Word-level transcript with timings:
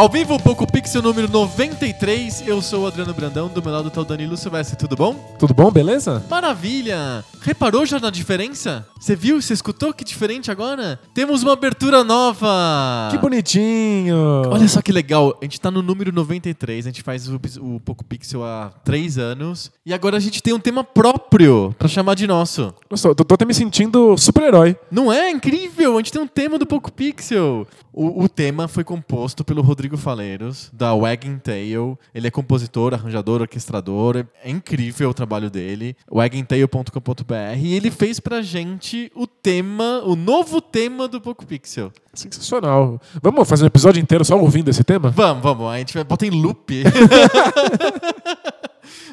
Ao 0.00 0.08
vivo, 0.08 0.40
Poco 0.40 0.66
Pixel 0.66 1.02
número 1.02 1.28
93. 1.28 2.48
Eu 2.48 2.62
sou 2.62 2.84
o 2.84 2.86
Adriano 2.86 3.12
Brandão, 3.12 3.48
do 3.48 3.62
meu 3.62 3.70
lado 3.70 3.90
tá 3.90 4.00
o 4.00 4.04
Danilo 4.06 4.34
Silvestre. 4.34 4.74
Tudo 4.74 4.96
bom? 4.96 5.12
Tudo 5.38 5.52
bom, 5.52 5.70
beleza? 5.70 6.24
Maravilha! 6.26 7.22
Reparou 7.42 7.84
já 7.84 8.00
na 8.00 8.08
diferença? 8.08 8.86
Você 9.00 9.16
viu? 9.16 9.40
Você 9.40 9.54
escutou 9.54 9.94
que 9.94 10.04
diferente 10.04 10.50
agora? 10.50 11.00
Temos 11.14 11.42
uma 11.42 11.54
abertura 11.54 12.04
nova! 12.04 13.08
Que 13.10 13.16
bonitinho! 13.16 14.42
Olha 14.50 14.68
só 14.68 14.82
que 14.82 14.92
legal, 14.92 15.38
a 15.40 15.44
gente 15.46 15.58
tá 15.58 15.70
no 15.70 15.80
número 15.80 16.12
93, 16.12 16.84
a 16.84 16.90
gente 16.90 17.02
faz 17.02 17.26
o, 17.26 17.40
o 17.62 17.80
Poco 17.80 18.04
Pixel 18.04 18.44
há 18.44 18.70
três 18.84 19.16
anos 19.16 19.72
e 19.86 19.94
agora 19.94 20.18
a 20.18 20.20
gente 20.20 20.42
tem 20.42 20.52
um 20.52 20.60
tema 20.60 20.84
próprio 20.84 21.74
pra 21.78 21.88
chamar 21.88 22.14
de 22.14 22.26
nosso. 22.26 22.74
Nossa, 22.90 23.14
tô, 23.14 23.24
tô 23.24 23.34
até 23.36 23.46
me 23.46 23.54
sentindo 23.54 24.18
super-herói. 24.18 24.76
Não 24.90 25.10
é? 25.10 25.30
Incrível! 25.30 25.94
A 25.94 25.96
gente 25.96 26.12
tem 26.12 26.20
um 26.20 26.26
tema 26.26 26.58
do 26.58 26.66
Poco 26.66 26.92
Pixel. 26.92 27.66
O, 27.90 28.24
o 28.24 28.28
tema 28.28 28.68
foi 28.68 28.84
composto 28.84 29.42
pelo 29.42 29.62
Rodrigo 29.62 29.96
Faleiros, 29.96 30.70
da 30.74 30.94
Wagging 30.94 31.38
Tail. 31.38 31.98
Ele 32.14 32.26
é 32.26 32.30
compositor, 32.30 32.92
arranjador, 32.92 33.40
orquestrador. 33.40 34.26
É 34.44 34.50
incrível 34.50 35.08
o 35.08 35.14
trabalho 35.14 35.48
dele. 35.48 35.96
waggingtail.com.br. 36.12 37.58
E 37.58 37.74
ele 37.74 37.90
fez 37.90 38.20
pra 38.20 38.42
gente 38.42 38.89
o 39.14 39.26
tema, 39.26 40.02
o 40.04 40.14
novo 40.16 40.60
tema 40.60 41.06
do 41.08 41.20
Poco 41.20 41.44
Pixel. 41.46 41.92
Sensacional. 42.14 43.00
Vamos 43.22 43.48
fazer 43.48 43.64
um 43.64 43.66
episódio 43.66 44.00
inteiro 44.00 44.24
só 44.24 44.36
ouvindo 44.38 44.68
esse 44.68 44.82
tema? 44.84 45.10
Vamos, 45.10 45.42
vamos. 45.42 45.66
A 45.72 45.78
gente 45.78 45.94
vai 45.94 46.04
botar 46.04 46.26
em 46.26 46.30
loop. 46.30 46.82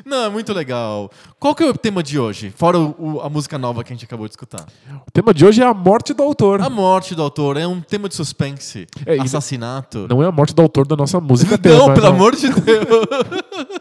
Não, 0.05 0.23
é 0.25 0.29
muito 0.29 0.53
legal. 0.53 1.11
Qual 1.39 1.53
que 1.53 1.61
é 1.63 1.69
o 1.69 1.73
tema 1.73 2.01
de 2.01 2.17
hoje? 2.17 2.49
Fora 2.55 2.79
o- 2.79 2.95
o- 2.97 3.21
a 3.21 3.29
música 3.29 3.57
nova 3.57 3.83
que 3.83 3.91
a 3.91 3.95
gente 3.95 4.05
acabou 4.05 4.25
de 4.25 4.31
escutar. 4.31 4.65
O 5.05 5.11
tema 5.11 5.33
de 5.33 5.45
hoje 5.45 5.61
é 5.61 5.65
a 5.65 5.73
morte 5.73 6.13
do 6.13 6.23
autor. 6.23 6.61
A 6.61 6.69
morte 6.69 7.13
do 7.13 7.21
autor 7.21 7.57
é 7.57 7.67
um 7.67 7.81
tema 7.81 8.07
de 8.07 8.15
suspense, 8.15 8.87
É, 9.05 9.19
assassinato. 9.19 10.07
Não 10.09 10.23
é 10.23 10.27
a 10.27 10.31
morte 10.31 10.55
do 10.55 10.61
autor 10.61 10.87
da 10.87 10.95
nossa 10.95 11.19
música 11.19 11.51
Não, 11.61 11.61
tema. 11.61 11.93
pelo 11.93 12.07
amor 12.07 12.35
de 12.35 12.47
Deus. 12.49 12.87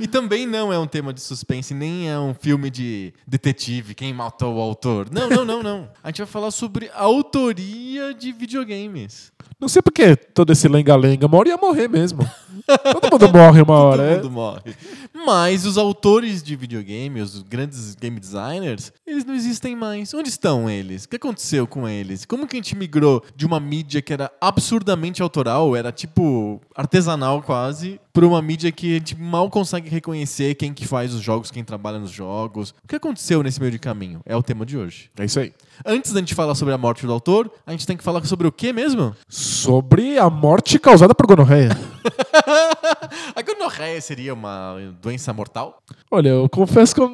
E 0.00 0.06
também 0.06 0.46
não 0.46 0.72
é 0.72 0.78
um 0.78 0.86
tema 0.86 1.12
de 1.12 1.20
suspense, 1.20 1.74
nem 1.74 2.10
é 2.10 2.18
um 2.18 2.34
filme 2.34 2.70
de 2.70 3.12
detetive, 3.26 3.94
quem 3.94 4.12
matou 4.12 4.56
o 4.56 4.60
autor. 4.60 5.08
Não, 5.10 5.28
não, 5.28 5.44
não, 5.44 5.62
não. 5.62 5.88
A 6.02 6.08
gente 6.08 6.18
vai 6.18 6.26
falar 6.26 6.50
sobre 6.50 6.90
autoria 6.94 8.12
de 8.14 8.32
videogames. 8.32 9.32
Não 9.60 9.68
sei 9.68 9.80
porque 9.80 10.16
todo 10.16 10.52
esse 10.52 10.68
lenga-lenga. 10.68 11.26
Uma 11.26 11.38
hora 11.38 11.48
ia 11.48 11.56
morrer 11.56 11.88
mesmo. 11.88 12.28
Todo 12.66 13.10
mundo 13.10 13.28
morre 13.32 13.62
uma 13.62 13.74
hora. 13.74 14.02
Todo 14.02 14.12
é. 14.12 14.16
mundo 14.16 14.30
morre. 14.30 14.76
Mas 15.24 15.64
os 15.64 15.78
autores 15.78 16.42
de 16.42 16.56
videogame, 16.56 17.20
os 17.20 17.42
grandes 17.42 17.94
game 17.94 18.18
designers, 18.18 18.92
eles 19.06 19.24
não 19.24 19.34
existem 19.34 19.76
mais. 19.76 20.12
Onde 20.12 20.28
estão 20.28 20.68
eles? 20.68 21.04
O 21.04 21.08
que 21.08 21.16
aconteceu 21.16 21.66
com 21.66 21.88
eles? 21.88 22.24
Como 22.24 22.46
que 22.46 22.56
a 22.56 22.58
gente 22.58 22.76
migrou 22.76 23.22
de 23.34 23.46
uma 23.46 23.60
mídia 23.60 24.02
que 24.02 24.12
era 24.12 24.30
absurdamente 24.40 25.22
autoral, 25.22 25.74
era 25.74 25.92
tipo 25.92 26.60
artesanal 26.74 27.40
quase, 27.42 28.00
para 28.14 28.24
uma 28.24 28.40
mídia 28.40 28.70
que 28.70 28.92
a 28.92 28.98
gente 28.98 29.20
mal 29.20 29.50
consegue 29.50 29.90
reconhecer 29.90 30.54
quem 30.54 30.72
que 30.72 30.86
faz 30.86 31.12
os 31.12 31.20
jogos, 31.20 31.50
quem 31.50 31.64
trabalha 31.64 31.98
nos 31.98 32.12
jogos? 32.12 32.70
O 32.84 32.86
que 32.86 32.94
aconteceu 32.94 33.42
nesse 33.42 33.58
meio 33.58 33.72
de 33.72 33.78
caminho? 33.78 34.20
É 34.24 34.36
o 34.36 34.42
tema 34.42 34.64
de 34.64 34.78
hoje. 34.78 35.10
É 35.18 35.24
isso 35.24 35.40
aí. 35.40 35.52
Antes 35.84 36.12
da 36.12 36.20
gente 36.20 36.32
falar 36.32 36.54
sobre 36.54 36.72
a 36.72 36.78
morte 36.78 37.04
do 37.04 37.12
autor, 37.12 37.50
a 37.66 37.72
gente 37.72 37.84
tem 37.84 37.96
que 37.96 38.04
falar 38.04 38.24
sobre 38.24 38.46
o 38.46 38.52
que 38.52 38.72
mesmo? 38.72 39.16
Sobre 39.28 40.16
a 40.16 40.30
morte 40.30 40.78
causada 40.78 41.12
por 41.12 41.26
gonorreia. 41.26 41.70
a 43.34 43.42
gonorreia 43.42 44.00
seria 44.00 44.32
uma 44.32 44.76
doença 45.02 45.32
mortal? 45.32 45.82
Olha, 46.08 46.28
eu 46.28 46.48
confesso 46.48 46.94
que 46.94 47.00
eu 47.00 47.10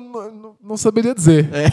não 0.63 0.77
saberia 0.77 1.15
dizer. 1.15 1.49
É. 1.55 1.71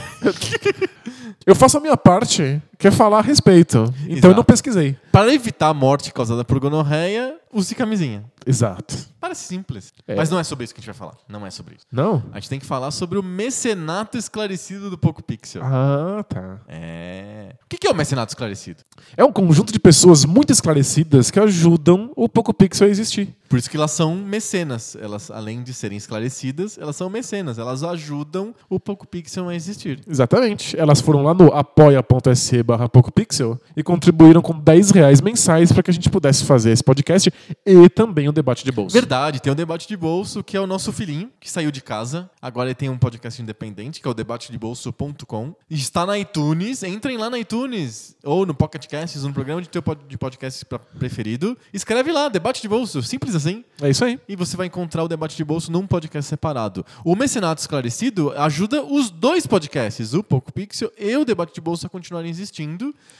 Eu 1.45 1.55
faço 1.55 1.77
a 1.77 1.79
minha 1.79 1.95
parte, 1.95 2.61
que 2.77 2.87
é 2.87 2.91
falar 2.91 3.19
a 3.19 3.21
respeito. 3.21 3.77
Então 4.03 4.11
Exato. 4.11 4.27
eu 4.27 4.35
não 4.35 4.43
pesquisei. 4.43 4.95
Para 5.11 5.33
evitar 5.33 5.69
a 5.69 5.73
morte 5.73 6.13
causada 6.13 6.45
por 6.45 6.59
gonorreia, 6.59 7.35
use 7.51 7.73
camisinha. 7.73 8.23
Exato. 8.45 8.95
Parece 9.19 9.45
simples. 9.45 9.93
É. 10.07 10.15
Mas 10.15 10.29
não 10.29 10.39
é 10.39 10.43
sobre 10.43 10.63
isso 10.63 10.73
que 10.73 10.79
a 10.79 10.81
gente 10.81 10.87
vai 10.87 10.95
falar. 10.95 11.17
Não 11.27 11.45
é 11.45 11.49
sobre 11.49 11.75
isso. 11.75 11.85
Não? 11.91 12.23
A 12.31 12.39
gente 12.39 12.49
tem 12.49 12.59
que 12.59 12.65
falar 12.65 12.91
sobre 12.91 13.17
o 13.17 13.23
mecenato 13.23 14.17
esclarecido 14.17 14.89
do 14.89 14.97
Poco 14.97 15.21
Pixel. 15.21 15.61
Ah, 15.65 16.23
tá. 16.23 16.61
É. 16.67 17.55
O 17.61 17.67
que 17.67 17.77
que 17.77 17.87
é 17.87 17.91
o 17.91 17.95
mecenato 17.95 18.31
esclarecido? 18.31 18.83
É 19.17 19.25
um 19.25 19.31
conjunto 19.33 19.73
de 19.73 19.79
pessoas 19.79 20.23
muito 20.23 20.53
esclarecidas 20.53 21.29
que 21.29 21.39
ajudam 21.39 22.11
o 22.15 22.29
Poco 22.29 22.53
Pixel 22.53 22.87
a 22.87 22.89
existir. 22.89 23.35
Por 23.49 23.59
isso 23.59 23.69
que 23.69 23.75
elas 23.75 23.91
são 23.91 24.15
mecenas. 24.15 24.95
Elas, 24.95 25.29
além 25.31 25.63
de 25.63 25.73
serem 25.73 25.97
esclarecidas, 25.97 26.77
elas 26.77 26.95
são 26.95 27.09
mecenas. 27.09 27.57
Elas 27.57 27.83
ajudam 27.83 28.53
o 28.69 28.79
Poco 28.79 29.05
Pixel 29.05 29.49
a 29.49 29.55
existir. 29.55 29.99
Exatamente. 30.07 30.79
Elas 30.79 31.01
foram 31.01 31.23
lá 31.23 31.33
no 31.33 31.47
apoia.se 31.53 32.63
barra 32.67 32.89
PocoPixel 32.89 33.57
e 33.75 33.81
contribuíram 33.81 34.41
com 34.41 34.59
10 34.59 34.91
reais 34.91 35.21
mensais 35.21 35.71
para 35.71 35.81
que 35.81 35.89
a 35.89 35.93
gente 35.93 36.09
pudesse 36.09 36.43
fazer 36.43 36.71
esse 36.71 36.83
podcast 36.83 37.33
e 37.65 37.89
também 37.89 38.27
o 38.27 38.31
debate 38.33 38.65
de 38.65 38.71
bolsa. 38.71 38.93
Verdade, 38.93 39.41
tem 39.41 39.51
o 39.51 39.55
Debate 39.55 39.87
de 39.87 39.95
Bolso, 39.95 40.43
que 40.43 40.57
é 40.57 40.59
o 40.59 40.67
nosso 40.67 40.91
filhinho, 40.91 41.31
que 41.39 41.49
saiu 41.49 41.71
de 41.71 41.81
casa. 41.81 42.29
Agora 42.41 42.67
ele 42.67 42.75
tem 42.75 42.89
um 42.89 42.97
podcast 42.97 43.41
independente, 43.41 44.01
que 44.01 44.07
é 44.07 44.11
o 44.11 44.13
debatedebolso.com. 44.13 45.55
Está 45.69 46.05
na 46.05 46.19
iTunes. 46.19 46.83
Entrem 46.83 47.17
lá 47.17 47.29
na 47.29 47.39
iTunes, 47.39 48.15
ou 48.23 48.45
no 48.45 48.53
Pocket 48.53 48.85
Casts, 48.87 49.23
ou 49.23 49.29
no 49.29 49.33
programa 49.33 49.61
de 49.61 49.69
teu 49.69 49.81
de 50.07 50.17
podcast 50.17 50.65
preferido. 50.99 51.57
Escreve 51.73 52.11
lá, 52.11 52.27
Debate 52.27 52.61
de 52.61 52.67
Bolso, 52.67 53.01
simples 53.01 53.33
assim. 53.35 53.63
É 53.81 53.89
isso 53.89 54.03
aí. 54.03 54.19
E 54.27 54.35
você 54.35 54.57
vai 54.57 54.67
encontrar 54.67 55.03
o 55.03 55.07
Debate 55.07 55.37
de 55.37 55.43
Bolso 55.45 55.71
num 55.71 55.87
podcast 55.87 56.27
separado. 56.27 56.85
O 57.05 57.15
Mecenato 57.15 57.61
Esclarecido 57.61 58.31
ajuda 58.31 58.83
os 58.83 59.09
dois 59.09 59.47
podcasts, 59.47 60.13
o 60.13 60.21
Poco 60.21 60.51
Pixel 60.51 60.91
e 60.99 61.15
o 61.15 61.23
Debate 61.23 61.53
de 61.53 61.61
Bolso, 61.61 61.85
a 61.85 61.89
continuarem 61.89 62.29
existindo, 62.29 62.56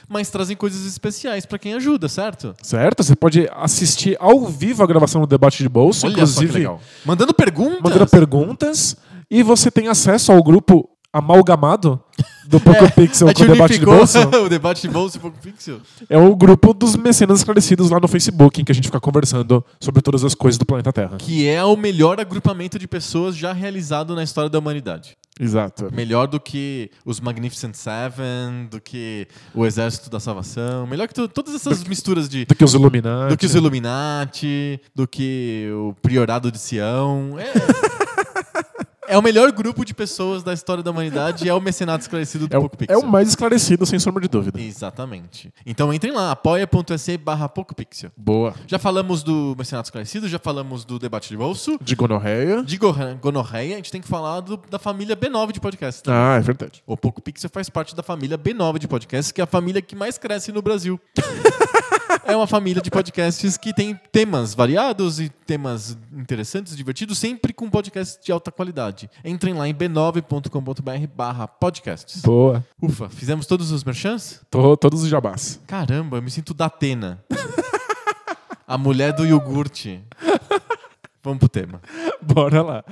mas 0.08 0.30
trazem 0.30 0.56
coisas 0.56 0.86
especiais 0.86 1.44
para 1.46 1.58
quem 1.58 1.74
ajuda, 1.74 2.08
certo? 2.08 2.54
Certo? 2.62 3.02
Você 3.02 3.14
pode 3.14 3.48
assistir 3.52 4.16
ao 4.18 4.46
vivo 4.46 4.82
a 4.82 4.86
gravação 4.86 5.20
do 5.20 5.26
debate 5.26 5.62
de 5.62 5.68
bolsa, 5.68 6.06
Olha 6.06 6.12
inclusive. 6.12 6.68
Mandando 7.04 7.34
perguntas. 7.34 7.80
mandando 7.82 8.06
perguntas 8.06 8.96
e 9.30 9.42
você 9.42 9.70
tem 9.70 9.88
acesso 9.88 10.32
ao 10.32 10.42
grupo 10.42 10.88
amalgamado 11.12 12.00
do 12.46 12.58
Poco 12.60 12.90
Pixel 12.94 13.28
É, 13.28 13.30
A 13.30 13.34
com 13.34 13.42
o 13.44 13.46
debate 13.46 13.78
de 13.78 13.84
bolsa. 13.84 14.28
o 14.40 14.48
debate 14.48 14.82
de 14.82 14.88
bolsa 14.88 15.16
e 15.16 15.20
Poco 15.20 15.38
Pixel. 15.40 15.80
É 16.08 16.18
o 16.18 16.34
grupo 16.36 16.72
dos 16.74 16.96
mecenas 16.96 17.38
esclarecidos 17.40 17.90
lá 17.90 17.98
no 18.00 18.08
Facebook, 18.08 18.60
em 18.60 18.64
que 18.64 18.72
a 18.72 18.74
gente 18.74 18.86
fica 18.88 19.00
conversando 19.00 19.64
sobre 19.80 20.02
todas 20.02 20.24
as 20.24 20.34
coisas 20.34 20.58
do 20.58 20.64
planeta 20.66 20.92
Terra. 20.92 21.16
Que 21.18 21.46
é 21.48 21.62
o 21.64 21.76
melhor 21.76 22.20
agrupamento 22.20 22.78
de 22.78 22.86
pessoas 22.88 23.36
já 23.36 23.52
realizado 23.52 24.14
na 24.14 24.22
história 24.22 24.48
da 24.50 24.58
humanidade. 24.58 25.16
Exato. 25.40 25.88
Melhor 25.94 26.26
do 26.26 26.40
que 26.40 26.90
os 27.04 27.20
Magnificent 27.20 27.74
Seven, 27.76 28.66
do 28.68 28.80
que 28.80 29.28
o 29.54 29.64
Exército 29.64 30.10
da 30.10 30.18
Salvação. 30.18 30.84
Melhor 30.84 31.06
que 31.06 31.14
tu- 31.14 31.28
todas 31.28 31.54
essas 31.54 31.84
misturas 31.84 32.28
de. 32.28 32.44
Do 32.44 32.56
que 32.56 32.64
os 32.64 32.74
Illuminati. 32.74 33.28
Do 33.30 33.36
que 33.36 33.46
os 33.46 33.54
Illuminati, 33.54 34.80
do 34.92 35.06
que 35.06 35.68
o 35.72 35.94
Priorado 36.02 36.50
de 36.50 36.58
Sião. 36.58 37.36
É, 37.38 37.52
é 39.08 39.18
o 39.18 39.22
melhor 39.22 39.50
grupo 39.52 39.84
de 39.84 39.94
pessoas 39.94 40.42
da 40.42 40.52
história 40.52 40.82
da 40.82 40.90
humanidade 40.90 41.44
e 41.44 41.48
é 41.48 41.54
o 41.54 41.60
mecenato 41.60 42.02
esclarecido 42.02 42.46
do 42.48 42.54
É 42.54 42.58
o, 42.58 42.62
Poco 42.68 42.76
é 42.88 42.96
o 42.96 43.06
mais 43.06 43.28
esclarecido, 43.28 43.84
sem 43.86 43.98
sombra 43.98 44.22
de 44.22 44.28
dúvida. 44.28 44.60
Exatamente. 44.60 45.52
Então 45.66 45.92
entrem 45.92 46.12
lá, 46.12 46.30
apoia.se 46.32 47.16
barra 47.18 47.48
PocoPixel. 47.48 48.10
Boa. 48.16 48.54
Já 48.66 48.78
falamos 48.78 49.22
do 49.22 49.54
Mecenato 49.58 49.86
Esclarecido, 49.86 50.28
já 50.28 50.38
falamos 50.38 50.84
do 50.84 50.98
Debate 50.98 51.28
de 51.28 51.36
Bolso. 51.36 51.78
De 51.80 51.94
gonorreia. 51.94 52.62
De 52.62 52.76
gorra- 52.76 53.14
gonorreia, 53.20 53.74
a 53.74 53.76
gente 53.76 53.90
tem 53.90 54.00
que 54.00 54.08
falar 54.08 54.40
do- 54.40 54.60
da 54.70 54.78
família 54.78 55.16
B9 55.16 55.52
de 55.52 55.60
podcast. 55.60 56.02
Ah, 56.08 56.36
é 56.36 56.40
verdade. 56.40 56.82
O 56.86 56.96
Poco 56.96 57.20
Pixel 57.22 57.50
faz 57.52 57.68
parte 57.68 57.94
da 57.96 58.02
família 58.02 58.36
B9 58.38 58.78
de 58.78 58.88
podcasts, 58.88 59.32
que 59.32 59.40
é 59.40 59.44
a 59.44 59.46
família 59.46 59.80
que 59.82 59.96
mais 59.96 60.18
cresce 60.18 60.52
no 60.52 60.60
Brasil. 60.62 61.00
é 62.24 62.36
uma 62.36 62.46
família 62.46 62.82
de 62.82 62.90
podcasts 62.90 63.56
que 63.56 63.72
tem 63.72 63.98
temas 64.12 64.54
variados 64.54 65.20
e 65.20 65.28
temas 65.28 65.96
interessantes, 66.12 66.76
divertidos, 66.76 67.18
sempre 67.18 67.52
com 67.52 67.68
podcasts 67.70 68.18
de 68.24 68.32
alta 68.32 68.50
qualidade. 68.50 69.10
Entrem 69.24 69.54
lá 69.54 69.68
em 69.68 69.74
b9.com.br 69.74 71.06
barra 71.14 71.48
podcasts. 71.48 72.22
Boa. 72.22 72.64
Ufa, 72.80 73.08
fizemos 73.08 73.46
todos 73.46 73.70
os 73.70 73.84
merchants? 73.84 74.40
Tô, 74.50 74.76
todos 74.76 75.02
os 75.02 75.08
jabás. 75.08 75.60
Caramba, 75.66 76.18
eu 76.18 76.22
me 76.22 76.30
sinto 76.30 76.54
da 76.54 76.66
Atena. 76.66 77.22
A 78.66 78.76
mulher 78.76 79.12
do 79.12 79.24
iogurte. 79.24 80.00
Vamos 81.22 81.38
pro 81.38 81.48
tema. 81.48 81.80
Bora 82.20 82.62
lá. 82.62 82.84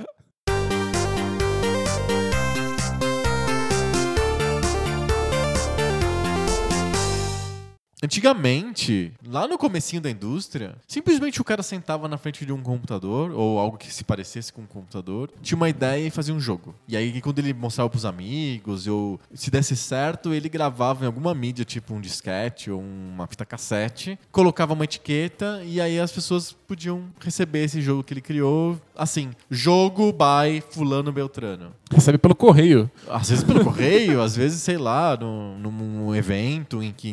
Antigamente, 8.03 9.11
lá 9.25 9.47
no 9.47 9.57
comecinho 9.57 10.01
da 10.01 10.09
indústria, 10.09 10.75
simplesmente 10.87 11.41
o 11.41 11.43
cara 11.43 11.63
sentava 11.63 12.07
na 12.07 12.17
frente 12.17 12.45
de 12.45 12.53
um 12.53 12.61
computador, 12.61 13.31
ou 13.31 13.57
algo 13.57 13.75
que 13.75 13.91
se 13.91 14.03
parecesse 14.03 14.53
com 14.53 14.61
um 14.61 14.67
computador, 14.67 15.31
tinha 15.41 15.55
uma 15.55 15.67
ideia 15.67 16.05
e 16.05 16.11
fazia 16.11 16.33
um 16.33 16.39
jogo. 16.39 16.75
E 16.87 16.95
aí, 16.95 17.19
quando 17.21 17.39
ele 17.39 17.53
mostrava 17.53 17.89
pros 17.89 18.05
amigos, 18.05 18.85
ou 18.85 19.19
se 19.33 19.49
desse 19.49 19.75
certo, 19.75 20.31
ele 20.31 20.47
gravava 20.47 21.03
em 21.03 21.07
alguma 21.07 21.33
mídia, 21.33 21.65
tipo 21.65 21.93
um 21.93 21.99
disquete 21.99 22.69
ou 22.69 22.81
uma 22.81 23.25
fita 23.25 23.45
cassete, 23.45 24.19
colocava 24.31 24.73
uma 24.73 24.83
etiqueta, 24.83 25.63
e 25.65 25.81
aí 25.81 25.99
as 25.99 26.11
pessoas 26.11 26.51
podiam 26.51 27.05
receber 27.19 27.63
esse 27.63 27.81
jogo 27.81 28.03
que 28.03 28.13
ele 28.13 28.21
criou, 28.21 28.79
assim, 28.95 29.31
jogo 29.49 30.11
by 30.11 30.61
fulano 30.69 31.11
beltrano. 31.11 31.71
Recebe 31.91 32.17
pelo 32.17 32.35
correio. 32.35 32.91
Às 33.09 33.29
vezes 33.29 33.43
pelo 33.43 33.63
correio, 33.63 34.21
às 34.21 34.35
vezes, 34.35 34.61
sei 34.61 34.77
lá, 34.77 35.17
num, 35.17 35.57
num 35.57 36.15
evento 36.15 36.83
em 36.83 36.91
que 36.91 37.09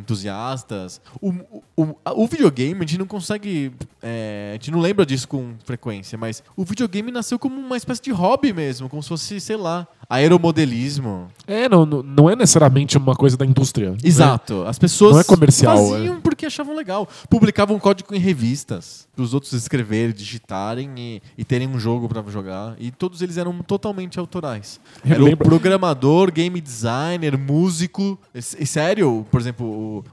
O, 1.20 1.32
o, 1.76 1.96
o 2.16 2.26
videogame, 2.26 2.74
a 2.74 2.86
gente 2.86 2.98
não 2.98 3.06
consegue. 3.06 3.72
é, 4.02 4.50
a 4.50 4.54
gente 4.54 4.70
não 4.70 4.80
lembra 4.80 5.04
disso 5.06 5.26
com 5.28 5.54
frequência, 5.64 6.16
mas 6.18 6.42
o 6.56 6.64
videogame 6.64 7.10
nasceu 7.10 7.38
como 7.38 7.60
uma 7.60 7.76
espécie 7.76 8.02
de 8.02 8.10
hobby 8.10 8.52
mesmo, 8.52 8.88
como 8.88 9.02
se 9.02 9.08
fosse, 9.08 9.40
sei 9.40 9.56
lá, 9.56 9.86
aeromodelismo. 10.08 11.28
É, 11.46 11.68
não, 11.68 11.84
não 11.86 12.30
é 12.30 12.36
necessariamente 12.36 12.96
uma 12.96 13.14
coisa 13.14 13.36
da 13.36 13.44
indústria. 13.44 13.90
né? 13.92 13.96
Exato. 14.02 14.64
As 14.66 14.78
pessoas 14.78 15.12
Não 15.14 15.20
é 15.20 15.24
comercial, 15.24 15.76
faziam 15.90 16.20
porque 16.20 16.46
achavam 16.46 16.74
legal. 16.74 17.08
Publicavam 17.28 17.78
código 17.78 18.14
em 18.14 18.18
revistas 18.18 19.06
para 19.14 19.22
os 19.22 19.32
outros 19.34 19.52
escreverem, 19.52 20.12
digitarem 20.14 20.90
e, 20.98 21.22
e 21.38 21.44
terem 21.44 21.68
um 21.68 21.78
jogo 21.78 22.08
para 22.08 22.22
jogar. 22.30 22.74
E 22.78 22.90
todos 22.90 23.22
eles 23.22 23.36
eram 23.36 23.56
totalmente 23.62 24.18
autorais. 24.18 24.80
Eu 25.04 25.12
Era 25.12 25.22
o 25.22 25.24
lembro- 25.26 25.46
programador, 25.48 26.32
game 26.32 26.60
designer, 26.60 27.36
músico. 27.38 28.18
E, 28.34 28.38
e 28.38 28.66
sério, 28.66 29.24
por 29.30 29.40
exemplo, 29.40 29.66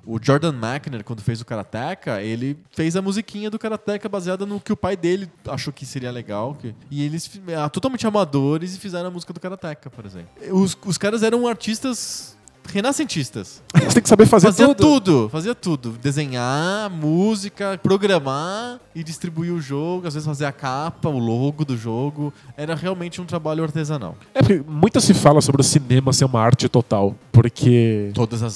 o, 0.05 0.15
o 0.15 0.19
Jordan 0.21 0.53
McNair, 0.53 1.03
quando 1.03 1.21
fez 1.21 1.41
o 1.41 1.45
Karateka, 1.45 2.21
ele 2.21 2.57
fez 2.71 2.95
a 2.95 3.01
musiquinha 3.01 3.49
do 3.49 3.57
Karateka 3.57 4.07
baseada 4.07 4.45
no 4.45 4.59
que 4.59 4.71
o 4.71 4.77
pai 4.77 4.95
dele 4.95 5.27
achou 5.47 5.73
que 5.73 5.85
seria 5.85 6.11
legal. 6.11 6.55
que- 6.55 6.75
e 6.91 7.03
eles 7.03 7.29
ah, 7.57 7.69
totalmente 7.69 8.05
amadores 8.05 8.75
e 8.75 8.79
fizeram 8.79 9.07
a 9.07 9.11
música 9.11 9.33
do 9.33 9.39
Karateka, 9.39 9.80
por 9.89 10.05
exemplo. 10.05 10.29
Os, 10.51 10.77
os 10.85 10.97
caras 10.97 11.23
eram 11.23 11.47
artistas 11.47 12.35
renascentistas. 12.67 13.61
Você 13.73 13.93
tem 13.95 14.03
que 14.03 14.09
saber 14.09 14.25
fazer 14.25 14.47
Fazia 14.47 14.67
tudo. 14.67 15.01
tudo, 15.01 15.29
fazia 15.29 15.55
tudo. 15.55 15.91
Desenhar, 16.01 16.89
música, 16.89 17.79
programar 17.81 18.79
e 18.95 19.03
distribuir 19.03 19.51
o 19.53 19.59
jogo, 19.59 20.07
às 20.07 20.13
vezes 20.13 20.27
fazer 20.27 20.45
a 20.45 20.51
capa, 20.51 21.09
o 21.09 21.17
logo 21.19 21.65
do 21.65 21.75
jogo. 21.75 22.33
Era 22.55 22.75
realmente 22.75 23.19
um 23.19 23.25
trabalho 23.25 23.63
artesanal. 23.63 24.15
É 24.33 24.39
porque 24.39 24.63
muito 24.67 25.01
se 25.01 25.13
fala 25.13 25.41
sobre 25.41 25.61
o 25.61 25.63
cinema 25.63 26.13
ser 26.13 26.25
uma 26.25 26.39
arte 26.41 26.69
total. 26.69 27.15
Porque. 27.31 28.11
Todas 28.13 28.43
as, 28.43 28.53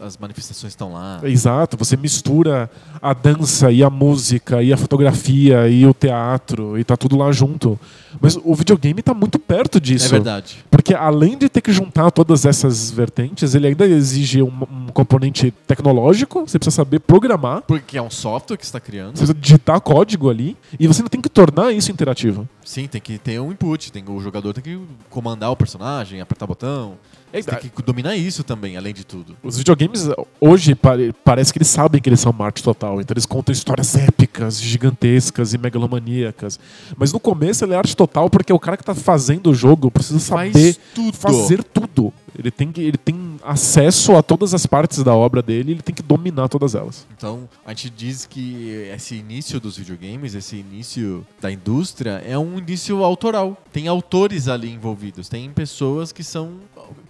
as 0.00 0.16
manifestações 0.16 0.72
estão 0.72 0.92
lá. 0.92 1.20
Exato, 1.22 1.76
você 1.76 1.96
mistura 1.96 2.70
a 3.00 3.12
dança 3.12 3.70
e 3.70 3.82
a 3.82 3.90
música 3.90 4.62
e 4.62 4.72
a 4.72 4.76
fotografia 4.76 5.68
e 5.68 5.86
o 5.86 5.94
teatro 5.94 6.78
e 6.78 6.84
tá 6.84 6.96
tudo 6.96 7.16
lá 7.16 7.30
junto. 7.32 7.78
Mas 8.20 8.38
o 8.42 8.54
videogame 8.54 9.02
tá 9.02 9.12
muito 9.12 9.38
perto 9.38 9.80
disso. 9.80 10.06
É 10.06 10.08
verdade. 10.08 10.64
Porque 10.70 10.94
além 10.94 11.36
de 11.36 11.48
ter 11.48 11.60
que 11.60 11.72
juntar 11.72 12.10
todas 12.10 12.44
essas 12.46 12.90
vertentes, 12.90 13.54
ele 13.54 13.66
ainda 13.66 13.86
exige 13.86 14.42
um, 14.42 14.50
um 14.70 14.86
componente 14.88 15.50
tecnológico, 15.66 16.40
você 16.40 16.58
precisa 16.58 16.76
saber 16.76 17.00
programar, 17.00 17.62
Porque 17.66 17.98
é 17.98 18.02
um 18.02 18.10
software 18.10 18.56
que 18.56 18.64
você 18.64 18.68
está 18.70 18.80
criando. 18.80 19.16
você 19.16 19.24
precisa 19.24 19.34
digitar 19.34 19.80
código 19.80 20.30
ali, 20.30 20.56
e 20.78 20.86
você 20.86 21.00
ainda 21.00 21.10
tem 21.10 21.20
que 21.20 21.28
tornar 21.28 21.72
isso 21.72 21.90
interativo. 21.90 22.48
Sim, 22.64 22.88
tem 22.88 23.00
que 23.00 23.18
ter 23.18 23.40
um 23.40 23.52
input. 23.52 23.92
Tem, 23.92 24.04
o 24.08 24.20
jogador 24.20 24.52
tem 24.52 24.62
que 24.62 24.80
comandar 25.10 25.50
o 25.50 25.56
personagem, 25.56 26.20
apertar 26.20 26.46
botão. 26.46 26.94
É, 27.38 27.42
Você 27.42 27.56
tem 27.56 27.70
que 27.74 27.82
dominar 27.82 28.16
isso 28.16 28.42
também, 28.44 28.76
além 28.76 28.94
de 28.94 29.04
tudo. 29.04 29.36
Os 29.42 29.58
videogames 29.58 30.08
hoje 30.40 30.74
pare- 30.74 31.12
parece 31.24 31.52
que 31.52 31.58
eles 31.58 31.68
sabem 31.68 32.00
que 32.00 32.08
eles 32.08 32.20
são 32.20 32.32
uma 32.32 32.46
arte 32.46 32.62
total, 32.62 33.00
então 33.00 33.12
eles 33.14 33.26
contam 33.26 33.52
histórias 33.52 33.94
épicas, 33.96 34.60
gigantescas 34.60 35.52
e 35.54 35.58
megalomaníacas. 35.58 36.58
Mas 36.96 37.12
no 37.12 37.20
começo 37.20 37.64
ele 37.64 37.72
é 37.74 37.76
arte 37.76 37.96
total 37.96 38.30
porque 38.30 38.52
o 38.52 38.58
cara 38.58 38.76
que 38.76 38.84
tá 38.84 38.94
fazendo 38.94 39.50
o 39.50 39.54
jogo 39.54 39.90
precisa 39.90 40.18
Faz 40.20 40.52
saber 40.52 40.76
tudo. 40.94 41.12
fazer 41.16 41.62
tudo. 41.64 42.12
Ele 42.38 42.50
tem, 42.50 42.70
que, 42.70 42.80
ele 42.80 42.98
tem 42.98 43.36
acesso 43.42 44.14
a 44.16 44.22
todas 44.22 44.54
as 44.54 44.66
partes 44.66 45.02
da 45.02 45.14
obra 45.14 45.42
dele, 45.42 45.72
ele 45.72 45.82
tem 45.82 45.94
que 45.94 46.02
dominar 46.02 46.48
todas 46.48 46.74
elas. 46.74 47.06
Então, 47.16 47.48
a 47.64 47.70
gente 47.70 47.90
diz 47.90 48.26
que 48.26 48.68
esse 48.94 49.14
início 49.14 49.58
dos 49.60 49.76
videogames, 49.76 50.34
esse 50.34 50.56
início 50.56 51.26
da 51.40 51.50
indústria, 51.50 52.22
é 52.26 52.38
um 52.38 52.58
início 52.58 53.02
autoral. 53.02 53.56
Tem 53.72 53.88
autores 53.88 54.48
ali 54.48 54.70
envolvidos, 54.70 55.28
tem 55.28 55.50
pessoas 55.50 56.12
que 56.12 56.22
são 56.22 56.54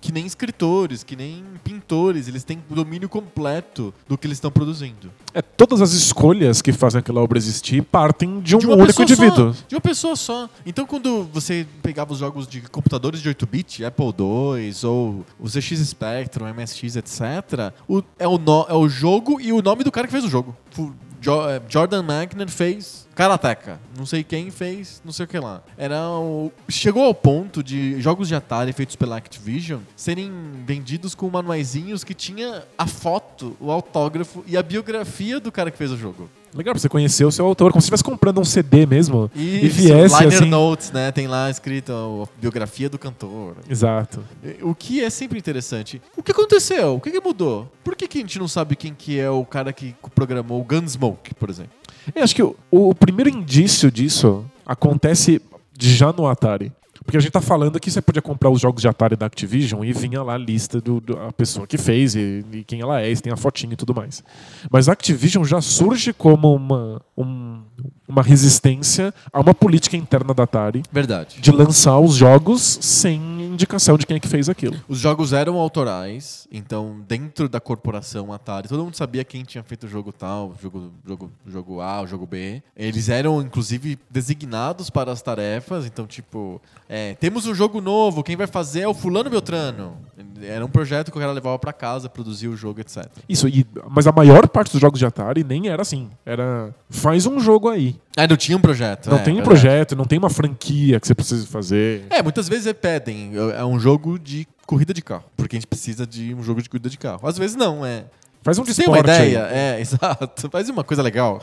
que 0.01 0.13
nem 0.13 0.25
escritores, 0.25 1.03
que 1.03 1.17
nem 1.17 1.45
pintores, 1.65 2.29
eles 2.29 2.45
têm 2.45 2.63
domínio 2.71 3.09
completo 3.09 3.93
do 4.09 4.17
que 4.17 4.27
eles 4.27 4.37
estão 4.37 4.51
produzindo. 4.51 5.11
É, 5.35 5.43
todas 5.43 5.81
as 5.81 5.93
escolhas 5.93 6.63
que 6.63 6.73
fazem 6.73 6.99
aquela 6.99 7.21
obra 7.21 7.39
existir 7.39 7.83
partem 7.83 8.41
de 8.41 8.57
um 8.57 8.59
de 8.59 8.67
único 8.67 9.03
indivíduo. 9.03 9.53
Só, 9.53 9.65
de 9.69 9.75
uma 9.75 9.81
pessoa 9.81 10.17
só. 10.17 10.49
Então, 10.65 10.87
quando 10.87 11.25
você 11.33 11.67
pegava 11.83 12.13
os 12.13 12.19
jogos 12.21 12.47
de 12.47 12.61
computadores 12.63 13.21
de 13.21 13.29
8-bit, 13.29 13.85
Apple 13.85 14.07
II, 14.07 14.73
ou 14.85 15.16
o 15.39 15.49
ZX 15.49 15.79
Spectrum, 15.87 16.47
MSX, 16.47 16.97
etc., 16.97 17.73
o- 17.89 18.03
é, 18.19 18.27
o 18.27 18.39
no- 18.39 18.67
é 18.69 18.75
o 18.75 18.89
jogo 18.89 19.41
e 19.41 19.53
o 19.53 19.63
nome 19.63 19.85
do 19.85 19.93
cara 19.93 20.07
que 20.07 20.13
fez 20.13 20.25
o 20.25 20.29
jogo. 20.29 20.57
Eh, 20.79 21.63
Jordan 21.69 22.03
Magner 22.03 22.49
fez 22.49 23.09
Karateka. 23.15 23.81
Não 23.99 24.07
sei 24.07 24.23
quem 24.23 24.51
fez, 24.51 25.01
não 25.05 25.13
sei 25.13 25.25
o 25.25 25.29
que 25.29 25.39
lá. 25.39 25.61
Era 25.77 26.09
o... 26.11 26.53
Chegou 26.69 27.03
ao 27.05 27.15
ponto 27.15 27.63
de 27.65 28.01
jogos 28.01 28.29
de 28.29 28.35
Atari 28.35 28.73
feitos 28.73 28.95
pela 28.95 29.17
Activision 29.17 29.81
serem 29.97 30.31
vendidos 30.65 31.15
com 31.17 31.29
manuaizinhos 31.29 32.05
que 32.05 32.15
tinha 32.15 32.63
a 32.79 32.87
foto, 32.87 33.57
o 33.59 33.73
autógrafo 33.73 34.45
e 34.47 34.57
a 34.57 34.63
biografia 34.63 35.41
do 35.41 35.51
cara 35.51 35.71
que 35.71 35.79
fez 35.79 35.91
o 35.91 35.97
jogo. 35.97 36.31
Legal, 36.57 36.73
pra 36.73 36.81
você 36.81 36.89
conhecer 36.89 37.25
o 37.25 37.31
seu 37.31 37.45
autor, 37.45 37.71
como 37.71 37.83
se 37.83 37.87
estivesse 37.87 38.03
comprando 38.03 38.41
um 38.41 38.45
CD 38.45 38.87
mesmo 38.87 39.31
e 39.35 39.67
Isso, 39.67 39.77
viesse 39.77 40.19
liner 40.19 40.39
assim. 40.39 40.49
notes, 40.49 40.91
né? 40.91 41.13
Tem 41.13 41.27
lá 41.27 41.51
escrito 41.51 41.93
a 41.93 42.41
biografia 42.41 42.89
do 42.89 42.99
cantor. 42.99 43.57
Exato. 43.69 44.25
O 44.63 44.75
que 44.75 45.03
é 45.03 45.11
sempre 45.11 45.39
interessante. 45.39 46.01
O 46.17 46.23
que 46.23 46.33
aconteceu? 46.33 46.95
O 46.95 47.01
que, 47.01 47.11
que 47.11 47.21
mudou? 47.21 47.71
Por 47.85 47.95
que, 47.95 48.09
que 48.09 48.19
a 48.19 48.21
gente 48.23 48.39
não 48.39 48.49
sabe 48.49 48.75
quem 48.75 48.95
que 48.95 49.19
é 49.19 49.29
o 49.31 49.45
cara 49.45 49.73
que 49.73 49.95
programou 50.15 50.61
o 50.61 50.65
Gunsmoke, 50.65 51.35
por 51.35 51.51
exemplo? 51.51 51.73
Eu 52.15 52.23
acho 52.23 52.35
que 52.35 52.43
o, 52.43 52.57
o 52.71 52.95
primeiro 52.95 53.29
indício 53.29 53.91
disso 53.91 54.45
acontece 54.65 55.41
já 55.79 56.13
no 56.13 56.27
Atari. 56.27 56.73
Porque 57.07 57.17
a 57.17 57.21
gente 57.21 57.31
tá 57.31 57.41
falando 57.41 57.79
que 57.79 57.91
você 57.91 58.03
podia 58.03 58.21
comprar 58.21 58.51
os 58.51 58.61
jogos 58.61 58.83
de 58.83 58.89
Atari 58.89 59.15
da 59.17 59.27
Activision 59.27 59.85
e 59.85 59.93
vinha 59.93 60.23
lá 60.23 60.35
a 60.35 60.39
lista 60.39 60.81
do, 60.81 61.01
do- 61.01 61.17
a 61.19 61.33
pessoa 61.33 61.67
que 61.67 61.79
fez 61.79 62.15
e, 62.17 62.45
e 62.53 62.65
quem 62.65 62.81
ela 62.81 63.01
é, 63.01 63.11
e 63.11 63.17
tem 63.17 63.33
a 63.33 63.37
fotinha 63.37 63.73
e 63.73 63.77
tudo 63.77 63.95
mais. 63.95 64.25
Mas 64.71 64.89
a 64.89 64.93
Activision 64.93 65.45
já 65.45 65.61
surge 65.61 66.13
como 66.13 66.53
uma, 66.55 67.01
um- 67.17 67.63
uma 68.09 68.23
resistência 68.23 69.15
a 69.33 69.41
uma 69.41 69.55
política 69.55 69.97
interna 69.97 70.35
da 70.35 70.43
Atari 70.43 70.83
Verdade. 70.93 71.41
de 71.41 71.51
lançar 71.53 71.99
os 72.01 72.15
jogos 72.17 72.79
sem 72.83 73.36
indicação 73.57 73.99
de 73.99 74.07
quem 74.07 74.17
é 74.17 74.21
que 74.21 74.29
fez 74.29 74.49
aquilo. 74.49 74.77
Os 74.89 74.99
jogos 74.99 75.33
eram 75.33 75.57
autorais, 75.57 76.47
então 76.51 77.03
dentro 77.07 77.49
da 77.49 77.61
corporação 77.61 78.33
Atari, 78.33 78.69
todo 78.69 78.85
mundo 78.85 78.97
sabia 78.97 79.25
quem 79.25 79.43
tinha 79.43 79.65
feito 79.65 79.87
o 79.87 79.89
jogo 79.89 80.13
tal, 80.13 80.55
jogo, 80.63 80.93
jogo, 81.07 81.33
jogo 81.47 81.81
A, 81.81 82.03
o 82.03 82.07
jogo 82.07 82.27
B. 82.27 82.63
Eles 82.77 83.09
eram, 83.09 83.43
inclusive, 83.43 83.99
designados 84.09 84.91
para 84.91 85.11
as 85.11 85.21
tarefas, 85.21 85.87
então, 85.87 86.07
tipo, 86.07 86.61
é, 86.89 87.15
temos 87.15 87.47
um 87.47 87.55
jogo 87.55 87.81
novo, 87.81 88.23
quem 88.23 88.37
vai 88.37 88.47
fazer 88.47 88.83
é 88.83 88.89
o 88.89 88.95
Fulano 88.95 89.29
Beltrano. 89.29 89.99
Era 90.43 90.65
um 90.65 90.69
projeto 90.69 91.11
que 91.11 91.17
o 91.17 91.21
cara 91.21 91.33
levava 91.33 91.59
para 91.59 91.73
casa, 91.73 92.09
produzia 92.09 92.51
o 92.51 92.57
jogo, 92.57 92.81
etc. 92.81 93.07
Isso, 93.29 93.49
e, 93.49 93.67
mas 93.91 94.07
a 94.07 94.13
maior 94.13 94.47
parte 94.49 94.73
dos 94.73 94.81
jogos 94.81 94.99
de 94.99 95.07
Atari 95.07 95.43
nem 95.43 95.69
era 95.69 95.83
assim. 95.83 96.11
Era 96.25 96.75
faz 96.89 97.27
um 97.27 97.41
jogo 97.41 97.69
aí. 97.69 97.97
Ah, 98.17 98.27
não 98.27 98.37
tinha 98.37 98.57
um 98.57 98.61
projeto. 98.61 99.11
Não 99.11 99.19
é, 99.19 99.23
tem 99.23 99.35
um 99.35 99.37
verdade. 99.37 99.61
projeto, 99.61 99.97
não 99.97 100.05
tem 100.05 100.19
uma 100.19 100.31
franquia 100.31 100.99
que 100.99 101.07
você 101.07 101.15
precisa 101.15 101.47
fazer. 101.47 102.07
É, 102.09 102.23
muitas 102.23 102.49
vezes 102.49 102.73
pedem, 102.73 103.33
é 103.51 103.65
um 103.65 103.79
jogo 103.79 104.19
de 104.19 104.47
corrida 104.67 104.93
de 104.93 105.03
carro, 105.03 105.25
porque 105.37 105.57
a 105.57 105.59
gente 105.59 105.67
precisa 105.69 106.07
de 106.07 106.35
um 106.35 106.43
jogo 106.43 106.61
de 106.63 106.69
corrida 106.69 106.91
de 106.91 106.99
carro. 106.99 107.27
Às 107.27 107.39
vezes 107.39 107.57
não, 107.57 107.85
é. 107.85 108.07
Faz 108.47 108.59
um 108.59 108.65
Você 108.65 108.75
tem 108.83 108.87
uma 108.89 108.99
esporte 108.99 109.21
aí. 109.21 109.31
ideia? 109.33 109.49
É, 109.51 109.81
exato. 109.83 110.49
Faz 110.51 110.69
uma 110.69 110.85
coisa 110.85 111.03
legal. 111.03 111.43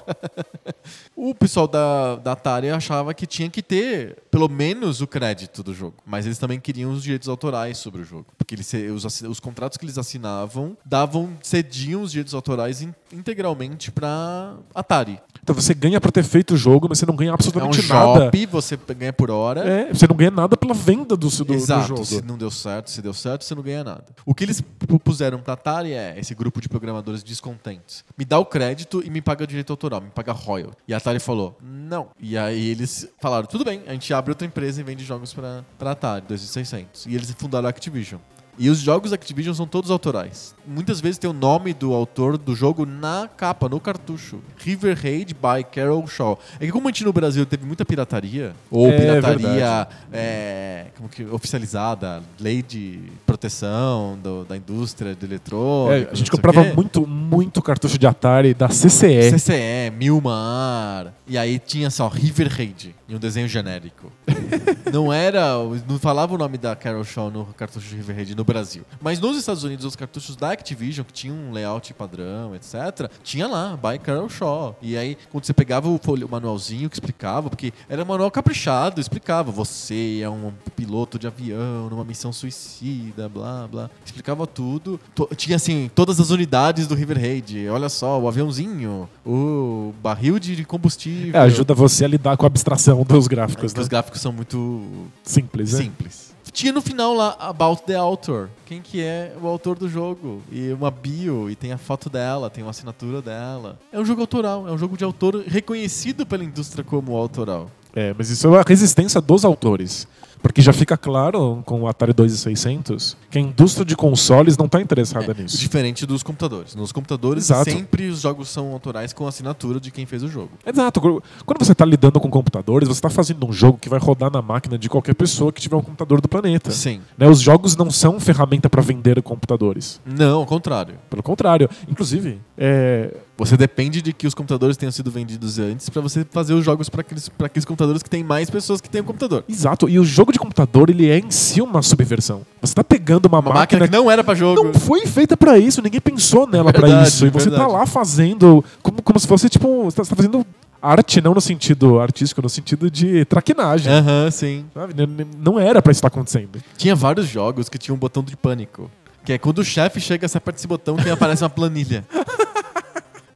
o 1.16 1.36
pessoal 1.36 1.68
da, 1.68 2.16
da 2.16 2.32
Atari 2.32 2.70
achava 2.70 3.14
que 3.14 3.26
tinha 3.28 3.50
que 3.50 3.62
ter 3.62 4.18
pelo 4.32 4.48
menos 4.50 5.02
o 5.02 5.08
crédito 5.08 5.62
do 5.62 5.74
jogo. 5.74 5.96
Mas 6.06 6.26
eles 6.26 6.38
também 6.38 6.60
queriam 6.60 6.92
os 6.92 7.04
direitos 7.04 7.28
autorais 7.28 7.78
sobre 7.78 8.02
o 8.02 8.06
jogo. 8.06 8.26
Porque 8.38 8.56
eles, 8.56 8.72
os, 8.96 9.22
os 9.22 9.40
contratos 9.40 9.78
que 9.78 9.86
eles 9.86 9.98
assinavam 9.98 10.78
davam, 10.86 11.30
cediam 11.42 12.02
os 12.02 12.12
direitos 12.12 12.34
autorais 12.34 12.82
in- 12.82 12.94
integralmente 13.12 13.92
pra 13.92 14.56
Atari. 14.74 15.20
Então 15.44 15.54
você 15.54 15.74
ganha 15.74 16.00
pra 16.00 16.10
ter 16.12 16.24
feito 16.24 16.54
o 16.54 16.58
jogo, 16.58 16.88
mas 16.90 17.00
você 17.00 17.06
não 17.06 17.16
ganha 17.16 17.30
É 17.30 17.32
um 17.32 17.36
absolutamente 17.36 17.86
nada. 17.88 18.22
shop, 18.26 18.46
você 18.48 18.78
ganha 18.98 19.12
por 19.12 19.30
hora. 19.30 19.60
É, 19.62 19.94
você 19.94 20.08
não 20.08 20.16
ganha 20.16 20.32
nada 20.32 20.56
pela 20.56 20.74
venda 20.74 21.18
do, 21.18 21.28
do, 21.30 21.44
do 21.46 21.54
Exato. 21.54 21.88
jogo. 21.88 22.06
Se 22.06 22.22
não 22.22 22.38
deu 22.38 22.50
certo, 22.50 22.90
se 22.90 23.02
deu 23.02 23.14
certo, 23.14 23.44
você 23.44 23.54
não 23.54 23.62
ganha 23.62 23.84
nada. 23.84 24.06
O 24.26 24.34
que 24.34 24.46
eles 24.46 24.62
propuseram 24.62 25.40
pra 25.40 25.54
Atari 25.54 25.92
é 25.94 26.18
esse 26.18 26.34
grupo 26.34 26.62
de 26.62 26.70
programação 26.70 26.93
programadores 26.94 27.24
descontentes. 27.24 28.06
Me 28.18 28.24
dá 28.24 28.38
o 28.38 28.46
crédito 28.46 29.02
e 29.04 29.10
me 29.10 29.22
paga 29.22 29.48
direito 29.48 29.74
autoral, 29.74 30.02
me 30.02 30.10
paga 30.10 30.32
royalty. 30.32 30.78
E 30.88 30.94
a 30.94 30.98
Atari 30.98 31.20
falou, 31.20 31.58
não. 31.62 32.10
E 32.20 32.38
aí 32.38 32.70
eles 32.70 33.08
falaram, 33.20 33.48
tudo 33.48 33.66
bem, 33.66 33.82
a 33.88 33.94
gente 33.94 34.14
abre 34.14 34.32
outra 34.32 34.46
empresa 34.46 34.80
e 34.80 34.84
vende 34.84 35.04
jogos 35.04 35.34
pra, 35.34 35.66
pra 35.78 35.92
Atari, 35.92 36.26
2600. 36.28 37.08
E 37.08 37.16
eles 37.16 37.32
fundaram 37.32 37.68
a 37.68 37.70
Activision. 37.70 38.20
E 38.58 38.70
os 38.70 38.80
jogos 38.80 39.10
da 39.10 39.16
Activision 39.16 39.54
são 39.56 39.66
todos 39.66 39.90
autorais. 39.90 40.54
Muitas 40.66 41.02
vezes 41.02 41.18
tem 41.18 41.30
o 41.30 41.34
nome 41.34 41.74
do 41.74 41.94
autor 41.94 42.38
do 42.38 42.56
jogo 42.56 42.86
na 42.86 43.28
capa, 43.36 43.68
no 43.68 43.80
cartucho. 43.80 44.40
River 44.58 44.96
Raid 45.02 45.34
by 45.34 45.64
Carol 45.72 46.06
Shaw. 46.08 46.38
É 46.60 46.66
que 46.68 46.72
como 46.72 46.88
a 46.88 46.92
gente 46.92 47.04
no 47.04 47.12
Brasil 47.12 47.46
teve 47.46 47.66
muita 47.66 47.84
pirataria, 47.84 48.54
ou 48.70 48.88
É 48.90 48.98
pirataria 48.98 49.88
é, 50.12 50.86
como 50.96 51.10
que, 51.10 51.24
oficializada, 51.26 52.22
lei 52.40 52.62
de 52.62 53.00
proteção 53.26 54.18
do- 54.22 54.46
da 54.46 54.56
indústria 54.56 55.16
de 55.16 55.26
eletrônica. 55.26 56.10
É, 56.10 56.12
a 56.12 56.16
gente 56.16 56.30
comprava 56.32 56.64
muito, 56.76 57.06
muito 57.08 57.62
cartucho 57.62 57.98
de 57.98 58.06
Atari 58.08 58.54
da 58.54 58.70
CCE. 58.70 59.32
CCE, 59.32 59.92
Milmar. 59.98 61.14
E 61.28 61.38
aí 61.38 61.58
tinha 61.60 61.90
só 61.90 62.08
River 62.08 62.48
Raid 62.50 62.96
e 63.14 63.16
um 63.16 63.20
desenho 63.20 63.48
genérico. 63.48 64.12
não 64.92 65.14
era. 65.14 65.54
Não 65.88 66.00
falava 66.00 66.34
o 66.34 66.38
nome 66.38 66.58
da 66.58 66.76
Carol 66.76 67.04
Shaw 67.04 67.30
no 67.30 67.46
cartucho 67.46 67.88
de 67.88 67.96
River 67.96 68.16
Raid 68.16 68.36
no 68.36 68.44
Brasil. 68.44 68.84
Mas 69.00 69.20
nos 69.20 69.38
Estados 69.38 69.64
Unidos, 69.64 69.86
os 69.86 69.96
cartuchos 69.96 70.36
da 70.36 70.52
Activision, 70.52 71.06
que 71.06 71.14
tinham 71.14 71.36
um 71.36 71.52
layout 71.52 71.94
padrão, 71.94 72.56
etc., 72.56 73.10
tinha 73.24 73.48
lá, 73.48 73.78
by 73.78 74.00
Carol 74.00 74.28
Shaw. 74.30 74.76
E 74.82 74.98
aí, 74.98 75.16
quando 75.32 75.46
você 75.46 75.54
pegava 75.54 75.88
o, 75.88 75.96
o 75.96 76.30
manualzinho 76.30 76.90
que 76.90 76.96
explicava, 76.96 77.50
porque 77.50 77.72
era 77.88 78.02
um 78.02 78.06
manual 78.06 78.32
caprichado, 78.32 79.00
explicava: 79.00 79.52
você 79.52 80.20
é 80.24 80.30
um 80.30 80.52
piloto 80.76 81.20
de 81.20 81.28
avião 81.28 81.90
numa 81.90 82.04
missão 82.04 82.34
suicida, 82.34 83.30
blá 83.30 83.68
blá. 83.68 83.90
Explicava 84.04 84.48
tudo. 84.48 85.00
To- 85.14 85.30
tinha 85.36 85.56
assim, 85.56 85.90
todas 85.94 86.20
as 86.20 86.32
unidades 86.32 86.88
do 86.88 86.96
River 86.96 87.20
Raid. 87.20 87.70
Olha 87.70 87.90
só, 87.90 88.20
o 88.20 88.28
aviãozinho, 88.28 89.08
o 89.26 89.94
barril 90.02 90.40
de 90.40 90.64
combustível. 90.66 91.36
É, 91.40 91.44
ajuda 91.44 91.74
você 91.74 92.06
a 92.06 92.08
lidar 92.08 92.38
com 92.38 92.46
a 92.46 92.48
abstração 92.48 93.03
dos 93.04 93.28
gráficos, 93.28 93.66
Porque 93.72 93.78
né? 93.78 93.82
os 93.82 93.88
gráficos 93.88 94.22
são 94.22 94.32
muito 94.32 95.08
Simples, 95.24 95.74
né? 95.74 95.80
simples. 95.80 96.34
Tinha 96.52 96.72
no 96.72 96.82
final 96.82 97.16
lá 97.16 97.36
About 97.40 97.82
the 97.84 97.96
Author. 97.96 98.48
Quem 98.66 98.80
que 98.80 99.02
é 99.02 99.36
o 99.42 99.48
autor 99.48 99.78
do 99.78 99.90
jogo? 99.90 100.42
E 100.52 100.72
uma 100.72 100.92
bio, 100.92 101.50
e 101.50 101.56
tem 101.56 101.72
a 101.72 101.80
foto 101.80 102.12
dela, 102.12 102.48
tem 102.50 102.64
uma 102.64 102.70
assinatura 102.70 103.24
dela. 103.24 103.80
É 103.92 104.00
um 104.00 104.06
jogo 104.06 104.22
autoral, 104.22 104.68
é 104.68 104.72
um 104.72 104.78
jogo 104.78 104.96
de 104.96 105.04
autor 105.04 105.44
reconhecido 105.48 106.28
pela 106.28 106.44
indústria 106.44 106.84
como 106.84 107.16
autoral. 107.16 107.72
É, 107.96 108.14
mas 108.16 108.30
isso 108.30 108.54
é 108.54 108.60
a 108.60 108.64
resistência 108.66 109.20
dos 109.20 109.44
autores. 109.44 110.08
Porque 110.44 110.62
já 110.62 110.72
fica 110.74 110.96
claro 110.96 111.64
com 111.66 111.82
o 111.82 111.88
Atari 111.88 112.14
2600 112.14 113.18
que 113.32 113.38
a 113.38 113.42
indústria 113.42 113.86
de 113.86 113.96
consoles 113.96 114.58
não 114.58 114.66
está 114.68 114.80
interessada 114.82 115.34
nisso. 115.34 115.58
Diferente 115.58 116.06
dos 116.06 116.22
computadores. 116.22 116.76
Nos 116.76 116.92
computadores, 116.92 117.46
Exato. 117.46 117.72
sempre 117.72 118.08
os 118.10 118.22
jogos 118.22 118.50
são 118.50 118.72
autorais 118.74 119.14
com 119.14 119.26
a 119.26 119.30
assinatura 119.30 119.80
de 119.80 119.90
quem 119.90 120.06
fez 120.06 120.22
o 120.22 120.28
jogo. 120.28 120.52
Exato. 120.66 121.02
Quando 121.46 121.66
você 121.66 121.72
está 121.72 121.86
lidando 121.86 122.20
com 122.20 122.30
computadores, 122.30 122.88
você 122.88 122.98
está 123.00 123.10
fazendo 123.10 123.48
um 123.48 123.54
jogo 123.54 123.78
que 123.80 123.90
vai 123.90 124.00
rodar 124.00 124.30
na 124.32 124.42
máquina 124.42 124.78
de 124.78 124.90
qualquer 124.90 125.16
pessoa 125.16 125.52
que 125.52 125.62
tiver 125.62 125.78
um 125.78 125.82
computador 125.82 126.20
do 126.22 126.28
planeta. 126.28 126.70
Sim. 126.72 127.00
Né, 127.18 127.28
Os 127.28 127.40
jogos 127.40 127.76
não 127.76 127.90
são 127.90 128.20
ferramenta 128.20 128.70
para 128.70 128.82
vender 128.82 129.22
computadores. 129.22 130.02
Não, 130.06 130.40
ao 130.40 130.46
contrário. 130.46 130.96
Pelo 131.10 131.24
contrário. 131.24 131.70
Inclusive, 131.88 132.40
é, 132.58 133.16
Você 133.38 133.56
depende 133.58 134.02
de 134.02 134.12
que 134.14 134.28
os 134.28 134.34
computadores 134.34 134.76
tenham 134.78 134.92
sido 134.92 135.10
vendidos 135.10 135.58
antes 135.58 135.90
pra 135.90 136.02
você 136.02 136.26
fazer 136.30 136.54
os 136.54 136.64
jogos 136.66 136.90
pra 136.90 137.02
aqueles, 137.02 137.30
pra 137.30 137.48
aqueles 137.48 137.66
computadores 137.66 138.04
que 138.04 138.10
tem 138.10 138.24
mais 138.24 138.50
pessoas 138.50 138.82
que 138.82 138.90
têm 138.90 139.02
o 139.02 139.04
computador. 139.06 139.44
exato. 139.50 139.88
E 139.90 139.98
o 139.98 140.04
jogo 140.04 140.32
de 140.34 140.40
computador, 140.40 140.90
ele 140.90 141.10
é 141.10 141.18
em 141.20 141.32
si 141.32 141.62
uma 141.62 141.82
subversão. 141.82 142.42
Você 142.62 142.72
está 142.72 142.84
pegando 142.84 143.26
uma, 143.28 143.40
Uma 143.40 143.54
máquina 143.54 143.88
que 143.88 143.94
não 143.94 144.12
era 144.12 144.24
pra 144.24 144.36
jogo. 144.36 144.62
não 144.64 144.74
foi 144.74 145.06
feita 145.06 145.38
pra 145.38 145.58
isso, 145.58 145.82
ninguém 145.82 146.02
pensou 146.02 146.46
nela 146.48 146.72
Verdade, 146.72 147.08
isso. 147.08 147.26
E 147.26 147.30
você 147.30 147.46
tá 147.50 147.58
verdade. 147.58 147.72
lá 147.72 147.86
fazendo 147.86 148.64
como, 148.82 149.02
como 149.02 149.20
se 149.20 149.28
fosse 149.28 149.48
tipo, 149.50 149.84
você 149.86 149.96
tá, 149.98 150.04
você 150.04 150.10
tá 150.10 150.16
fazendo 150.16 150.46
arte 150.82 151.22
não 151.22 151.34
no 151.34 151.40
sentido 151.40 152.00
artístico, 152.02 152.42
no 152.42 152.50
sentido 152.50 152.92
de 152.92 153.24
traquinagem. 153.26 153.92
Aham, 153.94 154.30
sim. 154.30 154.66
sabe? 154.74 154.94
Não 155.38 155.58
era 155.60 155.82
pra 155.82 155.92
isso 155.92 156.00
estar 156.00 156.10
acontecendo. 156.10 156.60
Tinha 156.78 156.94
vários 156.96 157.28
jogos 157.28 157.70
que 157.70 157.78
tinham 157.78 157.96
um 157.96 158.00
botão 158.00 158.22
de 158.22 158.36
pânico. 158.36 158.92
Que 159.24 159.32
é 159.34 159.38
quando 159.38 159.60
o 159.60 159.64
chefe 159.64 160.02
chega, 160.02 160.28
você 160.28 160.38
aperta 160.38 160.60
esse 160.60 160.68
botão 160.68 160.98
que 160.98 161.10
aparece 161.10 161.42
uma 161.44 161.50
planilha. 161.50 162.04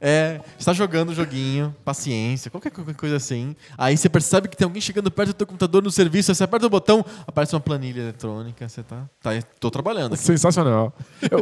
É, 0.00 0.40
você 0.58 0.64
tá 0.66 0.72
jogando 0.72 1.10
o 1.10 1.14
joguinho, 1.14 1.74
paciência, 1.84 2.50
qualquer 2.50 2.70
co- 2.70 2.84
coisa 2.94 3.16
assim. 3.16 3.54
Aí 3.76 3.96
você 3.96 4.08
percebe 4.08 4.48
que 4.48 4.56
tem 4.56 4.64
alguém 4.64 4.80
chegando 4.80 5.10
perto 5.10 5.28
do 5.30 5.34
teu 5.34 5.46
computador 5.46 5.82
no 5.82 5.90
serviço, 5.90 6.30
aí 6.30 6.34
você 6.34 6.44
aperta 6.44 6.66
o 6.66 6.70
botão, 6.70 7.04
aparece 7.26 7.54
uma 7.54 7.60
planilha 7.60 8.00
eletrônica, 8.00 8.68
você 8.68 8.82
tá. 8.82 9.08
tá 9.22 9.30
tô 9.58 9.70
trabalhando 9.70 10.14
aqui. 10.14 10.22
Sensacional. 10.22 10.92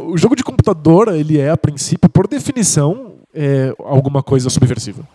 o 0.03 0.17
jogo 0.17 0.35
de 0.35 0.43
computador, 0.43 1.09
ele 1.15 1.39
é, 1.39 1.49
a 1.49 1.57
princípio, 1.57 2.09
por 2.09 2.27
definição, 2.27 3.15
é 3.33 3.73
alguma 3.79 4.23
coisa 4.23 4.49
subversiva. 4.49 5.07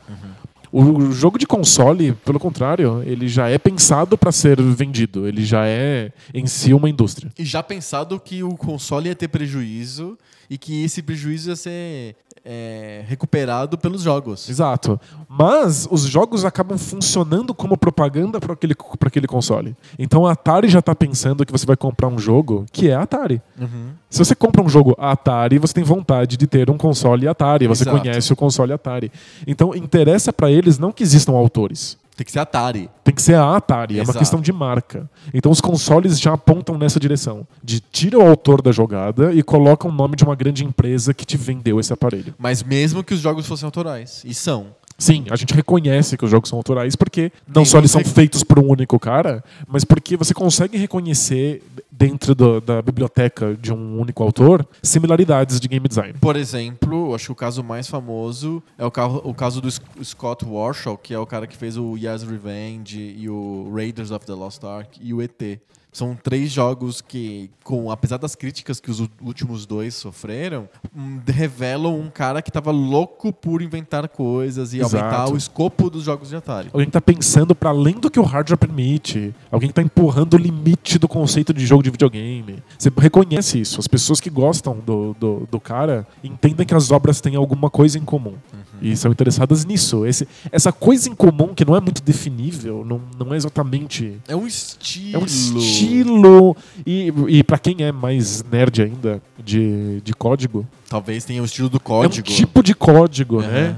O 0.75 1.11
jogo 1.13 1.39
de 1.39 1.47
console, 1.47 2.13
pelo 2.25 2.41
contrário, 2.41 3.03
ele 3.05 3.29
já 3.29 3.47
é 3.47 3.59
pensado 3.59 4.17
pra 4.17 4.33
ser 4.33 4.59
vendido. 4.63 5.29
Ele 5.29 5.45
já 5.45 5.67
é, 5.67 6.11
em 6.33 6.47
si, 6.47 6.73
uma 6.73 6.89
indústria. 6.89 7.31
E 7.39 7.45
já 7.45 7.63
pensado 7.63 8.19
que 8.19 8.43
o 8.43 8.57
console 8.57 9.09
ia 9.11 9.15
ter 9.15 9.29
prejuízo 9.29 10.17
e 10.49 10.57
que 10.57 10.83
esse 10.83 11.03
prejuízo 11.03 11.51
ia 11.51 11.57
ser 11.57 12.17
é, 12.45 13.05
recuperado 13.07 13.79
pelos 13.79 14.03
jogos. 14.03 14.49
Exato. 14.49 15.01
Mas 15.29 15.87
os 15.91 16.03
jogos 16.03 16.45
acabam 16.45 16.77
funcionando 16.77 17.55
como 17.55 17.77
propaganda 17.77 18.41
para 18.41 18.53
aquele, 18.53 18.75
pra 18.75 19.09
aquele 19.09 19.27
console. 19.27 19.77
Então 19.99 20.27
a 20.27 20.33
Atari 20.33 20.69
já 20.69 20.81
está 20.81 20.95
pensando 20.95 21.47
que 21.47 21.53
você 21.53 21.65
vai 21.65 21.77
comprar 21.77 22.09
um 22.09 22.19
jogo 22.19 22.67
que 22.73 22.89
é 22.89 22.95
Atari. 22.95 23.41
Uhum. 23.59 23.91
Se 24.11 24.19
você 24.19 24.35
compra 24.35 24.63
um 24.63 24.69
jogo 24.69 24.95
Atari, 24.99 25.59
você 25.59 25.75
tem 25.75 25.85
vontade 25.85 26.37
de 26.37 26.47
ter 26.47 26.69
um 26.69 26.77
console 26.77 27.29
Atari. 27.29 27.67
Você 27.67 27.85
Exato. 27.85 27.99
conhece 27.99 28.33
o 28.33 28.37
console 28.37 28.73
Atari. 28.73 29.11
Então 29.47 29.75
interessa 29.75 30.33
para 30.33 30.51
eles 30.51 30.79
não 30.79 30.93
que 30.93 31.03
existam 31.03 31.33
autores. 31.33 31.97
Tem 32.17 32.25
que 32.25 32.33
ser 32.33 32.41
Atari. 32.41 32.91
Tem 33.03 33.15
que 33.15 33.23
ser 33.23 33.35
a 33.35 33.57
Atari, 33.57 33.95
é 33.95 33.99
uma 33.99 34.05
Exato. 34.05 34.19
questão 34.19 34.41
de 34.41 34.53
marca. 34.53 35.11
Então 35.33 35.51
os 35.51 35.61
consoles 35.61 36.21
já 36.21 36.35
apontam 36.35 36.77
nessa 36.77 37.01
direção. 37.01 37.47
De 37.63 37.81
tira 37.81 38.19
o 38.19 38.23
autor 38.27 38.61
da 38.61 38.71
jogada 38.71 39.33
e 39.33 39.43
coloca 39.43 39.89
o 39.89 39.93
nome 39.93 40.17
de 40.17 40.25
uma 40.25 40.35
grande 40.35 40.65
empresa 40.65 41.15
que 41.15 41.25
te 41.25 41.37
vendeu 41.37 41.81
esse 41.81 41.93
aparelho. 41.93 42.35
Mas 42.39 42.63
mesmo 42.63 43.03
que 43.03 43.15
os 43.15 43.21
jogos 43.21 43.47
fossem 43.47 43.67
autorais. 43.67 44.23
E 44.25 44.35
são. 44.35 44.75
Sim, 44.99 45.25
a 45.31 45.37
gente 45.37 45.55
reconhece 45.55 46.17
que 46.17 46.25
os 46.25 46.31
jogos 46.31 46.49
são 46.49 46.59
autorais 46.59 46.95
porque 46.97 47.33
não 47.47 47.65
só 47.65 47.79
eles 47.79 47.91
são 47.91 48.05
feitos 48.05 48.45
por 48.45 48.59
um 48.59 48.69
único 48.71 48.99
cara, 48.99 49.43
mas 49.67 49.85
porque 49.85 50.17
você 50.17 50.33
consegue 50.35 50.77
reconhecer 50.79 51.63
dentro 51.91 52.35
do- 52.35 52.61
da 52.61 52.81
biblioteca 52.83 53.57
de 53.61 53.73
um 53.73 54.01
único 54.01 54.23
autor 54.23 54.67
similaridades 54.83 55.59
de 55.61 55.69
game 55.69 55.87
design. 55.89 56.15
Por 56.21 56.37
exemplo, 56.37 57.15
acho 57.15 57.27
que 57.27 57.33
o 57.33 57.35
caso 57.35 57.63
mais 57.65 57.89
famoso 57.89 58.63
é 58.79 58.85
o, 58.85 58.91
carro- 58.91 59.21
o 59.25 59.35
caso 59.35 59.61
do 59.61 59.71
Sc- 59.71 59.83
Scott 60.05 60.45
Warshaw, 60.45 60.97
que 60.97 61.13
é 61.15 61.19
o 61.19 61.27
cara 61.27 61.47
que 61.47 61.57
fez 61.57 61.77
o 61.77 61.97
Yes 61.97 62.23
Revenge 62.23 62.99
e 63.19 63.29
o 63.29 63.71
Raiders 63.75 64.11
of 64.11 64.25
the 64.27 64.33
Lost 64.35 64.63
Ark 64.65 64.99
e 65.03 65.13
o 65.15 65.21
ET. 65.23 65.59
São 65.93 66.17
três 66.17 66.51
jogos 66.51 67.03
que, 67.03 67.51
com 67.63 67.91
apesar 67.91 68.17
das 68.17 68.35
críticas 68.35 68.81
que 68.81 68.91
os 68.91 69.07
últimos 69.21 69.67
dois 69.67 69.95
sofreram, 69.95 70.67
hum, 70.97 71.21
revelam 71.27 72.01
um 72.01 72.09
cara 72.09 72.41
que 72.41 72.49
estava 72.49 72.71
louco 72.71 73.31
por 73.31 73.61
inventar 73.61 74.09
coisas 74.09 74.73
e 74.73 74.79
Exato. 74.79 74.97
aumentar 74.97 75.31
o 75.31 75.37
escopo 75.37 75.91
dos 75.91 76.05
jogos 76.05 76.31
de 76.31 76.37
Atari. 76.37 76.71
Alguém 76.73 76.87
que 76.87 76.93
tá 76.93 77.01
pensando 77.01 77.55
para 77.55 77.69
além 77.69 78.01
do 78.01 78.11
que 78.11 78.19
o 78.19 78.23
hardware 78.23 78.57
permite. 78.57 79.35
Alguém 79.51 79.69
que 79.69 79.75
tá 79.75 79.83
empurrando 79.83 80.33
o 80.33 80.39
limite 80.39 80.99
do 80.99 81.07
conceito 81.07 81.53
de 81.53 81.67
jogo 81.67 81.83
de 81.83 81.91
videogame. 81.91 82.63
Você 82.79 82.91
reconhece 82.97 83.61
isso. 83.61 83.79
As 83.79 83.87
pessoas 83.87 84.19
que 84.19 84.31
gostam 84.31 84.79
do, 84.79 85.15
do, 85.21 85.47
do 85.51 85.61
cara 85.61 86.07
entendem 86.25 86.67
que 86.67 86.75
as 86.75 86.91
obras 86.91 87.21
têm 87.21 87.37
alguma 87.37 87.69
coisa 87.69 87.99
em 87.99 88.05
comum. 88.05 88.37
E 88.83 88.97
são 88.97 89.13
interessadas 89.13 89.65
nisso. 89.65 90.05
Esse, 90.05 90.27
essa 90.51 90.73
coisa 90.73 91.09
em 91.09 91.15
comum 91.15 91.55
que 91.55 91.65
não 91.65 91.77
é 91.77 91.81
muito 91.81 92.03
definível, 92.03 92.85
não, 92.85 93.01
não 93.19 93.33
é 93.33 93.37
exatamente 93.37 94.19
É 94.27 94.35
um 94.35 94.47
estilo. 94.47 95.15
É 95.15 95.19
um 95.19 95.25
estilo. 95.25 96.57
E, 96.87 97.13
e 97.29 97.43
para 97.45 97.59
quem 97.59 97.77
é 97.81 97.93
mais 97.93 98.43
nerd 98.45 98.83
ainda 98.83 99.23
de, 99.43 100.01
de 100.03 100.13
código, 100.13 100.67
Talvez 100.89 101.25
tenha 101.25 101.41
o 101.41 101.45
estilo 101.47 101.71
do 101.71 101.81
código. 101.81 102.29
é 102.29 102.33
um 102.33 102.35
tipo 102.37 102.63
de 102.63 102.75
código, 102.75 103.41
né? 103.41 103.77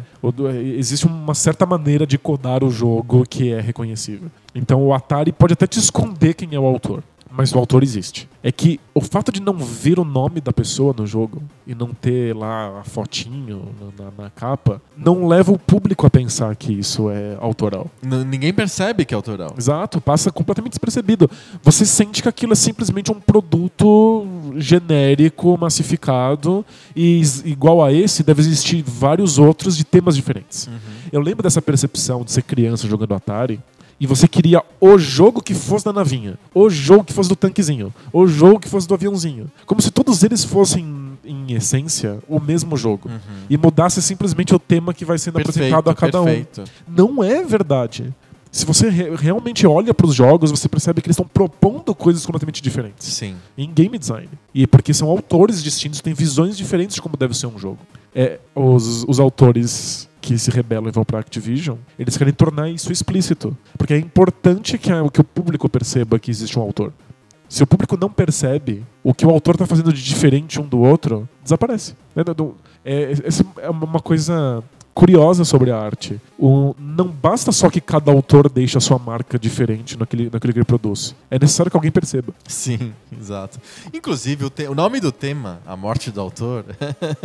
Existe 0.77 1.07
uma 1.07 1.35
certa 1.35 1.65
maneira 1.65 2.07
de 2.07 2.19
codar 2.19 2.65
o 2.65 2.71
jogo 2.71 3.25
que 3.29 3.53
é 3.53 3.61
reconhecível. 3.61 4.29
Então 4.55 4.83
o 4.83 4.93
Atari 4.93 5.31
pode 5.31 5.53
até 5.53 5.67
te 5.67 5.79
esconder 5.79 6.35
quem 6.35 6.55
é 6.55 6.59
o 6.59 6.65
autor. 6.65 7.05
Mas 7.37 7.53
o 7.53 7.59
autor 7.59 7.83
existe. 7.83 8.29
É 8.43 8.53
que 8.53 8.79
o 8.95 9.01
fato 9.01 9.33
de 9.33 9.41
não 9.43 9.55
ver 9.57 9.99
o 9.99 10.05
nome 10.05 10.41
da 10.41 10.53
pessoa 10.53 10.95
no 10.97 11.07
jogo 11.07 11.43
e 11.67 11.75
não 11.75 11.89
ter 11.89 12.35
lá 12.37 12.81
a 12.81 12.85
fotinho 12.85 13.71
na, 13.99 14.05
na- 14.05 14.11
na 14.25 14.31
capa, 14.31 14.81
não 14.97 15.27
leva 15.27 15.51
o 15.51 15.59
público 15.59 16.07
a 16.07 16.11
pensar 16.11 16.55
que 16.55 16.73
isso 16.73 17.11
é 17.11 17.37
autoral. 17.41 17.91
N- 18.03 18.25
ninguém 18.25 18.53
percebe 18.53 19.05
que 19.05 19.15
é 19.15 19.17
autoral. 19.17 19.55
Exato, 19.59 20.01
passa 20.01 20.31
completamente 20.31 20.73
despercebido. 20.73 21.29
Você 21.63 21.85
sente 21.85 22.23
que 22.23 22.29
aquilo 22.29 22.53
é 22.53 22.57
simplesmente 22.57 23.11
um 23.11 23.19
produto 23.19 24.27
genérico, 24.57 25.57
massificado, 25.59 26.65
e 26.95 27.23
igual 27.45 27.83
a 27.83 27.93
esse, 27.93 28.23
deve 28.23 28.43
existir 28.43 28.83
vários 28.87 29.39
outros 29.39 29.77
de 29.77 29.85
temas 29.85 30.15
diferentes. 30.17 30.69
Eu 31.13 31.21
lembro 31.21 31.43
dessa 31.43 31.63
percepção 31.63 32.23
de 32.25 32.33
ser 32.33 32.43
criança 32.43 32.87
jogando 32.89 33.15
Atari. 33.15 33.61
E 34.01 34.07
você 34.07 34.27
queria 34.27 34.63
o 34.81 34.99
jogo 34.99 35.41
que 35.41 35.55
fosse 35.55 35.85
da 35.85 35.93
navinha, 35.93 36.39
o 36.55 36.69
jogo 36.69 37.05
que 37.05 37.13
fosse 37.13 37.29
do 37.29 37.37
tanquezinho, 37.37 37.95
o 38.13 38.27
jogo 38.27 38.59
que 38.61 38.69
fosse 38.69 38.89
do 38.89 38.95
aviãozinho. 38.95 39.51
Como 39.67 39.81
se 39.81 39.91
todos 39.91 40.23
eles 40.23 40.45
fossem 40.45 41.17
em 41.25 41.53
essência, 41.55 42.19
o 42.29 42.41
mesmo 42.41 42.77
jogo. 42.77 43.09
Uhum. 43.09 43.19
E 43.49 43.57
mudasse 43.57 44.03
simplesmente 44.03 44.55
o 44.55 44.59
tema 44.59 44.93
que 44.93 45.05
vai 45.05 45.17
sendo 45.19 45.39
apresentado 45.39 45.89
a 45.89 45.95
cada 45.95 46.21
um. 46.21 46.25
perfeito. 46.25 46.65
Não 46.89 47.23
é 47.23 47.43
verdade. 47.45 48.13
Se 48.51 48.65
você 48.65 48.89
re- 48.89 49.15
realmente 49.17 49.67
olha 49.67 49.93
para 49.93 50.07
os 50.07 50.15
jogos, 50.15 50.51
você 50.51 50.69
percebe 50.69 51.01
que 51.01 51.09
eles 51.09 51.15
estão 51.17 51.27
propondo 51.27 51.93
coisas 51.95 52.25
completamente 52.25 52.63
diferentes 52.63 53.13
Sim. 53.13 53.35
em 53.59 53.73
game 53.73 53.99
design. 53.99 54.29
E 54.55 54.65
porque 54.67 54.95
são 54.95 55.09
autores 55.09 55.63
distintos, 55.63 56.01
têm 56.01 56.15
visões 56.15 56.57
diferentes 56.57 56.95
de 56.95 57.03
como 57.03 57.17
deve 57.17 57.37
ser 57.37 57.47
um 57.49 57.59
jogo. 57.59 57.79
É, 58.15 58.39
os, 58.55 59.05
os 59.09 59.19
autores 59.19 60.09
que 60.25 60.39
se 60.39 60.51
rebelam 60.51 60.89
e 60.89 60.91
vão 60.93 61.05
para 61.05 61.19
Activision, 61.19 61.77
eles 61.99 62.17
querem 62.17 62.33
tornar 62.33 62.71
isso 62.71 62.91
explícito. 62.91 63.55
Porque 63.77 63.93
é 63.93 63.99
importante 63.99 64.79
que, 64.79 64.91
a- 64.91 65.09
que 65.11 65.21
o 65.21 65.25
público 65.25 65.69
perceba 65.69 66.19
que 66.19 66.31
existe 66.31 66.59
um 66.59 66.63
autor. 66.63 66.93
Se 67.47 67.63
o 67.63 67.67
público 67.67 67.97
não 68.01 68.09
percebe 68.11 68.83
o 69.03 69.13
que 69.13 69.27
o 69.27 69.31
autor 69.31 69.55
está 69.55 69.67
fazendo 69.67 69.93
de 69.93 70.03
diferente 70.03 70.59
um 70.59 70.67
do 70.67 70.79
outro, 70.81 71.29
desaparece. 71.43 71.95
É, 72.17 72.23
não- 72.37 72.55
é, 72.85 73.13
essa 73.25 73.45
é 73.59 73.69
uma 73.69 74.01
coisa 74.01 74.65
curiosa 74.95 75.45
sobre 75.45 75.71
a 75.73 75.77
arte. 75.79 76.21
O, 76.39 76.75
não 76.79 77.09
basta 77.09 77.51
só 77.51 77.69
que 77.69 77.81
cada 77.81 78.13
autor 78.13 78.49
deixe 78.49 78.79
a 78.79 78.81
sua 78.81 78.99
marca 78.99 79.39
diferente 79.39 79.99
naquele, 79.99 80.31
naquele 80.33 80.53
que 80.53 80.59
ele 80.61 80.65
produz. 80.65 81.15
É 81.31 81.39
necessário 81.39 81.71
que 81.71 81.77
alguém 81.77 81.91
perceba. 81.91 82.33
Sim, 82.47 82.93
exato. 83.19 83.59
Inclusive, 83.93 84.45
o, 84.45 84.51
te- 84.51 84.69
o 84.69 84.75
nome 84.75 85.01
do 85.01 85.11
tema, 85.11 85.61
A 85.67 85.77
Morte 85.77 86.11
do 86.11 86.21
Autor, 86.21 86.65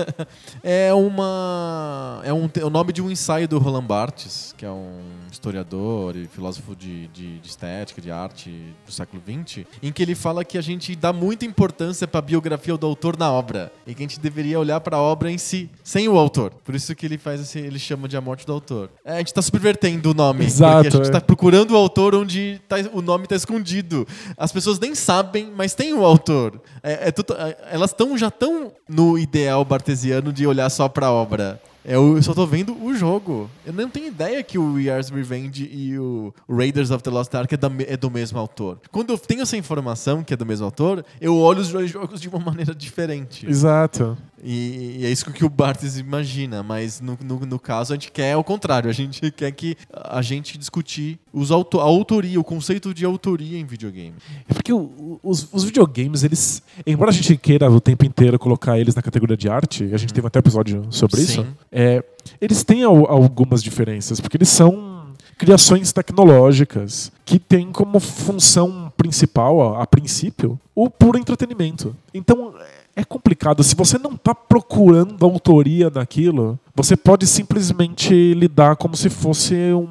é 0.64 0.94
uma. 0.94 2.22
É 2.24 2.34
um 2.34 2.48
te- 2.48 2.64
o 2.64 2.70
nome 2.70 2.92
de 2.92 3.02
um 3.02 3.10
ensaio 3.12 3.48
do 3.48 3.60
Roland 3.60 3.86
Barthes, 3.86 4.54
que 4.58 4.66
é 4.66 4.70
um 4.72 4.92
historiador 5.34 6.16
e 6.16 6.26
filósofo 6.28 6.76
de, 6.76 7.08
de, 7.08 7.40
de 7.40 7.48
estética, 7.48 8.02
de 8.02 8.12
arte 8.12 8.50
do 8.86 8.92
século 8.92 9.22
XX, 9.26 9.66
em 9.82 9.92
que 9.92 10.02
ele 10.02 10.16
fala 10.16 10.44
que 10.46 10.58
a 10.58 10.62
gente 10.62 10.96
dá 10.96 11.12
muita 11.14 11.46
importância 11.46 12.08
para 12.08 12.20
a 12.20 12.22
biografia 12.22 12.76
do 12.78 12.86
autor 12.86 13.18
na 13.18 13.32
obra 13.32 13.72
e 13.86 13.94
que 13.94 14.04
a 14.04 14.08
gente 14.08 14.20
deveria 14.20 14.60
olhar 14.60 14.80
para 14.80 14.98
a 14.98 15.02
obra 15.02 15.32
em 15.32 15.38
si, 15.38 15.70
sem 15.84 16.08
o 16.08 16.18
autor. 16.18 16.52
Por 16.64 16.76
isso 16.76 16.96
que 16.96 17.06
ele 17.06 17.18
faz 17.18 17.42
esse, 17.42 17.60
ele 17.60 17.80
chama 17.80 18.08
de 18.08 18.16
A 18.18 18.22
Morte 18.22 18.46
do 18.46 18.54
Autor. 18.54 18.90
É, 19.04 19.14
a 19.16 19.18
gente 19.20 19.34
tá 19.34 19.42
subvertendo 19.42 20.12
o 20.12 20.14
nome, 20.14 20.46
Exato, 20.46 20.84
porque 20.84 20.88
a 20.88 20.92
gente 21.04 21.10
é. 21.10 21.12
tá 21.12 21.22
procurando 21.22 21.72
o 21.72 21.76
autor 21.78 22.16
onde 22.16 22.62
tá- 22.68 22.78
o 22.94 23.02
nome 23.02 23.28
tá 23.28 23.36
escondido. 23.36 24.08
As 24.38 24.52
pessoas 24.52 24.80
nem 24.80 24.94
sabem, 24.96 25.52
mas 25.56 25.74
tem 25.74 25.94
o 25.94 26.06
autor. 26.06 26.62
É, 26.84 27.10
é 27.10 27.12
tudo- 27.12 27.34
é, 27.36 27.58
elas 27.72 27.94
tão, 27.94 28.18
já 28.18 28.28
estão 28.28 28.72
no 28.88 29.18
ideal 29.18 29.64
bartesiano 29.66 30.32
de 30.34 30.46
olhar 30.48 30.70
só 30.70 30.88
pra 30.90 31.12
obra. 31.12 31.62
É, 31.86 31.96
Eu 31.96 32.22
só 32.22 32.34
tô 32.34 32.46
vendo 32.46 32.76
o 32.84 32.94
jogo. 32.94 33.50
Eu 33.66 33.74
não 33.74 33.90
tenho 33.90 34.08
ideia 34.08 34.44
que 34.44 34.58
o 34.58 34.80
Year's 34.80 35.10
Revenge 35.10 35.70
e 35.72 35.98
o 35.98 36.34
Raiders 36.50 36.92
of 36.92 37.02
the 37.04 37.10
Lost 37.10 37.34
Ark 37.34 37.54
é, 37.54 37.58
da 37.58 37.70
é 37.88 37.96
do 37.98 38.10
mesmo 38.12 38.38
autor. 38.38 38.80
Quando 38.92 39.12
eu 39.12 39.18
tenho 39.18 39.42
essa 39.42 39.56
informação 39.58 40.24
que 40.24 40.34
é 40.34 40.38
do 40.38 40.46
mesmo 40.46 40.66
autor, 40.66 41.06
eu 41.22 41.36
olho 41.38 41.62
os 41.62 41.70
dois 41.70 41.90
jogos 41.92 42.20
de 42.20 42.28
uma 42.30 42.40
maneira 42.40 42.74
diferente. 42.76 43.48
Exato. 43.48 44.18
E, 44.42 44.98
e 45.00 45.06
é 45.06 45.12
isso 45.12 45.30
que 45.32 45.44
o 45.44 45.50
Bartes 45.50 45.98
imagina, 45.98 46.64
mas 46.64 47.02
no, 47.02 47.18
no, 47.24 47.40
no 47.46 47.60
caso 47.60 47.92
a 47.92 47.96
gente 47.96 48.10
quer 48.12 48.38
o 48.38 48.44
contrário, 48.44 48.90
a 48.90 48.94
gente 48.94 49.30
quer 49.32 49.52
que 49.52 49.76
a 49.94 50.22
gente 50.22 50.58
discutir 50.58 51.20
os 51.34 51.52
auto, 51.52 51.80
a 51.80 51.84
autoria, 51.84 52.40
o 52.40 52.44
conceito 52.44 52.94
de 52.94 53.04
autoria 53.06 53.60
em 53.60 53.66
videogame. 53.66 54.14
É 54.48 54.54
porque 54.54 54.72
o- 54.72 55.20
os, 55.22 55.50
os 55.52 55.64
videogames, 55.66 56.24
eles. 56.24 56.64
Embora 56.88 57.12
a 57.12 57.14
gente 57.14 57.36
queira 57.36 57.70
o 57.70 57.82
tempo 57.82 58.06
inteiro 58.06 58.40
colocar 58.40 58.80
eles 58.80 58.96
na 58.96 59.02
categoria 59.02 59.36
de 59.36 59.50
arte, 59.50 59.84
e 59.84 59.94
a 59.94 59.98
gente 59.98 60.14
teve 60.14 60.26
até 60.28 60.40
episódio 60.40 60.86
sobre 60.90 61.22
isso, 61.22 61.44
Sim. 61.44 61.48
É, 61.72 62.04
eles 62.42 62.64
têm 62.64 62.84
al- 62.84 63.10
algumas 63.10 63.62
diferenças, 63.64 64.20
porque 64.20 64.38
eles 64.38 64.50
são 64.50 65.08
criações 65.38 65.94
tecnológicas 65.94 67.12
que 67.24 67.40
têm 67.40 67.72
como 67.72 68.00
função 68.00 68.92
principal, 68.98 69.76
a, 69.76 69.84
a 69.84 69.88
princípio, 69.88 70.60
o 70.76 70.90
puro 70.90 71.18
entretenimento. 71.18 71.96
Então. 72.14 72.54
É 72.96 73.04
complicado. 73.06 73.64
Se 73.64 73.76
você 73.76 73.98
não 73.98 74.12
está 74.12 74.36
procurando 74.36 75.24
autoria 75.24 75.90
naquilo, 75.90 76.60
você 76.76 76.98
pode 76.98 77.26
simplesmente 77.28 78.34
lidar 78.34 78.76
como 78.76 78.98
se 78.98 79.10
fosse 79.10 79.56
um, 79.56 79.88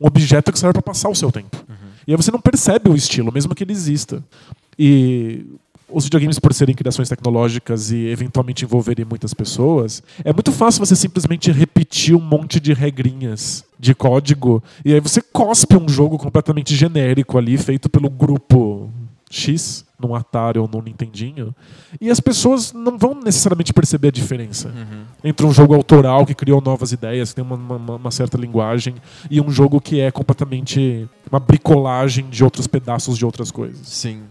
um 0.00 0.06
objeto 0.06 0.52
que 0.52 0.58
serve 0.58 0.74
para 0.74 0.82
passar 0.82 1.08
o 1.08 1.14
seu 1.14 1.32
tempo. 1.32 1.56
E 2.06 2.12
aí 2.12 2.16
você 2.16 2.30
não 2.30 2.38
percebe 2.38 2.88
o 2.88 2.94
estilo, 2.94 3.32
mesmo 3.32 3.52
que 3.52 3.64
ele 3.64 3.72
exista. 3.72 4.22
E 4.78 5.44
os 5.88 6.04
videogames, 6.04 6.38
por 6.38 6.52
serem 6.52 6.74
criações 6.74 7.08
tecnológicas 7.08 7.90
e 7.92 8.06
eventualmente 8.08 8.64
envolverem 8.64 9.04
muitas 9.04 9.32
pessoas, 9.32 10.02
é 10.24 10.32
muito 10.32 10.50
fácil 10.52 10.84
você 10.84 10.96
simplesmente 10.96 11.50
repetir 11.52 12.14
um 12.14 12.20
monte 12.20 12.58
de 12.58 12.72
regrinhas 12.72 13.64
de 13.78 13.94
código 13.94 14.62
e 14.84 14.92
aí 14.94 15.00
você 15.00 15.20
cospe 15.20 15.76
um 15.76 15.88
jogo 15.88 16.18
completamente 16.18 16.74
genérico 16.74 17.38
ali, 17.38 17.56
feito 17.56 17.88
pelo 17.88 18.10
grupo 18.10 18.90
X, 19.30 19.84
num 19.98 20.14
Atari 20.14 20.58
ou 20.58 20.68
num 20.68 20.82
Nintendinho, 20.82 21.54
e 22.00 22.10
as 22.10 22.20
pessoas 22.20 22.72
não 22.72 22.98
vão 22.98 23.14
necessariamente 23.14 23.72
perceber 23.72 24.08
a 24.08 24.10
diferença 24.12 24.70
entre 25.24 25.46
um 25.46 25.52
jogo 25.52 25.74
autoral 25.74 26.26
que 26.26 26.34
criou 26.34 26.60
novas 26.60 26.92
ideias, 26.92 27.30
que 27.30 27.36
tem 27.36 27.44
uma, 27.44 27.56
uma- 27.76 27.96
uma 27.96 28.10
certa 28.10 28.36
linguagem, 28.36 28.94
e 29.30 29.40
um 29.40 29.50
jogo 29.50 29.80
que 29.80 30.00
é 30.00 30.10
completamente 30.10 31.08
uma 31.30 31.40
bricolagem 31.40 32.28
de 32.28 32.44
outros 32.44 32.66
pedaços 32.66 33.16
de 33.18 33.24
outras 33.24 33.50
coisas. 33.50 33.88
Sim. 33.88 34.22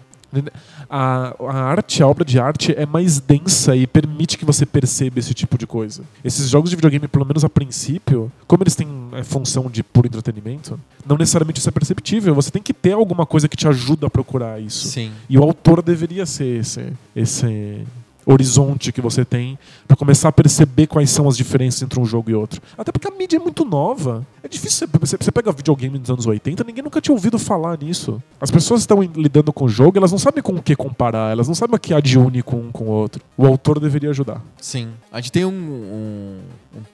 A, 0.90 1.36
a 1.40 1.64
arte, 1.64 2.02
a 2.02 2.08
obra 2.08 2.24
de 2.24 2.40
arte 2.40 2.74
é 2.78 2.86
mais 2.86 3.20
densa 3.20 3.76
e 3.76 3.88
permite 3.88 4.38
que 4.38 4.46
você 4.46 4.66
perceba 4.66 5.20
esse 5.20 5.34
tipo 5.34 5.58
de 5.58 5.66
coisa. 5.68 6.04
Esses 6.24 6.50
jogos 6.50 6.70
de 6.70 6.76
videogame, 6.76 7.08
pelo 7.08 7.26
menos 7.26 7.44
a 7.44 7.50
princípio, 7.50 8.32
como 8.48 8.64
eles 8.64 8.76
têm 8.76 8.88
a 9.14 9.24
função 9.24 9.70
de 9.70 9.84
puro 9.84 10.08
entretenimento, 10.08 10.80
não 11.06 11.18
necessariamente 11.18 11.60
isso 11.60 11.70
é 11.70 11.72
perceptível. 11.72 12.36
Você 12.36 12.52
tem 12.52 12.62
que 12.62 12.74
ter 12.74 12.94
alguma 12.94 13.26
coisa 13.26 13.48
que 13.48 13.58
te 13.58 13.68
ajuda 13.68 14.08
a 14.08 14.10
procurar 14.10 14.60
isso. 14.60 14.88
Sim. 14.88 15.12
E 15.30 15.38
o 15.38 15.44
autor 15.44 15.82
deveria 15.82 16.26
ser 16.26 16.60
esse, 16.60 16.94
esse 17.16 17.86
horizonte 18.26 18.92
que 18.92 19.02
você 19.02 19.24
tem 19.24 19.58
para 19.88 19.96
começar 19.96 20.30
a 20.30 20.32
perceber 20.32 20.88
quais 20.88 21.10
são 21.10 21.28
as 21.28 21.38
diferenças 21.38 21.82
entre 21.84 22.00
um 22.00 22.06
jogo 22.06 22.30
e 22.32 22.34
outro. 22.34 22.62
Até 22.78 22.92
porque 22.92 23.08
a 23.08 23.12
mídia 23.12 23.38
é 23.38 23.40
muito 23.40 23.64
nova. 23.66 24.26
É 24.44 24.48
difícil. 24.48 24.88
Você, 25.00 25.18
você 25.18 25.32
pega 25.32 25.52
videogame 25.52 25.98
dos 25.98 26.10
anos 26.10 26.26
80, 26.26 26.64
ninguém 26.64 26.84
nunca 26.84 27.00
tinha 27.02 27.14
ouvido 27.14 27.38
falar 27.40 27.78
nisso. 27.78 28.22
As 28.40 28.50
pessoas 28.52 28.82
estão 28.82 29.02
lidando 29.02 29.52
com 29.54 29.66
o 29.66 29.70
jogo, 29.70 29.98
elas 29.98 30.12
não 30.12 30.20
sabem 30.20 30.42
com 30.44 30.54
o 30.54 30.62
que 30.62 30.76
comparar, 30.76 31.32
elas 31.32 31.48
não 31.48 31.56
sabem 31.56 31.76
o 31.76 31.80
que 31.80 31.94
há 31.94 32.00
de 32.00 32.18
único 32.18 32.56
um 32.56 32.72
com 32.72 32.86
o 32.86 32.90
outro. 32.90 33.24
O 33.38 33.46
autor 33.46 33.80
deveria 33.80 34.10
ajudar. 34.10 34.42
Sim. 34.62 34.90
A 35.12 35.20
gente 35.22 35.32
tem 35.32 35.46
um, 35.46 35.50
um- 35.52 36.40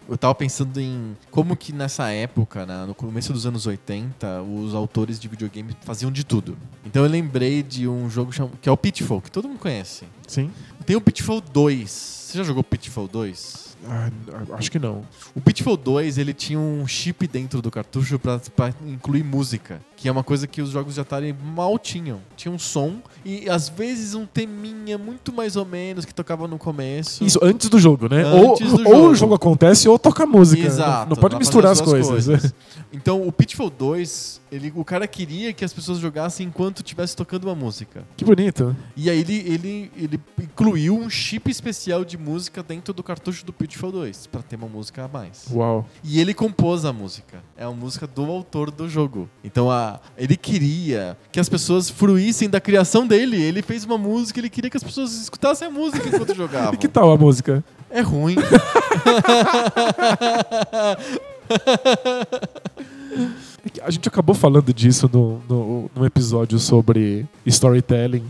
Eu 0.10 0.18
tava 0.18 0.36
pensando 0.36 0.80
em 0.80 1.16
como 1.32 1.56
que 1.56 1.74
nessa 1.74 2.10
época, 2.10 2.66
né, 2.66 2.86
no 2.86 2.94
começo 2.94 3.34
dos 3.34 3.46
anos 3.46 3.66
80, 3.66 4.42
os 4.44 4.76
autores 4.76 5.20
de 5.20 5.28
videogame 5.28 5.76
faziam 5.82 6.12
de 6.12 6.24
tudo. 6.24 6.56
Então 6.86 7.04
eu 7.04 7.10
lembrei 7.10 7.64
de 7.64 7.88
um 7.88 8.10
jogo 8.10 8.32
que 8.62 8.70
é 8.70 8.72
o 8.72 8.78
Pitfall, 8.78 9.22
que 9.22 9.32
todo 9.32 9.48
mundo 9.48 9.60
conhece. 9.60 10.06
Sim? 10.28 10.50
Tem 10.86 10.96
o 10.96 11.02
Pitfall 11.02 11.42
2. 11.42 11.90
Você 11.92 12.38
já 12.38 12.44
jogou 12.44 12.64
Pitfall 12.64 13.08
2? 13.08 13.78
Ah, 13.88 14.10
acho 14.54 14.72
que 14.72 14.80
não. 14.80 15.04
O 15.36 15.42
Pitfall 15.42 15.76
2, 15.76 16.18
ele 16.18 16.34
tinha 16.34 16.60
um 16.60 16.88
chip 16.88 17.28
dentro 17.28 17.62
do 17.62 17.72
cartucho 17.72 18.20
pra 18.20 18.74
incluir 18.86 19.24
música, 19.24 19.82
que 20.02 20.10
é 20.10 20.12
uma 20.12 20.24
coisa 20.24 20.48
que 20.48 20.64
os 20.64 20.72
jogos 20.72 20.96
de 20.96 21.00
Atari 21.00 21.32
mal 21.32 21.78
tinham. 21.78 22.18
Tinha 22.36 22.52
um 22.52 22.58
som 22.58 22.96
e 23.24 23.48
às 23.48 23.70
vezes 23.70 24.16
um 24.16 24.26
teminha 24.26 24.98
muito 24.98 25.32
mais 25.32 25.56
ou 25.56 25.64
menos 25.64 26.06
que 26.06 26.14
tocava 26.14 26.48
no 26.48 26.58
começo. 26.58 27.24
Isso, 27.24 27.38
antes 27.40 27.70
do 27.70 27.78
jogo, 27.78 28.10
né? 28.10 28.24
Antes 28.24 28.72
ou, 28.72 28.78
do 28.78 28.88
ou 28.88 28.96
jogo. 28.96 29.10
o 29.10 29.16
jogo 29.16 29.34
acontece 29.36 29.88
ou 29.88 30.00
toca 30.00 30.26
música. 30.26 30.66
Exato. 30.66 31.02
Não, 31.02 31.16
não 31.16 31.22
pode 31.22 31.36
misturar 31.36 31.74
as 31.74 31.82
duas 31.82 32.08
coisas. 32.08 32.52
Então, 32.94 33.26
o 33.26 33.32
Pitfall 33.32 33.70
2, 33.70 34.42
ele, 34.52 34.74
o 34.76 34.84
cara 34.84 35.08
queria 35.08 35.54
que 35.54 35.64
as 35.64 35.72
pessoas 35.72 35.98
jogassem 35.98 36.48
enquanto 36.48 36.80
estivesse 36.80 37.16
tocando 37.16 37.46
uma 37.46 37.56
música. 37.56 38.04
que 38.18 38.26
bonito. 38.26 38.76
E 38.98 39.10
aí 39.10 39.20
ele, 39.20 39.38
ele, 39.48 39.92
ele 39.96 40.20
incluiu 40.42 40.98
um 40.98 41.10
chip 41.10 41.50
especial 41.50 42.04
de 42.04 42.18
música 42.18 42.62
dentro 42.62 42.94
do 42.94 43.02
cartucho 43.02 43.46
do 43.46 43.54
Pitfall 43.54 43.94
2, 43.94 44.28
pra 44.28 44.42
ter 44.42 44.58
uma 44.58 44.68
música 44.68 45.06
a 45.06 45.08
mais. 45.08 45.46
Uau. 45.54 45.86
E 46.04 46.20
ele 46.20 46.34
compôs 46.34 46.84
a 46.84 46.92
música. 46.92 47.42
É 47.56 47.64
a 47.64 47.72
música 47.72 48.06
do 48.06 48.26
autor 48.26 48.72
do 48.72 48.90
jogo. 48.90 49.30
Então 49.42 49.72
a, 49.72 49.91
ele 50.18 50.38
queria 50.38 51.18
que 51.32 51.40
as 51.40 51.50
pessoas 51.50 51.90
fruíssem 51.90 52.50
da 52.50 52.62
criação 52.62 53.08
dele. 53.08 53.42
Ele 53.42 53.62
fez 53.62 53.84
uma 53.84 53.98
música, 53.98 54.40
ele 54.40 54.50
queria 54.50 54.70
que 54.70 54.78
as 54.78 54.84
pessoas 54.84 55.14
escutassem 55.14 55.68
a 55.68 55.72
música 55.72 56.08
enquanto 56.08 56.36
jogavam. 56.36 56.74
E 56.76 56.78
que 56.78 56.88
tal 56.88 57.12
a 57.12 57.18
música? 57.18 57.64
É 57.90 58.02
ruim. 58.02 58.36
É 63.74 63.84
A 63.84 63.92
gente 63.92 64.08
acabou 64.08 64.34
falando 64.34 64.74
disso 64.74 65.10
no, 65.12 65.42
no, 65.48 65.92
num 65.96 66.06
episódio 66.06 66.58
sobre 66.58 67.26
storytelling. 67.46 68.24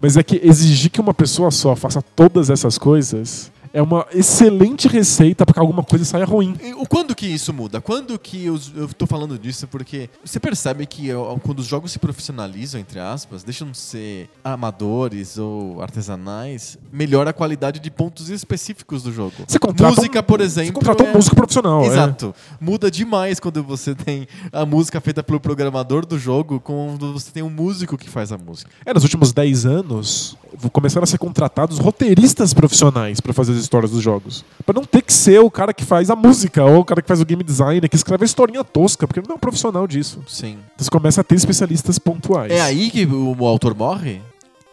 Mas 0.00 0.16
é 0.16 0.22
que 0.22 0.40
exigir 0.42 0.90
que 0.90 1.00
uma 1.00 1.12
pessoa 1.12 1.50
só 1.50 1.76
faça 1.76 2.00
todas 2.00 2.50
essas 2.50 2.78
coisas 2.78 3.50
é 3.72 3.80
uma 3.80 4.06
excelente 4.12 4.88
receita 4.88 5.44
para 5.46 5.54
que 5.54 5.60
alguma 5.60 5.82
coisa 5.82 6.04
saia 6.04 6.24
ruim. 6.24 6.54
Quando 6.88 7.14
que 7.14 7.26
isso 7.26 7.52
muda? 7.52 7.80
Quando 7.80 8.18
que 8.18 8.44
eu 8.46 8.58
tô 8.96 9.06
falando 9.06 9.38
disso? 9.38 9.66
Porque 9.68 10.10
você 10.24 10.40
percebe 10.40 10.86
que 10.86 11.12
ó, 11.12 11.36
quando 11.38 11.60
os 11.60 11.66
jogos 11.66 11.92
se 11.92 11.98
profissionalizam, 11.98 12.80
entre 12.80 12.98
aspas, 12.98 13.42
deixam 13.42 13.70
de 13.70 13.78
ser 13.78 14.28
amadores 14.42 15.38
ou 15.38 15.80
artesanais, 15.82 16.78
melhora 16.92 17.30
a 17.30 17.32
qualidade 17.32 17.80
de 17.80 17.90
pontos 17.90 18.28
específicos 18.28 19.02
do 19.02 19.12
jogo. 19.12 19.32
Você 19.46 19.58
contrata 19.58 19.96
Música, 19.96 20.20
um- 20.20 20.22
por 20.22 20.38
Você 20.40 20.44
exemplo. 20.46 20.72
contrata 20.74 21.02
um 21.04 21.06
é- 21.08 21.12
músico 21.14 21.36
profissional. 21.36 21.82
é. 21.82 21.86
Exato. 21.86 22.34
Muda 22.60 22.90
demais 22.90 23.38
quando 23.40 23.62
você 23.62 23.94
tem 23.94 24.26
a 24.52 24.66
música 24.66 25.00
feita 25.00 25.22
pelo 25.22 25.40
programador 25.40 26.04
do 26.06 26.18
jogo, 26.18 26.60
quando 26.60 27.12
você 27.12 27.30
tem 27.30 27.42
um 27.42 27.50
músico 27.50 27.96
que 27.96 28.08
faz 28.08 28.32
a 28.32 28.38
música. 28.38 28.70
É, 28.84 28.92
nos 28.92 29.02
últimos 29.04 29.32
10 29.32 29.64
anos, 29.66 30.36
começaram 30.72 31.04
a 31.04 31.06
ser 31.06 31.18
contratados 31.18 31.78
roteiristas 31.78 32.52
profissionais 32.52 33.20
para 33.20 33.32
fazer 33.32 33.52
as 33.52 33.59
histórias 33.62 33.90
dos 33.90 34.02
jogos. 34.02 34.44
Pra 34.64 34.74
não 34.74 34.84
ter 34.84 35.02
que 35.02 35.12
ser 35.12 35.40
o 35.40 35.50
cara 35.50 35.72
que 35.72 35.84
faz 35.84 36.10
a 36.10 36.16
música 36.16 36.64
ou 36.64 36.80
o 36.80 36.84
cara 36.84 37.02
que 37.02 37.08
faz 37.08 37.20
o 37.20 37.24
game 37.24 37.42
design, 37.42 37.88
que 37.88 37.96
escreve 37.96 38.24
a 38.24 38.26
historinha 38.26 38.64
tosca, 38.64 39.06
porque 39.06 39.20
ele 39.20 39.26
não 39.28 39.34
é 39.34 39.36
um 39.36 39.40
profissional 39.40 39.86
disso. 39.86 40.22
Sim. 40.26 40.58
Então 40.74 40.84
você 40.84 40.90
começa 40.90 41.20
a 41.20 41.24
ter 41.24 41.34
especialistas 41.34 41.98
pontuais. 41.98 42.52
É 42.52 42.60
aí 42.60 42.90
que 42.90 43.04
o, 43.06 43.44
autor 43.46 43.74
morre? 43.74 44.20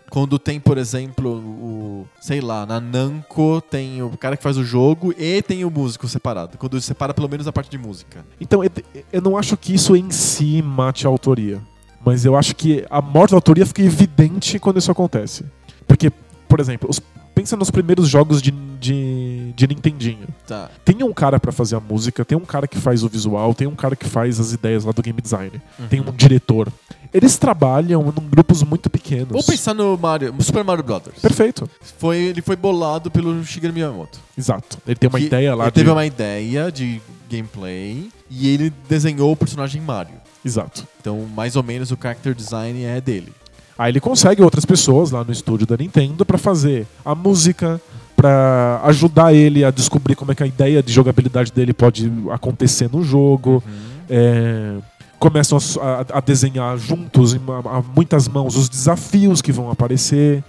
Quando 0.09 0.39
tem, 0.39 0.57
por 0.59 0.77
exemplo, 0.77 1.29
o. 1.29 2.07
Sei 2.21 2.39
lá, 2.39 2.65
na 2.65 2.79
Namco 2.79 3.61
tem 3.69 4.01
o 4.01 4.09
cara 4.17 4.37
que 4.37 4.43
faz 4.43 4.55
o 4.57 4.63
jogo 4.63 5.13
e 5.17 5.41
tem 5.41 5.65
o 5.65 5.69
músico 5.69 6.07
separado. 6.07 6.57
Quando 6.57 6.79
separa 6.79 7.13
pelo 7.13 7.27
menos 7.27 7.45
a 7.45 7.51
parte 7.51 7.69
de 7.69 7.77
música. 7.77 8.25
Então, 8.39 8.63
eu, 8.63 8.71
eu 9.11 9.21
não 9.21 9.37
acho 9.37 9.57
que 9.57 9.73
isso 9.73 9.95
em 9.97 10.09
si 10.09 10.61
mate 10.61 11.05
a 11.05 11.09
autoria. 11.09 11.61
Mas 12.05 12.23
eu 12.23 12.37
acho 12.37 12.55
que 12.55 12.85
a 12.89 13.01
morte 13.01 13.31
da 13.31 13.37
autoria 13.37 13.65
fica 13.65 13.81
evidente 13.81 14.57
quando 14.59 14.77
isso 14.77 14.89
acontece. 14.89 15.43
Porque, 15.85 16.09
por 16.47 16.61
exemplo, 16.61 16.89
os- 16.89 17.01
pensa 17.37 17.55
nos 17.55 17.69
primeiros 17.69 18.09
jogos 18.09 18.41
de, 18.41 18.49
de, 18.49 19.53
de 19.55 19.67
Nintendinho. 19.67 20.27
Tá. 20.47 20.71
Tem 20.83 21.03
um 21.03 21.13
cara 21.13 21.39
pra 21.39 21.51
fazer 21.51 21.75
a 21.75 21.79
música, 21.79 22.25
tem 22.25 22.35
um 22.35 22.43
cara 22.43 22.67
que 22.67 22.79
faz 22.79 23.03
o 23.03 23.07
visual, 23.07 23.53
tem 23.53 23.67
um 23.67 23.75
cara 23.75 23.95
que 23.95 24.05
faz 24.05 24.39
as 24.39 24.53
ideias 24.53 24.83
lá 24.83 24.91
do 24.91 25.03
game 25.03 25.21
design, 25.21 25.61
tem 25.87 26.01
um 26.01 26.11
diretor. 26.11 26.73
Eles 27.13 27.37
trabalham 27.37 28.01
em 28.17 28.27
grupos 28.27 28.63
muito 28.63 28.89
pequenos. 28.89 29.29
Vamos 29.29 29.45
pensar 29.45 29.75
no 29.75 29.95
Mario, 29.97 30.33
Super 30.39 30.63
Mario 30.63 30.83
Brothers. 30.83 31.19
Perfeito. 31.19 31.69
Foi, 31.99 32.17
ele 32.17 32.41
foi 32.41 32.55
bolado 32.55 33.11
pelo 33.11 33.43
Shigeru 33.45 33.71
Miyamoto. 33.71 34.19
Exato. 34.35 34.79
Ele 34.87 34.95
tem 34.95 35.07
uma 35.07 35.19
Que 35.19 35.25
ideia 35.25 35.53
lá 35.53 35.65
ele 35.65 35.71
de... 35.71 35.75
teve 35.75 35.89
uma 35.91 36.05
ideia 36.07 36.71
de 36.71 36.99
gameplay 37.29 38.09
e 38.31 38.49
ele 38.49 38.73
desenhou 38.89 39.31
o 39.31 39.35
personagem 39.35 39.79
Mario. 39.79 40.15
Exato. 40.43 40.87
Então, 40.99 41.27
mais 41.35 41.55
ou 41.55 41.61
menos, 41.61 41.91
o 41.91 41.97
character 42.01 42.33
design 42.33 42.83
é 42.83 42.99
dele. 42.99 43.31
Aí 43.77 43.91
ele 43.91 43.99
consegue 43.99 44.41
outras 44.41 44.65
pessoas 44.65 45.11
lá 45.11 45.23
no 45.23 45.31
estúdio 45.31 45.67
da 45.67 45.77
Nintendo 45.77 46.25
pra 46.25 46.37
fazer 46.37 46.87
a 47.05 47.13
música, 47.13 47.79
pra 48.15 48.81
ajudar 48.85 49.33
ele 49.33 49.63
a 49.63 49.69
descobrir 49.69 50.15
como 50.15 50.31
é 50.31 50.35
que 50.35 50.41
a 50.41 50.47
ideia 50.47 50.81
de 50.81 50.91
jogabilidade 50.91 51.51
dele 51.51 51.73
pode 51.73 52.11
acontecer 52.31 52.89
no 52.91 53.03
jogo. 53.03 53.63
É, 54.09 54.77
começam 55.19 55.57
a 55.57 55.87
a, 55.87 56.17
a 56.17 56.21
desenhar 56.21 56.77
juntos, 56.77 57.35
a 57.35 57.83
muitas 57.95 58.27
mãos, 58.27 58.55
os 58.55 58.67
desafios 58.67 59.41
que 59.41 59.51
vão 59.51 59.69
aparecer. 59.69 60.43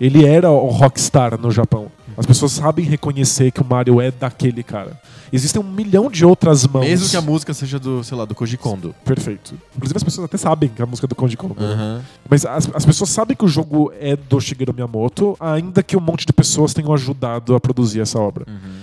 Ele 0.00 0.24
era 0.24 0.50
o 0.50 0.68
rockstar 0.68 1.38
no 1.40 1.50
Japão. 1.50 1.90
As 2.16 2.24
pessoas 2.24 2.52
sabem 2.52 2.84
reconhecer 2.84 3.50
que 3.50 3.60
o 3.60 3.64
Mario 3.64 4.00
é 4.00 4.10
daquele 4.10 4.62
cara. 4.62 4.98
Existem 5.32 5.60
um 5.60 5.64
milhão 5.64 6.10
de 6.10 6.24
outras 6.24 6.66
mãos. 6.66 6.86
Mesmo 6.86 7.08
que 7.08 7.16
a 7.16 7.20
música 7.20 7.52
seja 7.52 7.78
do, 7.78 8.02
sei 8.02 8.16
lá, 8.16 8.24
do 8.24 8.34
Koji 8.34 8.56
Kondo. 8.56 8.94
Perfeito. 9.04 9.54
Inclusive 9.76 9.96
as 9.96 10.02
pessoas 10.02 10.24
até 10.24 10.38
sabem 10.38 10.70
que 10.70 10.80
a 10.80 10.86
música 10.86 11.06
é 11.06 11.08
do 11.08 11.14
Koji 11.14 11.36
Kondo. 11.36 11.56
Aham. 11.62 12.02
Mas 12.28 12.46
as, 12.46 12.68
as 12.72 12.86
pessoas 12.86 13.10
sabem 13.10 13.36
que 13.36 13.44
o 13.44 13.48
jogo 13.48 13.92
é 14.00 14.16
do 14.16 14.40
Shigeru 14.40 14.72
Miyamoto, 14.72 15.36
ainda 15.38 15.82
que 15.82 15.96
um 15.96 16.00
monte 16.00 16.24
de 16.24 16.32
pessoas 16.32 16.72
tenham 16.72 16.92
ajudado 16.94 17.54
a 17.54 17.60
produzir 17.60 18.00
essa 18.00 18.18
obra. 18.18 18.46
Uhum. 18.48 18.80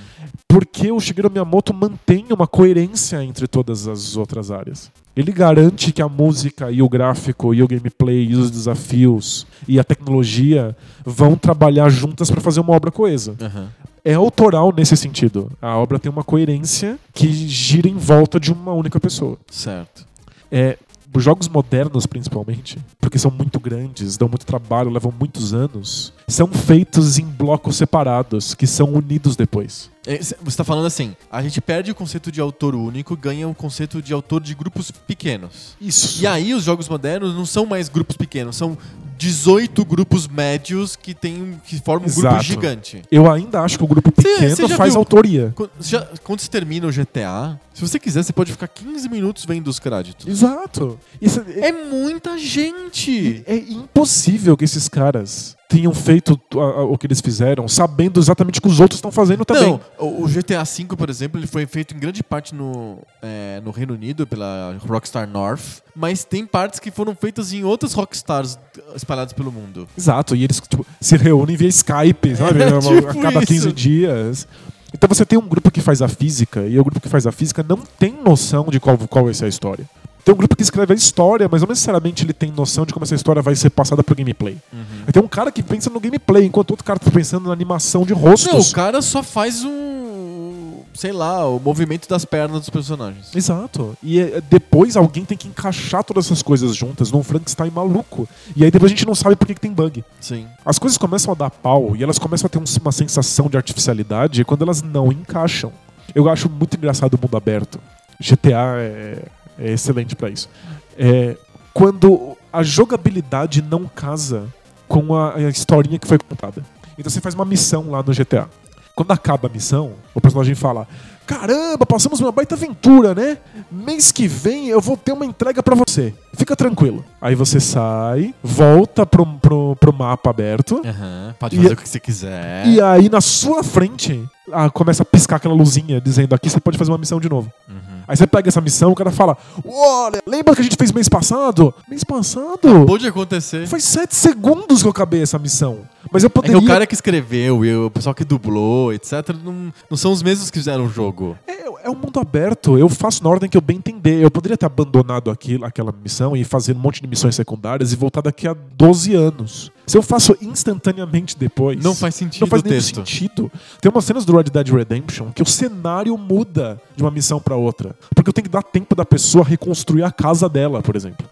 Porque 0.47 0.91
o 0.91 0.99
Shigeru 0.99 1.31
Miyamoto 1.31 1.73
mantém 1.73 2.25
uma 2.29 2.45
coerência 2.45 3.23
entre 3.23 3.47
todas 3.47 3.87
as 3.87 4.15
outras 4.15 4.51
áreas. 4.51 4.91
Ele 5.15 5.31
garante 5.31 5.91
que 5.91 6.01
a 6.01 6.09
música 6.09 6.71
e 6.71 6.81
o 6.81 6.89
gráfico 6.89 7.53
e 7.53 7.61
o 7.61 7.67
gameplay 7.67 8.25
e 8.25 8.35
os 8.35 8.49
desafios 8.49 9.45
e 9.67 9.79
a 9.79 9.83
tecnologia 9.83 10.75
vão 11.05 11.35
trabalhar 11.35 11.89
juntas 11.89 12.31
para 12.31 12.41
fazer 12.41 12.59
uma 12.59 12.73
obra 12.73 12.91
coesa. 12.91 13.35
Aham. 13.39 13.69
É 14.05 14.15
autoral 14.15 14.73
nesse 14.75 14.97
sentido. 14.97 15.49
A 15.61 15.77
obra 15.77 15.97
tem 15.97 16.11
uma 16.11 16.23
coerência 16.25 16.99
que 17.13 17.31
gira 17.47 17.87
em 17.87 17.95
volta 17.95 18.37
de 18.37 18.51
uma 18.51 18.73
única 18.73 18.99
pessoa. 18.99 19.37
Certo. 19.49 20.05
É, 20.51 20.77
os 21.15 21.23
jogos 21.23 21.47
modernos, 21.47 22.05
principalmente, 22.05 22.79
porque 22.99 23.19
são 23.19 23.29
muito 23.29 23.59
grandes, 23.59 24.17
dão 24.17 24.27
muito 24.27 24.45
trabalho, 24.45 24.89
levam 24.89 25.13
muitos 25.17 25.53
anos, 25.53 26.11
são 26.27 26.47
feitos 26.47 27.19
em 27.19 27.25
blocos 27.25 27.75
separados, 27.75 28.55
que 28.55 28.65
são 28.65 28.91
unidos 28.91 29.35
depois. 29.35 29.91
É, 30.05 30.21
cê- 30.21 30.35
Você 30.41 30.57
tá 30.57 30.63
falando 30.63 30.85
assim, 30.85 31.15
a 31.31 31.41
gente 31.41 31.59
perde 31.61 31.91
o 31.91 31.95
conceito 31.95 32.31
de 32.31 32.41
autor 32.41 32.75
único, 32.75 33.15
ganha 33.15 33.47
o 33.47 33.53
conceito 33.55 34.01
de 34.01 34.13
autor 34.13 34.41
de 34.41 34.53
grupos 34.53 34.91
pequenos. 34.91 35.75
Isso. 35.79 36.21
E 36.21 36.27
aí 36.27 36.53
os 36.53 36.63
jogos 36.63 36.89
modernos 36.89 37.33
não 37.35 37.45
são 37.45 37.65
mais 37.65 37.87
grupos 37.89 38.17
pequenos, 38.17 38.55
são 38.57 38.77
18 39.17 39.85
grupos 39.85 40.27
médios 40.27 40.95
que 40.97 41.13
tem 41.13 41.59
que 41.65 41.79
formam 41.79 42.09
um 42.09 42.13
grupo 42.13 42.39
gigante. 42.41 43.01
Eu 43.11 43.31
ainda 43.31 43.61
acho 43.61 43.77
que 43.77 43.83
o 43.83 43.87
grupo 43.87 44.11
Cê- 44.21 44.27
pequeno 44.27 44.55
cê 44.55 44.67
já 44.67 44.75
faz 44.75 44.93
viu- 44.93 44.99
autoria. 44.99 45.53
Quando, 45.55 45.71
já- 45.79 46.07
quando 46.23 46.39
você 46.41 46.49
termina 46.49 46.87
o 46.87 46.91
GTA, 46.91 47.57
se 47.73 47.79
você 47.79 47.97
quiser, 47.99 48.23
você 48.23 48.33
pode 48.33 48.51
ficar 48.51 48.67
15 48.67 49.07
minutos 49.07 49.45
vendo 49.45 49.67
os 49.69 49.79
créditos. 49.79 50.27
Exato. 50.27 50.99
Isso 51.21 51.41
é, 51.47 51.69
É 51.69 51.71
muita 51.71 52.37
gente! 52.37 53.43
é 53.47 53.55
impossível 53.55 54.57
que 54.57 54.65
esses 54.65 54.89
caras 54.89 55.55
tenham 55.69 55.93
feito 55.93 56.39
a- 56.55 56.57
a- 56.57 56.83
o 56.83 56.97
que 56.97 57.07
eles 57.07 57.19
fizeram 57.19 57.67
sabendo 57.67 58.19
exatamente 58.19 58.59
o 58.59 58.61
que 58.61 58.67
os 58.67 58.79
outros 58.79 58.97
estão 58.99 59.11
fazendo 59.11 59.43
também. 59.43 59.79
Não, 59.99 60.21
o 60.23 60.27
GTA 60.27 60.63
V, 60.63 60.95
por 60.95 61.09
exemplo, 61.09 61.39
ele 61.39 61.47
foi 61.47 61.65
feito 61.65 61.95
em 61.95 61.99
grande 61.99 62.21
parte 62.21 62.53
no, 62.53 62.99
é, 63.21 63.59
no 63.63 63.71
Reino 63.71 63.93
Unido 63.93 64.27
pela 64.27 64.75
Rockstar 64.87 65.27
North, 65.27 65.81
mas 65.95 66.23
tem 66.23 66.45
partes 66.45 66.79
que 66.79 66.91
foram 66.91 67.15
feitas 67.15 67.53
em 67.53 67.63
outras 67.63 67.93
Rockstars 67.93 68.57
espalhadas 68.95 69.33
pelo 69.33 69.51
mundo. 69.51 69.87
Exato, 69.97 70.35
e 70.35 70.43
eles 70.43 70.59
tipo, 70.59 70.85
se 71.01 71.17
reúnem 71.17 71.55
via 71.55 71.69
Skype, 71.69 72.35
sabe? 72.35 72.59
É, 72.63 72.67
a 72.67 72.79
tipo 72.79 73.21
cada 73.21 73.39
15 73.45 73.55
isso. 73.55 73.73
dias. 73.73 74.47
Então 74.93 75.07
você 75.07 75.25
tem 75.25 75.39
um 75.39 75.47
grupo 75.47 75.71
que 75.71 75.81
faz 75.81 76.03
a 76.03 76.07
física, 76.07 76.67
e 76.67 76.77
o 76.79 76.83
grupo 76.83 76.99
que 76.99 77.09
faz 77.09 77.25
a 77.25 77.31
física 77.31 77.65
não 77.67 77.77
tem 77.97 78.13
noção 78.23 78.65
de 78.69 78.79
qual, 78.79 78.95
qual 79.09 79.25
vai 79.25 79.33
ser 79.33 79.45
a 79.45 79.47
história. 79.47 79.89
Tem 80.23 80.33
um 80.33 80.37
grupo 80.37 80.55
que 80.55 80.63
escreve 80.63 80.93
a 80.93 80.95
história, 80.95 81.49
mas 81.51 81.61
não 81.61 81.67
necessariamente 81.67 82.23
ele 82.23 82.33
tem 82.33 82.49
noção 82.51 82.85
de 82.85 82.93
como 82.93 83.03
essa 83.03 83.13
história 83.15 83.41
vai 83.41 83.55
ser 83.55 83.69
passada 83.69 84.01
pro 84.03 84.15
gameplay. 84.15 84.57
Aí 85.05 85.11
Tem 85.11 85.21
um 85.21 85.27
cara 85.27 85.51
que 85.51 85.61
pensa 85.61 85.89
no 85.89 85.99
gameplay, 85.99 86.45
enquanto 86.45 86.71
outro 86.71 86.85
cara 86.85 86.97
tá 86.97 87.11
pensando 87.11 87.47
na 87.47 87.53
animação 87.53 88.05
de 88.05 88.13
Não, 88.13 88.19
rostos. 88.21 88.71
o 88.71 88.73
cara 88.73 89.01
só 89.01 89.21
faz 89.21 89.63
um. 89.65 90.81
sei 90.93 91.11
lá, 91.11 91.45
o 91.47 91.59
movimento 91.59 92.07
das 92.07 92.23
pernas 92.23 92.61
dos 92.61 92.69
personagens. 92.69 93.35
Exato. 93.35 93.97
E 94.01 94.19
é, 94.19 94.41
depois 94.49 94.95
alguém 94.95 95.25
tem 95.25 95.37
que 95.37 95.47
encaixar 95.47 96.03
todas 96.03 96.25
essas 96.27 96.41
coisas 96.41 96.73
juntas 96.75 97.11
num 97.11 97.21
Frankenstein 97.23 97.69
maluco. 97.71 98.27
E 98.55 98.63
aí 98.63 98.71
depois 98.71 98.91
a 98.91 98.95
gente 98.95 99.05
não 99.05 99.15
sabe 99.15 99.35
por 99.35 99.45
que, 99.47 99.55
que 99.55 99.59
tem 99.61 99.73
bug. 99.73 100.03
Sim. 100.21 100.45
As 100.65 100.79
coisas 100.79 100.97
começam 100.97 101.33
a 101.33 101.35
dar 101.35 101.49
pau 101.49 101.95
e 101.97 102.03
elas 102.03 102.17
começam 102.19 102.45
a 102.45 102.49
ter 102.49 102.59
um- 102.59 102.63
uma 102.81 102.91
sensação 102.93 103.49
de 103.49 103.57
artificialidade 103.57 104.45
quando 104.45 104.61
elas 104.61 104.81
não 104.81 105.11
encaixam. 105.11 105.73
Eu 106.15 106.29
acho 106.29 106.49
muito 106.49 106.77
engraçado 106.77 107.15
o 107.15 107.19
mundo 107.21 107.35
aberto. 107.35 107.79
GTA 108.19 108.75
é, 108.77 109.23
é 109.57 109.71
excelente 109.71 110.15
pra 110.15 110.29
isso. 110.29 110.49
É, 110.97 111.37
quando 111.73 112.37
a 112.51 112.61
jogabilidade 112.63 113.61
não 113.61 113.85
casa 113.85 114.45
com 114.87 115.15
a, 115.15 115.35
a 115.35 115.41
historinha 115.49 115.97
que 115.97 116.07
foi 116.07 116.17
contada. 116.19 116.63
Então 116.97 117.09
você 117.11 117.19
faz 117.21 117.33
uma 117.33 117.45
missão 117.45 117.89
lá 117.89 118.03
no 118.03 118.13
GTA. 118.13 118.47
Quando 118.95 119.09
acaba 119.11 119.47
a 119.47 119.51
missão, 119.51 119.93
o 120.13 120.21
personagem 120.21 120.53
fala: 120.53 120.87
Caramba, 121.25 121.83
passamos 121.83 122.19
uma 122.19 122.31
baita 122.31 122.53
aventura, 122.53 123.15
né? 123.15 123.39
Mês 123.71 124.11
que 124.11 124.27
vem 124.27 124.67
eu 124.67 124.79
vou 124.79 124.95
ter 124.95 125.13
uma 125.13 125.25
entrega 125.25 125.63
pra 125.63 125.73
você. 125.73 126.13
Fica 126.35 126.55
tranquilo. 126.55 127.03
Aí 127.19 127.33
você 127.33 127.59
sai, 127.59 128.35
volta 128.43 129.03
pro, 129.03 129.25
pro, 129.39 129.75
pro 129.77 129.91
mapa 129.91 130.29
aberto. 130.29 130.79
Aham. 130.85 131.33
Pode 131.39 131.55
E- 131.55 131.61
fazer 131.63 131.73
o 131.73 131.77
que 131.77 131.89
você 131.89 131.99
quiser. 131.99 132.67
E 132.67 132.79
aí 132.79 133.09
na 133.09 133.19
sua 133.19 133.63
frente 133.63 134.23
ah, 134.51 134.69
começa 134.69 135.01
a 135.01 135.05
piscar 135.05 135.37
aquela 135.37 135.55
luzinha 135.55 135.99
dizendo 135.99 136.35
aqui 136.35 136.47
você 136.47 136.59
pode 136.59 136.77
fazer 136.77 136.91
uma 136.91 136.99
missão 136.99 137.19
de 137.19 137.27
novo. 137.29 137.51
Uhum. 137.67 137.92
Aí 138.07 138.15
você 138.17 138.27
pega 138.27 138.49
essa 138.49 138.61
missão, 138.61 138.91
o 138.91 138.95
cara 138.95 139.11
fala: 139.11 139.37
Olha, 139.65 140.21
lembra 140.27 140.53
que 140.55 140.61
a 140.61 140.63
gente 140.63 140.75
fez 140.77 140.91
mês 140.91 141.07
passado? 141.09 141.73
Mês 141.89 142.03
passado? 142.03 142.85
Pode 142.85 143.07
acontecer. 143.07 143.67
Faz 143.67 143.83
sete 143.83 144.15
segundos 144.15 144.81
que 144.81 144.87
eu 144.87 144.91
acabei 144.91 145.21
essa 145.21 145.39
missão. 145.39 145.79
Mas 146.11 146.23
eu 146.23 146.27
É 146.27 146.29
poderia. 146.29 146.57
que 146.59 146.63
o 146.65 146.67
cara 146.67 146.85
que 146.85 146.93
escreveu 146.93 147.63
e 147.65 147.75
o 147.75 147.89
pessoal 147.89 148.13
que 148.13 148.23
dublou, 148.25 148.93
etc., 148.93 149.29
não, 149.43 149.73
não 149.89 149.97
são 149.97 150.11
os 150.11 150.21
mesmos 150.21 150.51
que 150.51 150.57
fizeram 150.59 150.85
o 150.85 150.89
jogo. 150.89 151.37
É, 151.47 151.87
é 151.87 151.89
um 151.89 151.95
mundo 151.95 152.19
aberto, 152.19 152.77
eu 152.77 152.87
faço 152.89 153.23
na 153.23 153.29
ordem 153.29 153.49
que 153.49 153.57
eu 153.57 153.61
bem 153.61 153.77
entender. 153.77 154.21
Eu 154.21 154.29
poderia 154.29 154.57
ter 154.57 154.65
abandonado 154.65 155.31
aquilo, 155.31 155.65
aquela 155.65 155.91
missão 156.03 156.35
e 156.35 156.43
fazer 156.43 156.75
um 156.75 156.79
monte 156.79 157.01
de 157.01 157.07
missões 157.07 157.35
secundárias 157.35 157.91
e 157.93 157.95
voltar 157.95 158.21
daqui 158.21 158.47
a 158.47 158.55
12 158.75 159.15
anos. 159.15 159.71
Se 159.87 159.97
eu 159.97 160.01
faço 160.01 160.35
instantaneamente 160.41 161.37
depois. 161.37 161.81
Não 161.83 161.93
faz 161.95 162.15
sentido 162.15 162.41
Não 162.41 162.47
faz 162.47 162.63
nenhum 162.63 162.75
texto. 162.75 162.95
sentido. 162.95 163.51
Tem 163.81 163.91
umas 163.91 164.05
cenas 164.05 164.23
do 164.25 164.35
Red 164.35 164.43
Dead 164.45 164.69
Redemption 164.69 165.31
que 165.31 165.41
o 165.41 165.45
cenário 165.45 166.17
muda 166.17 166.81
de 166.95 167.03
uma 167.03 167.11
missão 167.11 167.39
pra 167.39 167.55
outra. 167.55 167.92
Porque 168.15 168.29
eu 168.29 168.33
tenho 168.33 168.45
que 168.45 168.51
dar 168.51 168.63
tempo 168.63 168.95
da 168.95 169.05
pessoa 169.05 169.43
reconstruir 169.43 170.03
a 170.03 170.11
casa 170.11 170.47
dela, 170.49 170.81
por 170.81 170.95
exemplo. 170.95 171.27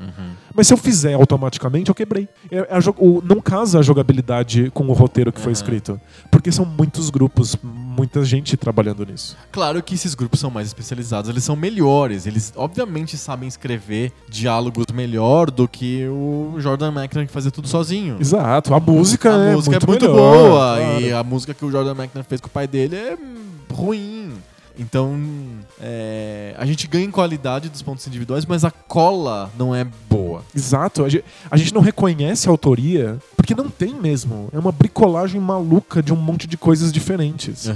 Mas 0.54 0.68
se 0.68 0.74
eu 0.74 0.78
fizer 0.78 1.14
automaticamente, 1.14 1.90
eu 1.90 1.96
quebrei. 1.96 2.28
É- 2.52 2.58
é 2.60 2.80
não 3.24 3.42
casa 3.42 3.80
a 3.80 3.82
jogabilidade 3.82 4.70
com 4.74 4.88
o 4.88 4.94
roteiro 4.94 5.32
que 5.32 5.40
foi 5.40 5.52
Aham. 5.52 5.54
escrito. 5.54 6.02
Porque 6.30 6.52
são 6.52 6.66
muitos 6.66 7.10
grupos, 7.10 7.56
muita 7.64 8.24
gente 8.26 8.58
trabalhando 8.58 9.06
nisso. 9.06 9.38
Claro 9.52 9.82
que 9.82 9.96
esses 9.96 10.14
grupos 10.14 10.40
são 10.40 10.50
mais 10.50 10.68
especializados, 10.68 11.30
eles 11.30 11.44
são 11.44 11.56
melhores, 11.56 12.26
eles 12.26 12.52
obviamente 12.56 13.18
sabem 13.18 13.48
escrever 13.48 14.12
diálogos 14.30 14.86
melhor 14.94 15.50
do 15.50 15.68
que 15.68 16.06
o 16.08 16.56
Jordan 16.60 16.92
McNair 16.92 17.28
que 17.28 17.34
fazia 17.34 17.52
tudo 17.52 17.68
sozinho. 17.68 18.18
Exato. 18.20 18.74
A 18.74 18.80
música, 18.80 19.34
a 19.36 19.52
é, 19.52 19.56
música 19.56 19.80
muito 19.86 20.06
é 20.06 20.08
muito 20.08 20.18
melhor, 20.18 20.50
boa 20.50 20.78
claro. 20.78 21.02
e 21.02 21.14
a 21.14 21.24
música 21.24 21.54
que 21.54 21.66
o 21.66 21.72
Jordan 21.72 21.92
McNair 21.92 22.26
fez 22.26 22.42
com 22.42 22.48
o 22.48 22.52
pai 22.52 22.68
dele 22.68 22.96
é 22.96 23.18
ruim. 23.72 24.34
Então, 24.78 25.20
é, 25.80 26.56
a 26.58 26.66
gente 26.66 26.88
ganha 26.88 27.06
em 27.06 27.12
qualidade 27.12 27.70
dos 27.70 27.82
pontos 27.82 28.06
individuais, 28.08 28.46
mas 28.46 28.64
a 28.64 28.72
cola 28.72 29.52
não 29.58 29.76
é 29.76 29.86
boa. 30.10 30.44
Exato. 30.56 31.04
A 31.04 31.10
gente, 31.10 31.24
a 31.50 31.58
gente 31.58 31.74
não 31.74 31.82
reconhece 31.82 32.48
a 32.48 32.52
autoria 32.52 33.18
porque 33.36 33.56
não 33.56 33.70
tem 33.70 33.94
mesmo. 33.94 34.50
É 34.54 34.60
uma 34.60 34.72
bricolagem 34.72 35.40
maluca 35.42 36.02
de 36.02 36.14
um 36.14 36.16
monte 36.16 36.48
de 36.48 36.58
coisas 36.58 36.92
diferentes. 36.92 37.68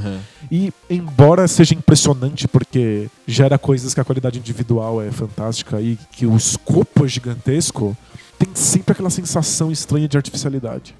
E, 0.52 0.72
embora 0.90 1.48
seja 1.48 1.74
impressionante 1.74 2.48
porque 2.48 3.10
gera 3.28 3.58
coisas 3.58 3.94
que 3.94 4.00
a 4.00 4.04
qualidade 4.04 4.40
individual 4.40 5.02
é 5.02 5.12
fantástica 5.12 5.82
e 5.82 5.98
que 6.12 6.26
o 6.26 6.36
escopo 6.36 7.06
é 7.06 7.08
gigantesco, 7.08 7.96
tem 8.38 8.50
sempre 8.54 8.92
aquela 8.92 9.10
sensação 9.10 9.72
estranha 9.72 10.08
de 10.08 10.18
artificialidade. 10.18 10.96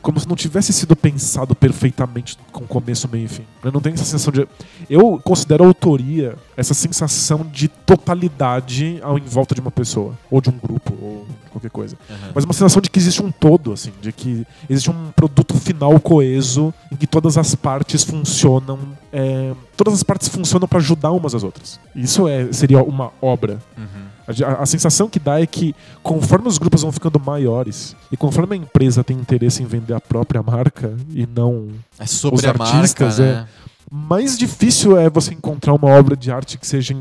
Como 0.00 0.18
se 0.18 0.28
não 0.28 0.36
tivesse 0.36 0.72
sido 0.72 0.94
pensado 0.94 1.54
perfeitamente 1.54 2.38
com 2.52 2.66
começo, 2.66 3.08
meio 3.08 3.24
e 3.24 3.28
fim. 3.28 3.44
Eu 3.62 3.72
não 3.72 3.80
tenho 3.80 3.94
essa 3.94 4.04
sensação 4.04 4.32
de. 4.32 4.48
Eu 4.88 5.20
considero 5.22 5.64
a 5.64 5.66
autoria 5.66 6.36
essa 6.56 6.74
sensação 6.74 7.46
de 7.52 7.68
totalidade 7.68 8.98
ao 9.02 9.18
em 9.18 9.22
volta 9.22 9.54
de 9.54 9.60
uma 9.60 9.70
pessoa, 9.70 10.18
ou 10.30 10.40
de 10.40 10.50
um 10.50 10.58
grupo, 10.58 10.92
ou 11.00 11.26
qualquer 11.50 11.70
coisa. 11.70 11.96
Mas 12.34 12.44
uma 12.44 12.52
sensação 12.52 12.80
de 12.80 12.90
que 12.90 12.98
existe 12.98 13.22
um 13.22 13.30
todo, 13.30 13.72
assim, 13.72 13.92
de 14.00 14.12
que 14.12 14.46
existe 14.68 14.90
um 14.90 15.10
produto 15.14 15.54
final 15.54 15.98
coeso 16.00 16.72
em 16.90 16.96
que 16.96 17.06
todas 17.06 17.36
as 17.36 17.54
partes 17.54 18.04
funcionam. 18.04 18.78
é, 19.12 19.52
todas 19.76 19.94
as 19.94 20.02
partes 20.02 20.28
funcionam 20.28 20.66
para 20.66 20.78
ajudar 20.78 21.10
umas 21.12 21.34
às 21.34 21.42
outras. 21.42 21.78
Isso 21.94 22.26
é, 22.28 22.52
seria 22.52 22.82
uma 22.82 23.12
obra. 23.20 23.58
A, 23.76 24.07
a- 24.44 24.62
a 24.62 24.66
sensação 24.66 25.08
que 25.08 25.18
dá 25.18 25.40
é 25.40 25.46
que 25.46 25.74
conforme 26.02 26.48
os 26.48 26.58
grupos 26.58 26.82
vão 26.82 26.92
ficando 26.92 27.18
maiores 27.18 27.96
e 28.12 28.16
conforme 28.16 28.54
a 28.54 28.58
empresa 28.58 29.02
tem 29.04 29.16
interesse 29.16 29.62
em 29.62 29.66
vender 29.66 29.94
a 29.94 30.00
própria 30.00 30.42
marca 30.42 30.96
e 31.10 31.26
não 31.26 31.68
É 31.98 32.06
sobre 32.06 32.38
Os 32.40 32.44
artistas, 32.44 33.18
marca, 33.18 33.40
né? 33.42 33.48
mais 33.90 34.36
difícil 34.36 34.96
é 34.98 35.08
você 35.08 35.32
encontrar 35.32 35.72
uma 35.74 35.88
obra 35.88 36.14
de 36.16 36.30
arte 36.30 36.58
que 36.58 36.66
seja 36.66 36.94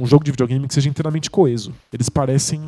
um 0.00 0.06
jogo 0.06 0.24
de 0.24 0.30
videogame 0.30 0.66
que 0.68 0.74
seja 0.74 0.88
inteiramente 0.88 1.30
coeso. 1.30 1.72
Eles 1.92 2.08
parecem 2.08 2.60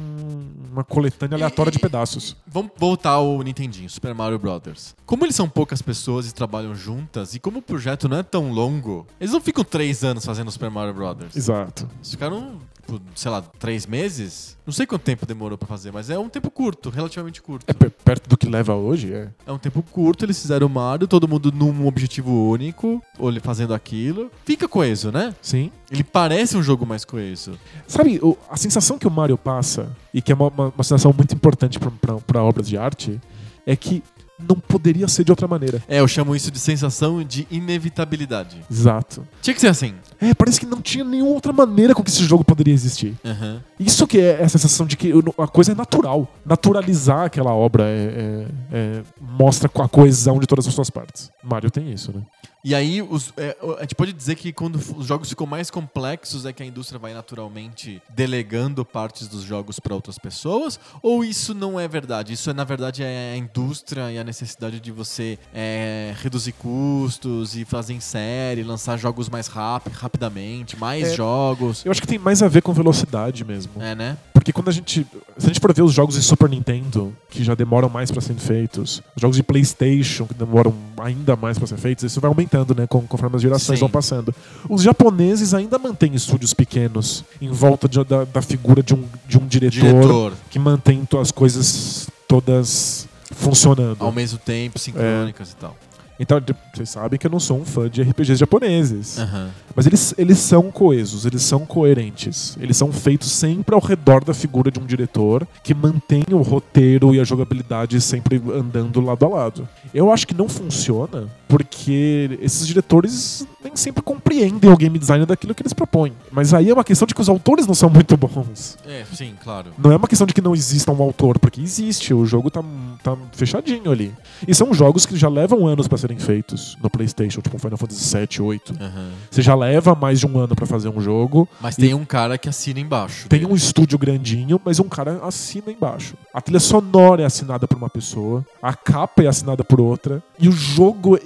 uma 0.72 0.84
coletânea 0.84 1.36
aleatória 1.36 1.70
de 1.72 1.78
pedaços. 1.80 2.36
Vamos 2.46 2.70
voltar 2.76 3.10
ao 3.10 3.42
Nintendinho, 3.42 3.90
Super 3.90 4.14
Mario 4.14 4.38
Brothers. 4.38 4.94
Como 5.04 5.24
eles 5.24 5.34
são 5.34 5.48
poucas 5.48 5.82
pessoas 5.82 6.28
e 6.28 6.34
trabalham 6.34 6.74
juntas, 6.76 7.34
e 7.34 7.40
como 7.40 7.58
o 7.58 7.62
projeto 7.62 8.08
não 8.08 8.18
é 8.18 8.22
tão 8.22 8.52
longo, 8.52 9.04
eles 9.20 9.32
não 9.32 9.40
ficam 9.40 9.64
três 9.64 10.04
anos 10.04 10.24
fazendo 10.24 10.48
Super 10.50 10.70
Mario 10.70 10.94
Brothers. 10.94 11.34
Exato. 11.36 11.88
Eles 11.98 12.10
ficaram, 12.12 12.52
tipo, 12.98 13.03
sei 13.14 13.31
lá, 13.31 13.42
três 13.59 13.87
meses? 13.87 14.57
Não 14.66 14.72
sei 14.72 14.87
quanto 14.87 15.03
tempo 15.03 15.26
demorou 15.26 15.57
pra 15.59 15.66
fazer, 15.68 15.92
mas 15.92 16.11
é 16.11 16.18
um 16.18 16.29
tempo 16.29 16.50
curto, 16.50 16.90
relativamente 16.90 17.40
curto. 17.42 17.64
É 17.68 17.72
pe- 17.72 17.90
perto 17.90 18.29
do 18.29 18.37
que 18.37 18.48
leva 18.48 18.74
hoje, 18.74 19.12
é. 19.12 19.29
É 19.46 19.53
um 19.53 19.59
tempo 19.59 19.83
curto, 19.83 20.24
eles 20.24 20.40
fizeram 20.40 20.66
o 20.66 20.70
Mario, 20.70 21.07
todo 21.09 21.26
mundo 21.29 21.50
num 21.53 21.87
objetivo 21.87 22.31
único, 22.50 23.03
ou 23.18 23.29
ele 23.29 23.40
fazendo 23.40 23.74
aquilo. 23.74 24.31
Fica 24.44 24.68
coeso, 24.68 25.11
né? 25.11 25.35
Sim. 25.42 25.70
Ele 25.90 26.05
parece 26.05 26.57
um 26.57 26.62
jogo 26.62 26.87
mais 26.87 27.05
coeso. 27.05 27.59
Sabe, 27.87 28.20
a 28.48 28.57
sensação 28.57 28.98
que 28.98 29.07
o 29.07 29.11
Mario 29.11 29.37
passa, 29.38 29.90
e 30.14 30.20
que 30.22 30.33
é 30.33 30.35
uma, 30.35 30.48
uma- 30.48 30.68
uma 30.76 30.85
sensação 30.85 31.12
muito 31.16 31.35
importante 31.35 31.79
para 32.26 32.42
obras 32.42 32.68
de 32.68 32.76
arte, 32.76 33.20
é 33.66 33.74
que 33.76 34.03
não 34.48 34.57
poderia 34.57 35.07
ser 35.09 35.24
de 35.24 35.33
outra 35.33 35.46
maneira. 35.48 35.83
É, 35.88 36.00
eu 36.00 36.09
chamo 36.09 36.35
isso 36.35 36.50
de 36.50 36.59
sensação 36.59 37.22
de 37.22 37.46
inevitabilidade. 37.50 38.57
Exato. 38.70 39.26
Tinha 39.42 39.55
que 39.55 39.61
ser 39.61 39.68
assim. 39.68 39.94
É, 40.20 40.35
parece 40.35 40.61
que 40.61 40.66
não 40.66 40.81
tinha 40.81 41.05
nenhuma 41.05 41.33
outra 41.33 41.53
maneira 41.53 41.94
com 41.94 42.03
que 42.03 42.11
esse 42.11 42.24
jogo 42.24 42.44
poderia 42.44 42.74
existir. 42.74 43.14
Aham. 43.24 43.62
Isso 43.79 44.07
que 44.07 44.18
é 44.18 44.42
a 44.42 44.48
sensação 44.48 44.87
de 44.87 44.96
que 44.96 45.12
a 45.38 45.46
coisa 45.48 45.72
é 45.72 45.74
natural. 45.74 46.31
Naturalizar 46.44 47.24
aquela 47.24 47.55
obra 47.55 47.85
é- 47.85 48.46
é- 48.72 48.76
é- 48.76 49.03
mostra 49.20 49.70
a 49.74 49.88
coesão 49.88 50.38
de 50.38 50.46
todas 50.46 50.66
as 50.66 50.74
suas 50.74 50.90
partes. 50.90 51.31
Mario 51.42 51.70
tem 51.70 51.90
isso, 51.92 52.12
né? 52.12 52.22
E 52.62 52.74
aí, 52.74 53.00
os- 53.00 53.32
é, 53.38 53.56
a 53.78 53.80
gente 53.80 53.94
pode 53.94 54.12
dizer 54.12 54.34
que 54.36 54.52
quando 54.52 54.76
os 54.96 55.06
jogos 55.06 55.28
ficam 55.30 55.46
mais 55.46 55.70
complexos 55.70 56.44
é 56.44 56.52
que 56.52 56.62
a 56.62 56.66
indústria 56.66 56.98
vai 56.98 57.14
naturalmente 57.14 58.02
delegando 58.10 58.84
partes 58.84 59.28
dos 59.28 59.42
jogos 59.42 59.80
para 59.80 59.94
outras 59.94 60.18
pessoas? 60.18 60.78
Ou 61.02 61.24
isso 61.24 61.54
não 61.54 61.80
é 61.80 61.88
verdade? 61.88 62.34
Isso, 62.34 62.50
é, 62.50 62.52
na 62.52 62.64
verdade, 62.64 63.02
é 63.02 63.32
a 63.32 63.36
indústria 63.36 64.12
e 64.12 64.18
a 64.18 64.24
necessidade 64.24 64.78
de 64.78 64.92
você 64.92 65.38
é, 65.54 66.14
reduzir 66.22 66.52
custos 66.52 67.56
e 67.56 67.64
fazer 67.64 67.94
em 67.94 68.00
série, 68.00 68.62
lançar 68.62 68.96
jogos 68.98 69.28
mais 69.28 69.46
rápido, 69.46 69.94
rapidamente, 69.94 70.76
mais 70.78 71.08
É, 71.08 71.14
jogos. 71.14 71.84
Eu 71.84 71.90
acho 71.90 72.00
que 72.00 72.06
tem 72.06 72.18
mais 72.18 72.42
a 72.42 72.48
ver 72.48 72.60
com 72.62 72.72
velocidade 72.72 73.44
mesmo. 73.44 73.82
É, 73.82 73.94
né? 73.94 74.18
Porque 74.40 74.55
quando 74.55 74.68
a 74.68 74.72
gente. 74.72 75.07
Se 75.37 75.44
a 75.44 75.48
gente 75.48 75.61
for 75.61 75.70
ver 75.74 75.83
os 75.83 75.92
jogos 75.92 76.14
de 76.14 76.22
Super 76.22 76.48
Nintendo, 76.48 77.12
que 77.29 77.44
já 77.44 77.55
demoram 77.55 77.90
mais 77.90 78.11
pra 78.11 78.22
serem 78.22 78.38
feitos, 78.38 79.03
os 79.14 79.20
jogos 79.20 79.37
de 79.37 79.42
PlayStation, 79.42 80.26
que 80.26 80.33
demoram 80.33 80.72
ainda 80.98 81.37
mais 81.37 81.59
pra 81.59 81.66
ser 81.66 81.76
feitos, 81.76 82.05
isso 82.05 82.18
vai 82.22 82.29
aumentando, 82.31 82.74
né? 82.74 82.87
com- 82.87 83.03
Conforme 83.07 83.37
as 83.37 83.42
gerações 83.42 83.79
Sim. 83.79 83.81
vão 83.81 83.90
passando. 83.90 84.35
Os 84.66 84.83
japoneses 84.83 85.53
ainda 85.53 85.79
mantêm 85.79 86.14
estúdios 86.14 86.55
pequenos 86.55 87.22
em 87.38 87.50
volta 87.50 87.87
de- 87.87 88.03
da, 88.03 88.24
da 88.24 88.40
figura 88.40 88.83
de 88.83 88.94
um, 88.94 89.05
de 89.29 89.37
um 89.38 89.46
diretor, 89.46 89.79
Diretor, 89.79 90.33
que 90.48 90.59
mantém 90.59 91.07
as 91.20 91.31
coisas 91.31 92.09
todas 92.26 93.07
funcionando. 93.33 93.98
ao 94.03 94.11
mesmo 94.11 94.38
tempo, 94.38 94.79
sincrônicas 94.79 95.50
e 95.53 95.57
tal. 95.57 95.76
Então, 96.20 96.38
vocês 96.74 96.90
sabem 96.90 97.18
que 97.18 97.26
eu 97.26 97.30
não 97.30 97.40
sou 97.40 97.59
um 97.59 97.64
fã 97.64 97.88
de 97.88 98.02
RPGs 98.02 98.38
japoneses. 98.38 99.18
Aham. 99.18 99.48
Mas 99.74 99.87
eles, 99.87 100.14
eles 100.18 100.38
são 100.38 100.70
coesos, 100.70 101.24
eles 101.24 101.42
são 101.42 101.64
coerentes. 101.64 102.59
Eles 102.61 102.76
são 102.76 102.92
feitos 102.92 103.33
sempre 103.33 103.74
ao 103.74 103.80
redor 103.80 104.22
da 104.22 104.35
figura 104.35 104.70
de 104.70 104.78
um 104.78 104.85
diretor 104.85 105.48
que 105.62 105.72
mantém 105.72 106.24
o 106.30 106.42
roteiro 106.42 107.14
e 107.14 107.20
a 107.20 107.24
jogabilidade 107.24 107.98
sempre 108.02 108.40
andando 108.52 109.00
lado 109.00 109.24
a 109.24 109.28
lado. 109.28 109.68
Eu 109.94 110.12
acho 110.12 110.26
que 110.26 110.35
não 110.35 110.46
funciona 110.46 111.26
porque 111.50 112.38
esses 112.40 112.64
diretores 112.64 113.44
nem 113.62 113.74
sempre 113.74 114.02
compreendem 114.02 114.70
o 114.70 114.76
game 114.76 114.96
design 114.96 115.26
daquilo 115.26 115.52
que 115.52 115.62
eles 115.62 115.72
propõem. 115.72 116.12
Mas 116.30 116.54
aí 116.54 116.70
é 116.70 116.72
uma 116.72 116.84
questão 116.84 117.06
de 117.06 117.14
que 117.14 117.20
os 117.20 117.28
autores 117.28 117.66
não 117.66 117.74
são 117.74 117.90
muito 117.90 118.16
bons. 118.16 118.78
É, 118.86 119.04
sim, 119.12 119.34
claro. 119.42 119.72
Não 119.76 119.90
é 119.90 119.96
uma 119.96 120.06
questão 120.06 120.26
de 120.26 120.32
que 120.32 120.40
não 120.40 120.54
exista 120.54 120.92
um 120.92 121.02
autor, 121.02 121.40
porque 121.40 121.60
existe, 121.60 122.14
o 122.14 122.24
jogo 122.24 122.50
tá, 122.50 122.62
tá 123.02 123.16
fechadinho 123.32 123.90
ali. 123.90 124.14
E 124.46 124.54
são 124.54 124.72
jogos 124.72 125.04
que 125.04 125.16
já 125.16 125.28
levam 125.28 125.66
anos 125.66 125.88
pra 125.88 125.98
serem 125.98 126.18
feitos 126.18 126.76
no 126.80 126.88
PlayStation, 126.88 127.40
tipo 127.40 127.58
Final 127.58 127.76
Fantasy 127.76 128.16
VII, 128.16 128.40
8. 128.40 128.74
Aham. 128.80 129.10
Você 129.30 129.42
já 129.42 129.54
leva 129.54 129.94
mais 129.96 130.20
de 130.20 130.26
um 130.26 130.38
ano 130.38 130.54
pra 130.54 130.66
fazer 130.66 130.88
um 130.88 131.00
jogo. 131.00 131.48
Mas 131.60 131.74
tem 131.74 131.92
um 131.92 132.04
cara 132.04 132.38
que 132.38 132.48
assina 132.48 132.78
embaixo. 132.78 133.28
Tem 133.28 133.40
dele. 133.40 133.52
um 133.52 133.56
estúdio 133.56 133.98
grandinho, 133.98 134.60
mas 134.64 134.78
um 134.78 134.88
cara 134.88 135.20
assina 135.24 135.72
embaixo. 135.72 136.14
A 136.32 136.40
trilha 136.40 136.60
sonora 136.60 137.22
é 137.22 137.26
assinada 137.26 137.66
por 137.66 137.76
uma 137.76 137.90
pessoa, 137.90 138.46
a 138.62 138.72
capa 138.72 139.24
é 139.24 139.26
assinada 139.26 139.64
por 139.64 139.80
outra, 139.80 140.22
e 140.40 140.48
o 140.48 140.53
jogo 140.53 141.18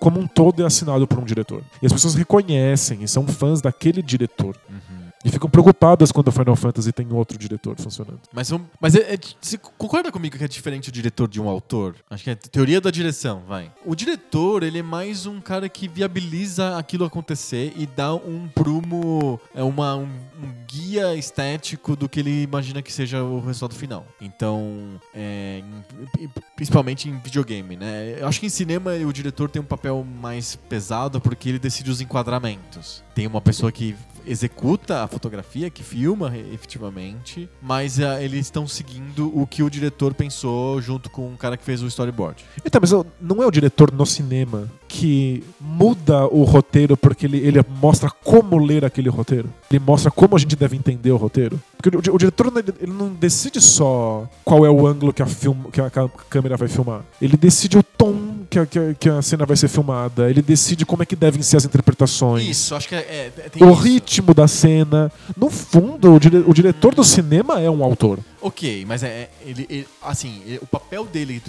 como 0.00 0.18
um 0.18 0.26
todo 0.26 0.62
é 0.62 0.66
assinado 0.66 1.06
por 1.06 1.18
um 1.18 1.24
diretor. 1.24 1.62
E 1.82 1.86
as 1.86 1.92
pessoas 1.92 2.14
reconhecem 2.14 3.02
e 3.02 3.08
são 3.08 3.26
fãs 3.26 3.60
daquele 3.60 4.02
diretor. 4.02 4.56
Uhum. 4.68 5.01
E 5.24 5.30
ficam 5.30 5.48
preocupadas 5.48 6.10
quando 6.10 6.28
o 6.28 6.32
Final 6.32 6.56
Fantasy 6.56 6.92
tem 6.92 7.12
outro 7.12 7.38
diretor 7.38 7.76
funcionando. 7.80 8.20
Mas, 8.32 8.50
mas 8.80 8.94
é- 8.94 9.14
é- 9.14 9.18
você 9.40 9.56
concorda 9.56 10.10
comigo 10.10 10.36
que 10.36 10.44
é 10.44 10.48
diferente 10.48 10.88
o 10.88 10.92
diretor 10.92 11.28
de 11.28 11.40
um 11.40 11.48
autor? 11.48 11.94
Acho 12.10 12.24
que 12.24 12.30
é 12.30 12.34
teoria 12.34 12.80
da 12.80 12.90
direção, 12.90 13.42
vai. 13.46 13.70
O 13.84 13.94
diretor, 13.94 14.62
ele 14.62 14.78
é 14.78 14.82
mais 14.82 15.24
um 15.26 15.40
cara 15.40 15.68
que 15.68 15.86
viabiliza 15.86 16.76
aquilo 16.76 17.04
acontecer 17.04 17.72
e 17.76 17.86
dá 17.86 18.14
um 18.14 18.48
prumo, 18.48 19.40
é 19.54 19.62
uma, 19.62 19.96
um, 19.96 20.02
um 20.04 20.52
guia 20.66 21.14
estético 21.14 21.94
do 21.94 22.08
que 22.08 22.20
ele 22.20 22.42
imagina 22.42 22.82
que 22.82 22.92
seja 22.92 23.22
o 23.22 23.40
resultado 23.40 23.74
final. 23.78 24.04
Então, 24.20 25.00
é, 25.14 25.62
principalmente 26.56 27.08
em 27.08 27.18
videogame, 27.18 27.76
né? 27.76 28.16
Eu 28.18 28.26
acho 28.26 28.40
que 28.40 28.46
em 28.46 28.50
cinema 28.50 28.92
o 28.92 29.12
diretor 29.12 29.48
tem 29.48 29.62
um 29.62 29.64
papel 29.64 30.04
mais 30.20 30.56
pesado 30.56 31.20
porque 31.20 31.48
ele 31.48 31.58
decide 31.58 31.90
os 31.90 32.00
enquadramentos. 32.00 33.02
Tem 33.14 33.26
uma 33.26 33.40
pessoa 33.40 33.70
que 33.70 33.94
executa 34.26 35.02
a 35.02 35.08
fotografia, 35.08 35.70
que 35.70 35.82
filma 35.82 36.28
re- 36.30 36.44
efetivamente, 36.52 37.48
mas 37.60 38.00
ah, 38.00 38.22
eles 38.22 38.40
estão 38.46 38.66
seguindo 38.66 39.30
o 39.38 39.46
que 39.46 39.62
o 39.62 39.70
diretor 39.70 40.14
pensou 40.14 40.80
junto 40.80 41.08
com 41.10 41.32
o 41.32 41.36
cara 41.36 41.56
que 41.56 41.64
fez 41.64 41.82
o 41.82 41.86
storyboard. 41.86 42.44
Então, 42.64 42.80
mas 42.80 42.92
não 43.20 43.42
é 43.42 43.46
o 43.46 43.50
diretor 43.50 43.92
no 43.92 44.04
cinema 44.06 44.70
que 44.88 45.42
muda 45.60 46.26
o 46.26 46.42
roteiro 46.44 46.96
porque 46.96 47.24
ele, 47.26 47.38
ele 47.38 47.64
mostra 47.80 48.10
como 48.10 48.58
ler 48.58 48.84
aquele 48.84 49.08
roteiro? 49.08 49.48
Ele 49.70 49.78
mostra 49.80 50.10
como 50.10 50.36
a 50.36 50.38
gente 50.38 50.54
deve 50.56 50.76
entender 50.76 51.10
o 51.10 51.16
roteiro? 51.16 51.58
Porque 51.76 51.96
o, 52.10 52.14
o 52.14 52.18
diretor 52.18 52.52
ele- 52.56 52.92
não 52.92 53.08
decide 53.12 53.60
só 53.60 54.28
qual 54.44 54.66
é 54.66 54.70
o 54.70 54.86
ângulo 54.86 55.12
que 55.12 55.22
a, 55.22 55.26
film, 55.26 55.62
que 55.72 55.80
a 55.80 55.90
câmera 56.28 56.56
vai 56.56 56.68
filmar. 56.68 57.02
Ele 57.20 57.36
decide 57.36 57.78
o 57.78 57.82
tom 57.82 58.12
que 58.52 58.58
a, 58.58 58.66
que 58.66 58.78
a- 58.78 58.94
que 58.94 59.08
a 59.08 59.22
cena 59.22 59.46
vai 59.46 59.56
ser 59.56 59.68
filmada, 59.68 60.28
ele 60.28 60.42
decide 60.42 60.84
como 60.84 61.02
é 61.02 61.06
que 61.06 61.16
devem 61.16 61.40
ser 61.40 61.56
as 61.56 61.64
interpretações. 61.64 62.46
Isso, 62.46 62.74
acho 62.74 62.86
que 62.88 62.94
é. 62.94 62.98
é- 63.58 63.64
O 63.64 63.70
isso. 63.72 63.80
ritmo 63.82 64.34
da 64.34 64.46
cena. 64.46 65.10
No 65.36 65.48
fundo, 65.48 66.12
o, 66.14 66.20
dire- 66.20 66.44
o 66.46 66.52
diretor 66.52 66.94
do 66.94 67.02
cinema 67.02 67.60
é 67.60 67.70
um 67.70 67.82
autor. 67.82 68.18
Ok, 68.42 68.84
mas 68.86 69.04
é, 69.04 69.06
é- 69.08 69.30
ele, 69.42 69.66
ele- 69.70 69.88
assim, 70.02 70.42
ele- 70.44 70.58
o 70.60 70.66
papel 70.66 71.04
dele, 71.06 71.40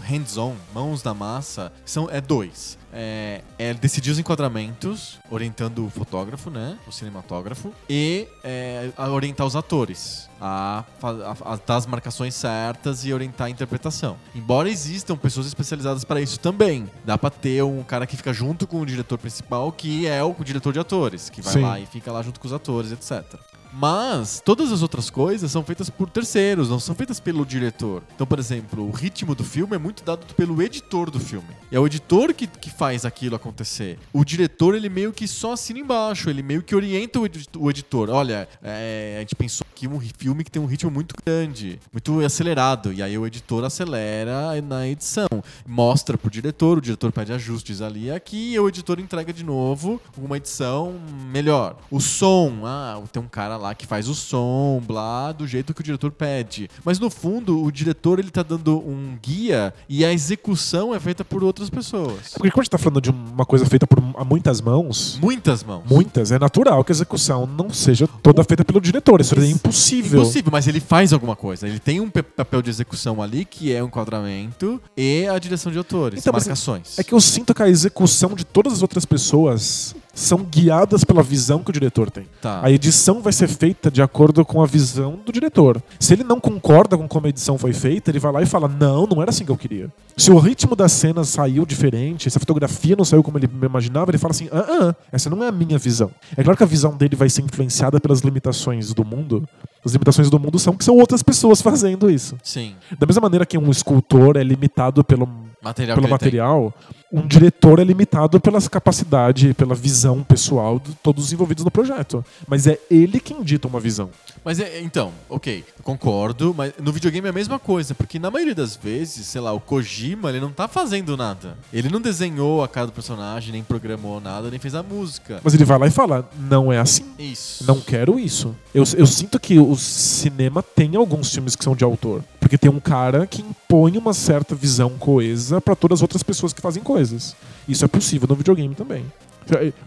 hands-on, 0.00 0.56
mãos 0.74 1.02
na 1.04 1.14
massa, 1.14 1.72
são, 1.84 2.10
é 2.10 2.20
dois. 2.20 2.76
É, 2.92 3.42
é 3.56 3.72
decidir 3.72 4.10
os 4.10 4.18
enquadramentos, 4.18 5.20
orientando 5.30 5.86
o 5.86 5.90
fotógrafo, 5.90 6.50
né, 6.50 6.76
o 6.88 6.90
cinematógrafo, 6.90 7.72
e 7.88 8.26
é, 8.42 8.90
orientar 9.12 9.46
os 9.46 9.54
atores 9.54 10.28
a, 10.40 10.82
a, 11.00 11.52
a 11.52 11.56
dar 11.64 11.76
as 11.76 11.86
marcações 11.86 12.34
certas 12.34 13.04
e 13.04 13.12
orientar 13.12 13.46
a 13.46 13.50
interpretação. 13.50 14.16
Embora 14.34 14.68
existam 14.68 15.16
pessoas 15.16 15.46
especializadas 15.46 16.02
para 16.02 16.20
isso 16.20 16.40
também, 16.40 16.90
dá 17.04 17.16
pra 17.16 17.30
ter 17.30 17.62
um 17.62 17.84
cara 17.84 18.08
que 18.08 18.16
fica 18.16 18.32
junto 18.32 18.66
com 18.66 18.80
o 18.80 18.86
diretor 18.86 19.18
principal, 19.18 19.70
que 19.70 20.08
é 20.08 20.20
o 20.24 20.34
diretor 20.42 20.72
de 20.72 20.80
atores, 20.80 21.30
que 21.30 21.40
vai 21.40 21.52
Sim. 21.52 21.60
lá 21.62 21.78
e 21.78 21.86
fica 21.86 22.10
lá 22.10 22.22
junto 22.22 22.40
com 22.40 22.48
os 22.48 22.52
atores, 22.52 22.90
etc. 22.90 23.38
Mas 23.72 24.42
todas 24.44 24.72
as 24.72 24.82
outras 24.82 25.10
coisas 25.10 25.50
são 25.50 25.62
feitas 25.62 25.88
por 25.88 26.08
terceiros, 26.10 26.68
não 26.68 26.80
são 26.80 26.94
feitas 26.94 27.20
pelo 27.20 27.44
diretor. 27.46 28.02
Então, 28.14 28.26
por 28.26 28.38
exemplo, 28.38 28.86
o 28.86 28.90
ritmo 28.90 29.34
do 29.34 29.44
filme 29.44 29.76
é 29.76 29.78
muito 29.78 30.04
dado 30.04 30.26
pelo 30.34 30.60
editor 30.62 31.10
do 31.10 31.20
filme. 31.20 31.48
É 31.70 31.78
o 31.78 31.86
editor 31.86 32.34
que, 32.34 32.46
que 32.46 32.70
faz 32.70 33.04
aquilo 33.04 33.36
acontecer. 33.36 33.98
O 34.12 34.24
diretor, 34.24 34.74
ele 34.74 34.88
meio 34.88 35.12
que 35.12 35.28
só 35.28 35.52
assina 35.52 35.78
embaixo, 35.78 36.28
ele 36.28 36.42
meio 36.42 36.62
que 36.62 36.74
orienta 36.74 37.20
o, 37.20 37.26
o 37.58 37.70
editor. 37.70 38.10
Olha, 38.10 38.48
é, 38.62 39.14
a 39.18 39.20
gente 39.20 39.34
pensou 39.34 39.66
aqui 39.70 39.86
um 39.86 40.00
filme 40.00 40.44
que 40.44 40.50
tem 40.50 40.60
um 40.60 40.66
ritmo 40.66 40.90
muito 40.90 41.14
grande, 41.24 41.78
muito 41.92 42.20
acelerado. 42.20 42.92
E 42.92 43.02
aí 43.02 43.16
o 43.16 43.26
editor 43.26 43.64
acelera 43.64 44.60
na 44.62 44.88
edição. 44.88 45.28
Mostra 45.66 46.18
pro 46.18 46.30
diretor, 46.30 46.78
o 46.78 46.80
diretor 46.80 47.12
pede 47.12 47.32
ajustes 47.32 47.80
ali 47.80 48.06
e 48.06 48.10
aqui, 48.10 48.54
e 48.54 48.58
o 48.58 48.68
editor 48.68 48.98
entrega 48.98 49.32
de 49.32 49.44
novo 49.44 50.00
uma 50.16 50.36
edição 50.36 50.94
melhor. 51.30 51.76
O 51.90 52.00
som, 52.00 52.62
ah, 52.64 53.00
tem 53.12 53.22
um 53.22 53.28
cara 53.28 53.56
lá 53.60 53.74
que 53.74 53.86
faz 53.86 54.08
o 54.08 54.14
som, 54.14 54.82
blá, 54.86 55.32
do 55.32 55.46
jeito 55.46 55.72
que 55.74 55.80
o 55.80 55.84
diretor 55.84 56.10
pede. 56.10 56.68
Mas 56.84 56.98
no 56.98 57.10
fundo, 57.10 57.62
o 57.62 57.70
diretor 57.70 58.18
ele 58.18 58.30
tá 58.30 58.42
dando 58.42 58.78
um 58.78 59.16
guia 59.22 59.72
e 59.88 60.04
a 60.04 60.12
execução 60.12 60.94
é 60.94 60.98
feita 60.98 61.24
por 61.24 61.44
outras 61.44 61.68
pessoas. 61.70 62.32
Porque 62.34 62.50
quando 62.50 62.60
a 62.60 62.62
gente 62.64 62.70
tá 62.70 62.78
falando 62.78 63.00
de 63.00 63.10
uma 63.10 63.44
coisa 63.44 63.66
feita 63.66 63.86
por 63.86 64.00
muitas 64.24 64.60
mãos, 64.60 65.18
Muitas 65.20 65.62
mãos. 65.62 65.82
muitas, 65.88 66.32
é 66.32 66.38
natural 66.38 66.82
que 66.82 66.90
a 66.92 66.94
execução 66.94 67.46
não 67.46 67.70
seja 67.70 68.06
toda 68.22 68.42
feita 68.44 68.64
pelo 68.64 68.80
diretor. 68.80 69.20
Isso 69.20 69.38
é 69.38 69.46
impossível. 69.46 70.20
Impossível, 70.22 70.50
mas 70.52 70.66
ele 70.66 70.80
faz 70.80 71.12
alguma 71.12 71.36
coisa. 71.36 71.68
Ele 71.68 71.78
tem 71.78 72.00
um 72.00 72.08
pe- 72.10 72.22
papel 72.22 72.62
de 72.62 72.70
execução 72.70 73.20
ali, 73.22 73.44
que 73.44 73.72
é 73.72 73.82
o 73.82 73.86
enquadramento 73.86 74.80
e 74.96 75.26
a 75.26 75.38
direção 75.38 75.70
de 75.70 75.78
atores, 75.78 76.20
Então, 76.20 76.32
mas 76.32 76.44
marcações. 76.44 76.98
É 76.98 77.04
que 77.04 77.12
eu 77.12 77.20
sinto 77.20 77.54
que 77.54 77.62
a 77.62 77.68
execução 77.68 78.34
de 78.34 78.44
todas 78.44 78.72
as 78.74 78.82
outras 78.82 79.04
pessoas 79.04 79.94
são 80.14 80.38
guiadas 80.42 81.04
pela 81.04 81.22
visão 81.22 81.60
que 81.60 81.70
o 81.70 81.72
diretor 81.72 82.10
tem. 82.10 82.26
Tá. 82.40 82.60
A 82.62 82.70
edição 82.70 83.20
vai 83.20 83.32
ser 83.32 83.48
feita 83.48 83.90
de 83.90 84.02
acordo 84.02 84.44
com 84.44 84.62
a 84.62 84.66
visão 84.66 85.18
do 85.24 85.32
diretor. 85.32 85.82
Se 85.98 86.12
ele 86.12 86.24
não 86.24 86.40
concorda 86.40 86.96
com 86.96 87.06
como 87.08 87.26
a 87.26 87.28
edição 87.28 87.56
foi 87.56 87.72
feita, 87.72 88.10
ele 88.10 88.18
vai 88.18 88.32
lá 88.32 88.42
e 88.42 88.46
fala: 88.46 88.68
Não, 88.68 89.06
não 89.06 89.22
era 89.22 89.30
assim 89.30 89.44
que 89.44 89.50
eu 89.50 89.56
queria. 89.56 89.90
Se 90.16 90.30
o 90.30 90.38
ritmo 90.38 90.76
da 90.76 90.88
cena 90.88 91.24
saiu 91.24 91.64
diferente, 91.64 92.30
se 92.30 92.36
a 92.36 92.40
fotografia 92.40 92.96
não 92.96 93.04
saiu 93.04 93.22
como 93.22 93.38
ele 93.38 93.48
imaginava, 93.62 94.10
ele 94.10 94.18
fala 94.18 94.32
assim: 94.32 94.48
Ah, 94.52 94.66
ah, 94.68 94.94
essa 95.12 95.30
não 95.30 95.42
é 95.42 95.48
a 95.48 95.52
minha 95.52 95.78
visão. 95.78 96.10
É 96.36 96.42
claro 96.42 96.56
que 96.56 96.62
a 96.62 96.66
visão 96.66 96.96
dele 96.96 97.16
vai 97.16 97.28
ser 97.28 97.42
influenciada 97.42 98.00
pelas 98.00 98.20
limitações 98.20 98.92
do 98.92 99.04
mundo. 99.04 99.48
As 99.84 99.92
limitações 99.92 100.28
do 100.28 100.38
mundo 100.38 100.58
são 100.58 100.76
que 100.76 100.84
são 100.84 100.96
outras 100.96 101.22
pessoas 101.22 101.62
fazendo 101.62 102.10
isso. 102.10 102.36
Sim. 102.42 102.74
Da 102.98 103.06
mesma 103.06 103.22
maneira 103.22 103.46
que 103.46 103.56
um 103.56 103.70
escultor 103.70 104.36
é 104.36 104.42
limitado 104.42 105.02
pelo 105.02 105.26
Material 105.62 105.94
pelo 105.94 106.06
ele 106.06 106.18
tem. 106.18 106.74
Um 107.12 107.26
diretor 107.26 107.78
é 107.78 107.84
limitado 107.84 108.40
pela 108.40 108.60
capacidade, 108.62 109.52
pela 109.54 109.74
visão 109.74 110.22
pessoal 110.22 110.78
de 110.78 110.94
todos 110.96 111.24
os 111.24 111.32
envolvidos 111.32 111.64
no 111.64 111.70
projeto. 111.70 112.24
Mas 112.46 112.66
é 112.66 112.78
ele 112.90 113.18
quem 113.18 113.42
dita 113.42 113.66
uma 113.66 113.80
visão. 113.80 114.10
Mas 114.44 114.60
é, 114.60 114.80
então, 114.80 115.12
ok, 115.28 115.64
concordo, 115.82 116.54
mas 116.56 116.72
no 116.80 116.92
videogame 116.92 117.26
é 117.26 117.30
a 117.30 117.32
mesma 117.32 117.58
coisa, 117.58 117.94
porque 117.94 118.18
na 118.18 118.30
maioria 118.30 118.54
das 118.54 118.76
vezes, 118.76 119.26
sei 119.26 119.40
lá, 119.40 119.52
o 119.52 119.60
Kojima, 119.60 120.30
ele 120.30 120.40
não 120.40 120.50
tá 120.50 120.68
fazendo 120.68 121.16
nada. 121.16 121.56
Ele 121.72 121.88
não 121.88 122.00
desenhou 122.00 122.62
a 122.62 122.68
cara 122.68 122.86
do 122.86 122.92
personagem, 122.92 123.52
nem 123.52 123.62
programou 123.62 124.20
nada, 124.20 124.50
nem 124.50 124.58
fez 124.58 124.74
a 124.74 124.82
música. 124.82 125.40
Mas 125.42 125.54
ele 125.54 125.64
vai 125.64 125.78
lá 125.78 125.86
e 125.86 125.90
fala: 125.90 126.28
não 126.38 126.72
é 126.72 126.78
assim. 126.78 127.04
Isso. 127.18 127.64
Não 127.66 127.80
quero 127.80 128.18
isso. 128.18 128.54
Eu, 128.74 128.84
eu 128.96 129.06
sinto 129.06 129.38
que 129.38 129.58
o 129.58 129.76
cinema 129.76 130.62
tem 130.62 130.96
alguns 130.96 131.32
filmes 131.32 131.56
que 131.56 131.64
são 131.64 131.74
de 131.74 131.84
autor. 131.84 132.22
Porque 132.38 132.56
tem 132.58 132.70
um 132.70 132.80
cara 132.80 133.26
que 133.26 133.42
impõe 133.42 133.96
uma 133.96 134.12
certa 134.12 134.54
visão 134.54 134.90
coesa 134.98 135.60
pra 135.60 135.76
todas 135.76 135.98
as 135.98 136.02
outras 136.02 136.22
pessoas 136.22 136.52
que 136.52 136.60
fazem 136.60 136.82
coisas. 137.00 137.34
Isso 137.66 137.84
é 137.84 137.88
possível 137.88 138.28
no 138.28 138.34
videogame 138.34 138.74
também. 138.74 139.04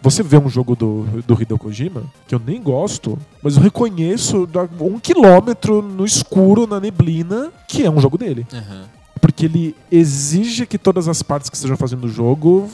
Você 0.01 0.21
vê 0.23 0.37
um 0.37 0.49
jogo 0.49 0.75
do, 0.75 1.05
do 1.25 1.41
Hideo 1.41 1.57
Kojima, 1.57 2.03
que 2.27 2.35
eu 2.35 2.41
nem 2.43 2.61
gosto, 2.61 3.17
mas 3.41 3.55
eu 3.55 3.61
reconheço 3.61 4.49
um 4.81 4.99
quilômetro 4.99 5.81
no 5.81 6.05
escuro, 6.05 6.67
na 6.67 6.79
neblina, 6.79 7.51
que 7.67 7.85
é 7.85 7.89
um 7.89 8.01
jogo 8.01 8.17
dele. 8.17 8.45
Aham. 8.51 8.85
Porque 9.21 9.45
ele 9.45 9.75
exige 9.89 10.65
que 10.65 10.77
todas 10.77 11.07
as 11.07 11.23
partes 11.23 11.49
que 11.49 11.55
estejam 11.55 11.77
fazendo 11.77 12.05
o 12.05 12.09
jogo 12.09 12.69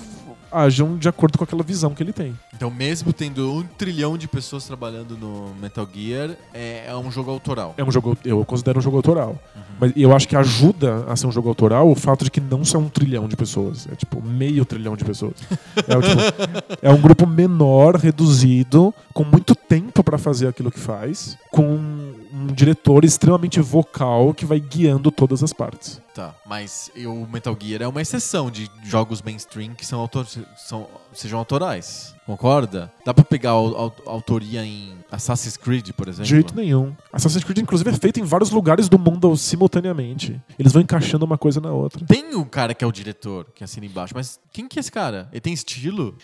ajam 0.52 0.98
de 0.98 1.08
acordo 1.08 1.38
com 1.38 1.44
aquela 1.44 1.64
visão 1.64 1.94
que 1.94 2.04
ele 2.04 2.14
tem. 2.14 2.38
Então, 2.54 2.70
mesmo 2.70 3.14
tendo 3.14 3.54
um 3.54 3.64
trilhão 3.64 4.18
de 4.18 4.28
pessoas 4.28 4.66
trabalhando 4.66 5.18
no 5.18 5.54
Metal 5.62 5.88
Gear, 5.94 6.36
é, 6.54 6.86
é 6.88 6.96
um 6.96 7.12
jogo 7.12 7.32
autoral. 7.32 7.74
É 7.78 7.84
um 7.84 7.92
jogo, 7.92 8.18
eu 8.26 8.44
considero 8.46 8.80
um 8.80 8.82
jogo 8.82 8.98
autoral. 8.98 9.38
Mas 9.80 9.94
eu 9.96 10.14
acho 10.14 10.28
que 10.28 10.36
ajuda 10.36 11.06
a 11.08 11.16
ser 11.16 11.28
um 11.28 11.32
jogo 11.32 11.48
autoral 11.48 11.90
o 11.90 11.96
fato 11.96 12.26
de 12.26 12.32
que 12.32 12.42
não 12.42 12.66
são 12.66 12.82
um 12.82 12.90
trilhão 12.90 13.28
de 13.28 13.38
pessoas. 13.38 13.88
É 13.92 13.96
tipo 13.96 14.22
meio 14.22 14.66
trilhão 14.66 14.96
de 14.96 15.06
pessoas. 15.06 15.36
É, 15.78 16.02
tipo, 16.02 16.78
é 16.82 16.92
um 16.92 17.00
grupo 17.00 17.26
menor, 17.26 17.96
reduzido, 17.96 18.94
com 19.14 19.24
muito 19.24 19.56
tempo 19.56 20.04
pra 20.04 20.18
fazer 20.18 20.48
aquilo 20.48 20.72
que 20.72 20.80
faz, 20.80 21.38
com 21.52 22.09
um 22.40 22.48
diretor 22.54 23.04
extremamente 23.04 23.60
vocal 23.60 24.34
que 24.34 24.46
vai 24.46 24.60
guiando 24.60 25.12
todas 25.12 25.44
as 25.44 25.52
partes. 25.54 26.02
Tá, 26.14 26.36
mas 26.46 26.92
o 26.98 27.26
Metal 27.28 27.56
Gear 27.60 27.82
é 27.82 27.88
uma 27.88 28.02
exceção 28.02 28.50
de 28.52 28.70
jogos 28.84 29.22
mainstream 29.22 29.74
que 29.74 29.86
são, 29.86 30.00
autor, 30.00 30.26
são 30.58 30.88
sejam 31.14 31.38
autorais. 31.40 32.14
Concorda? 32.26 32.92
Dá 33.06 33.14
pra 33.14 33.24
pegar 33.24 33.52
au- 33.52 33.96
autoria 34.06 34.64
em 34.66 34.94
Assassin's 35.12 35.56
Creed, 35.58 35.92
por 35.92 36.08
exemplo? 36.08 36.26
De 36.26 36.30
jeito 36.30 36.56
nenhum. 36.56 36.94
Assassin's 37.12 37.44
Creed, 37.44 37.60
inclusive, 37.60 37.90
é 37.90 37.94
feito 37.94 38.20
em 38.20 38.24
vários 38.24 38.52
lugares 38.52 38.90
do 38.90 39.00
mundo 39.00 39.36
simultaneamente. 39.38 40.40
Eles 40.58 40.74
vão 40.74 40.82
encaixando 40.82 41.26
uma 41.26 41.38
coisa 41.38 41.60
na 41.62 41.72
outra. 41.72 42.06
Tem 42.06 42.36
o 42.36 42.46
cara 42.46 42.74
que 42.74 42.84
é 42.84 42.88
o 42.88 42.92
diretor, 42.92 43.48
que 43.56 43.64
assina 43.64 43.86
embaixo, 43.86 44.14
mas 44.16 44.40
quem 44.52 44.68
que 44.68 44.78
é 44.78 44.82
esse 44.82 44.92
cara? 44.92 45.28
Ele 45.32 45.42
tem 45.42 45.54
estilo? 45.54 46.16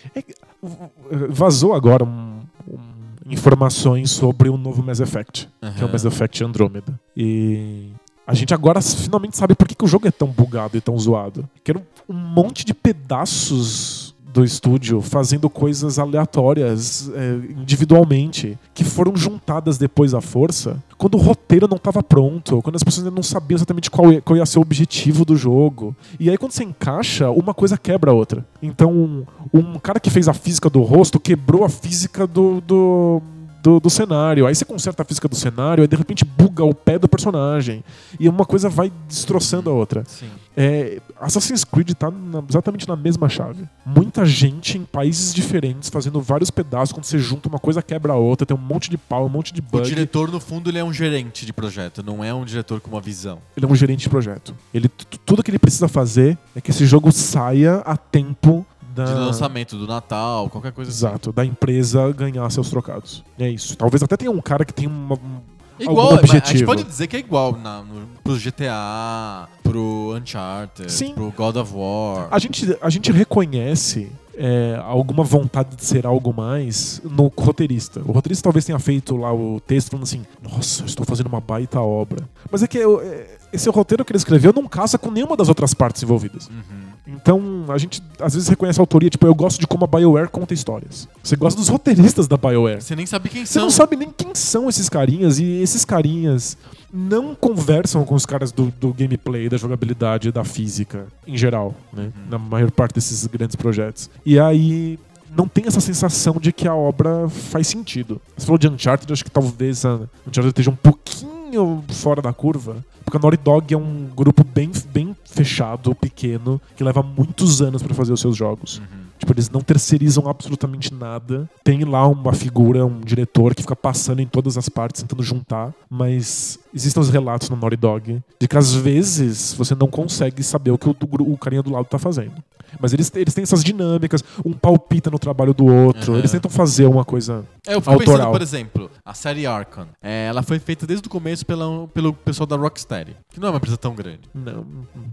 Vazou 1.29 1.73
agora 1.73 2.03
um- 2.03 2.41
um- 2.67 2.94
informações 3.25 4.11
sobre 4.11 4.49
o 4.49 4.57
novo 4.57 4.83
Mass 4.83 4.99
Effect, 4.99 5.49
que 5.75 5.81
é 5.81 5.85
o. 5.85 5.91
Mass 5.91 6.05
Effect 6.05 6.43
Andromeda. 6.43 6.99
E 7.15 7.91
a 8.27 8.33
gente 8.33 8.53
agora 8.53 8.81
finalmente 8.81 9.37
sabe 9.37 9.55
por 9.55 9.67
que, 9.67 9.75
que 9.75 9.83
o 9.83 9.87
jogo 9.87 10.07
é 10.07 10.11
tão 10.11 10.27
bugado 10.27 10.77
e 10.77 10.81
tão 10.81 10.97
zoado. 10.97 11.47
Que 11.63 11.71
era 11.71 11.81
um 12.07 12.13
monte 12.13 12.65
de 12.65 12.73
pedaços 12.73 14.04
do 14.35 14.43
estúdio 14.43 15.01
fazendo 15.01 15.49
coisas 15.49 15.97
aleatórias 15.97 17.09
é, 17.15 17.35
individualmente 17.57 18.59
que 18.73 18.83
foram 18.83 19.15
juntadas 19.15 19.77
depois 19.77 20.13
à 20.13 20.19
força 20.19 20.83
quando 20.97 21.15
o 21.15 21.17
roteiro 21.17 21.69
não 21.69 21.77
estava 21.77 22.03
pronto, 22.03 22.61
quando 22.61 22.75
as 22.75 22.83
pessoas 22.83 23.05
ainda 23.05 23.15
não 23.15 23.23
sabiam 23.23 23.55
exatamente 23.55 23.89
qual 23.89 24.11
ia, 24.11 24.21
qual 24.21 24.35
ia 24.35 24.45
ser 24.45 24.59
o 24.59 24.61
objetivo 24.61 25.23
do 25.23 25.37
jogo. 25.37 25.95
E 26.19 26.29
aí 26.29 26.37
quando 26.37 26.51
você 26.51 26.65
encaixa, 26.65 27.29
uma 27.29 27.53
coisa 27.53 27.77
quebra 27.77 28.11
a 28.11 28.13
outra. 28.13 28.45
Então 28.61 29.25
um, 29.53 29.79
cara 29.79 30.01
que 30.01 30.09
fez 30.09 30.27
a 30.27 30.33
física 30.33 30.69
do 30.69 30.81
rosto 30.81 31.17
quebrou 31.17 31.63
a 31.63 31.69
física 31.69 32.27
do, 32.27 32.59
do 32.59 33.21
do, 33.63 33.79
do 33.79 33.89
cenário. 33.89 34.45
Aí 34.45 34.53
você 34.53 34.63
conserta 34.63 35.01
a 35.01 35.05
física 35.05 35.27
do 35.27 35.35
cenário, 35.35 35.81
aí 35.81 35.87
de 35.87 35.95
repente 35.95 36.23
buga 36.23 36.63
o 36.63 36.73
pé 36.73 36.99
do 36.99 37.07
personagem. 37.07 37.83
E 38.19 38.29
uma 38.29 38.45
coisa 38.45 38.69
vai 38.69 38.91
destroçando 39.07 39.71
a 39.71 39.73
outra. 39.73 40.03
Sim. 40.05 40.27
É, 40.57 41.01
Assassin's 41.19 41.63
Creed 41.63 41.91
tá 41.93 42.09
na- 42.09 42.43
exatamente 42.49 42.87
na 42.87 42.95
mesma 42.95 43.27
chave. 43.27 43.67
Muita 43.85 44.25
gente 44.25 44.77
em 44.77 44.85
países 44.85 45.33
diferentes 45.33 45.89
fazendo 45.89 46.21
vários 46.21 46.49
pedaços. 46.49 46.93
Quando 46.93 47.03
você 47.03 47.19
junta 47.19 47.49
uma 47.49 47.59
coisa, 47.59 47.81
quebra 47.81 48.13
a 48.13 48.15
outra. 48.15 48.45
Tem 48.45 48.55
um 48.55 48.59
monte 48.59 48.89
de 48.89 48.97
pau, 48.97 49.25
um 49.25 49.29
monte 49.29 49.53
de 49.53 49.59
O 49.59 49.63
bug. 49.63 49.83
diretor, 49.85 50.31
no 50.31 50.39
fundo, 50.39 50.69
ele 50.69 50.77
é 50.79 50.83
um 50.83 50.93
gerente 50.93 51.45
de 51.45 51.51
projeto, 51.51 52.01
não 52.01 52.23
é 52.23 52.33
um 52.33 52.45
diretor 52.45 52.79
com 52.79 52.89
uma 52.89 53.01
visão. 53.01 53.39
Ele 53.57 53.65
é 53.65 53.69
um 53.69 53.75
gerente 53.75 54.01
de 54.03 54.09
projeto. 54.09 54.55
Ele, 54.73 54.87
tu- 54.87 55.05
tudo 55.25 55.43
que 55.43 55.51
ele 55.51 55.59
precisa 55.59 55.87
fazer 55.87 56.37
é 56.55 56.61
que 56.61 56.71
esse 56.71 56.85
jogo 56.85 57.11
saia 57.11 57.77
a 57.85 57.97
tempo 57.97 58.65
da. 58.95 59.03
De 59.05 59.13
lançamento, 59.13 59.77
do 59.77 59.85
Natal, 59.85 60.49
qualquer 60.49 60.71
coisa 60.71 60.89
assim. 60.89 60.99
Exato, 61.05 61.31
da 61.33 61.43
empresa 61.45 62.11
ganhar 62.13 62.49
seus 62.49 62.69
trocados. 62.69 63.23
É 63.37 63.49
isso. 63.49 63.75
Talvez 63.75 64.01
até 64.01 64.15
tenha 64.15 64.31
um 64.31 64.41
cara 64.41 64.63
que 64.63 64.73
tem 64.73 64.87
uma, 64.87 65.15
um- 65.15 65.41
Igual, 65.77 65.99
algum 66.11 66.15
mas 66.21 66.23
a 66.23 66.33
gente 66.33 66.43
objetivo. 66.43 66.65
pode 66.67 66.83
dizer 66.85 67.07
que 67.07 67.17
é 67.17 67.19
igual 67.19 67.57
na, 67.57 67.81
no, 67.81 68.07
pro 68.25 68.35
GTA, 68.39 69.47
pro 69.61 70.15
Uncharted, 70.19 70.91
Sim. 70.91 71.13
pro 71.13 71.31
God 71.31 71.57
of 71.57 71.71
War. 71.75 72.27
A 72.31 72.39
gente, 72.39 72.75
a 72.81 72.89
gente 72.89 73.11
reconhece 73.11 74.11
é, 74.35 74.81
alguma 74.83 75.23
vontade 75.23 75.75
de 75.75 75.85
ser 75.85 76.07
algo 76.07 76.33
mais 76.33 76.99
no 77.05 77.31
roteirista. 77.37 78.01
O 78.03 78.11
roteirista 78.11 78.43
talvez 78.43 78.65
tenha 78.65 78.79
feito 78.79 79.15
lá 79.15 79.31
o 79.31 79.59
texto 79.59 79.91
falando 79.91 80.03
assim: 80.05 80.25
Nossa, 80.41 80.81
eu 80.81 80.85
estou 80.87 81.05
fazendo 81.05 81.27
uma 81.27 81.39
baita 81.39 81.79
obra. 81.79 82.27
Mas 82.51 82.63
é 82.63 82.67
que 82.67 82.79
eu- 82.79 82.99
é, 82.99 83.27
esse 83.53 83.69
roteiro 83.69 84.03
que 84.03 84.11
ele 84.11 84.17
escreveu 84.17 84.51
não 84.51 84.67
casa 84.67 84.97
com 84.97 85.11
nenhuma 85.11 85.37
das 85.37 85.47
outras 85.47 85.75
partes 85.75 86.01
envolvidas. 86.01 86.47
Uhum. 86.47 86.85
Então, 87.07 87.65
a 87.69 87.77
gente 87.77 88.01
às 88.19 88.33
vezes 88.33 88.49
reconhece 88.49 88.79
a 88.79 88.81
autoria, 88.81 89.09
tipo, 89.11 89.25
eu 89.27 89.35
gosto 89.35 89.59
de 89.59 89.67
como 89.67 89.85
a 89.85 89.87
BioWare 89.87 90.27
conta 90.29 90.53
histórias. 90.55 91.07
Você 91.23 91.35
gosta 91.35 91.59
dos 91.59 91.69
roteiristas 91.69 92.27
da 92.27 92.35
BioWare. 92.35 92.81
Você 92.81 92.95
nem 92.95 93.05
sabe 93.05 93.29
quem 93.29 93.45
Você 93.45 93.53
são. 93.53 93.63
não 93.63 93.69
sabe 93.69 93.95
nem 93.95 94.09
quem 94.09 94.33
são 94.33 94.67
esses 94.67 94.89
carinhas, 94.89 95.37
e 95.37 95.45
esses 95.61 95.85
carinhas 95.85 96.57
não 96.93 97.35
conversam 97.35 98.03
com 98.05 98.15
os 98.15 98.25
caras 98.25 98.51
do, 98.51 98.71
do 98.79 98.93
gameplay, 98.93 99.49
da 99.49 99.57
jogabilidade, 99.57 100.31
da 100.31 100.43
física, 100.43 101.07
em 101.27 101.37
geral, 101.37 101.73
né? 101.91 102.11
Na 102.29 102.37
maior 102.37 102.71
parte 102.71 102.95
desses 102.95 103.25
grandes 103.27 103.55
projetos. 103.55 104.09
E 104.25 104.39
aí 104.39 104.99
não 105.35 105.47
tem 105.47 105.65
essa 105.67 105.81
sensação 105.81 106.35
de 106.39 106.53
que 106.53 106.67
a 106.67 106.73
obra 106.73 107.27
faz 107.27 107.67
sentido. 107.67 108.21
Você 108.37 108.45
falou 108.45 108.57
de 108.57 108.67
Uncharted, 108.67 109.11
acho 109.11 109.23
que 109.23 109.31
talvez 109.31 109.85
a 109.85 109.95
Uncharted 110.27 110.47
esteja 110.47 110.71
um 110.71 110.75
pouquinho 110.75 111.83
fora 111.89 112.21
da 112.21 112.31
curva. 112.31 112.77
Porque 113.03 113.17
a 113.17 113.19
Naughty 113.19 113.37
Dog 113.37 113.73
é 113.73 113.77
um 113.77 114.07
grupo 114.15 114.43
bem, 114.43 114.71
bem 114.91 115.15
fechado, 115.25 115.93
pequeno, 115.93 116.59
que 116.75 116.83
leva 116.83 117.03
muitos 117.03 117.61
anos 117.61 117.83
pra 117.83 117.93
fazer 117.93 118.11
os 118.13 118.19
seus 118.19 118.35
jogos. 118.35 118.81
Tipo, 119.25 119.33
eles 119.33 119.49
não 119.49 119.61
terceirizam 119.61 120.29
absolutamente 120.29 120.93
nada. 120.93 121.49
Tem 121.63 121.83
lá 121.83 122.07
uma 122.07 122.31
figura, 122.31 122.85
um 122.85 123.01
diretor 123.01 123.55
que 123.55 123.63
fica 123.63 123.75
passando 123.75 124.19
em 124.19 124.27
todas 124.27 124.55
as 124.55 124.69
partes, 124.69 125.01
tentando 125.01 125.23
juntar. 125.23 125.73
Mas 125.89 126.59
existem 126.71 127.01
os 127.01 127.09
relatos 127.09 127.49
no 127.49 127.55
Naughty 127.55 127.75
Dog 127.75 128.23
de 128.39 128.47
que 128.47 128.55
às 128.55 128.75
vezes 128.75 129.55
você 129.57 129.73
não 129.73 129.87
consegue 129.87 130.43
saber 130.43 130.69
o 130.69 130.77
que 130.77 130.87
o, 130.87 130.95
o 131.21 131.37
carinha 131.37 131.63
do 131.63 131.71
lado 131.71 131.85
tá 131.85 131.97
fazendo. 131.97 132.35
Mas 132.79 132.93
eles, 132.93 133.11
eles 133.15 133.33
têm 133.33 133.43
essas 133.43 133.63
dinâmicas, 133.63 134.23
um 134.45 134.53
palpita 134.53 135.09
no 135.09 135.17
trabalho 135.17 135.53
do 135.53 135.65
outro. 135.65 136.11
Aham. 136.11 136.19
Eles 136.19 136.31
tentam 136.31 136.51
fazer 136.51 136.85
uma 136.85 137.03
coisa. 137.05 137.45
É, 137.65 137.73
eu 137.73 137.81
fico 137.81 137.97
pensando, 137.97 138.11
Autoral. 138.11 138.31
por 138.31 138.41
exemplo, 138.41 138.91
a 139.03 139.13
série 139.13 139.47
Arkham. 139.47 139.87
É, 140.03 140.27
ela 140.27 140.43
foi 140.43 140.59
feita 140.59 140.85
desde 140.85 141.07
o 141.07 141.09
começo 141.09 141.45
pela, 141.45 141.87
pelo 141.87 142.13
pessoal 142.13 142.45
da 142.45 142.55
Rocksteady, 142.55 143.15
que 143.29 143.39
não 143.39 143.47
é 143.47 143.51
uma 143.51 143.57
empresa 143.57 143.77
tão 143.77 143.95
grande. 143.95 144.21
Não, 144.33 144.65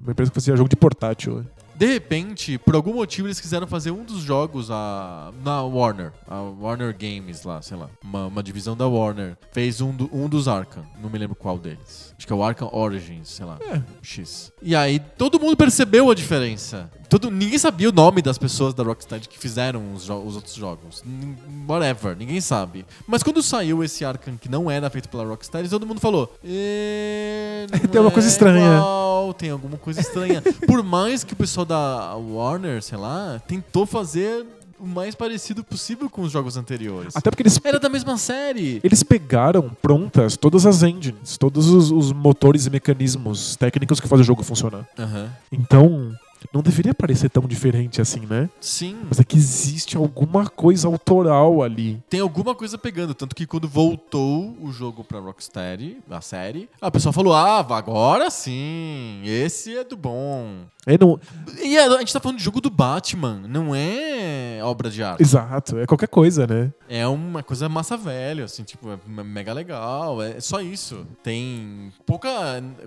uma 0.03 0.13
empresa 0.13 0.31
que 0.31 0.35
fazia 0.35 0.57
jogo 0.57 0.69
de 0.69 0.77
portátil. 0.77 1.47
De 1.83 1.87
repente, 1.95 2.59
por 2.59 2.77
algum 2.77 2.95
motivo, 2.95 3.27
eles 3.27 3.41
quiseram 3.41 3.67
fazer 3.67 3.91
um 3.91 4.05
dos 4.05 4.21
jogos 4.23 4.71
a, 4.71 5.33
na 5.45 5.63
Warner. 5.65 6.13
A 6.29 6.41
Warner 6.41 6.97
Games 6.97 7.43
lá, 7.43 7.61
sei 7.61 7.77
lá. 7.77 7.91
Uma, 8.05 8.27
uma 8.29 8.41
divisão 8.41 8.77
da 8.77 8.87
Warner. 8.87 9.37
Fez 9.51 9.81
um, 9.81 9.91
do- 9.91 10.09
um 10.13 10.29
dos 10.29 10.47
Arkham. 10.47 10.85
Não 11.03 11.11
me 11.11 11.19
lembro 11.19 11.35
qual 11.35 11.59
deles. 11.59 12.15
Acho 12.17 12.25
que 12.25 12.33
é 12.33 12.37
o 12.37 12.43
Arkham 12.45 12.69
Origins, 12.73 13.31
sei 13.31 13.45
lá. 13.45 13.59
É. 13.61 13.83
X. 14.01 14.53
E 14.63 14.77
aí, 14.77 15.01
todo 15.19 15.41
mundo 15.41 15.57
percebeu 15.57 16.09
a 16.09 16.15
diferença. 16.15 16.89
Todo, 17.09 17.29
ninguém 17.33 17.59
sabia 17.59 17.89
o 17.89 17.93
nome 17.93 18.23
das 18.23 18.39
pessoas 18.39 18.73
da 18.75 18.85
Rocksteady 18.85 19.29
que 19.29 19.37
fizeram 19.37 19.93
os, 19.93 20.09
os 20.09 20.37
outros 20.37 20.55
jogos. 20.55 21.03
Nin- 21.05 21.37
Whatever, 21.69 22.17
ninguém 22.17 22.41
sabe. 22.41 22.87
Mas 23.09 23.25
quando 23.25 23.43
saiu 23.43 23.83
esse 23.83 24.05
Arkham 24.05 24.37
que 24.37 24.49
não 24.49 24.71
era 24.71 24.89
feito 24.89 25.09
pela 25.09 25.25
Rocksteady, 25.25 25.69
todo 25.69 25.85
mundo 25.85 26.01
falou: 26.01 26.33
"É, 26.45 27.67
não 27.73 27.79
Tem 27.81 27.99
alguma 27.99 28.11
coisa 28.13 28.29
é 28.29 28.31
estranha." 28.31 28.77
igual, 28.77 29.12
tem 29.31 29.51
alguma 29.51 29.77
coisa 29.77 30.01
estranha. 30.01 30.43
Por 30.67 30.83
mais 30.83 31.23
que 31.23 31.35
o 31.35 31.37
pessoal 31.37 31.67
da 31.67 32.15
Warner, 32.15 32.83
sei 32.83 32.97
lá, 32.97 33.43
tentou 33.47 33.85
fazer 33.85 34.47
o 34.81 34.87
mais 34.87 35.15
parecido 35.15 35.63
possível 35.63 36.09
com 36.11 36.23
os 36.23 36.33
jogos 36.33 36.57
anteriores. 36.57 37.15
Até 37.15 37.31
porque 37.31 37.43
eles 37.43 37.61
Era 37.63 37.79
da 37.79 37.89
mesma 37.89 38.17
série. 38.17 38.81
Eles 38.83 39.03
pegaram 39.03 39.71
prontas 39.81 40.37
todas 40.37 40.67
as 40.67 40.83
engines, 40.83 41.37
todos 41.37 41.69
os, 41.69 41.93
os 41.93 42.13
motores 42.13 42.67
e 42.67 42.71
mecanismos 42.71 43.55
técnicos 43.55 44.01
que 44.01 44.09
fazem 44.09 44.23
o 44.23 44.27
jogo 44.27 44.43
funcionar. 44.43 44.89
Aham. 44.99 45.31
Então, 45.53 46.13
não 46.53 46.63
deveria 46.63 46.95
parecer 46.95 47.29
tão 47.29 47.45
diferente 47.45 48.01
assim, 48.01 48.21
né? 48.27 48.49
Sim. 48.61 48.99
Mas 49.09 49.21
é 49.21 49.25
que 49.25 49.37
existe 49.37 49.97
alguma 49.97 50.47
coisa 50.47 50.89
autoral 50.89 51.63
ali. 51.63 52.03
Tem 52.09 52.21
alguma 52.21 52.55
coisa 52.55 52.79
pegando, 52.79 53.15
tanto 53.15 53.35
que 53.35 53.47
quando 53.47 53.69
voltou 53.69 54.57
o 54.61 54.73
jogo 54.73 55.05
pra 55.05 55.19
Rocksteady, 55.21 55.99
a 56.11 56.21
série, 56.21 56.69
a 56.81 56.91
pessoa 56.91 57.13
falou: 57.13 57.35
"Ah, 57.35 57.61
agora 57.61 58.31
sim, 58.31 59.23
esse 59.25 59.77
é 59.77 59.85
do 59.85 59.97
bom". 59.97 60.67
É, 60.85 60.99
não... 60.99 61.19
E 61.63 61.79
a, 61.79 61.99
gente 61.99 62.13
tá 62.13 62.19
falando 62.19 62.39
de 62.39 62.45
jogo 62.45 62.61
do 62.61 62.69
Batman, 62.69 63.43
não 63.49 63.73
é 63.73 64.59
obra 64.65 64.91
de 64.91 65.01
arte. 65.01 65.23
Exato, 65.23 65.79
é 65.79 65.87
qualquer 65.87 66.09
coisa, 66.09 66.45
né? 66.45 66.73
É 66.89 67.07
uma 67.07 67.41
coisa 67.43 67.69
massa 67.69 67.97
velho, 67.97 68.45
assim, 68.45 68.65
tipo, 68.65 68.91
é 68.91 68.99
me- 69.07 69.23
mega 69.23 69.53
legal, 69.53 70.21
é 70.21 70.41
só 70.41 70.61
isso. 70.61 71.07
Tem 71.23 71.93
pouca 72.05 72.29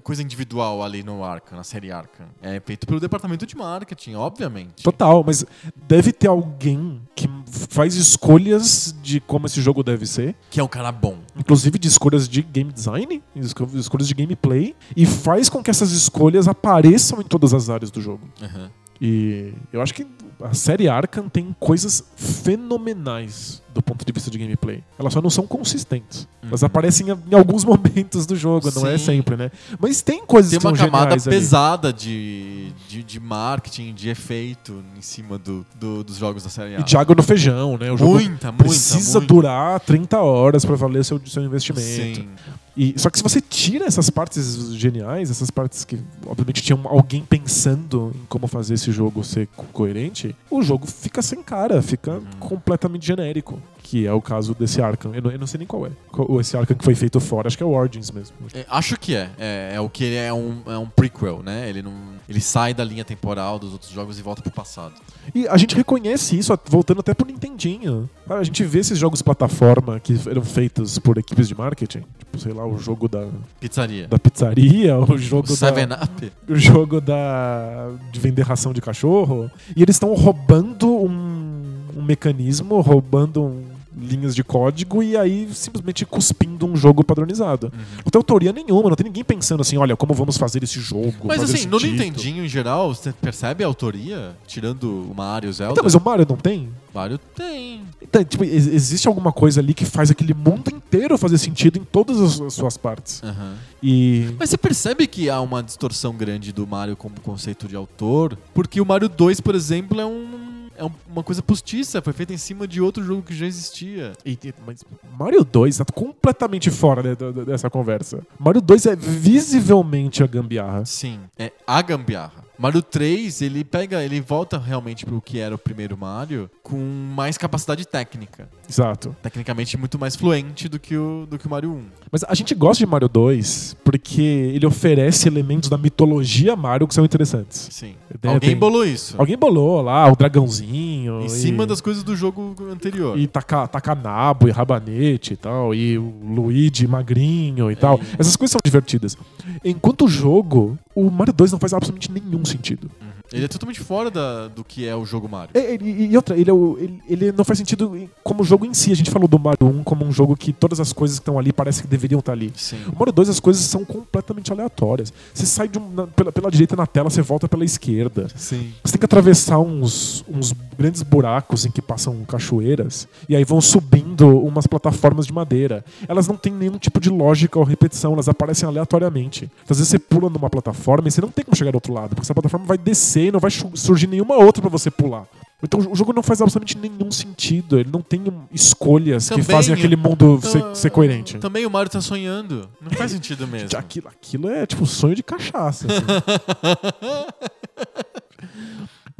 coisa 0.03 0.21
individual 0.21 0.83
ali 0.83 1.03
no 1.03 1.23
Arkham, 1.23 1.55
na 1.57 1.63
série 1.63 1.89
Arkham. 1.89 2.27
É 2.41 2.59
feito 2.59 2.85
pelo 2.85 2.99
departamento 2.99 3.44
de 3.45 3.55
marketing, 3.55 4.15
obviamente. 4.15 4.83
Total, 4.83 5.23
mas 5.25 5.45
deve 5.87 6.11
ter 6.11 6.27
alguém 6.27 7.01
que 7.15 7.29
faz 7.69 7.95
escolhas 7.95 8.93
de 9.01 9.19
como 9.19 9.45
esse 9.45 9.61
jogo 9.61 9.83
deve 9.83 10.05
ser, 10.05 10.35
Que 10.49 10.59
é 10.59 10.63
um 10.63 10.67
cara 10.67 10.91
bom. 10.91 11.17
inclusive 11.37 11.77
de 11.79 11.87
escolhas 11.87 12.27
de 12.27 12.41
game 12.41 12.71
design, 12.71 13.21
esco- 13.35 13.69
escolhas 13.75 14.07
de 14.07 14.13
gameplay, 14.13 14.75
e 14.95 15.05
faz 15.05 15.47
com 15.49 15.63
que 15.63 15.69
essas 15.69 15.91
escolhas 15.91 16.47
apareçam 16.47 17.21
em 17.21 17.23
todas 17.25 17.53
as 17.53 17.69
áreas 17.69 17.91
do 17.91 18.01
jogo. 18.01 18.27
Aham. 18.41 18.71
E 19.01 19.53
eu 19.73 19.81
acho 19.81 19.93
que 19.93 20.07
a 20.41 20.53
série 20.53 20.87
Arkham 20.89 21.29
tem 21.29 21.55
coisas 21.59 22.03
fenomenais 22.15 23.61
do 23.73 23.81
ponto 23.81 24.05
de 24.05 24.11
vista 24.13 24.31
de 24.31 24.37
gameplay. 24.37 24.81
Elas 24.97 25.11
só 25.11 25.21
não 25.21 25.29
são 25.29 25.45
consistentes. 25.45 26.27
Elas 26.41 26.61
Uhum. 26.61 26.65
aparecem 26.67 27.07
em 27.09 27.35
alguns 27.35 27.63
momentos 27.65 28.25
do 28.25 28.35
jogo, 28.35 28.71
não 28.73 28.87
é 28.87 28.97
Sim. 28.97 29.05
sempre, 29.05 29.35
né? 29.35 29.51
Mas 29.79 30.01
tem 30.01 30.25
coisas 30.25 30.51
Tem 30.51 30.59
que 30.59 30.65
uma 30.65 30.75
são 30.75 30.85
camada 30.85 31.03
geniais 31.17 31.27
ali. 31.27 31.35
pesada 31.35 31.91
de, 31.91 32.71
de, 32.87 33.03
de 33.03 33.19
marketing, 33.19 33.93
de 33.93 34.09
efeito 34.09 34.81
em 34.97 35.01
cima 35.01 35.37
do, 35.37 35.65
do- 35.79 36.03
dos 36.03 36.15
jogos 36.17 36.43
da 36.43 36.49
série 36.49 36.69
E 36.71 36.73
Arkham. 36.75 36.85
de 36.85 36.97
água 36.97 37.15
no 37.15 37.23
feijão, 37.23 37.77
né? 37.77 37.91
O 37.91 37.97
jogo 37.97 38.13
Muita, 38.13 38.51
muita, 38.51 38.63
precisa 38.63 39.19
muita. 39.19 39.33
durar 39.33 39.79
30 39.81 40.19
horas 40.21 40.63
pra 40.63 40.75
valer 40.75 41.03
seu, 41.03 41.19
seu 41.25 41.43
investimento. 41.43 41.85
Sim. 42.21 42.29
E, 42.77 42.93
só 42.97 43.09
que 43.09 43.17
se 43.17 43.23
você 43.23 43.39
tira 43.39 43.85
essas 43.85 44.09
partes 44.09 44.73
geniais, 44.75 45.31
essas 45.31 45.49
partes 45.49 45.85
que 45.85 45.97
obviamente 46.25 46.61
tinham 46.61 46.81
alguém 46.85 47.23
pensando 47.23 48.11
em 48.13 48.25
como 48.27 48.47
fazer 48.47 48.73
esse 48.73 48.91
jogo 48.91 49.23
ser 49.23 49.47
co- 49.55 49.63
coerente, 49.71 50.35
o 50.51 50.61
jogo 50.61 50.85
fica 50.85 51.21
sem 51.21 51.41
cara, 51.41 51.81
fica 51.81 52.15
Uhum. 52.15 52.25
completamente 52.39 53.05
genérico. 53.07 53.61
Que 53.87 54.07
é 54.07 54.11
o 54.11 54.19
caso 54.19 54.55
desse 54.55 54.81
Arkham. 54.81 55.13
Eu 55.13 55.21
não, 55.21 55.31
eu 55.31 55.37
não 55.37 55.45
sei 55.45 55.59
nem 55.59 55.67
qual 55.67 55.85
é. 55.85 55.91
Qual- 56.11 56.41
esse 56.41 56.57
Arkham 56.57 56.75
que 56.75 56.83
foi 56.83 56.95
feito 56.95 57.19
fora, 57.19 57.47
acho 57.47 57.55
que 57.55 57.61
é 57.61 57.65
o 57.65 57.69
Origins 57.69 58.09
mesmo. 58.09 58.35
É, 58.51 58.65
acho 58.67 58.97
que 58.99 59.15
é. 59.15 59.29
é. 59.37 59.71
é 59.75 59.79
o 59.79 59.87
que 59.87 60.03
ele 60.03 60.15
é 60.15 60.33
um, 60.33 60.61
é 60.65 60.75
um 60.77 60.87
prequel, 60.87 61.43
né? 61.43 61.69
Ele, 61.69 61.83
não, 61.83 61.93
ele 62.27 62.41
sai 62.41 62.73
da 62.73 62.83
linha 62.83 63.05
temporal 63.05 63.59
dos 63.59 63.71
outros 63.73 63.91
jogos 63.91 64.17
e 64.17 64.23
volta 64.23 64.41
pro 64.41 64.51
passado. 64.51 64.93
E 65.35 65.47
a 65.47 65.55
gente 65.55 65.75
reconhece 65.75 66.35
isso, 66.35 66.51
voltando 66.67 67.01
até 67.01 67.13
pro 67.13 67.27
Nintendinho. 67.27 68.09
Cara, 68.27 68.39
A 68.39 68.43
gente 68.43 68.63
vê 68.63 68.79
esses 68.79 68.97
jogos 68.97 69.21
plataforma 69.21 69.99
que 69.99 70.19
eram 70.27 70.41
feitos 70.41 70.97
por 70.97 71.19
equipes 71.19 71.47
de 71.47 71.53
marketing. 71.55 72.03
Tipo, 72.17 72.39
sei 72.39 72.53
lá, 72.53 72.65
o 72.65 72.79
jogo 72.79 73.07
da, 73.07 73.27
Pizzaria. 73.59 74.07
da 74.07 74.17
pizzaria, 74.17 74.97
o 74.97 75.15
jogo 75.15 75.47
da... 75.47 75.55
Seven 75.55 75.85
Up. 75.93 76.31
o 76.49 76.55
jogo 76.55 76.99
da 76.99 77.91
de 78.11 78.19
vender 78.19 78.41
ração 78.41 78.73
de 78.73 78.81
cachorro 78.81 79.49
e 79.75 79.83
eles 79.83 79.95
estão 79.95 80.11
roubando 80.15 80.87
um, 80.91 81.81
um 81.95 82.01
mecanismo, 82.01 82.81
roubando 82.81 83.43
um- 83.43 83.74
linhas 83.97 84.35
de 84.35 84.43
código 84.43 85.01
e 85.01 85.15
aí 85.15 85.47
simplesmente 85.53 86.05
cuspindo 86.05 86.65
um 86.65 86.75
jogo 86.75 87.03
padronizado. 87.03 87.67
Uhum. 87.73 87.79
Não 87.97 88.11
tem 88.11 88.19
autoria 88.19 88.51
nenhuma, 88.51 88.89
não 88.89 88.95
tem 88.95 89.05
ninguém 89.05 89.23
pensando 89.23 89.61
assim, 89.61 89.77
olha, 89.77 89.95
como 89.95 90.13
vamos 90.13 90.37
fazer 90.37 90.63
esse 90.63 90.79
jogo? 90.79 91.13
Mas 91.23 91.41
assim, 91.43 91.65
no 91.67 91.77
título. 91.77 91.97
Nintendinho 91.97 92.45
em 92.45 92.47
geral, 92.47 92.93
você 92.93 93.11
percebe 93.13 93.63
a 93.63 93.67
autoria? 93.67 94.35
Tirando 94.47 94.83
o 95.09 95.13
Mario 95.15 95.47
e 95.47 95.51
o 95.51 95.53
Zelda? 95.53 95.73
Então, 95.73 95.83
mas 95.83 95.95
o 95.95 96.01
Mario 96.01 96.25
não 96.29 96.35
tem? 96.37 96.69
Mario 96.93 97.17
tem. 97.17 97.81
Então, 98.01 98.23
tipo, 98.23 98.43
ex- 98.45 98.67
existe 98.67 99.07
alguma 99.07 99.31
coisa 99.31 99.59
ali 99.59 99.73
que 99.73 99.83
faz 99.85 100.09
aquele 100.11 100.33
mundo 100.33 100.69
inteiro 100.73 101.17
fazer 101.17 101.37
sentido 101.37 101.77
em 101.77 101.83
todas 101.83 102.19
as 102.21 102.39
as 102.39 102.53
suas 102.53 102.77
partes. 102.77 103.21
Aham. 103.23 103.55
E 103.83 104.33
Mas 104.39 104.49
você 104.49 104.57
percebe 104.57 105.05
que 105.07 105.29
há 105.29 105.41
uma 105.41 105.61
distorção 105.61 106.13
grande 106.15 106.51
do 106.53 106.65
Mario 106.65 106.95
como 106.95 107.19
conceito 107.21 107.67
de 107.67 107.75
autor? 107.75 108.37
Porque 108.53 108.79
o 108.79 108.85
Mario 108.85 109.09
2, 109.09 109.41
por 109.41 109.55
exemplo, 109.55 109.99
é 109.99 110.05
um. 110.05 110.54
É 110.77 110.83
um- 110.83 110.91
uma 111.09 111.23
coisa 111.23 111.41
postiça, 111.41 112.01
foi 112.01 112.13
feita 112.13 112.33
em 112.33 112.37
cima 112.37 112.67
de 112.67 112.81
outro 112.81 113.03
jogo 113.03 113.21
que 113.23 113.33
já 113.35 113.45
existia. 113.45 114.13
E- 114.25 114.37
Mas 114.65 114.83
Mario 115.17 115.43
2 115.43 115.77
tá 115.77 115.85
completamente 115.85 116.69
fora 116.69 117.01
né, 117.01 117.15
dessa 117.45 117.69
conversa. 117.69 118.21
Mario 118.39 118.61
2 118.61 118.85
é 118.85 118.95
visivelmente 118.95 120.23
a 120.23 120.27
gambiarra. 120.27 120.85
Sim, 120.85 121.19
é 121.37 121.51
a 121.65 121.81
gambiarra. 121.81 122.44
Mario 122.57 122.81
3, 122.81 123.41
ele 123.41 123.63
pega, 123.63 124.03
ele 124.03 124.21
volta 124.21 124.57
realmente 124.57 125.05
pro 125.05 125.21
que 125.21 125.39
era 125.39 125.53
o 125.55 125.57
primeiro 125.57 125.97
Mario 125.97 126.49
com 126.63 126.77
mais 127.15 127.37
capacidade 127.37 127.85
técnica. 127.87 128.47
Exato. 128.69 129.15
Tecnicamente 129.21 129.77
muito 129.77 129.99
mais 129.99 130.15
fluente 130.15 130.67
do 130.67 130.79
que 130.79 130.95
o, 130.97 131.27
do 131.29 131.37
que 131.37 131.45
o 131.47 131.49
Mario 131.49 131.71
1. 131.73 131.83
Mas 132.11 132.23
a 132.23 132.33
gente 132.33 132.55
gosta 132.55 132.83
de 132.83 132.89
Mario 132.89 133.07
2 133.09 133.75
porque 133.83 134.21
ele 134.21 134.65
oferece 134.65 135.27
elementos 135.27 135.69
da 135.69 135.77
mitologia 135.77 136.55
Mario 136.55 136.87
que 136.87 136.93
são 136.93 137.05
interessantes. 137.05 137.67
Sim. 137.71 137.95
Tem- 138.19 138.31
Alguém 138.31 138.49
tem- 138.51 138.57
bolou 138.59 138.85
isso. 138.85 139.15
Alguém 139.17 139.37
bolou 139.37 139.81
lá 139.81 140.11
o 140.11 140.15
dragãozinho. 140.15 141.21
Em 141.21 141.25
e- 141.25 141.29
cima 141.29 141.65
das 141.65 141.81
coisas 141.81 142.03
do 142.03 142.15
jogo 142.15 142.55
anterior. 142.71 143.17
E 143.17 143.27
tacar 143.27 143.67
taca 143.67 143.93
nabo 143.93 144.47
e 144.47 144.51
rabanete 144.51 145.33
e 145.33 145.37
tal. 145.37 145.73
E 145.75 145.97
o 145.97 146.13
Luigi 146.23 146.87
magrinho 146.87 147.69
e 147.69 147.75
tal. 147.75 147.99
Essas 148.17 148.35
coisas 148.35 148.51
são 148.51 148.61
divertidas. 148.63 149.17
Enquanto 149.63 150.05
o 150.05 150.07
jogo, 150.07 150.77
o 150.95 151.09
Mario 151.11 151.33
2 151.33 151.51
não 151.51 151.59
faz 151.59 151.73
absolutamente 151.73 152.11
nenhum 152.11 152.44
sentido. 152.45 152.89
Ele 153.31 153.45
é 153.45 153.47
totalmente 153.47 153.79
fora 153.79 154.09
da- 154.11 154.47
do 154.47 154.63
que 154.63 154.87
é 154.87 154.95
o 154.95 155.05
jogo 155.05 155.27
Mario. 155.27 155.51
É, 155.53 155.73
ele- 155.73 156.07
e 156.11 156.15
outra, 156.15 156.37
ele, 156.37 156.49
é 156.49 156.53
o- 156.53 156.77
ele, 156.79 157.01
ele 157.07 157.31
não 157.31 157.43
faz 157.43 157.57
sentido 157.59 157.97
como 158.23 158.43
jogo 158.43 158.65
em 158.65 158.73
si. 158.73 158.91
A 158.91 158.95
gente 158.95 159.09
falou 159.11 159.27
do 159.27 159.37
Mario 159.39 159.67
1 159.67 159.83
como 159.83 160.05
um 160.05 160.11
jogo 160.11 160.35
que 160.35 160.53
todas 160.53 160.79
as 160.79 160.93
coisas 160.93 161.17
que 161.19 161.21
estão 161.23 161.37
ali 161.39 161.51
parece 161.51 161.81
que 161.81 161.87
deveriam 161.87 162.19
estar 162.19 162.31
ali. 162.33 162.51
Sim. 162.55 162.77
O 162.93 162.97
Mario 162.97 163.11
2 163.13 163.29
as 163.29 163.39
coisas 163.39 163.63
são 163.63 163.83
completamente 163.83 164.51
aleatórias. 164.51 165.11
Você 165.33 165.45
sai 165.45 165.69
um- 165.77 165.89
na- 165.91 166.07
pela, 166.07 166.31
pela 166.31 166.51
direita 166.51 166.75
na 166.75 166.85
tela, 166.85 167.09
você 167.09 167.21
volta 167.21 167.47
pela 167.47 167.65
esquerda. 167.65 168.27
Sim. 168.35 168.73
Você 168.83 168.93
tem 168.93 168.99
que 168.99 169.05
atravessar 169.05 169.59
uns, 169.59 170.23
uns 170.29 170.53
grandes 170.77 171.01
buracos 171.01 171.65
em 171.65 171.71
que 171.71 171.81
passam 171.81 172.23
cachoeiras 172.25 173.07
e 173.29 173.35
aí 173.35 173.43
vão 173.43 173.59
subindo 173.61 174.27
umas 174.39 174.67
plataformas 174.67 175.25
de 175.25 175.33
madeira. 175.33 175.83
Elas 176.07 176.27
não 176.27 176.35
têm 176.37 176.53
nenhum 176.53 176.77
tipo 176.77 176.99
de 176.99 177.09
lógica 177.09 177.57
ou 177.59 177.65
repetição, 177.65 178.13
elas 178.13 178.27
aparecem 178.29 178.67
aleatoriamente. 178.67 179.45
Então, 179.45 179.71
às 179.71 179.77
vezes 179.77 179.89
você 179.89 179.99
pula 179.99 180.29
numa 180.29 180.49
plataforma 180.49 181.07
e 181.07 181.11
você 181.11 181.21
não 181.21 181.29
tem 181.29 181.43
como 181.43 181.55
chegar 181.55 181.71
do 181.71 181.75
outro 181.75 181.93
lado, 181.93 182.09
porque 182.09 182.21
essa 182.21 182.33
plataforma 182.33 182.65
vai 182.65 182.77
descer 182.77 183.14
e 183.23 183.31
não 183.31 183.39
vai 183.39 183.51
surgir 183.51 184.07
nenhuma 184.07 184.35
outra 184.35 184.61
pra 184.61 184.69
você 184.69 184.89
pular. 184.91 185.25
Então 185.63 185.79
o 185.79 185.95
jogo 185.95 186.13
não 186.13 186.21
faz 186.21 186.41
absolutamente 186.41 186.77
nenhum 186.77 187.09
sentido. 187.09 187.79
Ele 187.79 187.89
não 187.91 188.01
tem 188.01 188.21
escolhas 188.51 189.23
que 189.29 189.35
Também, 189.35 189.45
fazem 189.45 189.73
aquele 189.73 189.95
mundo 189.95 190.39
ser, 190.43 190.63
ser 190.75 190.89
coerente. 190.91 191.37
Também 191.39 191.65
o 191.65 191.69
Mario 191.71 191.89
tá 191.91 192.01
sonhando. 192.01 192.69
Não 192.81 192.91
faz 192.91 193.11
sentido 193.11 193.47
mesmo. 193.47 193.69
Aquilo, 193.77 194.07
aquilo 194.09 194.49
é 194.49 194.65
tipo 194.65 194.85
sonho 194.85 195.15
de 195.15 195.23
cachaça. 195.23 195.87
assim. 195.87 195.95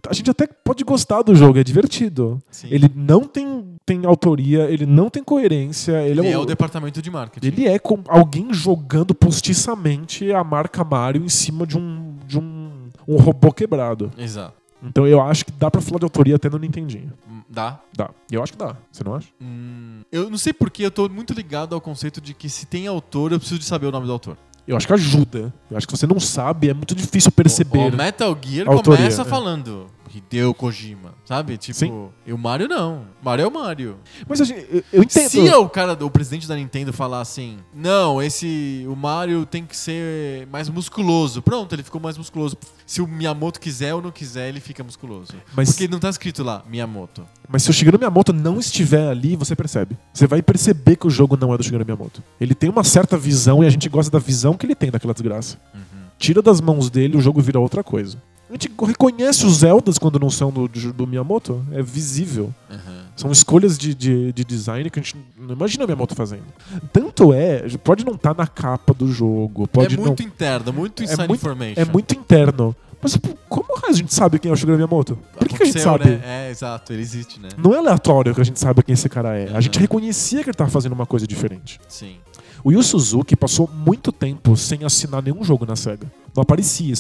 A 0.07 0.13
gente 0.13 0.29
até 0.29 0.45
pode 0.45 0.83
gostar 0.83 1.23
do 1.23 1.33
jogo, 1.33 1.57
é 1.57 1.63
divertido. 1.63 2.39
Sim. 2.51 2.67
Ele 2.69 2.87
não 2.95 3.21
tem, 3.21 3.75
tem 3.83 4.05
autoria, 4.05 4.69
ele 4.69 4.85
não 4.85 5.09
tem 5.09 5.23
coerência. 5.23 5.93
Ele, 6.03 6.19
Ele 6.19 6.27
é, 6.27 6.31
é 6.33 6.37
um- 6.37 6.41
o 6.41 6.45
departamento 6.45 7.01
de 7.01 7.09
marketing. 7.09 7.47
ele 7.47 7.67
é 7.67 7.79
com 7.79 7.99
alguém 8.07 8.53
jogando 8.53 9.15
postiçamente 9.15 10.31
a 10.31 10.43
marca 10.43 10.83
Mario 10.83 11.23
em 11.25 11.29
cima 11.29 11.65
de 11.65 11.75
um, 11.75 12.13
de 12.27 12.37
um, 12.37 12.54
um 13.07 13.17
robô 13.17 13.51
quebrado. 13.51 14.11
Exato. 14.17 14.53
Então 14.83 15.07
eu 15.07 15.21
acho 15.21 15.45
que 15.45 15.51
dá 15.51 15.71
pra 15.71 15.81
falar 15.81 15.99
de 15.99 16.03
autoria 16.03 16.35
até 16.35 16.49
no 16.49 16.59
Nintendinho. 16.59 17.11
Hum, 17.27 17.41
Dá. 17.49 17.79
Dá. 17.95 18.09
Eu 18.29 18.43
acho 18.43 18.51
que 18.53 18.59
dá. 18.59 18.75
Você 18.91 19.03
não 19.03 19.15
acha? 19.15 19.29
Hum, 19.41 20.01
eu 20.11 20.29
não 20.29 20.37
sei 20.37 20.53
porque 20.53 20.85
eu 20.85 20.91
tô 20.91 21.07
muito 21.09 21.33
ligado 21.33 21.73
ao 21.73 21.81
conceito 21.81 22.19
de 22.21 22.33
que 22.33 22.49
se 22.49 22.65
tem 22.65 22.85
autor, 22.85 23.31
eu 23.31 23.39
preciso 23.39 23.59
de 23.59 23.65
saber 23.65 23.87
o 23.87 23.91
nome 23.91 24.05
do 24.05 24.11
autor. 24.11 24.37
Eu 24.67 24.75
acho 24.75 24.87
que 24.87 24.93
ajuda. 24.93 25.53
Eu 25.69 25.77
acho 25.77 25.87
que 25.87 25.95
você 25.95 26.07
não 26.07 26.19
sabe, 26.19 26.69
é 26.69 26.73
muito 26.73 26.95
difícil 26.95 27.31
perceber. 27.31 27.93
O 27.93 27.95
Metal 27.95 28.37
Gear 28.41 28.67
Autoria, 28.67 28.97
começa 28.97 29.21
é. 29.21 29.25
falando 29.25 29.87
Hideo 30.17 30.53
Kojima, 30.53 31.13
sabe? 31.25 31.57
Tipo, 31.57 31.77
Sim. 31.77 32.07
e 32.25 32.31
o 32.33 32.37
Mario 32.37 32.67
não. 32.67 33.05
O 33.21 33.25
Mario 33.25 33.43
é 33.43 33.47
o 33.47 33.51
Mario. 33.51 33.97
Mas 34.27 34.39
gente- 34.39 34.65
eu, 34.71 34.83
eu 34.93 35.03
entendo. 35.03 35.29
Se 35.29 35.39
o 35.39 35.67
cara, 35.69 35.97
o 36.05 36.09
presidente 36.09 36.47
da 36.47 36.55
Nintendo 36.55 36.93
falar 36.93 37.21
assim, 37.21 37.57
não, 37.73 38.21
esse 38.21 38.85
o 38.87 38.95
Mario 38.95 39.45
tem 39.45 39.65
que 39.65 39.75
ser 39.75 40.47
mais 40.47 40.69
musculoso. 40.69 41.41
Pronto, 41.41 41.73
ele 41.73 41.83
ficou 41.83 41.99
mais 41.99 42.17
musculoso. 42.17 42.57
Se 42.85 43.01
o 43.01 43.07
Miyamoto 43.07 43.59
quiser 43.59 43.93
ou 43.93 44.01
não 44.01 44.11
quiser, 44.11 44.49
ele 44.49 44.59
fica 44.59 44.83
musculoso. 44.83 45.33
Mas- 45.55 45.69
Porque 45.69 45.87
não 45.87 45.99
tá 45.99 46.09
escrito 46.09 46.43
lá, 46.43 46.63
Miyamoto. 46.69 47.25
Mas 47.49 47.63
se 47.63 47.69
o 47.69 47.73
Shigeru 47.73 47.97
Miyamoto 47.99 48.31
não 48.33 48.59
estiver 48.59 49.07
ali, 49.09 49.35
você 49.35 49.55
percebe. 49.55 49.97
Você 50.13 50.25
vai 50.27 50.41
perceber 50.41 50.95
que 50.95 51.07
o 51.07 51.09
jogo 51.09 51.37
não 51.39 51.53
é 51.53 51.57
do 51.57 51.63
Shigeru 51.63 51.85
Miyamoto. 51.85 52.23
Ele 52.39 52.55
tem 52.55 52.69
uma 52.69 52.83
certa 52.83 53.17
visão 53.17 53.63
e 53.63 53.67
a 53.67 53.69
gente 53.69 53.87
gosta 53.89 54.11
da 54.11 54.19
visão 54.19 54.53
que 54.55 54.65
ele 54.65 54.75
tem 54.75 54.89
daquela 54.91 55.13
desgraça. 55.13 55.57
Tira 56.17 56.41
das 56.41 56.61
mãos 56.61 56.89
dele, 56.89 57.17
o 57.17 57.21
jogo 57.21 57.41
vira 57.41 57.59
outra 57.59 57.83
coisa. 57.83 58.17
A 58.49 58.53
gente 58.53 58.69
reconhece 58.85 59.45
os 59.45 59.57
Zeldas 59.57 59.97
quando 59.97 60.19
não 60.19 60.29
são 60.29 60.51
do, 60.51 60.67
do, 60.67 61.07
Miyamoto. 61.07 61.65
É 61.71 61.81
visível. 61.81 62.53
Uhum. 62.69 62.77
São 63.15 63.31
escolhas 63.31 63.77
de, 63.77 63.95
de, 63.95 64.31
de 64.31 64.43
design 64.43 64.89
que 64.89 64.99
a 64.99 65.01
gente 65.01 65.15
não 65.37 65.53
imagina 65.55 65.83
o 65.83 65.87
Miyamoto 65.87 66.13
fazendo. 66.15 66.43
Tanto 66.93 67.33
é, 67.33 67.67
pode 67.83 68.05
não 68.05 68.13
estar 68.13 68.35
na 68.35 68.45
capa 68.45 68.93
do 68.93 69.11
jogo, 69.11 69.67
pode 69.67 69.95
é 69.95 69.97
não 69.97 70.05
muito 70.05 70.21
interno, 70.21 70.71
muito 70.71 71.01
É 71.01 71.05
inside 71.05 71.27
muito- 71.27 71.41
information. 71.41 71.81
é 71.81 71.85
muito 71.85 72.13
interno. 72.15 72.75
Mas 73.01 73.17
como 73.49 73.65
a 73.87 73.91
gente 73.91 74.13
sabe 74.13 74.39
quem 74.39 74.49
é 74.49 74.53
o 74.53 74.57
Shigeru 74.57 74.77
Miyamoto? 74.77 75.17
Por 75.37 75.47
que, 75.47 75.57
que 75.57 75.63
a 75.63 75.65
gente 75.65 75.79
sabe? 75.81 76.05
né? 76.09 76.21
É, 76.23 76.49
exato, 76.51 76.91
ele 76.93 77.01
existe, 77.01 77.39
né? 77.39 77.49
Não 77.57 77.73
é 77.73 77.77
aleatório 77.77 78.33
que 78.33 78.41
a 78.41 78.43
gente 78.43 78.59
saiba 78.59 78.81
quem 78.81 78.93
esse 78.93 79.07
cara 79.09 79.37
é. 79.37 79.55
A 79.55 79.61
gente 79.61 79.75
Uhum. 79.77 79.81
reconhecia 79.81 80.43
que 80.43 80.49
ele 80.49 80.55
tava 80.57 80.69
fazendo 80.71 80.93
uma 80.93 81.05
coisa 81.05 81.27
diferente. 81.27 81.79
Sim. 81.87 82.15
O 82.65 82.71
Yu 82.71 82.81
Suzuki 82.81 83.35
passou 83.35 83.69
muito 83.71 84.11
tempo 84.11 84.57
sem 84.57 84.83
assinar 84.83 85.21
nenhum 85.21 85.43
jogo 85.43 85.67
na 85.67 85.75
SEGA. 85.75 86.11
Não 86.35 86.41
aparecia 86.41 86.95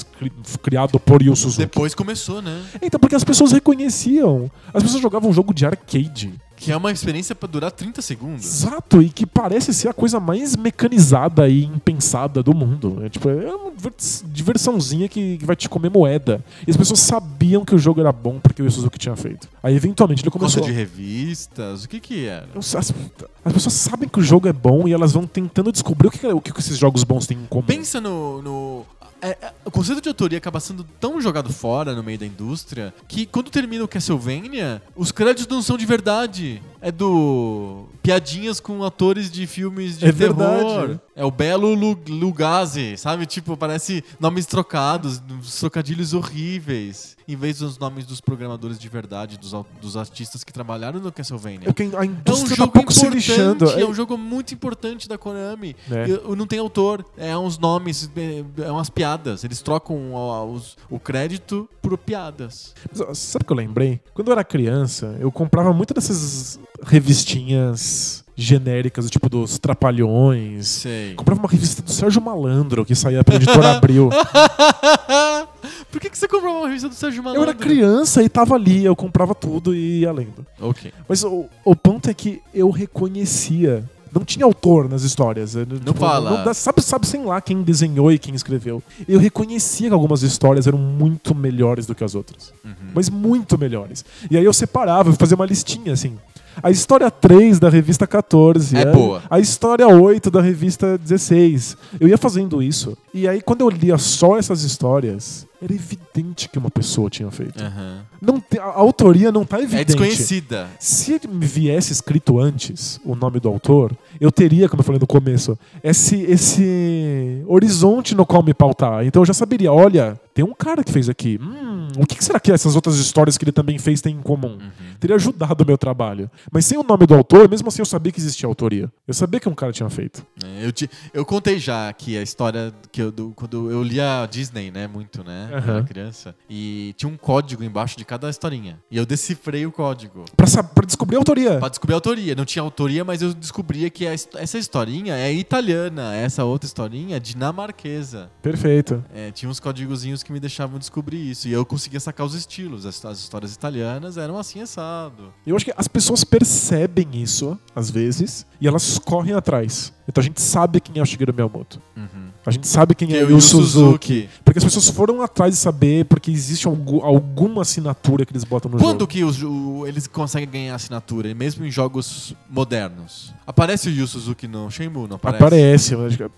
criado 0.61 0.99
por 0.99 1.23
Yu 1.23 1.35
Suzuki. 1.35 1.63
Depois 1.63 1.95
começou, 1.95 2.39
né? 2.39 2.63
Então, 2.79 2.99
porque 2.99 3.15
as 3.15 3.23
pessoas 3.23 3.51
reconheciam. 3.51 4.51
As 4.71 4.83
pessoas 4.83 5.01
jogavam 5.01 5.31
um 5.31 5.33
jogo 5.33 5.55
de 5.55 5.65
arcade. 5.65 6.35
Que 6.57 6.71
é 6.71 6.77
uma 6.77 6.91
experiência 6.91 7.35
pra 7.35 7.47
durar 7.47 7.69
30 7.71 8.01
segundos. 8.01 8.45
Exato, 8.45 9.01
e 9.01 9.09
que 9.09 9.25
parece 9.25 9.73
ser 9.73 9.89
a 9.89 9.93
coisa 9.93 10.19
mais 10.19 10.55
mecanizada 10.55 11.49
e 11.49 11.63
impensada 11.65 12.41
do 12.41 12.53
mundo. 12.55 13.01
É 13.03 13.09
tipo, 13.09 13.27
é 13.29 13.53
uma 13.53 13.71
divers- 13.71 14.23
diversãozinha 14.25 15.07
que, 15.09 15.37
que 15.37 15.45
vai 15.45 15.55
te 15.55 15.67
comer 15.67 15.89
moeda. 15.89 16.43
E 16.65 16.71
as 16.71 16.77
pessoas 16.77 16.99
sabiam 17.01 17.65
que 17.65 17.75
o 17.75 17.77
jogo 17.77 17.99
era 17.99 18.11
bom 18.11 18.39
porque 18.39 18.61
o 18.63 18.71
Suzuki 18.71 18.97
tinha 18.97 19.15
feito. 19.15 19.49
Aí, 19.61 19.75
eventualmente, 19.75 20.23
ele 20.23 20.31
começou. 20.31 20.63
de 20.63 20.71
revistas, 20.71 21.83
o 21.83 21.89
que 21.89 21.99
que 21.99 22.25
era? 22.25 22.47
As, 22.55 22.73
as 22.75 23.53
pessoas 23.53 23.73
sabem 23.73 24.07
que 24.07 24.19
o 24.19 24.23
jogo 24.23 24.47
é 24.47 24.53
bom 24.53 24.87
e 24.87 24.93
elas 24.93 25.11
vão 25.11 25.27
tentando 25.27 25.71
descobrir 25.71 26.07
o 26.07 26.11
que, 26.11 26.25
o 26.27 26.39
que 26.41 26.57
esses 26.59 26.77
jogos 26.77 27.03
bons 27.03 27.27
têm 27.27 27.37
em 27.37 27.45
comum. 27.47 27.65
Pensa 27.65 27.99
no. 27.99 28.41
no- 28.41 28.85
é- 29.25 29.37
é- 29.41 29.53
o 29.65 29.71
conceito 29.71 30.01
de 30.01 30.09
autoria 30.09 30.37
acaba 30.37 30.59
sendo 30.59 30.83
tão 30.99 31.19
jogado 31.19 31.51
fora 31.51 31.93
no 31.93 32.03
meio 32.03 32.17
da 32.19 32.25
indústria 32.25 32.93
que 33.07 33.25
quando 33.25 33.49
termina 33.49 33.83
o 33.83 33.87
Castlevania, 33.87 34.81
os 34.95 35.11
créditos 35.11 35.47
não 35.47 35.61
são 35.61 35.77
de 35.77 35.85
verdade. 35.85 36.61
É 36.87 36.91
do. 36.91 37.85
piadinhas 38.03 38.59
com 38.59 38.83
atores 38.83 39.31
de 39.31 39.47
filmes 39.47 39.97
de 39.97 40.05
É 40.05 40.11
terror. 40.11 40.35
verdade. 40.35 40.99
É 41.15 41.25
o 41.25 41.31
Belo 41.31 41.73
Lu- 41.73 41.97
Lugosi, 42.07 42.95
sabe? 42.97 43.25
Tipo, 43.25 43.57
parece 43.57 44.03
nomes 44.19 44.45
trocados, 44.45 45.19
trocadilhos 45.59 46.13
horríveis. 46.13 47.15
Em 47.27 47.35
vez 47.35 47.57
dos 47.57 47.79
nomes 47.79 48.05
dos 48.05 48.21
programadores 48.21 48.77
de 48.77 48.87
verdade, 48.87 49.39
dos, 49.39 49.51
dos 49.81 49.97
artistas 49.97 50.43
que 50.43 50.53
trabalharam 50.53 50.99
no 50.99 51.11
Castlevania. 51.11 51.67
É 51.69 51.73
que 51.73 51.81
a 51.81 51.85
É 51.85 51.99
um 52.01 52.03
indústria 52.03 52.55
tá 52.55 52.65
jogo 52.65 52.91
se 52.93 52.99
importante, 52.99 53.15
lixando. 53.15 53.65
é 53.71 53.85
um 53.85 53.93
jogo 53.95 54.15
muito 54.15 54.53
importante 54.53 55.09
da 55.09 55.17
Konami. 55.17 55.75
É. 55.89 56.07
E- 56.09 56.35
Não 56.35 56.45
tem 56.45 56.59
autor, 56.59 57.03
é 57.17 57.35
uns 57.35 57.57
nomes, 57.57 58.07
é 58.15 58.65
é 58.65 58.71
umas 58.71 58.91
piadas. 58.91 59.43
Eles 59.43 59.59
trocam 59.63 60.13
os- 60.53 60.77
o 60.89 60.99
crédito 60.99 61.67
por 61.81 61.97
piadas. 61.97 62.75
Mas, 62.95 63.17
Sabe 63.17 63.41
o 63.43 63.45
que 63.47 63.53
eu 63.53 63.57
lembrei? 63.57 63.99
Quando 64.13 64.27
eu 64.27 64.33
era 64.33 64.43
criança, 64.43 65.15
eu 65.19 65.31
comprava 65.31 65.73
muito 65.73 65.93
dessas 65.95 66.59
revistinhas 66.85 68.23
genéricas, 68.35 69.09
tipo 69.09 69.29
dos 69.29 69.57
Trapalhões. 69.57 70.67
Sei. 70.67 71.13
Comprava 71.15 71.39
uma 71.39 71.49
revista 71.49 71.81
do 71.81 71.91
Sérgio 71.91 72.21
Malandro, 72.21 72.85
que 72.85 72.93
saía 72.93 73.23
pela 73.23 73.37
editora 73.37 73.77
Abril. 73.77 74.09
Por 75.91 76.01
que, 76.01 76.09
que 76.09 76.17
você 76.17 76.27
comprou 76.27 76.57
uma 76.57 76.67
revista 76.67 76.89
do 76.89 76.95
Sérgio 76.95 77.19
Eu 77.19 77.23
Malandro? 77.23 77.49
era 77.49 77.53
criança 77.53 78.21
e 78.21 78.27
tava 78.27 78.55
ali, 78.55 78.83
eu 78.83 78.95
comprava 78.95 79.33
tudo 79.33 79.73
e 79.73 80.01
ia 80.01 80.11
lendo. 80.11 80.45
Ok. 80.59 80.91
Mas 81.07 81.23
o, 81.23 81.45
o 81.63 81.75
ponto 81.75 82.09
é 82.09 82.13
que 82.13 82.41
eu 82.53 82.69
reconhecia. 82.69 83.83
Não 84.13 84.23
tinha 84.23 84.45
autor 84.45 84.87
nas 84.87 85.03
histórias. 85.03 85.55
Eu, 85.55 85.65
tipo, 85.65 85.93
fala. 85.93 86.43
não 86.45 86.53
sabe, 86.53 86.81
sabe, 86.81 87.05
sei 87.05 87.21
lá, 87.21 87.41
quem 87.41 87.61
desenhou 87.61 88.11
e 88.11 88.19
quem 88.19 88.33
escreveu. 88.33 88.81
Eu 89.07 89.19
reconhecia 89.19 89.89
que 89.89 89.93
algumas 89.93 90.21
histórias 90.23 90.67
eram 90.67 90.77
muito 90.77 91.35
melhores 91.35 91.85
do 91.85 91.93
que 91.93 92.01
as 92.03 92.15
outras. 92.15 92.53
Uhum. 92.63 92.71
Mas 92.93 93.09
muito 93.09 93.57
melhores. 93.57 94.05
E 94.31 94.37
aí 94.37 94.45
eu 94.45 94.53
separava, 94.53 95.09
eu 95.09 95.13
fazia 95.13 95.35
uma 95.35 95.45
listinha 95.45 95.91
assim. 95.91 96.17
A 96.63 96.71
história 96.71 97.09
3 97.11 97.59
da 97.59 97.69
revista 97.69 98.05
14. 98.07 98.75
É 98.77 98.81
a- 98.83 98.91
boa. 98.91 99.21
A 99.29 99.39
história 99.39 99.87
8 99.87 100.29
da 100.31 100.41
revista 100.41 100.97
16. 100.97 101.77
Eu 101.99 102.07
ia 102.07 102.17
fazendo 102.17 102.61
isso. 102.61 102.97
E 103.13 103.27
aí, 103.27 103.41
quando 103.41 103.61
eu 103.61 103.69
lia 103.69 103.97
só 103.97 104.37
essas 104.37 104.63
histórias, 104.63 105.45
era 105.61 105.73
evidente 105.73 106.49
que 106.49 106.57
uma 106.59 106.69
pessoa 106.69 107.09
tinha 107.09 107.29
feito. 107.31 107.61
Aham. 107.63 108.01
Não 108.21 108.39
te- 108.39 108.59
a 108.59 108.63
autoria 108.65 109.31
não 109.31 109.45
tá 109.45 109.59
É 109.59 109.63
evidente. 109.63 109.85
desconhecida. 109.87 110.67
Se 110.79 111.13
ele 111.13 111.27
me 111.27 111.45
viesse 111.45 111.91
escrito 111.91 112.39
antes 112.39 112.99
o 113.03 113.15
nome 113.15 113.39
do 113.39 113.47
autor, 113.49 113.95
eu 114.19 114.31
teria, 114.31 114.67
como 114.69 114.81
eu 114.81 114.83
falei 114.85 114.99
no 114.99 115.07
começo, 115.07 115.57
esse, 115.83 116.15
esse 116.23 117.43
horizonte 117.47 118.15
no 118.15 118.25
qual 118.25 118.43
me 118.43 118.53
pautar. 118.53 119.05
Então 119.05 119.21
eu 119.21 119.25
já 119.25 119.33
saberia, 119.33 119.71
olha, 119.71 120.19
tem 120.33 120.43
um 120.43 120.53
cara 120.53 120.83
que 120.83 120.91
fez 120.91 121.09
aqui. 121.09 121.39
Hum, 121.41 121.87
o 121.97 122.05
que 122.05 122.23
será 122.23 122.39
que 122.39 122.51
essas 122.51 122.75
outras 122.75 122.97
histórias 122.97 123.37
que 123.37 123.43
ele 123.45 123.51
também 123.51 123.77
fez 123.77 124.01
têm 124.01 124.15
em 124.15 124.21
comum? 124.21 124.57
Teria 124.99 125.15
ajudado 125.15 125.63
o 125.63 125.67
meu 125.67 125.77
trabalho. 125.77 126.29
Mas 126.51 126.65
sem 126.65 126.77
o 126.77 126.83
nome 126.83 127.05
do 127.05 127.13
autor, 127.15 127.49
mesmo 127.49 127.67
assim 127.67 127.81
eu 127.81 127.85
sabia 127.85 128.11
que 128.11 128.19
existia 128.19 128.47
autoria. 128.47 128.91
Eu 129.07 129.13
sabia 129.13 129.39
que 129.39 129.47
um 129.49 129.53
cara 129.55 129.71
tinha 129.71 129.89
feito. 129.89 130.25
É, 130.43 130.65
Eu, 130.65 130.71
te- 130.71 130.89
eu 131.13 131.25
contei 131.25 131.59
já 131.59 131.89
aqui 131.89 132.17
a 132.17 132.21
história 132.21 132.73
que 132.91 133.01
eu, 133.01 133.11
do- 133.11 133.31
quando 133.35 133.69
eu 133.71 133.83
lia 133.83 134.23
a 134.23 134.25
Disney, 134.25 134.71
né? 134.71 134.87
Muito, 134.87 135.23
né? 135.23 135.44
Quando 135.47 135.53
eu 135.53 135.69
Aham. 135.69 135.77
era 135.77 135.83
criança. 135.83 136.35
E 136.49 136.93
tinha 136.97 137.09
um 137.11 137.17
código 137.17 137.63
embaixo 137.63 137.97
de 137.97 138.05
cada 138.05 138.29
historinha. 138.29 138.79
E 138.89 138.97
eu 138.97 139.05
decifrei 139.05 139.65
o 139.65 139.71
código. 139.71 140.25
Pra, 140.35 140.63
pra 140.63 140.85
descobrir 140.85 141.15
a 141.15 141.19
autoria. 141.19 141.59
Pra 141.59 141.69
descobrir 141.69 141.93
a 141.93 141.97
autoria. 141.97 142.35
Não 142.35 142.45
tinha 142.45 142.61
autoria, 142.63 143.03
mas 143.03 143.21
eu 143.21 143.33
descobria 143.33 143.89
que 143.89 144.05
essa 144.05 144.57
historinha 144.57 145.15
é 145.15 145.31
italiana, 145.33 146.15
essa 146.15 146.43
outra 146.43 146.65
historinha 146.65 147.17
é 147.17 147.19
dinamarquesa. 147.19 148.29
Perfeito. 148.41 149.03
É, 149.13 149.31
tinha 149.31 149.49
uns 149.49 149.59
códigozinhos 149.59 150.23
que 150.23 150.31
me 150.31 150.39
deixavam 150.39 150.77
descobrir 150.79 151.29
isso. 151.29 151.47
E 151.47 151.51
eu 151.51 151.65
conseguia 151.65 151.99
sacar 151.99 152.25
os 152.25 152.33
estilos. 152.33 152.85
As, 152.85 153.03
as 153.05 153.19
histórias 153.19 153.53
italianas 153.53 154.17
eram 154.17 154.37
assim 154.37 154.61
assado. 154.61 155.33
Eu 155.45 155.55
acho 155.55 155.65
que 155.65 155.73
as 155.75 155.87
pessoas 155.87 156.23
percebem 156.23 157.07
isso, 157.13 157.57
às 157.75 157.89
vezes, 157.89 158.45
e 158.59 158.67
elas 158.67 158.99
correm 158.99 159.33
atrás. 159.33 159.93
Então 160.07 160.21
a 160.21 160.25
gente 160.25 160.41
sabe 160.41 160.79
quem 160.79 160.99
é 160.99 161.01
o 161.01 161.05
Shigeru 161.05 161.33
Miyamoto. 161.33 161.81
Uhum. 161.97 162.29
A 162.45 162.51
gente 162.51 162.67
sabe 162.67 162.93
quem 162.93 163.07
Que 163.07 163.15
é 163.15 163.21
é 163.21 163.23
o 163.25 163.31
Yu 163.31 163.41
Suzuki. 163.41 164.29
Porque 164.43 164.59
as 164.59 164.63
pessoas 164.63 164.87
foram 164.89 165.21
atrás 165.21 165.51
de 165.53 165.59
saber 165.59 166.05
porque 166.05 166.29
existe 166.29 166.67
algu- 166.67 167.01
alguma 167.03 167.63
assinatura 167.63 168.23
que 168.25 168.31
eles 168.31 168.43
botam 168.43 168.69
no 168.69 168.77
Quando 168.77 168.99
jogo. 169.01 169.07
que 169.07 169.23
os- 169.23 169.41
o- 169.41 169.83
eles 169.87 170.05
conseguem 170.05 170.47
ganhar 170.47 170.75
assinatura, 170.75 171.33
mesmo 171.33 171.65
em 171.65 171.71
jogos 171.71 172.35
modernos? 172.47 173.33
Aparece 173.47 173.89
o 173.89 173.91
Yu 173.91 174.05
Suzuki 174.07 174.47
no 174.47 174.69
Shenmue, 174.69 175.07
não 175.07 175.15
aparece? 175.15 175.43
Aparece. 175.43 175.95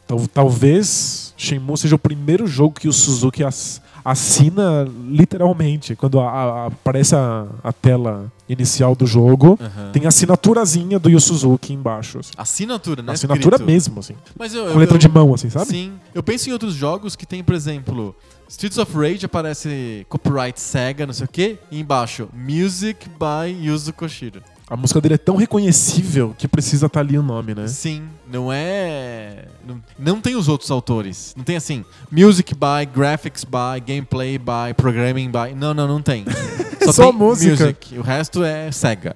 tal- 0.08 0.28
talvez 0.28 1.34
Shenmue 1.36 1.78
seja 1.78 1.96
o 1.96 2.00
primeiro 2.00 2.48
jogo 2.48 2.80
que 2.80 2.88
o 2.88 2.94
Suzuki 2.94 3.44
ass- 3.44 3.82
assina 4.12 4.88
literalmente. 5.10 5.96
Quando 5.96 6.20
a- 6.20 6.30
a- 6.30 6.66
aparece 6.68 7.16
a, 7.16 7.48
a 7.64 7.74
tela 7.74 8.32
inicial 8.48 8.96
do 8.96 9.06
jogo, 9.06 9.58
Aham. 9.62 9.92
tem 9.92 10.06
a 10.06 10.08
assinaturazinha 10.08 10.98
do 10.98 11.10
Yu 11.10 11.20
Suzuki 11.20 11.74
embaixo. 11.74 12.20
assim. 12.20 12.32
Assinatura, 12.38 13.02
né? 13.02 13.12
assinatura 13.14 13.56
Escrito. 13.56 13.66
mesmo, 13.72 14.00
assim. 14.00 14.16
Mas 14.38 14.54
eu, 14.54 14.72
Com 14.72 14.78
letra 14.80 14.96
eu- 14.96 15.00
de 15.00 15.10
mão, 15.10 15.34
assim, 15.34 15.50
sabe? 15.50 15.68
Sim. 15.68 15.94
Eu 16.14 16.24
penso 16.24 16.50
em 16.50 16.54
outros 16.54 16.74
jogos 16.74 17.16
que 17.16 17.26
tem, 17.26 17.44
por 17.44 17.54
exemplo, 17.56 18.16
Streets 18.50 18.78
of 18.78 18.94
Rage 18.98 19.26
aparece 19.26 20.06
copyright 20.08 20.60
Sega, 20.60 21.06
não 21.06 21.14
sei 21.14 21.26
o 21.26 21.30
quê, 21.30 21.58
e 21.70 21.80
embaixo, 21.80 22.30
Music 22.34 23.10
by 23.10 23.52
Yuzo 23.66 23.92
Koshiro. 23.94 24.42
A 24.70 24.76
música 24.76 25.00
dele 25.00 25.16
é 25.16 25.18
tão 25.18 25.38
reconhecível 25.38 26.36
que 26.38 26.46
precisa 26.46 26.88
estar 26.88 27.00
ali 27.00 27.18
o 27.18 27.24
nome, 27.24 27.56
né? 27.56 27.68
Sim, 27.68 28.04
não 28.30 28.52
é. 28.52 29.46
Não, 29.66 29.82
não 29.98 30.22
tem 30.22 30.36
os 30.36 30.50
outros 30.50 30.70
autores. 30.70 31.34
Não 31.38 31.44
tem 31.44 31.56
assim, 31.56 31.86
Music 32.12 32.54
by, 32.54 32.86
Graphics 32.94 33.46
by, 33.46 33.80
Gameplay 33.86 34.38
by, 34.38 34.74
Programming 34.76 35.32
by. 35.32 35.56
Não, 35.56 35.74
não, 35.74 35.88
não 35.88 36.02
tem. 36.02 36.26
Só 36.92 37.12
tem 37.12 37.14
música. 37.14 37.64
Music. 37.64 37.98
O 37.98 38.02
resto 38.02 38.44
é 38.44 38.70
Sega. 38.70 39.16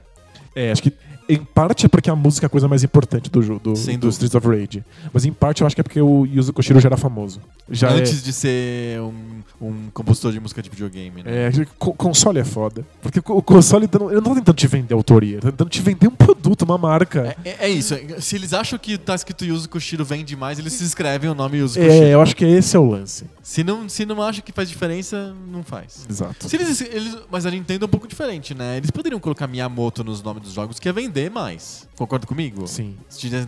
É, 0.55 0.71
acho 0.71 0.83
que 0.83 0.93
em 1.34 1.43
parte 1.43 1.86
é 1.86 1.89
porque 1.89 2.09
a 2.09 2.15
música 2.15 2.45
é 2.45 2.47
a 2.47 2.49
coisa 2.49 2.67
mais 2.67 2.84
importante 2.84 3.29
do 3.29 3.41
jogo, 3.41 3.59
do, 3.59 3.73
do. 3.73 4.09
Streets 4.09 4.36
of 4.36 4.47
Rage. 4.47 4.84
Mas 5.13 5.25
em 5.25 5.32
parte 5.34 5.61
eu 5.61 5.67
acho 5.67 5.75
que 5.75 5.82
é 5.82 5.84
porque 5.84 6.01
o 6.01 6.25
Yuzo 6.25 6.51
Koshiro 6.53 6.79
já 6.79 6.88
era 6.89 6.97
famoso. 6.97 7.39
Já 7.69 7.89
é- 7.89 7.93
Antes 7.99 8.23
de 8.23 8.34
ser 8.34 8.99
um, 9.01 9.13
um 9.61 9.73
compositor 9.93 10.32
de 10.32 10.39
música 10.39 10.61
de 10.61 10.69
videogame, 10.69 11.23
né? 11.23 11.32
É, 11.32 11.47
é, 11.47 11.65
co- 11.77 11.93
console 11.93 12.39
é 12.39 12.43
foda. 12.43 12.86
Porque 13.01 13.19
o 13.19 13.41
console 13.41 13.86
ele 13.91 14.15
não 14.15 14.21
tá 14.23 14.36
tentando 14.36 14.55
te 14.55 14.67
vender 14.67 14.93
autoria, 14.93 15.39
tá 15.39 15.49
tentando 15.51 15.69
te 15.69 15.82
vender 15.82 16.07
um 16.07 16.11
produto, 16.15 16.63
uma 16.63 16.77
marca. 16.77 17.36
É, 17.45 17.49
é- 17.49 17.57
é 17.65 17.69
isso. 17.69 17.95
Se 18.19 18.36
eles 18.36 18.53
acham 18.53 18.77
que 18.77 18.97
tá 18.97 19.15
escrito 19.15 19.45
Yuzo 19.45 19.69
Koshiro 19.69 20.03
vende 20.03 20.36
mais, 20.36 20.59
eles 20.59 20.73
se 20.73 20.84
escrevem 20.84 21.29
o 21.29 21.34
nome 21.36 21.57
Yuzo 21.59 21.79
Koshiro. 21.79 21.93
É, 22.05 22.13
eu 22.13 22.21
acho 22.21 22.36
que 22.36 22.45
esse 22.45 22.75
é 22.75 22.79
o 22.79 22.86
lance. 22.89 23.25
Se 23.43 23.63
não, 23.63 23.88
se 23.89 24.05
não 24.05 24.21
acha 24.21 24.41
que 24.41 24.51
faz 24.51 24.69
diferença, 24.69 25.34
não 25.51 25.63
faz. 25.63 26.05
Exato. 26.09 26.47
Se 26.47 26.55
eles, 26.55 26.82
eles- 26.82 27.17
mas 27.29 27.45
a 27.45 27.51
Nintendo 27.51 27.86
é 27.86 27.88
um 27.88 27.89
pouco 27.89 28.07
diferente, 28.07 28.53
né? 28.53 28.77
Eles 28.77 28.91
poderiam 28.91 29.19
colocar 29.19 29.47
Miyamoto 29.47 30.03
nos 30.03 30.21
nomes 30.23 30.43
dos 30.43 30.53
jogos, 30.53 30.79
que 30.79 30.88
ia 30.88 30.93
vender 30.93 31.20
mais. 31.30 31.88
Concorda 31.97 32.26
comigo? 32.26 32.67
Sim. 32.67 32.95
Se 33.09 33.19
tivesse 33.19 33.47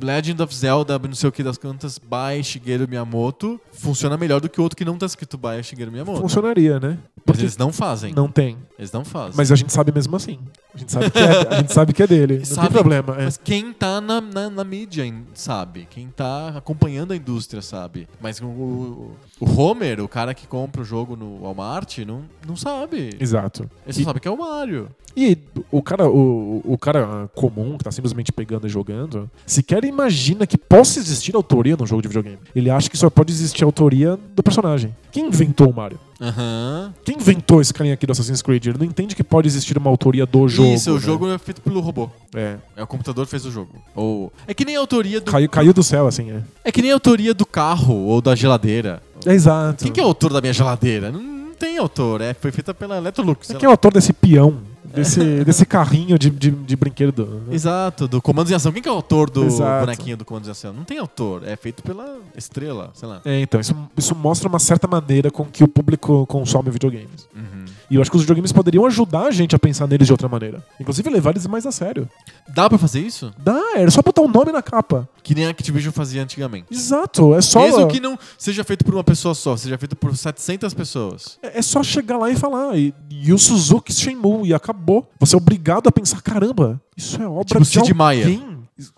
Legend 0.00 0.42
of 0.42 0.54
Zelda, 0.54 0.98
não 0.98 1.14
sei 1.14 1.28
o 1.28 1.32
que 1.32 1.42
das 1.42 1.58
cantas, 1.58 1.98
by 1.98 2.42
Shigeru 2.42 2.86
Miyamoto, 2.88 3.60
funciona 3.72 4.16
melhor 4.16 4.40
do 4.40 4.48
que 4.48 4.60
o 4.60 4.62
outro 4.62 4.76
que 4.76 4.84
não 4.84 4.96
tá 4.96 5.06
escrito 5.06 5.36
by 5.36 5.62
Shigeru 5.62 5.90
Miyamoto. 5.90 6.20
Funcionaria, 6.20 6.78
né? 6.78 6.98
Mas 7.16 7.24
Porque 7.24 7.42
eles 7.42 7.56
não 7.56 7.72
fazem. 7.72 8.12
não 8.14 8.28
tem. 8.28 8.56
Eles 8.78 8.90
não 8.92 9.04
fazem. 9.04 9.32
Mas 9.36 9.50
a 9.52 9.56
gente 9.56 9.72
sabe 9.72 9.92
mesmo 9.92 10.14
assim. 10.16 10.38
A 10.74 10.78
gente 10.78 10.90
sabe 10.92 11.10
que 11.10 11.18
é, 11.18 11.48
a 11.48 11.54
gente 11.58 11.72
sabe 11.72 11.92
que 11.92 12.02
é 12.02 12.06
dele. 12.06 12.38
Não 12.38 12.44
Sabe- 12.44 12.68
tem 12.68 12.72
problema. 12.72 13.16
é. 13.20 13.24
Mas 13.24 13.36
quem 13.36 13.72
tá 13.72 14.00
na, 14.00 14.20
na, 14.20 14.50
na 14.50 14.64
mídia 14.64 15.04
sabe. 15.34 15.86
Quem 15.90 16.08
tá 16.08 16.48
acompanhando 16.56 17.12
a 17.12 17.16
indústria 17.16 17.62
sabe. 17.62 18.08
Mas 18.20 18.40
o, 18.40 18.46
o, 18.46 19.16
o 19.40 19.60
Homer, 19.60 20.00
o 20.00 20.08
cara 20.08 20.34
que 20.34 20.46
compra 20.46 20.82
o 20.82 20.84
jogo 20.84 21.14
no 21.16 21.42
Walmart, 21.42 21.98
não, 21.98 22.24
não 22.46 22.56
sabe. 22.56 23.10
Exato. 23.20 23.70
Ele 23.84 23.92
só 23.92 24.00
E- 24.00 24.04
sabe 24.04 24.20
que 24.20 24.26
é 24.26 24.30
o 24.30 24.36
Mario. 24.38 24.88
E 25.16 25.38
o 25.70 25.82
cara, 25.82 26.08
o, 26.08 26.62
o 26.64 26.78
cara 26.78 27.28
comum 27.34 27.76
que 27.76 27.84
tá 27.84 27.90
simplesmente 27.90 28.32
pegando 28.32 28.66
e 28.66 28.70
jogando, 28.70 29.30
sequer 29.46 29.84
imagina 29.84 30.46
que 30.46 30.56
possa 30.56 30.98
existir 30.98 31.36
autoria 31.36 31.76
num 31.76 31.86
jogo 31.86 32.02
de 32.02 32.08
videogame. 32.08 32.38
Ele 32.54 32.70
acha 32.70 32.88
que 32.88 32.96
só 32.96 33.10
pode 33.10 33.32
existir 33.32 33.64
autoria 33.64 34.18
do 34.34 34.42
personagem. 34.42 34.94
Quem 35.10 35.26
inventou 35.26 35.68
o 35.68 35.74
Mario? 35.74 35.98
Aham. 36.20 36.94
Quem 37.04 37.16
inventou 37.16 37.60
esse 37.60 37.74
carinha 37.74 37.94
aqui 37.94 38.06
do 38.06 38.12
Assassin's 38.12 38.40
Creed? 38.40 38.66
Ele 38.66 38.78
não 38.78 38.86
entende 38.86 39.14
que 39.14 39.24
pode 39.24 39.48
existir 39.48 39.76
uma 39.76 39.90
autoria 39.90 40.24
do 40.24 40.48
jogo. 40.48 40.72
Isso, 40.72 40.92
o 40.92 40.94
né? 40.94 41.00
jogo 41.00 41.28
é 41.28 41.36
feito 41.36 41.60
pelo 41.60 41.80
robô. 41.80 42.08
É. 42.34 42.56
É 42.76 42.82
o 42.82 42.86
computador 42.86 43.24
que 43.24 43.30
fez 43.30 43.44
o 43.44 43.50
jogo. 43.50 43.70
Ou 43.94 44.32
é 44.46 44.54
que 44.54 44.64
nem 44.64 44.76
a 44.76 44.80
autoria 44.80 45.20
do 45.20 45.30
Caiu, 45.30 45.48
caiu 45.48 45.74
do 45.74 45.82
céu, 45.82 46.06
assim, 46.06 46.30
é. 46.30 46.42
é 46.64 46.72
que 46.72 46.80
nem 46.80 46.92
a 46.92 46.94
autoria 46.94 47.34
do 47.34 47.44
carro 47.44 47.94
ou 47.94 48.22
da 48.22 48.34
geladeira. 48.34 49.02
É 49.26 49.32
exato. 49.32 49.84
Quem 49.84 49.92
que 49.92 50.00
é 50.00 50.02
o 50.02 50.06
autor 50.06 50.32
da 50.32 50.40
minha 50.40 50.52
geladeira? 50.52 51.10
Não, 51.10 51.20
não 51.20 51.54
tem 51.54 51.76
autor, 51.76 52.20
é 52.20 52.32
foi 52.34 52.50
feita 52.52 52.72
pela 52.72 52.96
Electrolux. 52.96 53.48
sei 53.48 53.56
Quem 53.56 53.66
é 53.66 53.68
o 53.68 53.72
autor 53.72 53.92
desse 53.92 54.12
peão? 54.12 54.71
Desse, 54.94 55.44
desse 55.44 55.66
carrinho 55.66 56.18
de, 56.18 56.30
de, 56.30 56.50
de 56.50 56.76
brinquedo? 56.76 57.42
né? 57.46 57.54
Exato, 57.54 58.06
do 58.06 58.20
Comandos 58.20 58.50
em 58.50 58.54
Ação. 58.54 58.72
Quem 58.72 58.82
que 58.82 58.88
é 58.88 58.92
o 58.92 58.96
autor 58.96 59.30
do 59.30 59.44
Exato. 59.44 59.86
bonequinho 59.86 60.16
do 60.16 60.24
Comandos 60.24 60.48
em 60.48 60.52
Ação? 60.52 60.72
Não 60.72 60.84
tem 60.84 60.98
autor, 60.98 61.42
é 61.46 61.56
feito 61.56 61.82
pela 61.82 62.18
estrela, 62.36 62.90
sei 62.94 63.08
lá. 63.08 63.20
É, 63.24 63.40
então, 63.40 63.60
isso, 63.60 63.74
isso 63.96 64.14
mostra 64.14 64.48
uma 64.48 64.58
certa 64.58 64.86
maneira 64.86 65.30
com 65.30 65.44
que 65.44 65.64
o 65.64 65.68
público 65.68 66.26
consome 66.26 66.70
videogames. 66.70 67.28
Uhum. 67.34 67.51
E 67.92 67.96
eu 67.96 68.00
acho 68.00 68.10
que 68.10 68.16
os 68.16 68.22
videogames 68.22 68.52
poderiam 68.52 68.86
ajudar 68.86 69.26
a 69.26 69.30
gente 69.30 69.54
a 69.54 69.58
pensar 69.58 69.86
neles 69.86 70.06
de 70.06 70.12
outra 70.12 70.28
maneira. 70.28 70.64
Inclusive 70.80 71.10
levar 71.10 71.30
eles 71.30 71.46
mais 71.46 71.66
a 71.66 71.70
sério. 71.70 72.08
Dá 72.48 72.68
pra 72.68 72.78
fazer 72.78 73.00
isso? 73.00 73.32
Dá, 73.38 73.60
era 73.76 73.90
só 73.90 74.00
botar 74.00 74.22
um 74.22 74.28
nome 74.28 74.50
na 74.50 74.62
capa. 74.62 75.08
Que 75.22 75.34
nem 75.34 75.46
a 75.46 75.50
Activision 75.50 75.92
fazia 75.92 76.22
antigamente. 76.22 76.66
Exato, 76.70 77.34
é 77.34 77.40
só. 77.40 77.60
Mesmo 77.60 77.88
que 77.88 78.00
não 78.00 78.18
seja 78.36 78.64
feito 78.64 78.84
por 78.84 78.94
uma 78.94 79.04
pessoa 79.04 79.34
só, 79.34 79.56
seja 79.56 79.78
feito 79.78 79.94
por 79.94 80.16
700 80.16 80.74
pessoas. 80.74 81.38
É 81.42 81.52
é 81.58 81.62
só 81.62 81.82
chegar 81.82 82.18
lá 82.18 82.28
e 82.28 82.36
falar. 82.36 82.76
E, 82.76 82.92
e 83.08 83.32
o 83.32 83.38
Suzuki 83.38 83.92
Shenmue 83.92 84.48
e 84.48 84.54
acabou. 84.54 85.08
Você 85.20 85.36
é 85.36 85.38
obrigado 85.38 85.86
a 85.86 85.92
pensar: 85.92 86.20
caramba, 86.20 86.80
isso 86.96 87.22
é 87.22 87.26
obra 87.26 87.44
tipo 87.44 87.60
de 87.60 87.66
Sid 87.66 87.92
alguém. 88.00 88.51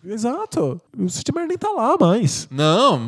Exato. 0.05 0.81
O 0.97 1.09
Sid 1.09 1.31
Meier 1.35 1.49
nem 1.49 1.59
tá 1.59 1.69
lá 1.71 1.97
mais. 2.01 2.47
Não, 2.51 3.01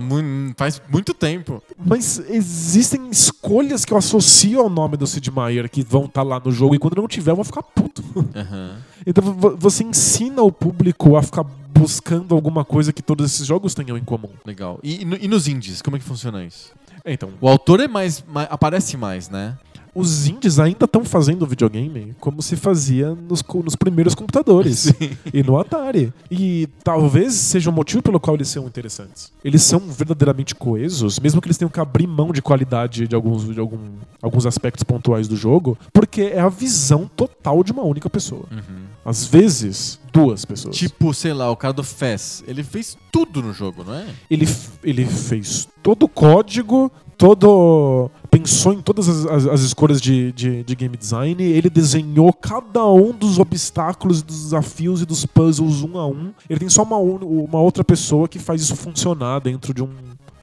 faz 0.57 0.81
muito 0.91 1.14
tempo. 1.14 1.62
Mas 1.85 2.18
existem 2.29 3.09
escolhas 3.11 3.85
que 3.85 3.93
eu 3.93 3.99
associo 3.99 4.61
ao 4.61 4.68
nome 4.68 4.97
do 4.97 5.07
Sid 5.07 5.31
Meier 5.31 5.70
que 5.70 5.83
vão 5.83 6.05
estar 6.07 6.22
lá 6.22 6.41
no 6.45 6.51
jogo 6.53 6.74
e 6.74 6.79
quando 6.79 6.97
não 6.97 7.09
tiver 7.09 7.31
eu 7.33 7.37
vou 7.37 7.45
ficar 7.45 7.62
puto. 7.62 8.03
Aham. 8.35 8.77
Então 9.09 9.22
vo- 9.35 9.57
você 9.57 9.85
ensina 9.85 10.43
o 10.43 10.51
público 10.51 11.16
a 11.16 11.22
ficar 11.22 11.45
buscando 11.45 12.35
alguma 12.35 12.64
coisa 12.64 12.93
que 12.93 13.01
todos 13.01 13.24
esses 13.33 13.47
jogos 13.47 13.72
tenham 13.72 13.97
em 13.97 14.03
comum. 14.03 14.31
Legal. 14.45 14.81
E, 14.83 15.05
e 15.05 15.24
e 15.27 15.29
nos 15.29 15.47
indies, 15.47 15.81
como 15.81 15.97
é 15.97 16.01
que 16.01 16.05
funciona 16.05 16.45
isso? 16.45 16.72
É, 17.05 17.12
Então, 17.12 17.29
O 17.41 17.49
autor 17.49 17.79
é 17.79 17.87
mais, 17.87 18.24
mais- 18.27 18.49
aparece 18.51 18.97
mais, 18.97 19.29
né? 19.29 19.57
Os 19.97 20.27
indies 20.29 20.59
ainda 20.59 20.85
estão 20.85 21.05
fazendo 21.05 21.47
videogame 21.47 22.15
como 22.21 22.43
se 22.43 22.55
fazia 22.55 23.15
nos, 23.15 23.43
nos 23.65 23.75
primeiros 23.75 24.15
computadores 24.15 24.93
e 25.33 25.43
no 25.43 25.59
Atari. 25.59 26.13
E 26.31 26.69
talvez 26.85 27.33
seja 27.33 27.71
o 27.71 27.73
motivo 27.73 28.03
pelo 28.03 28.21
qual 28.21 28.37
eles 28.37 28.49
são 28.49 28.67
interessantes. 28.67 29.33
Eles 29.43 29.63
são 29.63 29.81
verdadeiramente 29.81 30.55
coesos, 30.55 31.19
mesmo 31.19 31.41
que 31.41 31.49
eles 31.49 31.57
tenham 31.57 31.71
que 31.71 31.81
abrir 31.81 32.07
mão 32.07 32.31
de 32.31 32.43
qualidade 32.43 33.09
de 33.09 33.15
alguns, 33.15 33.53
de 33.53 33.59
algum, 33.59 33.79
alguns 34.21 34.45
aspectos 34.45 34.85
pontuais 34.85 35.27
do 35.27 35.37
jogo, 35.37 35.79
porque 35.93 36.23
é 36.23 36.41
a 36.41 36.49
visão 36.51 37.11
total 37.17 37.65
de 37.65 37.73
uma 37.73 37.83
única 37.83 38.11
pessoa. 38.11 38.45
Uhum. 38.53 38.85
Às 39.03 39.25
vezes, 39.25 39.99
duas 40.13 40.45
pessoas. 40.45 40.77
Tipo, 40.77 41.15
sei 41.15 41.33
lá, 41.33 41.51
o 41.51 41.57
cara 41.57 41.73
do 41.73 41.83
Fez, 41.83 42.45
ele 42.47 42.63
fez 42.63 42.99
tudo 43.11 43.43
no 43.43 43.53
jogo, 43.53 43.83
não 43.83 43.95
é? 43.95 44.07
ele, 44.31 44.47
ele 44.83 45.07
fez 45.07 45.69
todo 45.83 46.03
o 46.03 46.09
código, 46.09 46.91
todo. 47.17 48.11
pensou 48.31 48.73
em 48.73 48.81
todas 48.83 49.09
as, 49.09 49.25
as- 49.27 49.47
as 49.47 49.61
escolhas 49.62 50.01
de, 50.01 50.31
de- 50.33 50.62
de 50.62 50.75
game 50.75 50.97
design, 50.97 51.43
ele 51.43 51.71
desenhou 51.71 52.33
cada 52.33 52.85
um 52.87 53.12
dos 53.12 53.39
obstáculos, 53.39 54.23
dos 54.23 54.45
desafios 54.45 55.01
e 55.03 55.07
dos 55.07 55.25
puzzles 55.25 55.83
um 55.83 55.99
a 55.99 56.07
um. 56.07 56.33
Ele 56.49 56.61
tem 56.61 56.69
só 56.69 56.83
uma, 56.83 56.97
uma 56.99 57.61
outra 57.61 57.83
pessoa 57.83 58.29
que 58.29 58.39
faz 58.39 58.61
isso 58.62 58.77
funcionar 58.77 59.41
dentro 59.41 59.73
de, 59.73 59.83
um, 59.83 59.91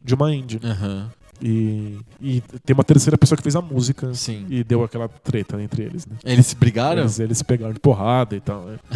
de 0.03 0.15
uma 0.15 0.33
engine. 0.33 0.61
Aham. 0.63 1.09
E, 1.45 1.99
e 2.21 2.41
tem 2.63 2.73
uma 2.73 2.83
terceira 2.85 3.17
pessoa 3.17 3.35
que 3.35 3.43
fez 3.43 3.55
a 3.55 3.61
música 3.61 4.13
Sim. 4.13 4.45
e 4.49 4.63
deu 4.63 4.81
aquela 4.83 5.09
treta 5.09 5.61
entre 5.61 5.83
eles, 5.83 6.05
né? 6.05 6.15
Eles 6.23 6.47
se 6.47 6.55
brigaram? 6.55 7.01
Eles, 7.01 7.19
eles 7.19 7.37
se 7.39 7.43
pegaram 7.43 7.73
de 7.73 7.79
porrada 7.81 8.33
e 8.35 8.39
tal. 8.39 8.61
né? 8.61 8.79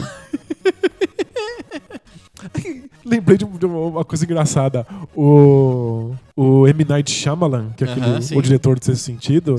Lembrei 3.06 3.38
de 3.38 3.46
uma 3.46 4.06
coisa 4.06 4.24
engraçada. 4.24 4.86
O, 5.16 6.14
o 6.38 6.68
M. 6.68 6.86
Night 6.86 7.12
Shyamalan, 7.12 7.72
que 7.76 7.84
é 7.84 7.88
aquele, 7.92 8.38
o 8.38 8.42
diretor 8.42 8.78
de 8.80 8.86
Sexto 8.86 9.02
Sentido, 9.04 9.56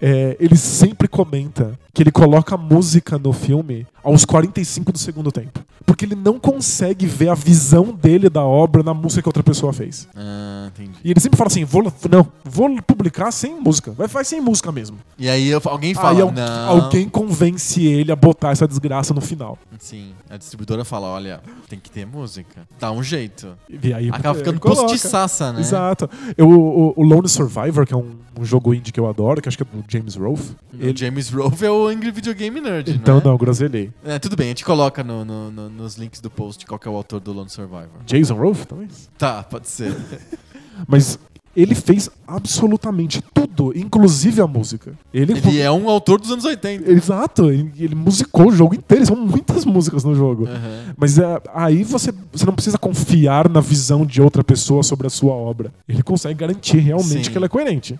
é, 0.00 0.36
ele 0.40 0.56
sempre 0.56 1.06
comenta 1.06 1.78
que 1.92 2.02
ele 2.02 2.10
coloca 2.10 2.56
música 2.56 3.18
no 3.18 3.32
filme 3.32 3.86
aos 4.02 4.24
45 4.24 4.92
do 4.92 4.98
segundo 4.98 5.30
tempo. 5.30 5.60
Porque 5.84 6.04
ele 6.04 6.14
não 6.16 6.38
consegue 6.38 7.06
ver 7.06 7.28
a 7.28 7.34
visão 7.34 7.92
dele 7.92 8.28
da 8.28 8.42
obra 8.42 8.82
na 8.82 8.92
música 8.92 9.22
que 9.22 9.28
outra 9.28 9.42
pessoa 9.42 9.72
fez. 9.72 10.08
Ah, 10.16 10.68
entendi. 10.68 10.90
E 11.04 11.10
ele 11.12 11.20
sempre 11.20 11.36
fala 11.38 11.46
assim: 11.48 11.64
vou, 11.64 11.82
não, 12.10 12.26
vou 12.44 12.82
publicar 12.82 13.30
sem 13.30 13.58
música. 13.60 13.92
Vai, 13.92 14.08
vai 14.08 14.24
sem 14.24 14.40
música 14.40 14.72
mesmo. 14.72 14.98
E 15.16 15.28
aí 15.28 15.46
eu- 15.48 15.62
alguém 15.66 15.94
fala, 15.94 16.10
Aí 16.10 16.20
al- 16.20 16.32
não. 16.32 16.68
alguém 16.68 17.08
convence 17.08 17.84
ele 17.86 18.10
a 18.10 18.16
botar 18.16 18.50
essa 18.50 18.66
desgraça 18.66 19.14
no 19.14 19.20
final. 19.20 19.56
Sim, 19.78 20.12
a 20.28 20.36
distribuidora 20.36 20.84
fala, 20.84 21.06
olha, 21.06 21.40
tem 21.68 21.78
que 21.78 21.88
ter 21.90 22.04
música. 22.04 22.62
Dá 22.80 22.90
um 22.90 23.02
jeito. 23.02 23.56
E 23.70 23.92
aí 23.94 24.08
Acaba 24.10 24.36
ficando 24.38 24.58
postiçaça, 24.60 25.52
né? 25.52 25.60
Exato. 25.60 26.05
Eu, 26.36 26.48
o, 26.50 26.92
o 26.96 27.02
Lone 27.02 27.28
Survivor, 27.28 27.86
que 27.86 27.92
é 27.94 27.96
um, 27.96 28.16
um 28.38 28.44
jogo 28.44 28.74
indie 28.74 28.92
que 28.92 29.00
eu 29.00 29.06
adoro, 29.08 29.40
que 29.40 29.48
acho 29.48 29.56
que 29.56 29.62
é 29.62 29.66
do 29.66 29.84
James 29.88 30.14
Rolfe. 30.16 30.54
O 30.74 30.96
James 30.96 31.30
Rolfe 31.30 31.64
é 31.64 31.70
o 31.70 31.86
Angry 31.86 32.10
Video 32.10 32.34
Game 32.34 32.60
Nerd, 32.60 32.90
Então, 32.92 33.16
né? 33.16 33.22
não, 33.24 33.36
groselhei. 33.36 33.90
É, 34.04 34.18
tudo 34.18 34.36
bem, 34.36 34.46
a 34.46 34.48
gente 34.48 34.64
coloca 34.64 35.02
no- 35.04 35.24
no- 35.24 35.50
no- 35.50 35.68
nos 35.70 35.96
links 35.96 36.20
do 36.20 36.30
post 36.30 36.64
qual 36.66 36.78
que 36.78 36.86
é 36.86 36.90
o 36.90 36.94
autor 36.96 37.20
do 37.20 37.32
Lone 37.32 37.48
Survivor. 37.50 37.88
Jason 38.06 38.34
Rolfe, 38.34 38.66
talvez? 38.66 39.08
Tá, 39.18 39.42
pode 39.42 39.68
ser. 39.68 39.94
Mas 40.86 41.18
ele 41.56 41.74
fez 41.74 42.10
absolutamente 42.26 43.22
tudo, 43.32 43.72
inclusive 43.74 44.42
a 44.42 44.46
música. 44.46 44.92
Ele, 45.12 45.32
Ele 45.32 45.60
é 45.60 45.70
um 45.70 45.88
autor 45.88 46.20
dos 46.20 46.30
anos 46.30 46.44
80. 46.44 46.90
Exato, 46.90 47.50
ele, 47.50 47.94
musicou 47.94 48.48
o 48.48 48.52
jogo 48.52 48.74
inteiro, 48.74 49.06
são 49.06 49.16
muitas 49.16 49.64
músicas 49.64 50.04
no 50.04 50.14
jogo. 50.14 50.46
Aham. 50.46 50.94
Mas 50.96 51.18
é, 51.18 51.40
aí 51.54 51.82
você, 51.82 52.12
você 52.30 52.44
não 52.44 52.52
precisa 52.52 52.76
confiar 52.76 53.48
na 53.48 53.60
visão 53.60 54.04
de 54.04 54.20
outra 54.20 54.44
pessoa 54.44 54.82
sobre 54.82 55.06
a 55.06 55.10
sua 55.10 55.32
obra. 55.32 55.72
Ele 55.88 56.02
consegue 56.02 56.34
garantir 56.34 56.78
realmente 56.78 57.24
Sim. 57.24 57.30
que 57.30 57.36
ela 57.36 57.46
é 57.46 57.48
coerente. 57.48 57.98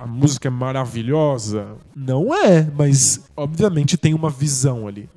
A 0.00 0.06
música 0.06 0.48
é 0.48 0.50
maravilhosa? 0.50 1.76
Não 1.94 2.32
é, 2.34 2.68
mas 2.76 3.20
obviamente 3.36 3.96
tem 3.96 4.14
uma 4.14 4.30
visão 4.30 4.86
ali. 4.86 5.08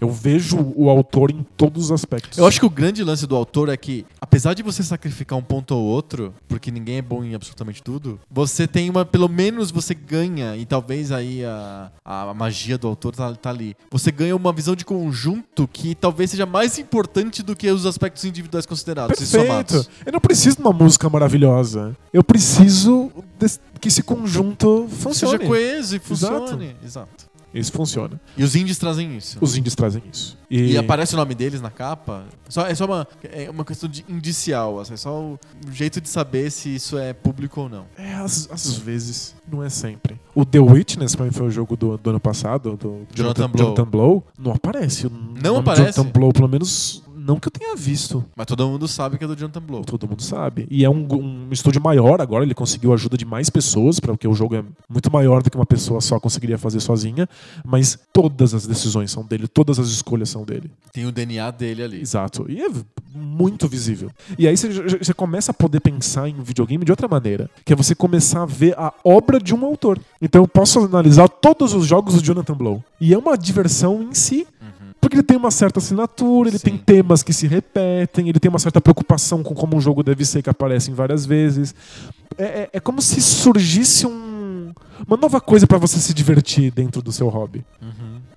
Eu 0.00 0.10
vejo 0.10 0.72
o 0.74 0.88
autor 0.90 1.30
em 1.30 1.44
todos 1.56 1.84
os 1.86 1.92
aspectos. 1.92 2.38
Eu 2.38 2.46
acho 2.46 2.58
que 2.60 2.66
o 2.66 2.70
grande 2.70 3.02
lance 3.04 3.26
do 3.26 3.34
autor 3.36 3.68
é 3.68 3.76
que, 3.76 4.04
apesar 4.20 4.54
de 4.54 4.62
você 4.62 4.82
sacrificar 4.82 5.38
um 5.38 5.42
ponto 5.42 5.74
ou 5.74 5.82
outro, 5.84 6.32
porque 6.48 6.70
ninguém 6.70 6.96
é 6.98 7.02
bom 7.02 7.22
em 7.24 7.34
absolutamente 7.34 7.82
tudo, 7.82 8.18
você 8.30 8.66
tem 8.66 8.88
uma. 8.90 9.04
Pelo 9.04 9.28
menos 9.28 9.70
você 9.70 9.94
ganha, 9.94 10.56
e 10.56 10.64
talvez 10.66 11.12
aí 11.12 11.44
a, 11.44 11.90
a 12.04 12.34
magia 12.34 12.76
do 12.78 12.88
autor 12.88 13.14
tá, 13.14 13.34
tá 13.34 13.50
ali. 13.50 13.76
Você 13.90 14.10
ganha 14.10 14.34
uma 14.36 14.52
visão 14.52 14.74
de 14.74 14.84
conjunto 14.84 15.68
que 15.68 15.94
talvez 15.94 16.30
seja 16.30 16.46
mais 16.46 16.78
importante 16.78 17.42
do 17.42 17.54
que 17.56 17.70
os 17.70 17.84
aspectos 17.86 18.24
individuais 18.24 18.66
considerados 18.66 19.16
e 19.16 19.20
Perfeito. 19.30 19.46
somados. 19.46 19.90
Eu 20.04 20.12
não 20.12 20.20
preciso 20.20 20.56
de 20.56 20.62
uma 20.62 20.72
música 20.72 21.08
maravilhosa. 21.10 21.96
Eu 22.12 22.22
preciso 22.24 23.10
des- 23.38 23.60
que 23.80 23.88
esse 23.88 24.02
conjunto 24.02 24.86
funcione. 24.88 25.32
Seja 25.38 25.38
coeso 25.46 25.94
e 25.96 26.00
Exato. 26.10 26.38
funcione. 26.46 26.76
Exato. 26.84 27.26
Isso 27.54 27.72
funciona. 27.72 28.20
E 28.36 28.44
os 28.44 28.54
indies 28.54 28.76
trazem 28.76 29.16
isso. 29.16 29.38
Os 29.40 29.56
indies 29.56 29.74
trazem 29.74 30.02
isso. 30.12 30.36
E 30.50 30.76
aparece 30.76 31.14
o 31.14 31.16
nome 31.16 31.34
deles 31.34 31.58
na 31.62 31.70
capa. 31.70 32.24
Só, 32.50 32.66
é 32.66 32.74
só 32.74 32.84
uma, 32.84 33.08
é 33.24 33.48
uma 33.48 33.64
questão 33.64 33.88
de 33.88 34.04
indicial. 34.08 34.78
assim, 34.78 34.92
É 34.92 34.96
só 34.98 35.18
o 35.18 35.38
jeito 35.72 35.98
de 35.98 36.08
saber 36.08 36.50
se 36.50 36.74
isso 36.74 36.98
é 36.98 37.14
público 37.14 37.62
ou 37.62 37.68
não. 37.68 37.86
É, 37.96 38.12
às, 38.14 38.50
às 38.50 38.76
vezes, 38.76 39.34
não 39.50 39.62
é 39.62 39.70
sempre. 39.70 40.20
O 40.34 40.44
The 40.44 40.58
Witness, 40.58 41.16
pra 41.16 41.24
mim, 41.24 41.30
foi 41.32 41.46
o 41.46 41.50
jogo 41.50 41.76
do, 41.78 41.96
do 41.96 42.10
ano 42.10 42.20
passado, 42.20 42.76
do 42.76 43.06
Jonathan 43.14 43.48
Blow. 43.48 43.64
Jonathan 43.64 43.84
Blow. 43.86 44.24
Não 44.38 44.52
aparece. 44.52 45.06
O 45.06 45.10
Não 45.10 45.54
nome 45.54 45.58
aparece? 45.60 45.96
Jonathan 45.96 46.12
Blow, 46.12 46.32
pelo 46.34 46.48
menos, 46.48 47.02
não 47.26 47.40
que 47.40 47.48
eu 47.48 47.52
tenha 47.52 47.74
visto. 47.74 48.24
Mas 48.36 48.46
todo 48.46 48.66
mundo 48.68 48.86
sabe 48.86 49.18
que 49.18 49.24
é 49.24 49.26
do 49.26 49.34
Jonathan 49.34 49.60
Blow. 49.60 49.84
Todo 49.84 50.06
mundo 50.06 50.22
sabe. 50.22 50.66
E 50.70 50.84
é 50.84 50.90
um, 50.90 51.06
um 51.12 51.48
estúdio 51.50 51.82
maior 51.82 52.20
agora, 52.20 52.44
ele 52.44 52.54
conseguiu 52.54 52.92
a 52.92 52.94
ajuda 52.94 53.16
de 53.16 53.24
mais 53.24 53.50
pessoas, 53.50 53.98
porque 53.98 54.28
o 54.28 54.34
jogo 54.34 54.54
é 54.54 54.64
muito 54.88 55.10
maior 55.10 55.42
do 55.42 55.50
que 55.50 55.56
uma 55.56 55.66
pessoa 55.66 56.00
só 56.00 56.20
conseguiria 56.20 56.56
fazer 56.56 56.78
sozinha. 56.78 57.28
Mas 57.64 57.98
todas 58.12 58.54
as 58.54 58.66
decisões 58.66 59.10
são 59.10 59.24
dele, 59.24 59.48
todas 59.48 59.78
as 59.78 59.88
escolhas 59.88 60.30
são 60.30 60.44
dele. 60.44 60.70
Tem 60.92 61.04
o 61.04 61.10
DNA 61.10 61.50
dele 61.50 61.82
ali. 61.82 62.00
Exato. 62.00 62.46
E 62.48 62.62
é 62.62 62.68
muito 63.12 63.66
visível. 63.66 64.10
E 64.38 64.46
aí 64.46 64.56
você 64.56 65.12
começa 65.12 65.50
a 65.50 65.54
poder 65.54 65.80
pensar 65.80 66.28
em 66.28 66.40
videogame 66.42 66.84
de 66.84 66.92
outra 66.92 67.08
maneira. 67.08 67.50
Que 67.64 67.72
é 67.72 67.76
você 67.76 67.94
começar 67.94 68.42
a 68.42 68.46
ver 68.46 68.78
a 68.78 68.92
obra 69.04 69.40
de 69.40 69.54
um 69.54 69.64
autor. 69.64 69.98
Então 70.22 70.42
eu 70.42 70.48
posso 70.48 70.78
analisar 70.80 71.28
todos 71.28 71.74
os 71.74 71.86
jogos 71.86 72.14
do 72.14 72.22
Jonathan 72.22 72.54
Blow. 72.54 72.84
E 73.00 73.12
é 73.12 73.18
uma 73.18 73.36
diversão 73.36 74.02
em 74.02 74.14
si. 74.14 74.46
Porque 75.06 75.14
ele 75.14 75.22
tem 75.22 75.36
uma 75.36 75.52
certa 75.52 75.78
assinatura, 75.78 76.48
ele 76.48 76.58
Sim. 76.58 76.64
tem 76.70 76.76
temas 76.76 77.22
que 77.22 77.32
se 77.32 77.46
repetem, 77.46 78.28
ele 78.28 78.40
tem 78.40 78.48
uma 78.48 78.58
certa 78.58 78.80
preocupação 78.80 79.40
com 79.40 79.54
como 79.54 79.76
um 79.76 79.80
jogo 79.80 80.02
deve 80.02 80.24
ser, 80.24 80.42
que 80.42 80.50
aparecem 80.50 80.92
várias 80.92 81.24
vezes. 81.24 81.72
É, 82.36 82.44
é- 82.44 82.70
é 82.72 82.80
como 82.80 83.00
se 83.00 83.20
surgisse 83.22 84.04
um- 84.04 84.72
uma 85.06 85.16
nova 85.16 85.40
coisa 85.40 85.64
pra 85.64 85.78
você 85.78 86.00
se 86.00 86.12
divertir 86.12 86.72
dentro 86.72 87.00
do 87.00 87.12
seu 87.12 87.28
hobby. 87.28 87.64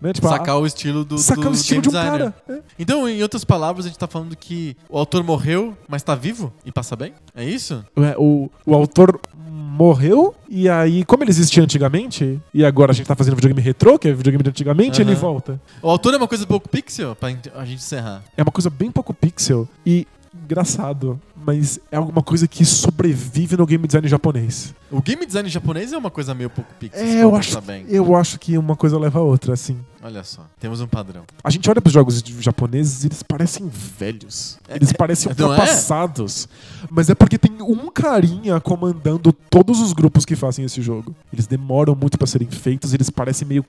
Né? 0.02 0.14
Tipo, 0.14 0.28
a- 0.28 0.32
Sacar 0.32 0.58
o 0.58 0.66
estilo 0.66 1.04
do, 1.04 1.18
sacar 1.18 1.46
do 1.46 1.50
o 1.52 1.54
estilo 1.54 1.82
de 1.82 1.90
um 1.90 1.92
designer. 1.92 2.12
cara. 2.20 2.36
É. 2.48 2.60
Então, 2.80 3.08
em 3.08 3.22
outras 3.22 3.44
palavras, 3.44 3.86
a 3.86 3.90
gente 3.90 3.98
tá 4.00 4.08
falando 4.08 4.36
que 4.36 4.76
o 4.90 4.98
autor 4.98 5.24
morreu, 5.24 5.78
mas 5.88 6.02
tá 6.04 6.16
vivo 6.16 6.54
e 6.66 6.72
passa 6.72 6.96
bem? 6.96 7.14
É 7.36 7.44
isso? 7.44 7.84
É, 7.98 8.16
o, 8.18 8.50
o 8.66 8.74
autor 8.76 9.20
morreu 9.50 10.34
e 10.50 10.68
aí, 10.70 11.04
como 11.06 11.24
ele 11.24 11.32
existia 11.32 11.64
antigamente, 11.64 12.40
e 12.54 12.66
agora 12.66 12.92
a 12.92 12.96
gente 12.96 13.08
tá 13.08 13.16
fazendo 13.16 13.36
videogame 13.36 13.62
retrô, 13.62 13.98
que 14.00 14.08
é 14.08 14.14
videogame 14.14 14.44
de 14.44 14.50
antigamente, 14.50 15.02
ele 15.02 15.16
volta. 15.16 15.60
O 15.82 15.90
autor 15.90 16.14
é 16.14 16.18
uma 16.18 16.28
coisa 16.28 16.46
pouco 16.46 16.68
pixel, 16.68 17.16
pra 17.16 17.30
a 17.56 17.66
gente 17.66 17.76
encerrar. 17.76 18.24
É 18.36 18.44
uma 18.44 18.52
coisa 18.52 18.70
bem 18.70 18.92
pouco 18.92 19.14
pixel 19.14 19.68
e 19.86 20.08
engraçado, 20.34 21.20
mas 21.36 21.80
é 21.92 21.98
alguma 21.98 22.22
coisa 22.22 22.48
que 22.48 22.66
sobrevive 22.66 23.56
no 23.58 23.66
game 23.66 23.86
design 23.86 24.08
japonês. 24.08 24.74
O 24.92 25.02
game 25.02 25.26
design 25.26 25.48
japonês 25.50 25.94
é 25.94 25.98
uma 25.98 26.10
coisa 26.10 26.34
meio 26.34 26.50
pouco 26.50 26.74
pixel. 26.80 27.02
É, 27.06 27.24
eu 27.24 27.36
acho, 27.36 27.60
bem. 27.62 27.86
eu 27.88 28.16
acho 28.16 28.40
que 28.40 28.58
uma 28.58 28.76
coisa 28.76 28.98
leva 28.98 29.20
a 29.20 29.22
outra, 29.22 29.54
assim. 29.54 29.78
Olha 30.02 30.24
só, 30.24 30.46
temos 30.60 30.80
um 30.80 30.88
padrão. 30.88 31.24
A 31.44 31.50
gente 31.50 31.70
olha 31.70 31.82
pros 31.82 31.94
jogos 31.94 32.24
japoneses 32.40 33.04
e 33.04 33.08
eles 33.08 33.22
parecem 33.22 33.70
velhos. 33.70 34.58
Eles 34.70 34.92
É, 34.92 34.94
parecem 34.94 35.32
não 35.38 35.48
é? 35.48 35.50
ultrapassados. 35.50 36.48
Mas 36.90 37.10
é 37.10 37.16
porque 37.16 37.38
tem 37.38 37.52
um 37.62 37.90
carinha 37.92 38.60
comandando 38.62 39.34
todos 39.34 39.82
os 39.82 39.92
grupos 39.94 40.24
que 40.26 40.36
fazem 40.36 40.64
esse 40.64 40.82
jogo. 40.82 41.14
Eles 41.34 41.48
demoram 41.48 41.96
muito 41.96 42.18
pra 42.18 42.26
serem 42.26 42.50
feitos, 42.50 42.94
eles 42.94 43.10
parecem 43.10 43.48
meio, 43.48 43.66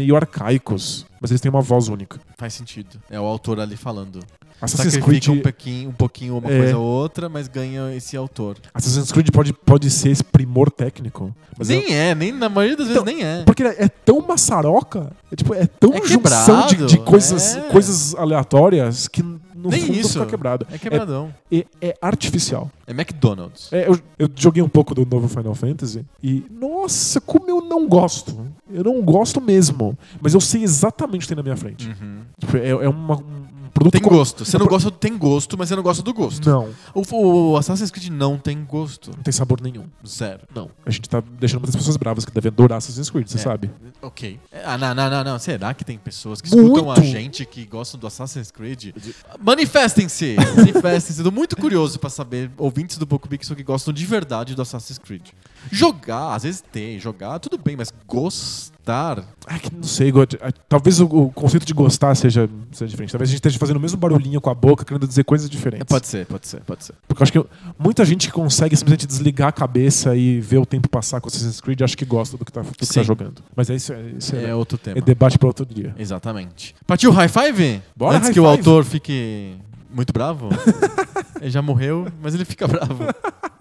meio 0.00 0.16
arcaicos. 0.16 1.04
Mas 1.20 1.30
eles 1.30 1.40
têm 1.40 1.50
uma 1.50 1.60
voz 1.60 1.88
única. 1.88 2.18
Faz 2.38 2.54
sentido. 2.54 2.98
É 3.10 3.20
o 3.20 3.24
autor 3.24 3.60
ali 3.60 3.76
falando. 3.76 4.20
Assassin's 4.62 4.94
Sacrifica 4.94 5.24
Creed, 5.26 5.38
um 5.38 5.42
pouquinho, 5.42 5.88
um 5.88 5.92
pouquinho 5.92 6.36
uma 6.36 6.50
É. 6.50 6.58
coisa 6.58 6.76
ou 6.78 6.84
outra, 6.84 7.28
mas 7.30 7.48
ganha 7.48 7.94
esse 7.94 8.14
autor. 8.16 8.56
Assassin's 8.74 9.10
Creed 9.10 9.30
pode, 9.30 9.52
pode 9.54 9.90
ser 9.90 10.10
esse 10.10 10.22
primor 10.24 10.70
técnico. 10.70 11.34
Mas 11.58 11.70
é- 11.70 11.76
nem 11.76 11.94
é, 11.94 12.14
nem 12.14 12.32
na 12.32 12.48
maioria 12.48 12.76
das 12.76 12.86
vezes 12.88 13.00
Então, 13.02 13.14
nem 13.14 13.24
é. 13.24 13.42
Porque 13.44 13.62
é 13.62 13.88
tão 13.88 14.20
maçaroca, 14.26 15.12
é, 15.32 15.36
tipo, 15.36 15.54
é 15.54 15.66
tão 15.66 15.94
É 15.94 16.06
junção 16.06 16.66
de, 16.66 16.86
de 16.86 16.98
coisas, 16.98 17.56
é. 17.56 17.60
coisas 17.70 18.14
aleatórias 18.14 19.08
que 19.08 19.22
no 19.60 19.68
Nem 19.70 19.80
fundo 19.82 19.98
isso. 19.98 20.12
fica 20.14 20.26
quebrado. 20.26 20.66
É 20.70 20.78
quebradão. 20.78 21.34
É, 21.52 21.66
é 21.80 21.94
artificial. 22.00 22.70
É 22.86 22.92
McDonald's. 22.92 23.72
É, 23.72 23.86
eu, 23.88 23.98
eu 24.18 24.28
joguei 24.34 24.62
um 24.62 24.68
pouco 24.68 24.94
do 24.94 25.06
novo 25.06 25.28
Final 25.28 25.54
Fantasy 25.54 26.04
e, 26.22 26.44
nossa, 26.50 27.20
como 27.20 27.48
eu 27.48 27.60
não 27.60 27.86
gosto. 27.88 28.36
Eu 28.72 28.82
não 28.84 29.00
gosto 29.02 29.40
mesmo. 29.40 29.96
Mas 30.20 30.34
eu 30.34 30.40
sei 30.40 30.62
exatamente 30.62 31.20
o 31.20 31.22
que 31.22 31.28
tem 31.28 31.36
na 31.36 31.42
minha 31.42 31.56
frente. 31.56 31.88
Uhum. 31.88 32.22
Tipo, 32.38 32.56
é, 32.56 32.68
é 32.70 32.88
uma- 32.88 33.16
um 33.18 33.46
produto. 33.70 33.92
Tem 33.92 34.02
gosto. 34.02 34.44
Você 34.44 34.58
não 34.58 34.66
gosta, 34.66 34.90
tem 34.90 35.16
gosto, 35.16 35.56
mas 35.58 35.68
você 35.68 35.76
não 35.76 35.82
gosta 35.82 36.02
do 36.02 36.12
gosto. 36.12 36.48
Não, 36.48 36.68
O, 36.94 37.52
o 37.52 37.56
Assassin's 37.56 37.90
Creed 37.90 38.08
não 38.10 38.36
tem 38.38 38.62
gosto. 38.64 39.10
não 39.16 39.22
tem 39.22 39.32
sabor 39.32 39.60
nenhum. 39.60 39.86
Zero. 40.06 40.40
Não. 40.54 40.70
A 40.84 40.90
gente 40.90 41.08
tá 41.08 41.22
deixando 41.38 41.60
muitas 41.60 41.76
pessoas 41.76 41.96
bravas 41.96 42.24
que 42.24 42.30
devem 42.32 42.48
adorar 42.48 42.78
Assassin's 42.78 43.08
Creed, 43.10 43.28
você 43.28 43.38
É. 43.38 43.40
sabe? 43.40 43.70
Ok. 44.02 44.38
Ah, 44.64 44.76
não, 44.78 44.94
não, 44.94 45.10
não, 45.10 45.24
não. 45.24 45.38
Será 45.38 45.72
que 45.74 45.84
tem 45.84 45.98
pessoas 45.98 46.40
que 46.40 46.50
Muito. 46.50 46.66
escutam 46.66 46.90
a 46.90 47.00
gente 47.00 47.44
que 47.46 47.64
gostam 47.66 47.98
do 48.00 48.06
Assassin's 48.06 48.50
Creed? 48.50 48.94
Manifestem-se! 49.40 50.36
Manifestem-se. 50.56 51.22
Tô 51.22 51.30
muito 51.30 51.56
curioso 51.56 51.98
pra 51.98 52.10
saber 52.10 52.50
ouvintes 52.58 52.96
do 52.98 53.06
Poco 53.06 53.28
Pixel 53.28 53.56
que 53.56 53.62
gostam 53.62 53.92
de 53.92 54.04
verdade 54.06 54.54
do 54.54 54.62
Assassin's 54.62 54.98
Creed. 54.98 55.22
Jogar, 55.70 56.34
às 56.34 56.42
vezes 56.44 56.62
tem. 56.72 56.98
Jogar, 56.98 57.38
tudo 57.38 57.58
bem, 57.58 57.76
mas 57.76 57.92
gostar. 58.06 59.24
Que 59.62 59.74
não 59.74 59.82
sei. 59.82 60.10
ah, 60.40 60.50
Talvez 60.68 61.00
o, 61.00 61.06
o 61.06 61.30
conceito 61.32 61.64
de 61.64 61.72
gostar 61.72 62.14
seja, 62.14 62.48
seja 62.72 62.88
diferente. 62.90 63.12
Talvez 63.12 63.28
a 63.28 63.32
gente 63.32 63.38
esteja 63.38 63.58
fazendo 63.58 63.76
o 63.76 63.80
mesmo 63.80 63.98
barulhinho 63.98 64.40
com 64.40 64.50
a 64.50 64.54
boca, 64.54 64.84
querendo 64.84 65.06
dizer 65.06 65.24
coisas 65.24 65.48
diferentes. 65.48 65.86
Pode 65.86 66.06
ser, 66.06 66.26
pode 66.26 66.46
ser, 66.48 66.60
pode 66.62 66.84
ser. 66.84 66.94
Porque 67.06 67.22
eu 67.22 67.24
acho 67.24 67.32
que 67.32 67.44
muita 67.78 68.04
gente 68.04 68.26
que 68.26 68.32
consegue 68.32 68.74
simplesmente 68.76 69.06
desligar 69.06 69.48
a 69.48 69.52
cabeça 69.52 70.16
e 70.16 70.40
ver 70.40 70.58
o 70.58 70.66
tempo 70.66 70.88
passar 70.88 71.20
com 71.20 71.28
Assassin's 71.28 71.60
Creed 71.60 71.82
acha 71.82 71.96
que 71.96 72.04
gosta 72.04 72.36
do 72.36 72.44
que 72.44 72.50
tá, 72.52 72.62
que 72.62 72.86
tá 72.86 72.86
Sim. 72.86 73.04
jogando. 73.04 73.42
Mas 73.54 73.70
é 73.70 73.74
isso, 73.76 73.92
é, 73.92 74.02
isso 74.18 74.34
é, 74.34 74.46
É 74.50 74.54
outro 74.54 74.76
tema. 74.78 74.98
é 74.98 75.00
debate 75.00 75.38
para 75.38 75.46
outro 75.48 75.64
dia. 75.66 75.94
Exatamente. 75.98 76.74
Partiu 76.86 77.12
high 77.12 77.28
five? 77.28 77.82
Bora, 77.96 78.16
Antes 78.16 78.28
high 78.28 78.34
que 78.34 78.40
o 78.40 78.44
five. 78.44 78.56
autor 78.58 78.84
fique 78.84 79.56
muito 79.92 80.12
bravo. 80.12 80.48
ele 81.40 81.50
já 81.50 81.62
morreu, 81.62 82.06
mas 82.22 82.34
ele 82.34 82.44
fica 82.44 82.66
bravo. 82.66 83.04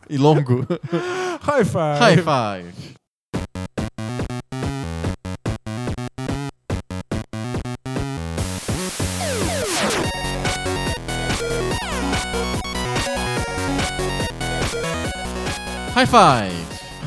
E 0.10 0.18
longo. 0.18 0.66
High 1.42 1.66
five! 1.66 2.00
High 2.00 2.18
five. 2.18 2.74
High 15.94 16.06
five. 16.06 16.54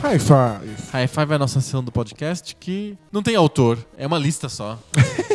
High 0.03 0.19
five! 0.19 0.77
High 0.93 1.07
five 1.07 1.33
é 1.33 1.35
a 1.35 1.39
nossa 1.39 1.61
sessão 1.61 1.83
do 1.83 1.91
podcast 1.91 2.55
que 2.57 2.97
não 3.11 3.23
tem 3.23 3.35
autor, 3.35 3.79
é 3.97 4.07
uma 4.07 4.19
lista 4.19 4.49
só. 4.49 4.79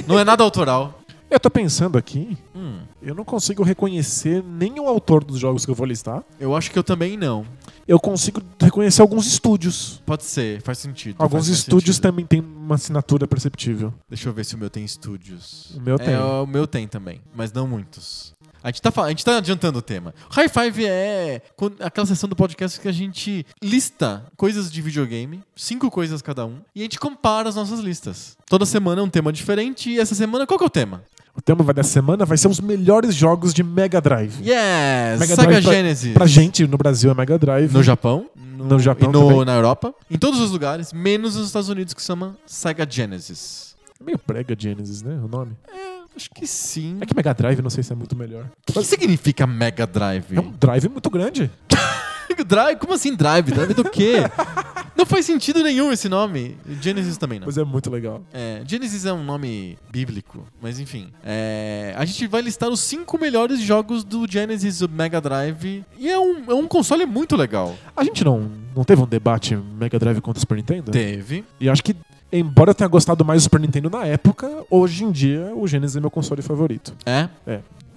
não 0.05 0.19
é 0.19 0.23
nada 0.23 0.43
autoral. 0.43 1.01
Eu 1.29 1.39
tô 1.39 1.49
pensando 1.49 1.97
aqui, 1.97 2.37
Hum, 2.55 2.79
eu 3.01 3.13
não 3.13 3.25
consigo 3.25 3.61
reconhecer 3.61 4.41
nem 4.43 4.79
o 4.79 4.87
autor 4.87 5.23
dos 5.23 5.37
jogos 5.39 5.65
que 5.65 5.71
eu 5.71 5.75
vou 5.75 5.85
listar. 5.85 6.23
eu 6.39 6.55
acho 6.55 6.71
que 6.71 6.79
eu 6.79 6.83
também 6.83 7.17
não. 7.17 7.45
Eu 7.87 7.99
consigo 7.99 8.41
reconhecer 8.61 9.01
alguns 9.01 9.27
estúdios. 9.27 10.01
Pode 10.05 10.23
ser, 10.25 10.61
faz 10.61 10.77
sentido. 10.77 11.15
Alguns 11.19 11.47
faz 11.47 11.59
estúdios 11.59 11.95
sentido. 11.97 12.03
também 12.11 12.25
têm 12.25 12.39
uma 12.41 12.75
assinatura 12.75 13.27
perceptível. 13.27 13.93
Deixa 14.09 14.27
eu 14.27 14.33
ver 14.33 14.45
se 14.45 14.55
o 14.55 14.57
meu 14.57 14.69
tem 14.69 14.83
estúdios. 14.83 15.71
O 15.75 15.81
meu 15.81 15.95
É, 15.95 15.99
tem. 15.99 16.15
o 16.17 16.45
meu 16.45 16.65
tem 16.67 16.87
também, 16.87 17.21
mas 17.35 17.51
não 17.53 17.67
muitos. 17.67 18.33
A 18.67 18.69
gente 18.69 18.81
tá, 18.81 18.91
a 19.01 19.07
gente 19.09 19.23
tá 19.23 19.37
adiantando 19.37 19.79
o 19.79 19.81
tema. 19.81 20.13
High 20.29 20.49
Five 20.49 20.85
é 20.85 21.41
aquela 21.79 22.05
sessão 22.05 22.27
do 22.27 22.35
podcast 22.35 22.77
que 22.81 22.87
a 22.89 22.91
gente 22.91 23.45
lista 23.63 24.25
coisas 24.35 24.69
de 24.69 24.81
videogame, 24.81 25.41
cinco 25.55 25.89
coisas 25.89 26.21
cada 26.21 26.45
um, 26.45 26.57
e 26.75 26.81
a 26.81 26.83
gente 26.83 26.99
compara 26.99 27.47
as 27.47 27.55
nossas 27.55 27.79
listas. 27.79 28.35
Toda 28.45 28.65
semana 28.65 28.99
é 28.99 29.03
um 29.05 29.09
tema 29.09 29.31
diferente, 29.31 29.89
e 29.89 29.97
essa 30.01 30.13
semana 30.13 30.45
qual 30.45 30.57
que 30.57 30.65
é 30.65 30.67
o 30.67 30.69
tema? 30.69 31.01
O 31.33 31.41
tema 31.41 31.63
vai 31.63 31.73
dessa 31.73 31.91
semana 31.91 32.25
vai 32.25 32.37
ser 32.37 32.49
os 32.49 32.59
melhores 32.59 33.15
jogos 33.15 33.53
de 33.53 33.63
Mega 33.63 34.01
Drive. 34.01 34.37
Yes! 34.41 35.17
Mega 35.17 35.27
Sega 35.33 35.43
Drive 35.47 35.63
pra- 35.63 35.73
Genesis. 35.73 36.13
Pra 36.13 36.25
gente, 36.27 36.67
no 36.67 36.77
Brasil, 36.77 37.09
é 37.09 37.13
Mega 37.13 37.39
Drive. 37.39 37.71
No 37.71 37.81
Japão. 37.81 38.29
No 38.35 38.77
Japão 38.79 39.09
e 39.09 39.13
no- 39.13 39.29
também. 39.29 39.45
na 39.45 39.55
Europa. 39.55 39.95
Em 40.11 40.17
todos 40.17 40.41
os 40.41 40.51
lugares, 40.51 40.91
menos 40.91 41.37
nos 41.37 41.47
Estados 41.47 41.69
Unidos, 41.69 41.93
que 41.93 42.01
se 42.01 42.07
chama 42.07 42.35
Sega 42.45 42.85
Genesis. 42.89 43.77
Meio 44.03 44.19
prega 44.19 44.53
Genesis, 44.59 45.01
né? 45.01 45.17
O 45.23 45.27
nome. 45.29 45.53
Acho 46.17 46.31
que 46.31 46.47
sim. 46.47 46.97
É 46.99 47.05
que 47.05 47.15
Mega 47.15 47.31
Drive 47.31 47.61
não 47.61 47.69
sei 47.69 47.83
se 47.83 47.93
é 47.93 47.95
muito 47.95 48.15
melhor. 48.15 48.49
O 48.67 48.73
que 48.73 48.83
significa 48.83 49.45
Mega 49.45 49.85
Drive? 49.85 50.35
É 50.35 50.39
um 50.39 50.51
drive 50.51 50.89
muito 50.89 51.11
grande. 51.11 51.51
Drive? 52.43 52.79
Como 52.79 52.93
assim 52.93 53.15
Drive? 53.15 53.51
Drive 53.51 53.73
do 53.75 53.83
quê? 53.83 54.15
não 54.95 55.05
faz 55.05 55.25
sentido 55.27 55.61
nenhum 55.61 55.91
esse 55.91 56.09
nome. 56.09 56.57
Genesis 56.81 57.17
também 57.17 57.39
não. 57.39 57.45
Mas 57.45 57.57
é 57.57 57.63
muito 57.63 57.89
legal. 57.91 58.23
É, 58.33 58.63
Genesis 58.65 59.05
é 59.05 59.13
um 59.13 59.23
nome 59.23 59.77
bíblico, 59.91 60.43
mas 60.59 60.79
enfim. 60.79 61.11
É, 61.23 61.93
a 61.95 62.03
gente 62.03 62.25
vai 62.25 62.41
listar 62.41 62.67
os 62.69 62.79
cinco 62.79 63.19
melhores 63.19 63.59
jogos 63.59 64.03
do 64.03 64.25
Genesis 64.29 64.81
Mega 64.87 65.21
Drive. 65.21 65.85
E 65.99 66.09
é 66.09 66.19
um, 66.19 66.51
é 66.51 66.53
um 66.55 66.67
console 66.67 67.05
muito 67.05 67.35
legal. 67.35 67.75
A 67.95 68.03
gente 68.03 68.23
não, 68.23 68.51
não 68.75 68.83
teve 68.83 69.01
um 69.01 69.07
debate 69.07 69.55
Mega 69.55 69.99
Drive 69.99 70.19
contra 70.19 70.39
o 70.39 70.41
Super 70.41 70.55
Nintendo? 70.55 70.91
Teve. 70.91 71.45
E 71.59 71.69
acho 71.69 71.83
que, 71.83 71.95
embora 72.31 72.71
eu 72.71 72.75
tenha 72.75 72.87
gostado 72.87 73.23
mais 73.25 73.41
do 73.41 73.43
Super 73.43 73.59
Nintendo 73.59 73.89
na 73.89 74.05
época, 74.05 74.49
hoje 74.69 75.03
em 75.03 75.11
dia 75.11 75.51
o 75.55 75.67
Genesis 75.67 75.95
é 75.97 75.99
meu 75.99 76.11
console 76.11 76.41
favorito. 76.41 76.93
É? 77.05 77.29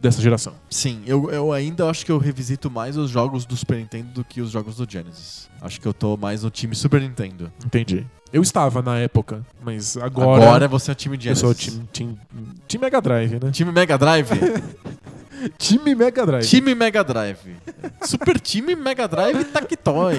Dessa 0.00 0.22
geração. 0.22 0.54
Sim, 0.70 1.02
eu, 1.06 1.30
eu 1.30 1.52
ainda 1.52 1.88
acho 1.90 2.06
que 2.06 2.12
eu 2.12 2.16
revisito 2.16 2.70
mais 2.70 2.96
os 2.96 3.10
jogos 3.10 3.44
do 3.44 3.54
Super 3.56 3.76
Nintendo 3.76 4.08
do 4.14 4.24
que 4.24 4.40
os 4.40 4.50
jogos 4.50 4.76
do 4.76 4.90
Genesis. 4.90 5.48
Acho 5.60 5.78
que 5.80 5.86
eu 5.86 5.92
tô 5.92 6.16
mais 6.16 6.42
no 6.42 6.50
time 6.50 6.74
Super 6.74 7.02
Nintendo. 7.02 7.52
Entendi. 7.64 8.06
Eu 8.32 8.40
estava 8.42 8.80
na 8.80 8.96
época, 8.98 9.44
mas 9.62 9.96
agora. 9.96 10.42
Agora, 10.42 10.68
você 10.68 10.90
é 10.90 10.92
o 10.92 10.94
time 10.94 11.16
eu 11.16 11.20
Genesis. 11.20 11.40
sou 11.40 11.50
o 11.50 11.54
time, 11.54 11.88
time, 11.92 12.18
time 12.66 12.84
Mega 12.84 13.00
Drive, 13.00 13.32
né? 13.44 13.50
Time 13.50 13.72
Mega 13.72 13.98
Drive? 13.98 14.28
Time 15.56 15.94
Mega 15.94 16.26
Drive. 16.26 16.46
time 16.46 16.74
Mega 16.74 17.02
Drive. 17.02 17.56
Super 18.02 18.38
time 18.38 18.76
Mega 18.76 19.08
Drive 19.08 19.42
Tactoy. 19.44 20.16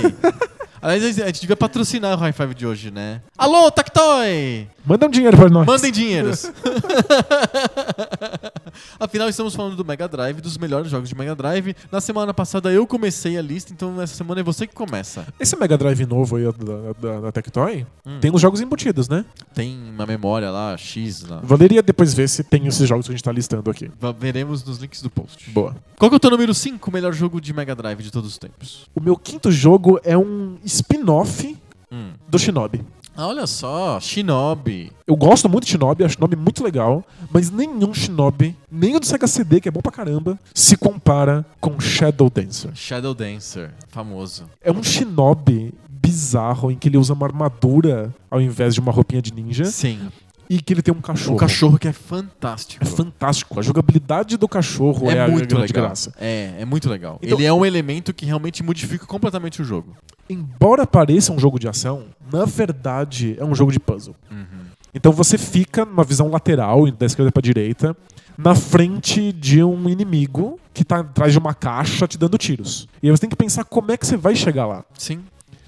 Aliás, 0.82 1.20
a 1.20 1.28
gente 1.28 1.42
devia 1.42 1.56
patrocinar 1.56 2.14
o 2.14 2.18
High 2.18 2.34
Five 2.34 2.56
de 2.56 2.66
hoje, 2.66 2.90
né? 2.90 3.22
Alô, 3.38 3.70
Tactoy! 3.70 4.68
Manda 4.84 5.06
um 5.06 5.10
dinheiro 5.10 5.38
pra 5.38 5.48
nós. 5.48 5.68
Mandem 5.68 5.92
dinheiros. 5.92 6.52
Afinal, 9.00 9.30
estamos 9.30 9.56
falando 9.56 9.76
do 9.76 9.84
Mega 9.86 10.08
Drive, 10.08 10.42
dos 10.42 10.58
melhores 10.58 10.90
jogos 10.92 11.10
de 11.10 11.16
Mega 11.16 11.36
Drive. 11.36 11.76
Na 11.92 12.02
semana 12.02 12.34
passada 12.34 12.72
eu 12.72 12.86
comecei 12.88 13.38
a 13.38 13.42
lista, 13.42 13.72
então 13.74 14.02
essa 14.02 14.16
semana 14.16 14.42
é 14.42 14.44
você 14.44 14.66
que 14.68 14.74
começa. 14.74 15.26
Esse 15.40 15.56
Mega 15.56 15.78
Drive 15.78 16.06
novo 16.06 16.36
aí 16.36 16.44
da, 16.44 16.94
da, 16.94 17.20
da 17.22 17.32
Tectoy 17.32 17.86
Hum. 18.06 18.20
tem 18.20 18.34
os 18.34 18.42
jogos 18.42 18.60
embutidos, 18.62 19.08
né? 19.08 19.24
Tem 19.54 19.78
uma 19.94 20.06
memória 20.06 20.50
lá, 20.50 20.76
X 20.78 21.24
lá. 21.24 21.40
Valeria 21.44 21.82
depois 21.84 22.14
ver 22.14 22.28
se 22.28 22.44
tem 22.44 22.66
esses 22.68 22.88
jogos 22.88 23.06
que 23.06 23.12
a 23.12 23.16
gente 23.16 23.24
tá 23.24 23.32
listando 23.32 23.70
aqui. 23.70 23.92
Veremos 24.20 24.64
nos 24.64 24.78
links 24.80 25.02
do 25.02 25.10
post. 25.10 25.50
Boa. 25.52 25.76
Qual 25.98 26.10
que 26.10 26.16
é 26.16 26.18
o 26.18 26.20
teu 26.20 26.32
número 26.32 26.54
5 26.54 26.92
melhor 26.92 27.14
jogo 27.14 27.40
de 27.40 27.54
Mega 27.54 27.76
Drive 27.76 28.02
de 28.02 28.12
todos 28.12 28.30
os 28.32 28.38
tempos? 28.38 28.88
O 28.96 29.00
meu 29.02 29.16
quinto 29.16 29.52
jogo 29.52 30.00
é 30.04 30.18
um 30.18 30.58
spin-off 30.66 31.58
Hum. 31.92 32.12
do 32.28 32.40
Shinobi. 32.40 32.82
Ah, 33.16 33.28
olha 33.28 33.46
só, 33.46 34.00
Shinobi. 34.00 34.92
Eu 35.06 35.16
gosto 35.16 35.50
muito 35.50 35.66
de 35.66 35.72
Shinobi, 35.72 36.04
acho 36.04 36.16
Shinobi 36.16 36.36
muito 36.36 36.64
legal, 36.64 37.04
mas 37.32 37.52
nenhum 37.52 37.94
Shinobi, 37.94 38.56
nem 38.72 38.96
o 38.96 39.00
do 39.00 39.06
Sega 39.06 39.28
CD, 39.28 39.60
que 39.60 39.68
é 39.68 39.72
bom 39.72 39.82
pra 39.82 39.92
caramba, 39.92 40.40
se 40.54 40.78
compara 40.78 41.46
com 41.60 41.80
Shadow 41.80 42.30
Dancer. 42.30 42.72
Shadow 42.74 43.14
Dancer, 43.14 43.72
famoso. 43.90 44.46
É 44.62 44.72
um 44.72 44.82
Shinobi 44.82 45.74
bizarro 45.90 46.72
em 46.72 46.76
que 46.76 46.88
ele 46.90 46.98
usa 46.98 47.14
uma 47.14 47.28
armadura 47.28 48.14
ao 48.30 48.42
invés 48.42 48.74
de 48.74 48.80
uma 48.80 48.92
roupinha 48.92 49.22
de 49.22 49.34
ninja 49.34 49.66
Sim. 49.66 50.00
E 50.54 50.60
que 50.62 50.74
ele 50.74 50.82
tem 50.82 50.94
um 50.94 51.00
cachorro. 51.00 51.36
Um 51.36 51.40
cachorro 51.40 51.80
que 51.80 51.88
é 51.88 51.94
fantástico. 51.94 52.84
É 52.84 52.86
fantástico. 52.86 53.58
A 53.58 53.64
jogabilidade 53.64 54.36
do 54.36 54.48
cachorro 54.50 55.10
é, 55.10 55.16
É 55.16 55.22
a 55.22 55.28
muito 55.30 55.48
grande 55.56 55.72
legal. 55.72 55.86
graça. 55.86 56.14
É, 56.20 56.56
é 56.60 56.66
muito 56.66 56.90
legal. 56.90 57.18
Então- 57.22 57.38
Ele 57.38 57.46
é 57.48 57.54
um 57.54 57.66
elemento 57.66 58.14
que 58.14 58.26
realmente 58.26 58.62
modifica 58.62 59.06
completamente 59.06 59.62
o 59.62 59.64
jogo. 59.66 59.96
Embora 60.30 60.86
pareça 60.86 61.32
um 61.32 61.40
jogo 61.40 61.58
de 61.58 61.70
ação, 61.70 62.04
na 62.32 62.44
verdade 62.44 63.36
é 63.40 63.46
um 63.46 63.56
jogo 63.56 63.72
de 63.72 63.80
puzzle. 63.80 64.14
Então 64.94 65.14
você 65.14 65.38
fica 65.38 65.86
numa 65.86 66.04
visão 66.04 66.28
lateral, 66.30 66.90
da 66.92 67.06
esquerda 67.06 67.32
pra 67.32 67.42
direita, 67.42 67.96
na 68.38 68.54
frente 68.54 69.32
de 69.32 69.64
um 69.64 69.88
inimigo 69.88 70.60
que 70.74 70.84
tá 70.84 71.00
atrás 71.00 71.32
de 71.32 71.40
uma 71.40 71.54
caixa 71.54 72.06
te 72.08 72.18
dando 72.18 72.38
tiros. 72.38 72.88
E 73.02 73.08
aí 73.08 73.12
você 73.12 73.22
tem 73.22 73.30
que 73.30 73.36
pensar 73.38 73.64
como 73.64 73.92
é 73.92 73.98
que 73.98 74.06
você 74.06 74.18
vai 74.18 74.36
chegar 74.36 74.66
lá. 74.66 74.84
Sim. 74.98 75.20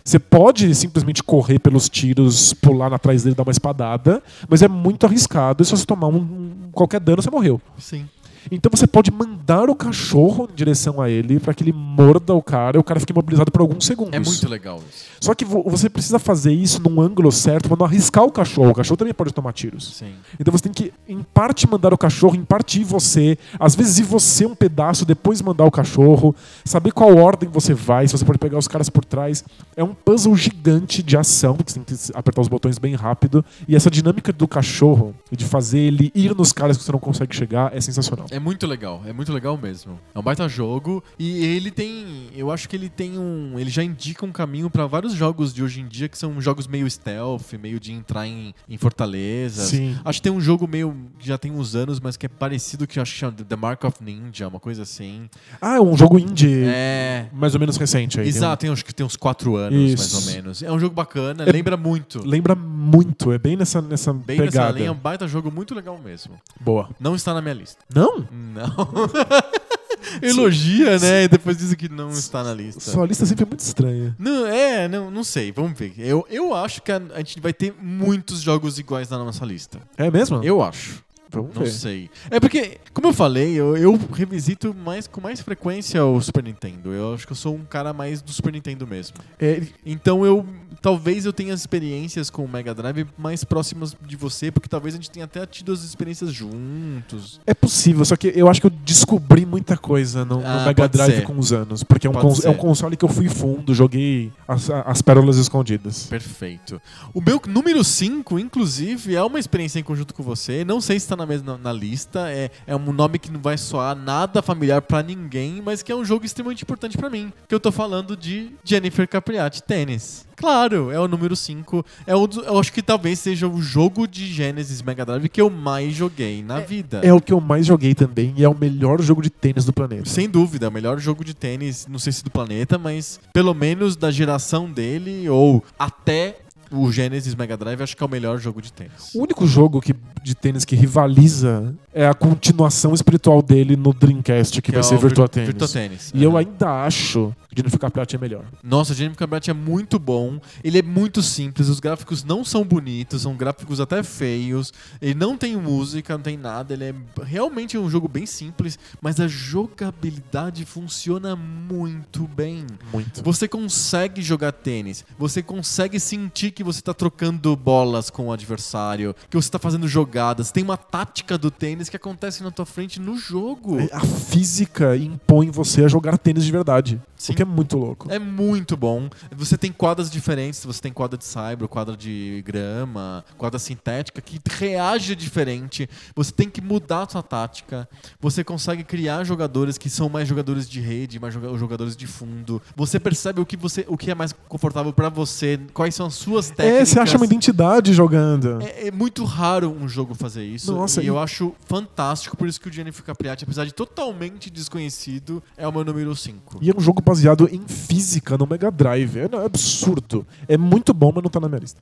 Você 0.04 0.20
pode 0.20 0.74
simplesmente 0.76 1.24
correr 1.24 1.60
pelos 1.60 1.88
tiros, 1.88 2.54
pular 2.54 2.94
atrás 2.94 3.24
dele, 3.24 3.36
dar 3.36 3.44
uma 3.44 3.52
espadada, 3.52 4.22
mas 4.50 4.62
é 4.62 4.68
muito 4.68 5.06
arriscado 5.06 5.64
e 5.64 5.66
se 5.66 5.72
você 5.72 5.86
tomar 5.86 6.08
um, 6.08 6.70
qualquer 6.74 7.00
dano, 7.00 7.22
você 7.22 7.30
morreu. 7.30 7.62
Sim. 7.78 8.06
Então 8.52 8.70
você 8.74 8.86
pode 8.88 9.12
mandar 9.12 9.70
o 9.70 9.76
cachorro 9.76 10.48
em 10.52 10.56
direção 10.56 11.02
a 11.02 11.10
ele 11.10 11.40
pra 11.40 11.54
que 11.54 11.64
ele 11.64 11.74
morda 11.74 12.34
o 12.34 12.42
cara 12.42 12.78
e 12.78 12.80
o 12.80 12.84
cara 12.84 13.00
fique 13.00 13.12
imobilizado 13.12 13.52
por 13.52 13.62
alguns 13.62 13.86
segundos. 13.86 14.14
É 14.14 14.20
muito 14.20 14.50
legal 14.50 14.80
isso. 14.90 15.06
Só 15.22 15.34
que 15.34 15.46
vo- 15.46 15.64
você 15.66 15.90
precisa 15.90 16.20
fazer 16.20 16.52
isso 16.52 16.82
num 16.82 17.00
ângulo 17.00 17.32
certo 17.32 17.68
pra 17.70 17.78
não 17.78 17.86
arriscar 17.86 18.24
o 18.24 18.32
cachorro. 18.32 18.72
O 18.72 18.76
cachorro 18.76 18.98
também 18.98 19.14
pode 19.14 19.34
tomar 19.34 19.54
tiros. 19.54 19.96
Sim. 19.96 20.14
Então 20.40 20.52
você 20.52 20.64
tem 20.64 20.72
que, 20.74 20.94
em 21.08 21.22
parte, 21.34 21.68
mandar 21.70 21.94
o 21.94 21.98
cachorro, 21.98 22.36
em 22.36 22.44
parte 22.44 22.82
ir 22.82 22.84
você. 22.84 23.38
Às 23.60 23.76
vezes 23.76 24.00
ir 24.00 24.04
você 24.04 24.46
um 24.46 24.54
pedaço, 24.56 25.06
depois 25.06 25.42
mandar 25.42 25.64
o 25.66 25.72
cachorro. 25.72 26.36
Saber 26.66 26.92
qual 26.92 27.16
ordem 27.16 27.50
você 27.50 27.74
vai, 27.74 28.08
se 28.08 28.18
você 28.18 28.26
pode 28.26 28.38
pegar 28.40 28.58
os 28.58 28.68
caras 28.68 28.90
por 28.90 29.06
trás. 29.06 29.44
É 29.76 29.84
um 29.84 29.94
puzzle 29.94 30.36
gigante 30.36 31.02
de 31.02 31.16
ação, 31.16 31.56
porque 31.56 31.72
você 31.72 31.80
tem 31.80 31.96
que 31.98 32.12
apertar 32.14 32.42
os 32.42 32.48
botões 32.48 32.78
bem 32.78 32.96
rápido. 32.96 33.44
E 33.68 33.76
essa 33.76 33.90
dinâmica 33.90 34.34
do 34.34 34.48
cachorro, 34.48 35.16
de 35.32 35.46
fazer 35.46 35.80
ele 35.80 36.12
ir 36.14 36.36
nos 36.36 36.52
caras 36.52 36.76
que 36.78 36.84
você 36.84 36.92
não 36.92 37.00
consegue 37.00 37.36
chegar, 37.36 37.76
é 37.76 37.80
sensacional. 37.80 38.26
É 38.36 38.40
muito 38.40 38.66
legal, 38.66 39.02
é 39.06 39.14
muito 39.14 39.32
legal 39.32 39.58
mesmo. 39.58 40.00
É 40.14 40.20
um 40.20 40.24
baita 40.24 40.48
jogo 40.50 41.04
e 41.20 41.44
ele 41.46 41.70
tem, 41.70 42.30
eu 42.36 42.52
acho 42.52 42.68
que 42.68 42.76
ele 42.76 42.90
tem 42.90 43.18
um, 43.18 43.60
ele 43.60 43.70
já 43.70 43.84
indica 43.84 44.26
um 44.26 44.32
caminho 44.32 44.70
pra 44.70 44.88
vários 44.88 45.14
jogos 45.14 45.54
de 45.54 45.62
hoje 45.64 45.82
em 45.82 45.88
dia 45.88 46.10
que 46.10 46.18
são 46.18 46.40
jogos 46.42 46.66
meio 46.68 46.90
stealth, 46.90 47.54
meio 47.62 47.80
de 47.80 47.92
entrar 47.92 48.26
em, 48.28 48.54
em 48.68 48.78
fortalezas. 48.78 49.70
Sim. 49.70 49.96
Acho 50.04 50.20
que 50.20 50.24
tem 50.24 50.32
um 50.32 50.42
jogo 50.42 50.68
meio 50.68 50.96
que 51.20 51.28
já 51.28 51.38
tem 51.38 51.52
uns 51.52 51.76
anos, 51.76 52.00
mas 52.00 52.18
que 52.18 52.26
é 52.26 52.30
parecido 52.30 52.88
que 52.88 52.98
eu 53.00 53.04
acho 53.04 53.14
que 53.14 53.20
chama 53.20 53.34
The 53.34 53.56
Mark 53.56 53.84
of 53.84 54.04
Ninja, 54.04 54.48
uma 54.48 54.60
coisa 54.60 54.82
assim. 54.84 55.30
Ah, 55.62 55.76
é 55.78 55.82
um 55.82 55.96
jogo 55.96 56.18
indie 56.18 56.64
É, 56.66 57.28
mais 57.34 57.54
ou 57.54 57.60
menos 57.60 57.78
recente 57.78 58.20
aí. 58.20 58.26
Tem 58.26 58.34
um- 58.34 58.38
Exato, 58.38 58.62
tem, 58.62 58.70
acho 58.72 58.84
que 58.86 58.94
tem 58.96 59.06
uns 59.06 59.16
quatro 59.16 59.56
anos, 59.56 59.92
Isso. 59.92 60.16
mais 60.16 60.28
ou 60.28 60.34
menos. 60.34 60.64
É 60.64 60.72
um 60.72 60.80
jogo 60.80 60.96
bacana, 60.96 61.44
É- 61.44 61.52
lembra 61.52 61.78
muito. 61.78 62.26
Lembra 62.28 62.56
muito, 62.56 63.32
é 63.32 63.38
bem 63.38 63.56
nessa, 63.56 63.82
nessa 63.82 64.12
Bem 64.12 64.40
nessa 64.40 64.52
pegada. 64.52 64.78
linha, 64.78 64.88
é 64.88 64.92
um 64.92 64.96
baita 64.96 65.28
jogo 65.28 65.52
muito 65.52 65.76
legal 65.76 66.00
mesmo. 66.04 66.34
Boa. 66.60 66.90
Não 67.00 67.16
está 67.16 67.34
na 67.34 67.42
minha 67.42 67.54
lista. 67.54 67.78
Não? 67.94 68.23
Não. 68.32 68.74
Elogia, 70.22 71.00
né? 71.00 71.24
E 71.24 71.28
depois 71.28 71.58
diz 71.58 71.74
que 71.74 71.90
não 71.90 72.10
está 72.10 72.44
na 72.44 72.54
lista. 72.54 72.80
Sua 72.82 73.06
lista 73.06 73.26
sempre 73.26 73.44
é 73.44 73.48
muito 73.48 73.62
estranha. 73.62 74.16
Não, 74.20 74.46
é, 74.48 74.88
não, 74.88 75.10
não 75.10 75.24
sei, 75.24 75.52
vamos 75.52 75.78
ver. 75.78 75.94
Eu, 75.98 76.26
eu 76.30 76.54
acho 76.54 76.82
que 76.82 76.92
a, 76.92 77.02
a 77.14 77.18
gente 77.20 77.40
vai 77.40 77.54
ter 77.54 77.74
muitos 77.82 78.42
jogos 78.42 78.78
iguais 78.78 79.10
na 79.10 79.18
nossa 79.18 79.46
lista. 79.46 79.80
É 79.98 80.12
mesmo? 80.12 80.44
Eu 80.44 80.62
acho. 80.62 81.04
Vamos 81.30 81.56
Não 81.56 81.64
ver. 81.64 81.72
sei. 81.72 82.10
É 82.30 82.40
porque, 82.40 82.78
como 82.94 83.08
eu 83.08 83.14
falei, 83.14 83.54
eu, 83.56 83.76
eu 83.76 84.00
revisito 84.14 84.72
mais, 84.72 85.08
com 85.08 85.20
mais 85.20 85.42
frequência 85.42 86.06
o 86.06 86.22
Super 86.22 86.44
Nintendo. 86.44 86.92
Eu 86.94 87.16
acho 87.16 87.26
que 87.26 87.32
eu 87.32 87.36
sou 87.36 87.56
um 87.56 87.66
cara 87.66 87.92
mais 87.92 88.22
do 88.22 88.32
Super 88.32 88.54
Nintendo 88.54 88.86
mesmo. 88.86 89.18
É, 89.40 89.64
Então 89.84 90.24
eu. 90.24 90.46
Talvez 90.82 91.26
eu 91.26 91.34
tenha 91.34 91.54
experiências 91.54 92.30
com 92.30 92.44
o 92.44 92.48
Mega 92.48 92.74
Drive 92.74 93.06
mais 93.18 93.44
próximas 93.44 93.96
de 94.06 94.16
você, 94.16 94.52
porque 94.52 94.68
talvez 94.70 94.94
a 94.96 94.98
gente 94.98 95.10
tenha 95.12 95.26
até 95.26 95.46
tido 95.46 95.72
as 95.72 95.84
experiências 95.84 96.32
juntos. 96.34 97.40
é 97.46 97.54
possível, 97.54 98.04
só 98.06 98.16
que 98.16 98.32
eu 98.36 98.50
acho 98.50 98.60
que 98.62 98.68
eu 98.68 98.72
descobri 98.72 99.46
muita 99.46 99.78
coisa 99.78 100.26
no, 100.26 100.40
no 100.42 100.48
Ah, 100.48 100.66
Mega 100.66 100.84
pode 100.84 100.94
Drive 100.94 101.16
ser. 101.16 101.24
com 101.24 101.38
os 101.38 101.52
anos. 101.54 101.84
Porque 101.84 102.08
é 102.08 102.10
um, 102.10 102.14
é 102.44 102.50
um 102.50 102.56
console 102.56 102.96
que 102.98 103.06
eu 103.06 103.10
fui 103.10 103.30
fundo, 103.30 103.74
joguei 103.74 104.32
as, 104.48 104.70
as 104.70 105.02
pérolas 105.02 105.38
escondidas. 105.38 106.08
Perfeito. 106.08 106.82
O 107.14 107.22
meu 107.22 107.42
número 107.48 107.84
5, 107.84 108.40
inclusive, 108.40 109.16
é 109.16 109.24
uma 109.24 109.40
experiência 109.40 109.80
em 109.80 109.84
conjunto 109.84 110.14
com 110.14 110.24
você. 110.24 110.64
Não 110.64 110.80
sei 110.82 111.00
se 111.00 111.06
está 111.06 111.16
na 111.16 111.26
mesma 111.26 111.58
na 111.58 111.72
lista. 111.74 112.30
É, 112.30 112.50
é 112.68 112.76
um 112.76 112.92
nome 112.92 113.20
que 113.20 113.32
não 113.32 113.40
vai 113.42 113.58
soar 113.58 113.96
nada 113.96 114.42
familiar 114.42 114.82
pra 114.82 115.02
ninguém, 115.04 115.62
mas 115.62 115.82
que 115.82 115.92
é 115.92 115.96
um 115.96 116.06
jogo 116.06 116.26
extremamente 116.26 116.64
importante 116.64 116.98
pra 116.98 117.10
mim. 117.10 117.32
Que 117.48 117.56
eu 117.56 117.60
tô 117.60 117.72
falando 117.72 118.16
de 118.16 118.52
Jennifer 118.64 119.08
Capriati 119.08 119.62
Tênis. 119.64 120.26
Claro, 120.36 120.92
é 120.92 121.00
o 121.00 121.08
número 121.08 121.36
5. 121.36 121.86
É 122.08 122.16
um 122.16 122.28
eu 122.46 122.58
acho 122.60 122.72
que 122.74 122.82
talvez 122.82 123.20
seja 123.20 123.48
o 123.48 123.62
jogo 123.62 124.08
de 124.08 124.26
Genesis 124.28 124.82
Mega 124.82 125.06
Drive 125.06 125.30
que 125.30 125.42
eu 125.42 125.50
mais 125.50 125.94
joguei 125.94 126.44
na 126.44 126.60
vida. 126.60 127.02
É 127.04 127.14
o 127.14 127.22
que 127.22 127.32
eu 127.34 127.40
mais 127.42 127.66
joguei 127.66 127.94
também 127.94 128.34
e 128.38 128.44
é 128.44 128.50
o 128.50 128.58
melhor 128.58 129.02
jogo 129.02 129.22
de 129.22 129.30
tênis 129.30 129.66
do 129.66 129.74
planeta. 129.74 130.10
Sem 130.10 130.30
dúvida, 130.30 130.66
é 130.66 130.70
o 130.70 130.72
melhor 130.72 131.00
jogo 131.00 131.24
de 131.24 131.34
tênis, 131.34 131.88
não 131.90 132.00
sei 132.00 132.12
se 132.14 132.24
do 132.24 132.32
planeta, 132.32 132.78
mas 132.78 133.20
pelo 133.32 133.54
menos 133.54 133.96
da 133.96 134.10
geração 134.12 134.70
dele, 134.70 135.28
ou 135.30 135.64
até 135.78 136.38
o 136.72 136.92
Genesis 136.92 137.36
Mega 137.36 137.56
Drive, 137.56 137.82
acho 137.84 137.96
que 137.96 138.02
é 138.02 138.06
o 138.06 138.10
melhor 138.10 138.40
jogo 138.40 138.60
de 138.60 138.74
tênis. 138.74 139.14
O 139.14 139.22
único 139.22 139.46
jogo 139.46 139.80
que, 139.80 139.94
de 140.24 140.34
tênis 140.34 140.66
que 140.66 140.76
rivaliza 140.76 141.76
é 141.94 142.08
a 142.08 142.16
continuação 142.16 142.96
espiritual 142.96 143.44
dele 143.44 143.76
no 143.76 143.94
Dreamcast, 143.94 144.60
que, 144.60 144.72
vai 144.72 144.80
é 144.80 144.84
ser 144.84 144.96
o 144.96 144.98
Virtua 144.98 145.26
Vir- 145.26 145.30
Tennis. 145.32 145.48
Virtua 145.50 145.68
Tennis. 145.68 146.12
E 146.16 146.24
eu 146.24 146.32
Aham. 146.32 146.40
ainda 146.40 146.84
acho 146.84 147.32
Jennifer 147.56 147.80
Capriati 147.80 148.16
é 148.16 148.20
melhor. 148.20 148.46
Nossa, 148.64 148.94
o 148.94 148.96
Jennifer 148.96 149.20
Capriati 149.20 149.50
é 149.50 149.54
muito 149.54 150.00
bom. 150.00 150.40
Ele 150.64 150.80
é 150.80 150.82
muito 150.82 151.22
simples, 151.22 151.70
os 151.70 151.80
gráficos 151.80 152.24
não 152.24 152.44
são 152.44 152.64
bonitos, 152.64 153.22
são 153.24 153.36
gráficos 153.36 153.80
até 153.80 154.02
feios. 154.04 154.74
Ele 155.02 155.14
não 155.14 155.38
tem 155.38 155.56
música, 155.58 156.16
não 156.16 156.24
tem 156.24 156.38
nada. 156.38 156.74
Ele 156.74 156.86
é 156.86 156.96
realmente 157.24 157.78
um 157.78 157.90
jogo 157.90 158.08
bem 158.08 158.26
simples, 158.26 158.78
mas 159.02 159.20
a 159.20 159.28
jogabilidade 159.28 160.66
funciona 160.66 161.36
muito 161.36 162.28
bem. 162.28 162.66
Muito. 162.92 163.24
Você 163.24 163.48
consegue 163.48 164.22
jogar 164.22 164.52
tênis, 164.52 165.06
você 165.18 165.42
consegue 165.42 166.00
sentir 166.00 166.52
que 166.52 166.64
você 166.64 166.82
tá 166.82 166.94
trocando 166.94 167.56
bolas 167.56 168.10
com 168.10 168.28
o 168.28 168.32
adversário, 168.32 169.16
que 169.30 169.36
você 169.36 169.50
tá 169.50 169.60
fazendo 169.60 169.88
jogadas. 169.88 170.52
Tem 170.52 170.64
uma 170.64 170.78
tática 170.78 171.38
do 171.38 171.52
tênis 171.52 171.90
que 171.90 171.96
acontece 171.96 172.44
na 172.44 172.52
tua 172.52 172.66
frente 172.66 173.00
no 173.00 173.18
jogo. 173.18 173.78
A 173.92 174.02
física 174.02 174.96
impõe 174.96 175.50
você 175.50 175.84
a 175.84 175.88
jogar 175.88 176.18
tênis 176.18 176.46
de 176.46 176.52
verdade. 176.52 177.02
Sim. 177.24 177.32
O 177.32 177.36
que 177.38 177.42
é 177.42 177.46
muito 177.46 177.78
louco. 177.78 178.12
É 178.12 178.20
muito 178.20 178.76
bom. 178.76 179.10
Você 179.38 179.58
tem 179.58 179.72
quadras 179.72 180.12
diferentes, 180.12 180.66
você 180.66 180.82
tem 180.82 180.92
quadra 180.92 181.18
de 181.18 181.24
saibro, 181.24 181.70
quadra 181.70 181.96
de 181.96 182.44
grama, 182.46 183.24
quadra 183.38 183.58
sintética, 183.58 184.22
que 184.22 184.40
reage 184.58 185.16
diferente. 185.16 185.90
Você 186.16 186.34
tem 186.34 186.50
que 186.50 186.60
mudar 186.62 187.04
a 187.04 187.10
sua 187.10 187.24
tática. 187.24 187.88
Você 188.20 188.44
consegue 188.44 188.84
criar 188.84 189.24
jogadores 189.24 189.78
que 189.78 189.90
são 189.90 190.10
mais 190.10 190.28
jogadores 190.28 190.68
de 190.68 190.82
rede, 190.82 191.18
mais 191.18 191.34
joga- 191.34 191.58
jogadores 191.58 191.96
de 191.96 192.06
fundo. 192.08 192.62
Você 192.76 193.00
percebe 193.00 193.40
o 193.40 193.46
que, 193.46 193.56
você, 193.56 193.86
o 193.88 193.96
que 193.98 194.12
é 194.12 194.16
mais 194.16 194.34
confortável 194.50 194.92
pra 194.92 195.08
você, 195.08 195.58
quais 195.74 195.96
são 195.96 196.08
as 196.08 196.16
suas 196.16 196.52
É, 196.52 196.56
técnicas. 196.56 196.90
você 196.90 197.00
acha 197.00 197.16
uma 197.16 197.26
identidade 197.26 197.94
jogando. 197.94 198.62
É, 198.62 198.88
é 198.88 198.92
muito 198.92 199.24
raro 199.24 199.70
um 199.72 199.88
jogo 199.88 200.14
fazer 200.14 200.44
isso. 200.44 200.74
Nossa, 200.74 201.02
e 201.02 201.06
e- 201.06 201.08
eu 201.08 201.18
acho 201.18 201.54
fantástico, 201.66 202.36
por 202.36 202.50
isso 202.50 202.60
que 202.60 202.68
o 202.68 202.72
Jennifer 202.74 203.04
Capriati, 203.06 203.46
apesar 203.46 203.64
de 203.66 203.74
totalmente 203.74 204.50
desconhecido, 204.50 205.42
é 205.56 205.68
o 205.68 205.72
meu 205.72 205.86
número 205.86 206.16
5. 206.16 206.60
E 206.62 206.70
é 206.70 206.74
um 206.76 206.80
jogo 206.82 207.02
baseado 207.14 207.48
em 207.52 207.62
física 207.68 208.36
no 208.38 208.48
Mega 208.48 208.72
Drive. 208.72 209.20
É, 209.20 209.30
é 209.32 209.46
absurdo. 209.46 210.26
É 210.48 210.58
muito 210.58 210.94
bom, 210.94 211.12
mas 211.14 211.24
não 211.24 211.30
tá 211.30 211.40
na 211.40 211.48
minha 211.48 211.60
lista. 211.60 211.80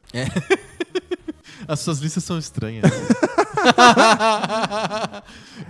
As 1.68 1.80
suas 1.80 2.00
listas 2.00 2.24
são 2.24 2.38
estranhas. 2.38 2.84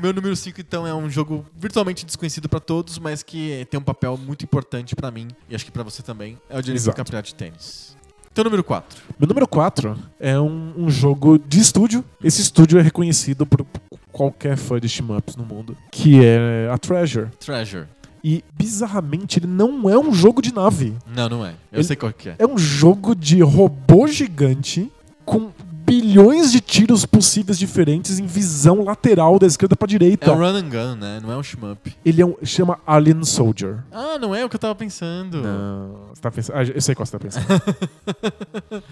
Meu 0.01 0.13
número 0.13 0.35
5, 0.35 0.59
então, 0.59 0.87
é 0.87 0.93
um 0.95 1.09
jogo 1.09 1.45
virtualmente 1.55 2.05
desconhecido 2.05 2.49
pra 2.49 2.59
todos, 2.59 2.97
mas 2.97 3.21
que 3.21 3.67
tem 3.69 3.79
um 3.79 3.83
papel 3.83 4.17
muito 4.17 4.43
importante 4.43 4.95
pra 4.95 5.11
mim, 5.11 5.27
e 5.49 5.53
acho 5.53 5.65
que 5.65 5.71
pra 5.71 5.83
você 5.83 6.01
também. 6.01 6.39
É 6.49 6.53
o 6.57 6.61
Jennifer 6.63 6.75
Exato. 6.75 6.97
Capriati 6.97 7.35
Tênis. 7.35 7.95
Então, 8.31 8.45
número 8.45 8.63
4. 8.63 9.03
Meu 9.19 9.27
número 9.27 9.47
4 9.47 9.99
é 10.19 10.39
um, 10.39 10.73
um 10.77 10.89
jogo 10.89 11.37
de 11.37 11.59
estúdio. 11.59 12.03
Esse 12.23 12.41
estúdio 12.41 12.79
é 12.79 12.81
reconhecido 12.81 13.45
por 13.45 13.65
qualquer 14.11 14.57
fã 14.57 14.79
de 14.79 14.87
shmups 14.87 15.35
no 15.35 15.45
mundo, 15.45 15.77
que 15.91 16.23
é 16.23 16.69
a 16.71 16.77
Treasure. 16.77 17.27
Treasure. 17.39 17.87
E, 18.23 18.43
bizarramente, 18.57 19.39
ele 19.39 19.47
não 19.47 19.89
é 19.89 19.97
um 19.97 20.13
jogo 20.13 20.41
de 20.41 20.53
nave. 20.53 20.93
Não, 21.15 21.27
não 21.27 21.45
é. 21.45 21.51
Eu 21.71 21.79
Ele- 21.79 21.83
sei 21.83 21.95
qual 21.95 22.13
que 22.13 22.29
é. 22.29 22.35
É 22.37 22.45
um 22.45 22.57
jogo 22.57 23.15
de 23.15 23.41
robô 23.41 24.05
gigante 24.07 24.91
com 25.25 25.49
bilhões 25.83 26.51
de 26.51 26.61
tiros 26.61 27.05
possíveis 27.05 27.57
diferentes 27.59 28.17
em 28.19 28.25
visão 28.25 28.83
lateral 28.83 29.37
da 29.37 29.45
esquerda 29.47 29.75
pra 29.75 29.87
direita. 29.87 30.29
É 30.29 30.33
um 30.33 30.37
run 30.37 30.55
and 30.55 30.69
gun, 30.69 30.95
né? 30.95 31.19
Não 31.21 31.31
é 31.31 31.37
um 31.37 31.43
shmup. 31.43 31.93
Ele 32.05 32.21
é 32.21 32.25
um, 32.25 32.35
chama 32.43 32.79
Alien 32.87 33.23
Soldier. 33.25 33.79
Ah, 33.91 34.17
não 34.17 34.33
é 34.33 34.45
o 34.45 34.49
que 34.49 34.55
eu 34.55 34.59
tava 34.59 34.75
pensando. 34.75 35.41
Não, 35.41 35.95
você 36.13 36.21
tá 36.21 36.31
pensando. 36.31 36.55
Ah, 36.57 36.63
eu 36.63 36.79
sei 36.81 36.95
qual 36.95 37.05
você 37.05 37.11
tá 37.11 37.19
pensando. 37.19 37.45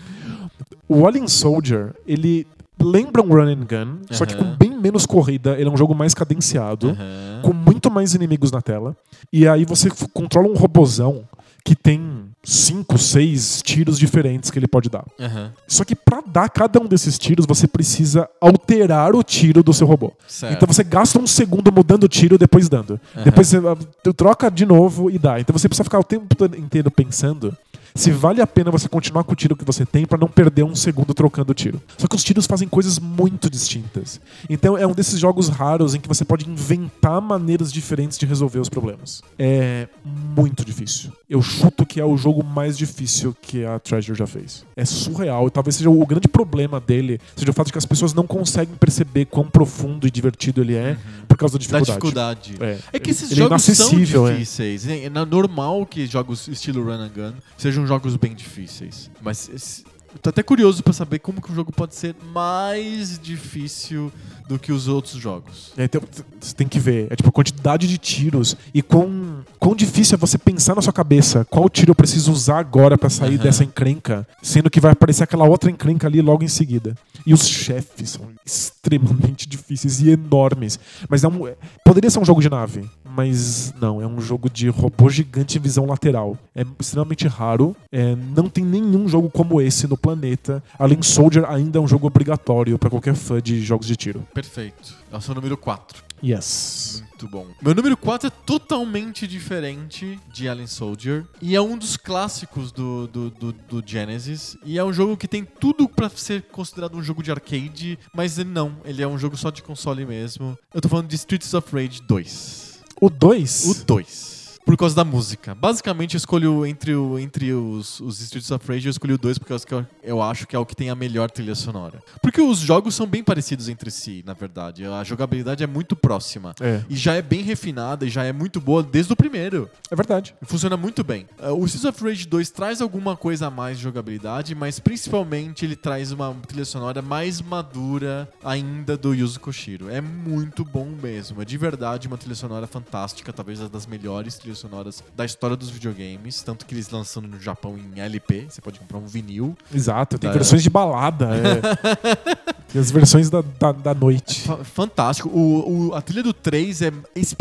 o 0.90 1.08
Alien 1.08 1.28
Soldier, 1.28 1.94
ele 2.06 2.46
lembra 2.82 3.22
um 3.22 3.30
run 3.30 3.48
and 3.48 3.66
gun, 3.66 4.00
só 4.12 4.26
que 4.26 4.36
com 4.36 4.56
bem 4.56 4.78
menos 4.80 5.06
corrida. 5.06 5.54
Ele 5.60 5.70
é 5.70 5.72
um 5.72 5.78
jogo 5.78 5.94
mais 5.94 6.14
cadenciado, 6.14 6.90
Aham. 6.90 7.42
com 7.44 7.54
muito 7.54 7.92
mais 7.92 8.14
inimigos 8.14 8.52
na 8.52 8.62
tela. 8.62 8.96
E 9.32 9.48
aí 9.48 9.66
você 9.66 9.90
controla 10.14 10.48
um 10.48 10.56
robozão 10.56 11.24
que 11.64 11.76
tem 11.76 12.30
cinco, 12.44 12.98
seis 12.98 13.62
tiros 13.62 14.00
diferentes 14.00 14.50
que 14.50 14.58
ele 14.58 14.68
pode 14.68 14.90
dar. 14.90 15.06
Aham. 15.20 15.52
Só 15.68 15.84
que 15.84 15.96
pra 15.96 16.22
dar 16.26 16.50
cada 16.50 16.82
um 16.82 16.88
desses 16.88 17.18
tiros, 17.20 17.46
você 17.46 17.68
precisa 17.68 18.28
alterar 18.40 19.16
o 19.16 19.22
tiro 19.22 19.62
do 19.62 19.74
seu 19.74 19.86
robô. 19.86 20.14
Certo. 20.28 20.54
Então 20.54 20.68
você 20.68 20.84
gasta 20.84 21.20
um 21.20 21.28
segundo 21.28 21.72
mudando 21.72 22.06
o 22.06 22.08
tiro, 22.08 22.38
depois 22.38 22.70
dando. 22.70 23.00
Aham. 23.16 23.24
Depois 23.24 23.48
você 23.48 23.58
ah, 23.58 24.14
troca 24.14 24.50
de 24.50 24.66
novo 24.66 25.12
e 25.12 25.20
dá. 25.20 25.40
Então 25.40 25.56
você 25.56 25.68
precisa 25.68 25.84
ficar 25.84 26.00
o 26.00 26.04
tempo 26.04 26.28
inteiro 26.58 26.90
pensando 26.90 27.56
se 27.96 28.12
vale 28.12 28.42
a 28.42 28.48
pena 28.48 28.72
você 28.72 28.88
continuar 28.88 29.24
com 29.24 29.34
o 29.34 29.36
tiro 29.36 29.56
que 29.56 29.66
você 29.66 29.86
tem 29.86 30.06
pra 30.06 30.18
não 30.18 30.28
perder 30.28 30.64
um 30.64 30.76
segundo 30.76 31.14
trocando 31.14 31.52
o 31.52 31.56
tiro. 31.56 31.82
Só 31.98 32.08
que 32.08 32.16
os 32.16 32.24
tiros 32.24 32.46
fazem 32.46 32.68
coisas 32.68 33.00
muito 33.00 33.50
distintas. 33.50 34.20
Então 34.50 34.78
é 34.78 34.86
um 34.86 34.94
desses 34.94 35.20
jogos 35.20 35.50
raros 35.50 35.94
em 35.96 36.00
que 36.00 36.08
você 36.08 36.24
pode 36.24 36.50
inventar 36.50 37.22
maneiras 37.22 37.72
diferentes 37.72 38.18
de 38.18 38.26
resolver 38.26 38.60
os 38.60 38.70
problemas. 38.70 39.22
É 39.38 39.88
muito 40.04 40.64
difícil. 40.64 41.12
Eu 41.30 41.42
chuto 41.42 41.86
que 41.86 42.00
é 42.00 42.06
o 42.06 42.18
jogo 42.18 42.44
mais 42.44 42.78
difícil 42.78 43.36
que 43.42 43.66
a 43.66 43.80
Treasure 43.80 44.18
já 44.18 44.28
fez. 44.28 44.66
É 44.76 44.86
surreal 44.86 45.48
e 45.48 45.52
talvez 45.52 45.76
seja 45.76 45.90
o 45.90 46.06
grande 46.06 46.28
problema 46.28 46.80
dele, 46.80 47.20
seja 47.36 47.52
o 47.52 47.54
fato 47.54 47.68
de 47.68 47.74
que 47.74 47.78
as 47.78 47.86
pessoas 47.86 48.14
não 48.14 48.26
conseguem 48.26 48.76
perceber 48.76 49.26
quão 49.26 49.46
profundo 49.46 50.08
e 50.08 50.12
divertido 50.12 50.62
ele 50.62 50.76
é 50.76 50.98
por 51.28 51.38
causa 51.38 51.58
da 51.58 51.66
Da 51.66 51.80
dificuldade. 51.80 52.54
dificuldade. 52.54 52.58
É. 52.94 52.98
É 52.98 53.00
que 53.00 53.12
esses 53.12 53.32
Ele 53.32 53.42
é 53.42 53.44
jogos 53.44 53.64
são 53.64 54.28
é. 54.28 54.34
difíceis. 54.34 54.88
É 54.88 55.06
é 55.06 55.10
normal 55.10 55.86
que 55.86 56.06
jogos 56.06 56.48
estilo 56.48 56.84
run 56.84 57.02
and 57.02 57.12
gun 57.16 57.34
sejam 57.58 57.79
jogos 57.88 58.16
bem 58.16 58.34
difíceis. 58.34 59.10
Mas 59.22 59.50
esse- 59.50 59.84
eu 60.14 60.20
tô 60.20 60.30
até 60.30 60.42
curioso 60.42 60.82
pra 60.84 60.92
saber 60.94 61.20
como 61.20 61.42
que 61.42 61.52
o 61.52 61.56
jogo 61.56 61.72
pode 61.72 61.96
ser 61.96 62.16
mais 62.34 63.20
difícil 63.20 64.12
do 64.50 64.58
que 64.58 64.72
os 64.72 64.88
outros 64.88 65.14
jogos. 65.14 65.72
É, 65.78 65.84
então, 65.84 66.02
você 66.42 66.56
tem 66.56 66.68
que 66.68 66.80
ver, 66.80 67.08
é 67.12 67.16
tipo 67.16 67.30
a 67.30 67.32
quantidade 67.32 67.88
de 67.88 68.00
tiros 68.00 68.58
e 68.74 68.82
quão, 68.82 69.46
quão 69.60 69.76
difícil 69.76 70.16
é 70.16 70.18
você 70.18 70.40
pensar 70.40 70.76
na 70.76 70.82
sua 70.82 70.92
cabeça 70.92 71.46
qual 71.46 71.70
tiro 71.70 71.92
eu 71.92 71.96
preciso 71.96 72.32
usar 72.32 72.58
agora 72.58 72.98
pra 72.98 73.12
sair 73.12 73.36
Aham. 73.36 73.44
dessa 73.44 73.64
encrenca, 73.64 74.28
sendo 74.42 74.68
que 74.68 74.80
vai 74.80 74.92
aparecer 74.94 75.24
aquela 75.24 75.46
outra 75.48 75.70
encrenca 75.70 76.08
ali 76.08 76.20
logo 76.20 76.44
em 76.44 76.48
seguida. 76.48 76.96
E 77.28 77.34
os 77.34 77.48
chefes 77.48 78.10
são 78.12 78.28
extremamente 78.44 79.46
difíceis 79.48 80.02
e 80.02 80.10
enormes. 80.10 80.80
Mas 81.08 81.24
é 81.24 81.28
um, 81.28 81.48
é- 81.48 81.56
poderia 81.86 82.10
ser 82.10 82.18
um 82.20 82.26
jogo 82.26 82.42
de 82.42 82.50
nave, 82.50 82.90
mas 83.06 83.72
não, 83.80 84.02
é 84.02 84.08
um 84.08 84.20
jogo 84.20 84.50
de 84.50 84.68
robô 84.70 85.10
gigante 85.10 85.60
em 85.60 85.62
visão 85.62 85.86
lateral. 85.86 86.36
É 86.56 86.66
extremamente 86.80 87.28
raro, 87.28 87.76
é, 87.92 88.16
não 88.36 88.50
tem 88.50 88.66
nenhum 88.66 89.08
jogo 89.08 89.30
como 89.30 89.62
esse 89.62 89.86
no 89.88 89.96
planeta. 89.96 90.64
Além 90.80 91.04
Soldier 91.04 91.46
ainda 91.48 91.78
é 91.78 91.82
um 91.82 91.88
jogo 91.88 92.08
obrigatório 92.08 92.80
pra 92.80 92.90
qualquer 92.90 93.14
fã 93.14 93.40
de 93.40 93.62
jogos 93.62 93.86
de 93.86 93.96
tiro. 93.96 94.24
Perfeito. 94.40 94.96
É 95.12 95.18
o 95.18 95.22
seu 95.22 95.36
número 95.36 95.58
4. 95.58 96.02
Yes. 96.24 97.04
Muito 97.10 97.28
bom. 97.28 97.48
Meu 97.62 97.76
número 97.76 97.98
4 97.98 98.28
é 98.28 98.30
totalmente 98.30 99.28
diferente 99.28 100.18
de 100.32 100.48
Alien 100.48 100.66
Soldier. 100.66 101.26
E 101.42 101.58
é 101.58 101.62
um 101.62 101.78
dos 101.78 101.98
clássicos 101.98 102.72
do, 102.72 103.08
do, 103.08 103.30
do, 103.30 103.52
do 103.52 103.84
Genesis. 103.86 104.58
E 104.64 104.80
é 104.80 104.84
um 104.84 104.94
jogo 104.94 105.18
que 105.18 105.28
tem 105.28 105.44
tudo 105.44 105.90
pra 105.90 106.08
ser 106.08 106.44
considerado 106.44 106.96
um 106.96 107.04
jogo 107.04 107.22
de 107.22 107.32
arcade, 107.32 108.00
mas 108.14 108.40
ele 108.40 108.50
não. 108.50 108.78
Ele 108.86 109.04
é 109.04 109.08
um 109.08 109.18
jogo 109.18 109.36
só 109.36 109.50
de 109.50 109.62
console 109.62 110.06
mesmo. 110.06 110.58
Eu 110.74 110.80
tô 110.80 110.88
falando 110.88 111.10
de 111.10 111.18
Streets 111.18 111.54
of 111.54 111.70
Rage 111.76 112.02
2. 112.02 112.80
O 113.02 113.10
2? 113.10 113.66
O 113.66 113.86
2. 113.86 114.39
Por 114.70 114.78
causa 114.78 114.96
da 114.96 115.04
música. 115.04 115.56
Basicamente, 115.56 116.14
eu 116.14 116.20
escolho 116.20 116.64
entre, 116.64 116.94
o, 116.94 117.18
entre 117.18 117.52
os, 117.52 118.00
os 118.02 118.22
Streets 118.22 118.52
of 118.52 118.68
Rage, 118.68 118.86
eu 118.86 118.92
escolhi 118.92 119.14
o 119.14 119.18
2 119.18 119.40
porque 119.40 119.52
eu, 119.74 119.88
eu 120.04 120.22
acho 120.22 120.46
que 120.46 120.56
é 120.56 120.60
o 120.60 120.66
que 120.66 120.76
tem 120.76 120.92
a 120.92 120.96
melhor 120.96 121.32
trilha 121.32 121.56
sonora. 121.56 122.04
Porque 122.22 122.40
os 122.40 122.60
jogos 122.60 122.94
são 122.94 123.08
bem 123.08 123.24
parecidos 123.24 123.68
entre 123.68 123.90
si, 123.90 124.24
na 124.28 124.36
verdade. 124.36 124.86
A 124.86 125.04
jogabilidade 125.04 125.64
é 125.64 125.68
muito 125.68 125.96
próxima. 125.96 126.54
É. 126.62 126.84
E 126.88 126.96
já 126.96 127.16
é 127.16 127.22
bem 127.24 127.42
refinada 127.42 128.06
e 128.06 128.12
já 128.12 128.24
é 128.24 128.32
muito 128.32 128.62
boa 128.62 128.84
desde 128.84 129.12
o 129.12 129.16
primeiro. 129.16 129.68
É 129.90 129.96
verdade. 129.96 130.36
Funciona 130.44 130.78
muito 130.78 131.04
bem. 131.04 131.26
Uh, 131.40 131.52
o 131.52 131.66
Streets 131.66 131.86
of 131.86 132.04
Rage 132.04 132.28
2 132.28 132.52
traz 132.52 132.80
alguma 132.80 133.18
coisa 133.18 133.48
a 133.48 133.50
mais 133.50 133.78
de 133.78 133.84
jogabilidade, 133.84 134.54
mas 134.54 134.80
principalmente 134.80 135.66
ele 135.66 135.76
traz 135.76 136.12
uma 136.12 136.32
trilha 136.48 136.64
sonora 136.64 137.02
mais 137.02 137.42
madura 137.42 138.30
ainda 138.44 138.96
do 138.96 139.16
Yuzo 139.16 139.40
Koshiro. 139.40 139.90
É 139.90 140.00
muito 140.00 140.64
bom 140.64 140.86
mesmo. 141.02 141.42
É 141.42 141.46
de 141.46 141.58
verdade 141.58 142.08
uma 142.08 142.20
trilha 142.20 142.36
sonora 142.36 142.68
fantástica, 142.68 143.34
talvez 143.34 143.60
uma 143.60 143.68
das 143.68 143.88
melhores 143.88 144.36
trilhas 144.36 144.59
sonoras 144.60 145.04
da 145.16 145.26
história 145.26 145.56
dos 145.56 145.70
videogames. 145.70 146.42
Tanto 146.44 146.66
que 146.66 146.74
eles 146.76 146.90
lançando 146.90 147.28
no 147.28 147.40
Japão 147.40 147.78
em 147.78 148.00
LP. 148.00 148.46
Você 148.50 148.62
pode 148.62 148.80
comprar 148.80 148.98
um 148.98 149.06
vinil. 149.08 149.58
Exato. 149.74 150.18
Tem 150.20 150.30
Da- 150.30 150.34
versões 150.36 150.62
de 150.64 150.70
balada. 150.70 151.30
É. 151.36 152.56
Tem 152.72 152.80
as 152.82 152.92
versões 152.92 153.30
da, 153.30 153.42
da, 153.60 153.72
da 153.72 153.94
noite. 153.94 154.42
Fa- 154.42 154.64
Fantástico. 154.64 155.30
O, 155.30 155.90
o- 155.90 155.96
a 155.96 156.02
trilha 156.02 156.24
do 156.24 156.34
3 156.34 156.82
é 156.82 156.92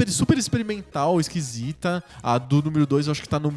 super 0.09 0.39
experimental, 0.39 1.21
esquisita. 1.21 2.03
A 2.23 2.39
do 2.39 2.63
número 2.63 2.87
2 2.87 3.07
eu 3.07 3.13
acho 3.13 3.23
que 3.23 3.29
tá 3.29 3.39
no 3.39 3.55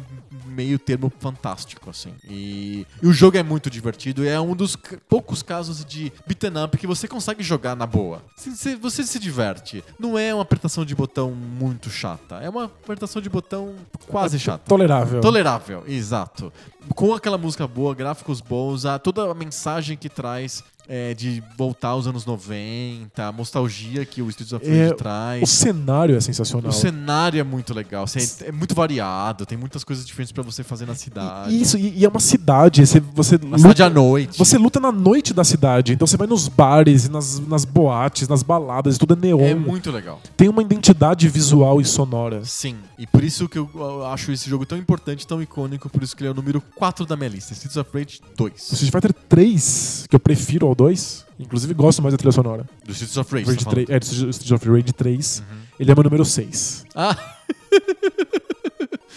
meio 0.52 0.78
termo 0.78 1.10
fantástico, 1.18 1.90
assim. 1.90 2.14
E, 2.28 2.86
e 3.02 3.06
o 3.06 3.12
jogo 3.12 3.36
é 3.36 3.42
muito 3.42 3.70
divertido. 3.70 4.24
e 4.24 4.28
É 4.28 4.40
um 4.40 4.54
dos 4.54 4.76
poucos 5.08 5.42
casos 5.42 5.84
de 5.84 6.12
beat'em 6.26 6.62
up 6.64 6.76
que 6.76 6.86
você 6.86 7.08
consegue 7.08 7.42
jogar 7.42 7.74
na 7.74 7.86
boa. 7.86 8.22
Se- 8.36 8.76
Você 8.76 9.02
se 9.04 9.18
diverte. 9.18 9.82
Não 9.98 10.18
é 10.18 10.32
uma 10.34 10.42
apertação 10.42 10.84
de 10.84 10.94
botão 10.94 11.30
muito 11.32 11.88
chata. 11.90 12.36
É 12.36 12.48
uma 12.48 12.64
apertação 12.64 13.20
de 13.22 13.28
botão 13.28 13.74
quase 14.08 14.38
chata. 14.38 14.64
Tolerável. 14.68 15.20
Tolerável, 15.20 15.84
exato. 15.86 16.52
Com 16.94 17.14
aquela 17.14 17.38
música 17.38 17.66
boa, 17.66 17.94
gráficos 17.94 18.40
bons, 18.40 18.84
a, 18.84 18.98
toda 18.98 19.30
a 19.30 19.34
mensagem 19.34 19.96
que 19.96 20.08
traz 20.08 20.62
é, 20.88 21.14
de 21.14 21.42
voltar 21.56 21.88
aos 21.88 22.06
anos 22.06 22.24
90, 22.26 23.26
a 23.28 23.32
nostalgia 23.32 24.04
que 24.04 24.20
o 24.22 24.28
Streets 24.28 24.52
of 24.52 24.66
É, 24.66 24.82
Rage 24.82 24.92
O 24.92 24.96
traz. 24.96 25.50
cenário 25.50 26.16
é 26.16 26.20
sensacional. 26.20 26.70
O 26.70 26.72
cenário 26.74 27.40
é 27.40 27.42
muito 27.44 27.72
legal, 27.74 28.04
é, 28.14 28.48
é 28.48 28.52
muito 28.52 28.74
variado, 28.74 29.46
tem 29.46 29.56
muitas 29.58 29.84
coisas 29.84 30.04
diferentes 30.06 30.32
pra 30.32 30.42
você 30.42 30.62
fazer 30.62 30.86
na 30.86 30.94
cidade. 30.94 31.60
Isso, 31.60 31.76
e, 31.78 31.98
e 31.98 32.04
é 32.04 32.08
uma 32.08 32.20
cidade. 32.20 32.84
Você, 32.86 33.00
você, 33.00 33.38
Na 33.38 33.58
cidade 33.58 33.82
à 33.82 33.86
luta, 33.86 34.00
noite. 34.00 34.38
você 34.38 34.58
luta 34.58 34.80
na 34.80 34.92
noite 34.92 35.32
da 35.32 35.44
cidade. 35.44 35.92
Então 35.92 36.06
você 36.06 36.16
vai 36.16 36.26
nos 36.26 36.48
bares, 36.48 37.06
e 37.06 37.08
nas, 37.10 37.38
nas 37.40 37.64
boates, 37.64 38.28
nas 38.28 38.42
baladas, 38.42 38.98
tudo 38.98 39.14
é 39.14 39.16
neon. 39.16 39.40
É 39.40 39.54
muito 39.54 39.90
legal. 39.90 40.20
Tem 40.36 40.48
uma 40.48 40.62
identidade 40.62 41.28
visual 41.28 41.80
e 41.80 41.84
sonora. 41.84 42.44
Sim, 42.44 42.76
e 42.98 43.06
por 43.06 43.22
isso 43.24 43.48
que 43.48 43.58
eu 43.58 43.70
eu 43.74 44.04
acho 44.06 44.32
esse 44.32 44.48
jogo 44.50 44.66
tão 44.66 44.76
importante, 44.76 45.26
tão 45.26 45.40
icônico, 45.42 45.88
por 45.88 46.02
isso 46.02 46.14
que 46.16 46.22
ele 46.22 46.28
é 46.28 46.30
o 46.32 46.34
número 46.34 46.60
4 46.76 47.06
da 47.06 47.16
minha 47.16 47.28
lista, 47.30 47.52
Streets 47.52 47.76
of 47.76 47.90
Rage 47.92 48.20
2. 48.36 48.52
O 48.52 48.74
Street 48.74 48.92
Fighter 48.92 49.12
3, 49.28 50.06
que 50.10 50.16
eu 50.16 50.20
prefiro 50.20 50.66
ao 50.66 50.71
2, 50.74 51.26
inclusive 51.38 51.74
gosto 51.74 52.02
mais 52.02 52.12
da 52.14 52.18
trilha 52.18 52.32
sonora. 52.32 52.64
Do 52.84 52.92
Streets 52.92 53.16
of 53.16 53.32
Rage, 53.32 53.46
Rage 53.46 53.58
tá 53.58 53.64
falando. 53.70 53.86
3, 53.86 53.90
é, 53.90 53.98
do 54.00 54.30
Street 54.30 54.50
of 54.52 54.68
Rage 54.70 54.92
3, 54.92 55.42
ele 55.80 55.90
é 55.90 55.94
meu 55.94 56.04
número 56.04 56.24
6. 56.24 56.84
Ah, 56.94 57.16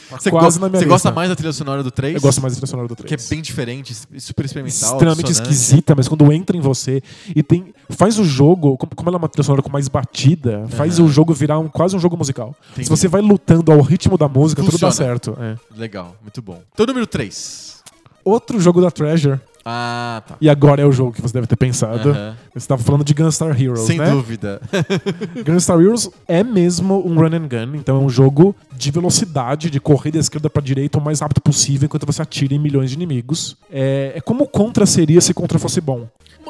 Tá 0.10 0.18
você, 0.22 0.30
quase 0.30 0.60
go- 0.60 0.66
na 0.66 0.70
minha 0.70 0.80
você 0.82 0.86
gosta 0.88 1.12
mais 1.12 1.30
da 1.30 1.36
trilha 1.36 1.52
sonora 1.52 1.84
do 1.84 1.92
3? 1.92 2.16
Eu 2.16 2.22
gosto 2.22 2.42
mais 2.42 2.54
da 2.54 2.58
trilha 2.58 2.68
sonora 2.70 2.88
do 2.88 2.96
3. 2.96 3.08
Que 3.08 3.16
é 3.16 3.30
bem 3.36 3.42
diferente, 3.42 3.94
super 4.20 4.46
experimental. 4.46 4.92
extremamente 4.94 5.32
esquisita, 5.32 5.94
mas 5.96 6.08
quando 6.08 6.32
entra 6.32 6.56
em 6.56 6.62
você 6.62 7.02
e 7.36 7.42
tem 7.44 7.74
faz 7.90 8.18
o 8.20 8.24
jogo, 8.24 8.78
como, 8.78 9.10
ela 9.10 9.18
é 9.18 9.20
uma 9.20 9.28
trilha 9.28 9.44
sonora 9.44 9.62
com 9.62 9.70
mais 9.70 9.88
batida, 9.88 10.66
faz 10.70 11.00
Aham. 11.00 11.08
o 11.08 11.12
jogo 11.12 11.34
virar 11.34 11.60
um, 11.60 11.68
quase 11.68 11.96
um 11.96 12.00
jogo 12.00 12.16
musical. 12.16 12.56
Entendi. 12.72 12.86
Se 12.86 12.90
você 12.90 13.08
vai 13.08 13.22
lutando 13.22 13.72
ao 13.72 13.82
ritmo 13.82 14.18
da 14.18 14.28
música, 14.30 14.62
tudo 14.62 14.72
Funciona. 14.74 14.92
dá 14.92 14.96
certo. 14.96 15.36
é. 15.40 15.56
Legal, 15.76 16.16
muito 16.22 16.42
bom. 16.42 16.62
Então, 16.74 16.86
número 16.86 17.08
3. 17.08 17.76
Outro 18.24 18.60
jogo 18.60 18.82
da 18.82 18.90
Treasure, 18.92 19.40
Ah, 19.66 20.22
tá. 20.28 20.38
e 20.40 20.48
agora 20.48 20.82
é 20.82 20.86
o 20.86 20.92
jogo 20.92 21.12
que 21.12 21.22
você 21.22 21.34
deve 21.34 21.48
ter 21.48 21.56
pensado. 21.56 22.12
Aham. 22.12 22.38
Você 22.56 22.60
estava 22.64 22.82
falando 22.82 23.04
de 23.04 23.14
Gunstar 23.14 23.62
Heroes, 23.62 23.82
Sem 23.82 23.98
né? 23.98 24.10
dúvida. 24.10 24.62
Gunstar 25.46 25.78
Heroes 25.80 26.10
é 26.26 26.42
mesmo 26.42 27.06
um 27.06 27.16
run 27.16 27.36
and 27.36 27.48
gun, 27.50 27.76
então 27.76 27.98
é 27.98 28.00
um 28.00 28.08
jogo 28.10 28.56
de 28.72 28.92
velocidade, 28.92 29.70
de 29.70 29.80
correr 29.80 30.12
da 30.12 30.20
esquerda 30.20 30.50
pra 30.50 30.62
direita 30.64 30.98
o 30.98 31.02
mais 31.02 31.20
rápido 31.20 31.42
possível 31.42 31.86
enquanto 31.86 32.06
você 32.06 32.22
atira 32.22 32.54
em 32.54 32.60
milhões 32.60 32.92
de 32.92 32.96
inimigos. 32.96 33.58
É, 33.70 34.14
é 34.16 34.22
como 34.22 34.46
o 34.46 34.48
Contra 34.48 34.86
seria 34.86 35.20
se 35.20 35.34
Contra 35.34 35.60
fosse 35.60 35.82
bom. 35.82 36.08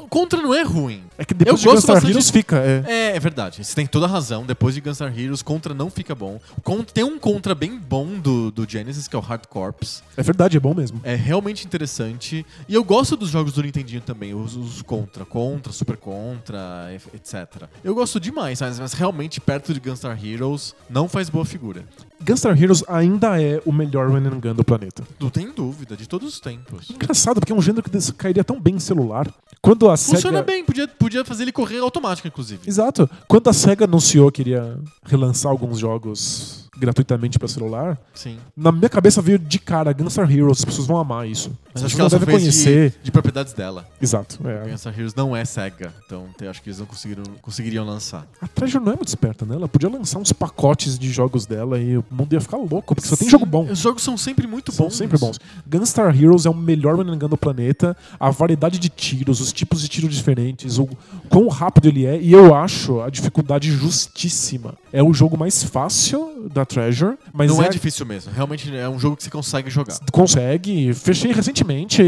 Contra 0.10 0.40
não 0.42 0.54
é 0.54 0.62
ruim. 0.62 1.02
É 1.18 1.26
que 1.26 1.34
depois 1.34 1.64
Eu 1.64 1.70
de 1.72 1.76
Gunstar 1.76 1.98
Heroes 2.06 2.26
de- 2.28 2.32
fica. 2.32 2.58
É. 2.58 2.84
É, 2.86 3.16
é 3.16 3.20
verdade. 3.20 3.64
Você 3.64 3.74
tem 3.74 3.88
toda 3.88 4.06
a 4.06 4.10
razão. 4.10 4.46
Depois 4.46 4.76
de 4.76 4.80
Gunstar 4.82 5.12
Heroes, 5.18 5.42
Contra 5.42 5.74
não 5.74 5.90
fica 5.90 6.14
bom. 6.14 6.40
Con- 6.64 6.84
Tem 6.84 7.04
um 7.04 7.18
Contra 7.18 7.56
bem 7.56 7.78
bom 7.78 8.20
do, 8.20 8.52
do 8.52 8.70
Genesis, 8.70 9.08
que 9.08 9.16
é 9.16 9.20
o 9.20 9.22
Hard 9.22 9.46
Corps. 9.48 10.04
é 10.16 10.22
verdade, 10.22 10.58
é 10.58 10.60
bom 10.60 10.74
mesmo. 10.74 11.00
É 11.04 11.16
realmente 11.16 11.66
interessante. 11.66 12.46
E 12.70 12.74
eu 12.76 12.84
gosto 12.84 13.16
dos 13.18 13.30
jogos 13.30 13.54
do 13.54 13.64
Nintendinho 13.64 14.02
também, 14.02 14.34
os, 14.36 14.56
os 14.56 14.82
Contra, 14.82 15.26
Contra, 15.26 15.74
Super 15.74 15.95
Contra, 15.96 16.90
e- 16.92 17.16
etc. 17.16 17.64
Eu 17.84 17.96
gosto 17.96 18.20
demais, 18.20 18.62
mas, 18.62 18.80
mas 18.80 18.94
realmente 18.94 19.40
perto 19.40 19.74
de 19.74 19.80
Gunstar 19.80 20.18
Heroes 20.24 20.76
não 20.90 21.08
faz 21.08 21.30
boa 21.30 21.46
figura. 21.46 21.84
Gunstar 22.22 22.62
Heroes 22.62 22.84
ainda 22.88 23.42
é 23.42 23.62
o 23.66 23.72
melhor 23.72 24.10
run 24.10 24.26
and 24.28 24.40
gun 24.40 24.56
do 24.56 24.64
planeta. 24.64 25.04
Não 25.20 25.30
tem 25.30 25.52
dúvida, 25.52 25.96
de 25.96 26.08
todos 26.08 26.28
os 26.28 26.40
tempos. 26.40 26.90
Engraçado, 26.90 27.40
porque 27.40 27.52
é 27.52 27.56
um 27.56 27.62
gênero 27.62 27.84
que 27.84 28.14
cairia 28.14 28.44
tão 28.44 28.60
bem 28.60 28.76
em 28.76 28.80
celular. 28.80 29.32
Quando 29.62 29.90
a 29.90 29.98
Funciona 29.98 30.40
SEGA... 30.40 30.44
bem, 30.44 30.64
podia, 30.64 30.88
podia 30.88 31.26
fazer 31.26 31.44
ele 31.44 31.52
correr 31.52 31.80
automático, 31.80 32.28
inclusive. 32.28 32.62
Exato. 32.68 33.10
Quando 33.28 33.50
a 33.50 33.54
SEGA 33.54 33.86
anunciou 33.86 34.32
que 34.32 34.42
iria 34.42 34.80
relançar 35.04 35.52
alguns 35.52 35.78
jogos 35.80 36.65
gratuitamente 36.78 37.38
pra 37.40 37.48
celular, 37.48 37.98
Sim. 38.14 38.38
na 38.56 38.72
minha 38.72 38.90
cabeça 38.90 39.22
veio 39.22 39.40
de 39.40 39.60
cara 39.60 39.94
Gunstar 39.94 40.30
Heroes, 40.32 40.60
as 40.60 40.66
pessoas 40.66 40.88
vão 40.88 40.98
amar 40.98 41.28
isso. 41.28 41.52
Mas 41.74 41.84
as 41.84 41.86
acho 41.86 41.96
que 41.96 42.02
ela 42.02 42.10
fez 42.10 42.24
conhecer. 42.26 42.90
de, 42.92 43.04
de 43.06 43.12
propriedades 43.12 43.54
dela. 43.54 43.88
Exato. 44.02 44.40
é. 44.48 44.70
Gunstar 44.70 44.94
Heroes 44.98 45.14
não 45.16 45.36
é 45.36 45.44
SEGA, 45.46 45.94
então 46.06 46.26
acho 46.50 46.62
que 46.62 46.70
eles 46.70 46.80
não 46.80 46.86
conseguiram, 46.86 47.24
conseguiriam 47.42 47.86
lançar. 47.86 48.28
A 48.42 48.48
Treasure 48.48 48.84
não 48.84 48.94
é 48.94 48.96
muito 48.96 49.08
esperta, 49.08 49.46
né? 49.46 49.56
Ela 49.56 49.68
podia 49.68 49.90
lançar 49.90 50.20
uns 50.20 50.32
pacotes 50.34 50.98
de 51.00 51.10
jogos 51.12 51.46
dela 51.46 51.80
e 51.80 51.98
o 51.98 52.06
mundo 52.12 52.34
ia 52.34 52.42
ficar 52.42 52.58
louco, 52.58 52.96
porque 52.96 53.08
só 53.08 53.16
tem 53.16 53.30
jogo 53.30 53.46
bom. 53.46 53.66
Os 53.70 53.80
jogos 53.80 54.04
são 54.04 54.18
sempre 54.18 54.48
muito 54.48 54.72
São 54.72 54.86
bons. 54.86 54.96
sempre 54.96 55.18
bons. 55.18 55.40
Gunstar 55.68 56.16
Heroes 56.16 56.46
é 56.46 56.50
o 56.50 56.54
melhor 56.54 56.96
gun 56.96 57.06
do 57.30 57.38
planeta. 57.38 57.96
A 58.20 58.30
variedade 58.30 58.80
de 58.80 58.90
tiros, 58.90 59.40
os 59.42 59.52
tipos 59.54 59.82
de 59.82 59.88
tiros 59.88 60.16
diferentes, 60.16 60.78
o 60.78 60.88
quão 61.30 61.48
rápido 61.48 61.88
ele 61.88 62.06
é. 62.06 62.20
E 62.22 62.32
eu 62.32 62.54
acho 62.54 63.02
a 63.02 63.10
dificuldade 63.10 63.72
justíssima. 63.72 64.76
É 64.92 65.02
o 65.04 65.14
jogo 65.14 65.38
mais 65.38 65.64
fácil 65.64 66.50
da 66.54 66.65
Treasure, 66.66 67.18
mas 67.34 67.50
não 67.50 67.64
é, 67.64 67.68
é 67.68 67.70
difícil 67.70 68.06
mesmo. 68.06 68.32
Realmente 68.34 68.76
é 68.76 68.88
um 68.90 69.00
jogo 69.00 69.16
que 69.16 69.24
você 69.24 69.30
consegue 69.30 69.70
jogar. 69.70 69.98
consegue. 70.12 70.94
Fechei 70.94 71.32
recentemente 71.32 72.02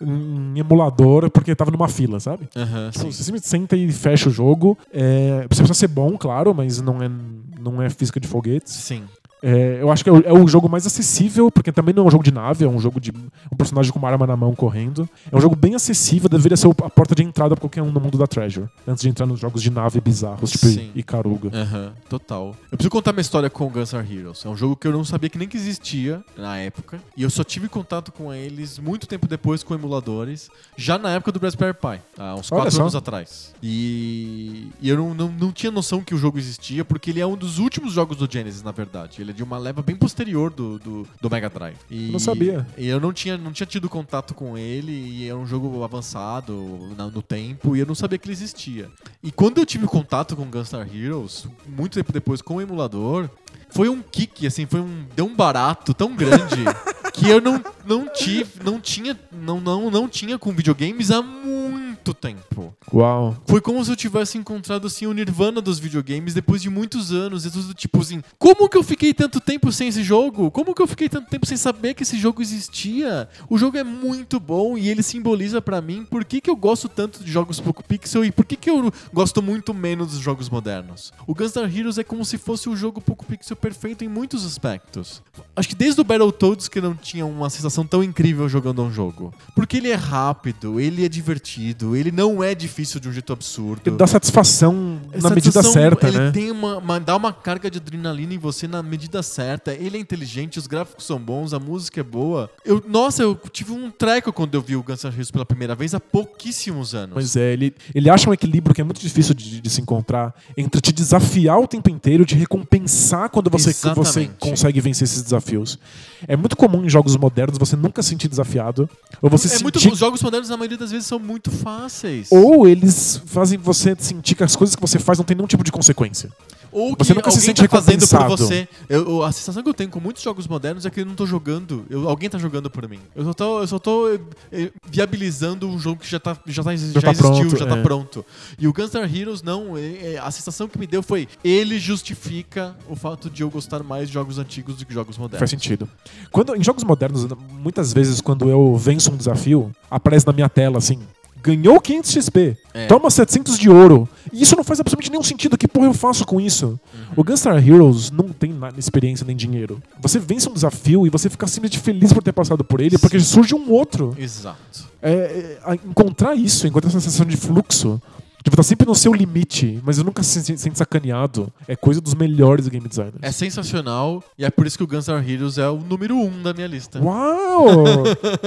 em 0.00 0.58
emulador 0.58 1.30
porque 1.30 1.54
tava 1.54 1.70
numa 1.70 1.88
fila, 1.88 2.20
sabe? 2.20 2.48
Então, 2.54 2.92
sim. 2.92 3.10
Você 3.10 3.22
simplesmente 3.24 3.48
senta 3.48 3.76
e 3.76 3.90
fecha 3.92 4.28
o 4.28 4.32
jogo. 4.32 4.76
É, 4.92 5.42
você 5.42 5.62
precisa 5.62 5.74
ser 5.74 5.88
bom, 5.88 6.16
claro, 6.16 6.54
mas 6.54 6.80
não 6.80 7.02
é, 7.02 7.10
não 7.58 7.82
é 7.82 7.90
física 7.90 8.20
de 8.20 8.28
foguetes. 8.28 8.72
Sim. 8.72 9.04
É, 9.46 9.82
eu 9.82 9.92
acho 9.92 10.02
que 10.02 10.08
é 10.08 10.12
o, 10.12 10.20
é 10.20 10.32
o 10.32 10.48
jogo 10.48 10.70
mais 10.70 10.86
acessível, 10.86 11.50
porque 11.50 11.70
também 11.70 11.94
não 11.94 12.04
é 12.04 12.06
um 12.06 12.10
jogo 12.10 12.24
de 12.24 12.32
nave, 12.32 12.64
é 12.64 12.68
um 12.68 12.80
jogo 12.80 12.98
de 12.98 13.10
um 13.10 13.56
personagem 13.58 13.92
com 13.92 13.98
uma 13.98 14.08
arma 14.08 14.26
na 14.26 14.34
mão 14.34 14.54
correndo. 14.54 15.06
É 15.30 15.36
um 15.36 15.40
jogo 15.40 15.54
bem 15.54 15.74
acessível, 15.74 16.30
deveria 16.30 16.56
ser 16.56 16.66
a 16.68 16.88
porta 16.88 17.14
de 17.14 17.22
entrada 17.22 17.54
pra 17.54 17.60
qualquer 17.60 17.82
um 17.82 17.92
no 17.92 18.00
mundo 18.00 18.16
da 18.16 18.26
Treasure. 18.26 18.68
Antes 18.88 19.02
de 19.02 19.10
entrar 19.10 19.26
nos 19.26 19.38
jogos 19.38 19.62
de 19.62 19.70
nave 19.70 20.00
bizarros, 20.00 20.50
tipo 20.50 20.66
Sim. 20.66 20.90
Icaruga. 20.94 21.50
Aham, 21.54 21.92
total. 22.08 22.56
Eu 22.72 22.78
preciso 22.78 22.90
contar 22.90 23.12
minha 23.12 23.20
história 23.20 23.50
com 23.50 23.68
Gunstar 23.68 24.10
Heroes. 24.10 24.42
É 24.46 24.48
um 24.48 24.56
jogo 24.56 24.76
que 24.76 24.86
eu 24.86 24.92
não 24.92 25.04
sabia 25.04 25.28
que 25.28 25.36
nem 25.36 25.46
que 25.46 25.58
existia 25.58 26.24
na 26.38 26.56
época. 26.56 26.98
E 27.14 27.22
eu 27.22 27.28
só 27.28 27.44
tive 27.44 27.68
contato 27.68 28.12
com 28.12 28.32
eles 28.32 28.78
muito 28.78 29.06
tempo 29.06 29.28
depois 29.28 29.62
com 29.62 29.74
emuladores, 29.74 30.48
já 30.74 30.96
na 30.96 31.10
época 31.10 31.32
do 31.32 31.38
Raspberry 31.38 31.74
Pi, 31.74 32.00
há 32.18 32.34
uns 32.34 32.50
Olha 32.50 32.62
4 32.62 32.70
só. 32.70 32.80
anos 32.80 32.94
atrás. 32.96 33.52
E, 33.62 34.68
e 34.80 34.88
eu 34.88 34.96
não, 34.96 35.12
não, 35.12 35.28
não 35.28 35.52
tinha 35.52 35.70
noção 35.70 36.02
que 36.02 36.14
o 36.14 36.18
jogo 36.18 36.38
existia, 36.38 36.82
porque 36.82 37.10
ele 37.10 37.20
é 37.20 37.26
um 37.26 37.36
dos 37.36 37.58
últimos 37.58 37.92
jogos 37.92 38.16
do 38.16 38.30
Genesis, 38.30 38.62
na 38.62 38.72
verdade. 38.72 39.20
Ele 39.20 39.33
de 39.34 39.42
uma 39.42 39.58
leva 39.58 39.82
bem 39.82 39.96
posterior 39.96 40.50
do, 40.50 40.78
do, 40.78 41.06
do 41.20 41.30
Mega 41.30 41.50
Drive. 41.50 41.76
E, 41.90 42.10
Não 42.10 42.18
sabia. 42.18 42.66
E 42.78 42.86
eu 42.86 43.00
não 43.00 43.12
tinha, 43.12 43.36
não 43.36 43.52
tinha 43.52 43.66
tido 43.66 43.88
contato 43.88 44.32
com 44.34 44.56
ele, 44.56 44.92
e 44.92 45.28
era 45.28 45.36
um 45.36 45.46
jogo 45.46 45.82
avançado 45.84 46.94
na- 46.96 47.06
no 47.08 47.20
tempo, 47.22 47.74
e 47.76 47.80
eu 47.80 47.86
não 47.86 47.94
sabia 47.94 48.18
que 48.18 48.26
ele 48.26 48.32
existia. 48.32 48.88
E 49.22 49.30
quando 49.32 49.58
eu 49.58 49.66
tive 49.66 49.86
contato 49.86 50.36
com 50.36 50.44
Gunstar 50.46 50.86
Heroes, 50.94 51.46
muito 51.66 51.94
tempo 51.94 52.12
depois 52.12 52.40
com 52.40 52.56
o 52.56 52.60
emulador, 52.60 53.28
foi 53.70 53.88
um 53.88 54.00
kick, 54.00 54.46
assim, 54.46 54.66
foi 54.66 54.80
um 54.80 55.04
deu 55.16 55.26
um 55.26 55.34
barato 55.34 55.92
tão 55.92 56.14
grande 56.14 56.62
que 57.14 57.28
eu 57.28 57.40
não, 57.40 57.62
não 57.86 58.08
tive, 58.12 58.50
não 58.64 58.80
tinha, 58.80 59.18
não, 59.30 59.60
não, 59.60 59.88
não 59.88 60.08
tinha 60.08 60.36
com 60.36 60.52
videogames 60.52 61.12
há 61.12 61.22
muito 61.22 62.12
tempo. 62.12 62.74
Uau. 62.92 63.36
Foi 63.46 63.60
como 63.60 63.82
se 63.84 63.90
eu 63.90 63.96
tivesse 63.96 64.36
encontrado 64.36 64.88
assim 64.88 65.06
o 65.06 65.12
Nirvana 65.12 65.60
dos 65.60 65.78
videogames 65.78 66.34
depois 66.34 66.60
de 66.60 66.68
muitos 66.68 67.12
anos. 67.12 67.46
E 67.46 67.50
tudo 67.50 67.72
tipo 67.72 68.00
assim, 68.00 68.20
como 68.36 68.68
que 68.68 68.76
eu 68.76 68.82
fiquei 68.82 69.14
tanto 69.14 69.40
tempo 69.40 69.70
sem 69.70 69.88
esse 69.88 70.02
jogo? 70.02 70.50
Como 70.50 70.74
que 70.74 70.82
eu 70.82 70.88
fiquei 70.88 71.08
tanto 71.08 71.30
tempo 71.30 71.46
sem 71.46 71.56
saber 71.56 71.94
que 71.94 72.02
esse 72.02 72.18
jogo 72.18 72.42
existia? 72.42 73.28
O 73.48 73.56
jogo 73.56 73.78
é 73.78 73.84
muito 73.84 74.40
bom 74.40 74.76
e 74.76 74.88
ele 74.88 75.02
simboliza 75.02 75.62
pra 75.62 75.80
mim 75.80 76.04
por 76.04 76.24
que, 76.24 76.40
que 76.40 76.50
eu 76.50 76.56
gosto 76.56 76.88
tanto 76.88 77.22
de 77.22 77.30
jogos 77.30 77.60
pouco 77.60 77.84
pixel 77.84 78.24
e 78.24 78.32
por 78.32 78.44
que, 78.44 78.56
que 78.56 78.68
eu 78.68 78.92
gosto 79.12 79.40
muito 79.40 79.72
menos 79.72 80.10
dos 80.10 80.18
jogos 80.18 80.50
modernos. 80.50 81.12
O 81.28 81.34
Gunstar 81.34 81.72
Heroes 81.74 81.96
é 81.96 82.04
como 82.04 82.24
se 82.24 82.38
fosse 82.38 82.68
o 82.68 82.74
jogo 82.76 83.00
pouco 83.00 83.24
pixel 83.24 83.56
perfeito 83.56 84.04
em 84.04 84.08
muitos 84.08 84.44
aspectos. 84.44 85.22
Acho 85.54 85.68
que 85.68 85.74
desde 85.76 86.00
o 86.00 86.04
Battletoads 86.04 86.66
que 86.66 86.80
não 86.80 86.96
tinha 87.04 87.26
uma 87.26 87.50
sensação 87.50 87.86
tão 87.86 88.02
incrível 88.02 88.48
jogando 88.48 88.82
um 88.82 88.90
jogo. 88.90 89.32
Porque 89.54 89.76
ele 89.76 89.90
é 89.90 89.94
rápido, 89.94 90.80
ele 90.80 91.04
é 91.04 91.08
divertido, 91.08 91.94
ele 91.94 92.10
não 92.10 92.42
é 92.42 92.54
difícil 92.54 92.98
de 92.98 93.08
um 93.08 93.12
jeito 93.12 93.32
absurdo. 93.32 93.82
Ele 93.86 93.96
dá 93.96 94.06
satisfação 94.06 95.00
Essa 95.12 95.28
na 95.28 95.34
medida 95.34 95.62
certa, 95.62 96.08
ele 96.08 96.18
né? 96.18 96.30
tem 96.30 96.50
uma, 96.50 96.78
uma- 96.78 96.98
dá 97.00 97.14
uma 97.16 97.32
carga 97.32 97.70
de 97.70 97.78
adrenalina 97.78 98.32
em 98.34 98.38
você 98.38 98.66
na 98.66 98.82
medida 98.82 99.22
certa. 99.22 99.72
Ele 99.74 99.96
é 99.96 100.00
inteligente, 100.00 100.58
os 100.58 100.66
gráficos 100.66 101.04
são 101.06 101.18
bons, 101.18 101.52
a 101.52 101.60
música 101.60 102.00
é 102.00 102.02
boa. 102.02 102.50
Eu, 102.64 102.82
nossa, 102.88 103.22
eu 103.22 103.38
tive 103.52 103.72
um 103.72 103.90
treco 103.90 104.32
quando 104.32 104.54
eu 104.54 104.62
vi 104.62 104.74
o 104.76 104.82
Guns 104.82 105.04
N' 105.04 105.10
Roses 105.10 105.30
pela 105.30 105.44
primeira 105.44 105.74
vez 105.74 105.94
há 105.94 106.00
pouquíssimos 106.00 106.94
anos. 106.94 107.14
Mas 107.14 107.36
é, 107.36 107.52
ele, 107.52 107.74
ele 107.94 108.08
acha 108.10 108.28
um 108.28 108.32
equilíbrio 108.32 108.74
que 108.74 108.80
é 108.80 108.84
muito 108.84 109.00
difícil 109.00 109.34
de, 109.34 109.60
de 109.60 109.70
se 109.70 109.80
encontrar 109.80 110.34
entre 110.56 110.80
te 110.80 110.92
desafiar 110.92 111.58
o 111.60 111.66
tempo 111.68 111.90
inteiro, 111.90 112.24
de 112.24 112.34
recompensar 112.34 113.28
quando 113.30 113.50
você, 113.50 113.72
você 113.94 114.30
consegue 114.38 114.80
vencer 114.80 115.04
esses 115.04 115.22
desafios. 115.22 115.78
É 116.26 116.36
muito 116.36 116.56
comum 116.56 116.84
em 116.84 116.88
jogos 116.94 117.16
modernos 117.16 117.58
você 117.58 117.76
nunca 117.76 118.02
se 118.02 118.08
sentir 118.10 118.28
desafiado, 118.28 118.88
ou 119.20 119.28
você 119.28 119.46
é 119.48 119.50
sentir 119.50 119.62
muito, 119.64 119.76
os 119.76 119.98
jogos 119.98 120.22
modernos, 120.22 120.48
na 120.48 120.56
maioria 120.56 120.78
das 120.78 120.90
vezes, 120.90 121.06
são 121.06 121.18
muito 121.18 121.50
fáceis. 121.50 122.28
ou 122.30 122.66
eles 122.66 123.20
fazem 123.26 123.58
você 123.58 123.94
sentir 123.98 124.34
que 124.34 124.44
as 124.44 124.54
coisas 124.56 124.74
que 124.76 124.80
você 124.80 124.98
faz 124.98 125.18
não 125.18 125.24
tem 125.24 125.36
nenhum 125.36 125.46
tipo 125.48 125.64
de 125.64 125.72
consequência. 125.72 126.30
Ou 126.76 126.96
que 126.96 127.04
Você 127.04 127.14
nunca 127.14 127.30
se 127.30 127.40
sente 127.40 127.62
tá 127.62 127.68
fazendo 127.68 128.04
por 128.08 128.28
você. 128.36 128.66
Eu- 128.88 129.22
a 129.22 129.30
sensação 129.30 129.62
que 129.62 129.68
eu 129.68 129.74
tenho 129.74 129.88
com 129.90 130.00
muitos 130.00 130.20
jogos 130.24 130.48
modernos 130.48 130.84
é 130.84 130.90
que 130.90 131.02
eu 131.02 131.06
não 131.06 131.14
tô 131.14 131.24
jogando. 131.24 131.84
eu- 131.88 132.08
alguém 132.08 132.28
tá 132.28 132.36
jogando 132.36 132.68
por 132.68 132.88
mim. 132.88 132.98
Eu 133.14 133.24
só 133.24 133.32
tô, 133.32 133.60
eu 133.60 133.66
só 133.68 133.78
tô 133.78 134.08
eh, 134.12 134.18
eh, 134.50 134.72
viabilizando 134.90 135.68
um 135.68 135.78
jogo 135.78 136.00
que 136.00 136.10
já, 136.10 136.18
tá, 136.18 136.36
já, 136.46 136.64
tá, 136.64 136.74
já, 136.74 137.00
tá 137.00 137.10
existiu, 137.12 137.14
pronto, 137.16 137.56
já 137.58 137.66
tá 137.66 137.76
é. 137.76 137.82
pronto. 137.82 138.26
E 138.58 138.66
o 138.66 138.72
Gunstar 138.72 139.04
Heroes, 139.14 139.40
não. 139.42 139.76
eh, 139.78 140.14
eh, 140.14 140.20
a 140.20 140.30
sensação 140.32 140.66
que 140.68 140.76
me 140.78 140.86
deu 140.86 141.00
foi 141.02 141.28
ele 141.44 141.78
justifica 141.78 142.76
o 142.88 142.94
fato 142.96 143.30
de 143.30 143.42
eu 143.42 143.50
gostar 143.50 143.82
mais 143.82 144.08
de 144.08 144.14
jogos 144.14 144.38
antigos 144.38 144.76
do 144.76 144.84
que 144.84 144.92
jogos 144.94 145.16
modernos. 145.16 145.38
Faz 145.38 145.50
sentido. 145.50 145.88
Quando, 146.30 146.54
em 146.56 146.62
jogos 146.62 146.83
modernos, 146.84 147.26
muitas 147.62 147.92
vezes, 147.92 148.20
quando 148.20 148.48
eu 148.48 148.76
venço 148.76 149.10
um 149.12 149.16
desafio, 149.16 149.70
aparece 149.90 150.26
na 150.26 150.32
minha 150.32 150.48
tela 150.48 150.78
assim. 150.78 150.98
ganhou 151.42 151.78
500 151.78 152.10
XP, 152.10 152.56
É. 152.72 152.86
toma 152.86 153.10
700 153.10 153.58
de 153.58 153.68
ouro. 153.68 154.08
E 154.32 154.40
isso 154.40 154.56
não 154.56 154.64
faz 154.64 154.80
absolutamente 154.80 155.10
nenhum 155.10 155.22
sentido. 155.22 155.58
Que 155.58 155.68
porra 155.68 155.84
eu 155.88 155.92
faço 155.92 156.24
com 156.24 156.40
isso? 156.40 156.68
Uhum. 156.94 157.00
O 157.18 157.22
Gunstar 157.22 157.56
Heroes 157.68 158.10
não 158.10 158.30
tem 158.30 158.54
experiência 158.78 159.26
nem 159.26 159.36
dinheiro. 159.36 159.78
Você 160.00 160.18
vence 160.18 160.48
um 160.48 160.54
desafio 160.54 161.06
e 161.06 161.10
você 161.10 161.28
fica 161.28 161.46
simplesmente 161.46 161.78
feliz 161.80 162.14
por 162.14 162.22
ter 162.22 162.32
passado 162.32 162.64
por 162.64 162.80
ele, 162.80 162.96
porque 162.96 163.20
surge 163.20 163.54
um 163.54 163.70
outro. 163.70 164.14
Exato. 164.18 164.88
É, 165.02 165.58
é, 165.66 165.74
encontrar 165.74 166.34
isso, 166.34 166.66
encontrar 166.66 166.88
essa 166.88 166.98
sensação 166.98 167.26
de 167.26 167.36
fluxo, 167.36 168.00
de 168.44 168.50
estar 168.50 168.62
sempre 168.62 168.86
no 168.86 168.94
seu 168.94 169.12
limite, 169.14 169.80
mas 169.82 169.96
eu 169.96 170.04
nunca 170.04 170.22
se 170.22 170.42
se 170.44 170.58
sente 170.58 170.76
sacaneado, 170.76 171.50
é 171.66 171.74
coisa 171.74 171.98
dos 172.00 172.14
melhores 172.14 172.68
game 172.68 172.86
designers. 172.86 173.16
É 173.22 173.32
sensacional 173.32 174.22
e 174.38 174.44
é 174.44 174.50
por 174.50 174.66
isso 174.66 174.76
que 174.76 174.84
o 174.84 174.86
Guns 174.86 175.06
N' 175.08 175.14
Heroes 175.26 175.56
é 175.56 175.66
o 175.68 175.78
número 175.78 176.14
um 176.16 176.42
da 176.42 176.52
minha 176.52 176.66
lista. 176.66 177.00
Uau! 177.02 177.64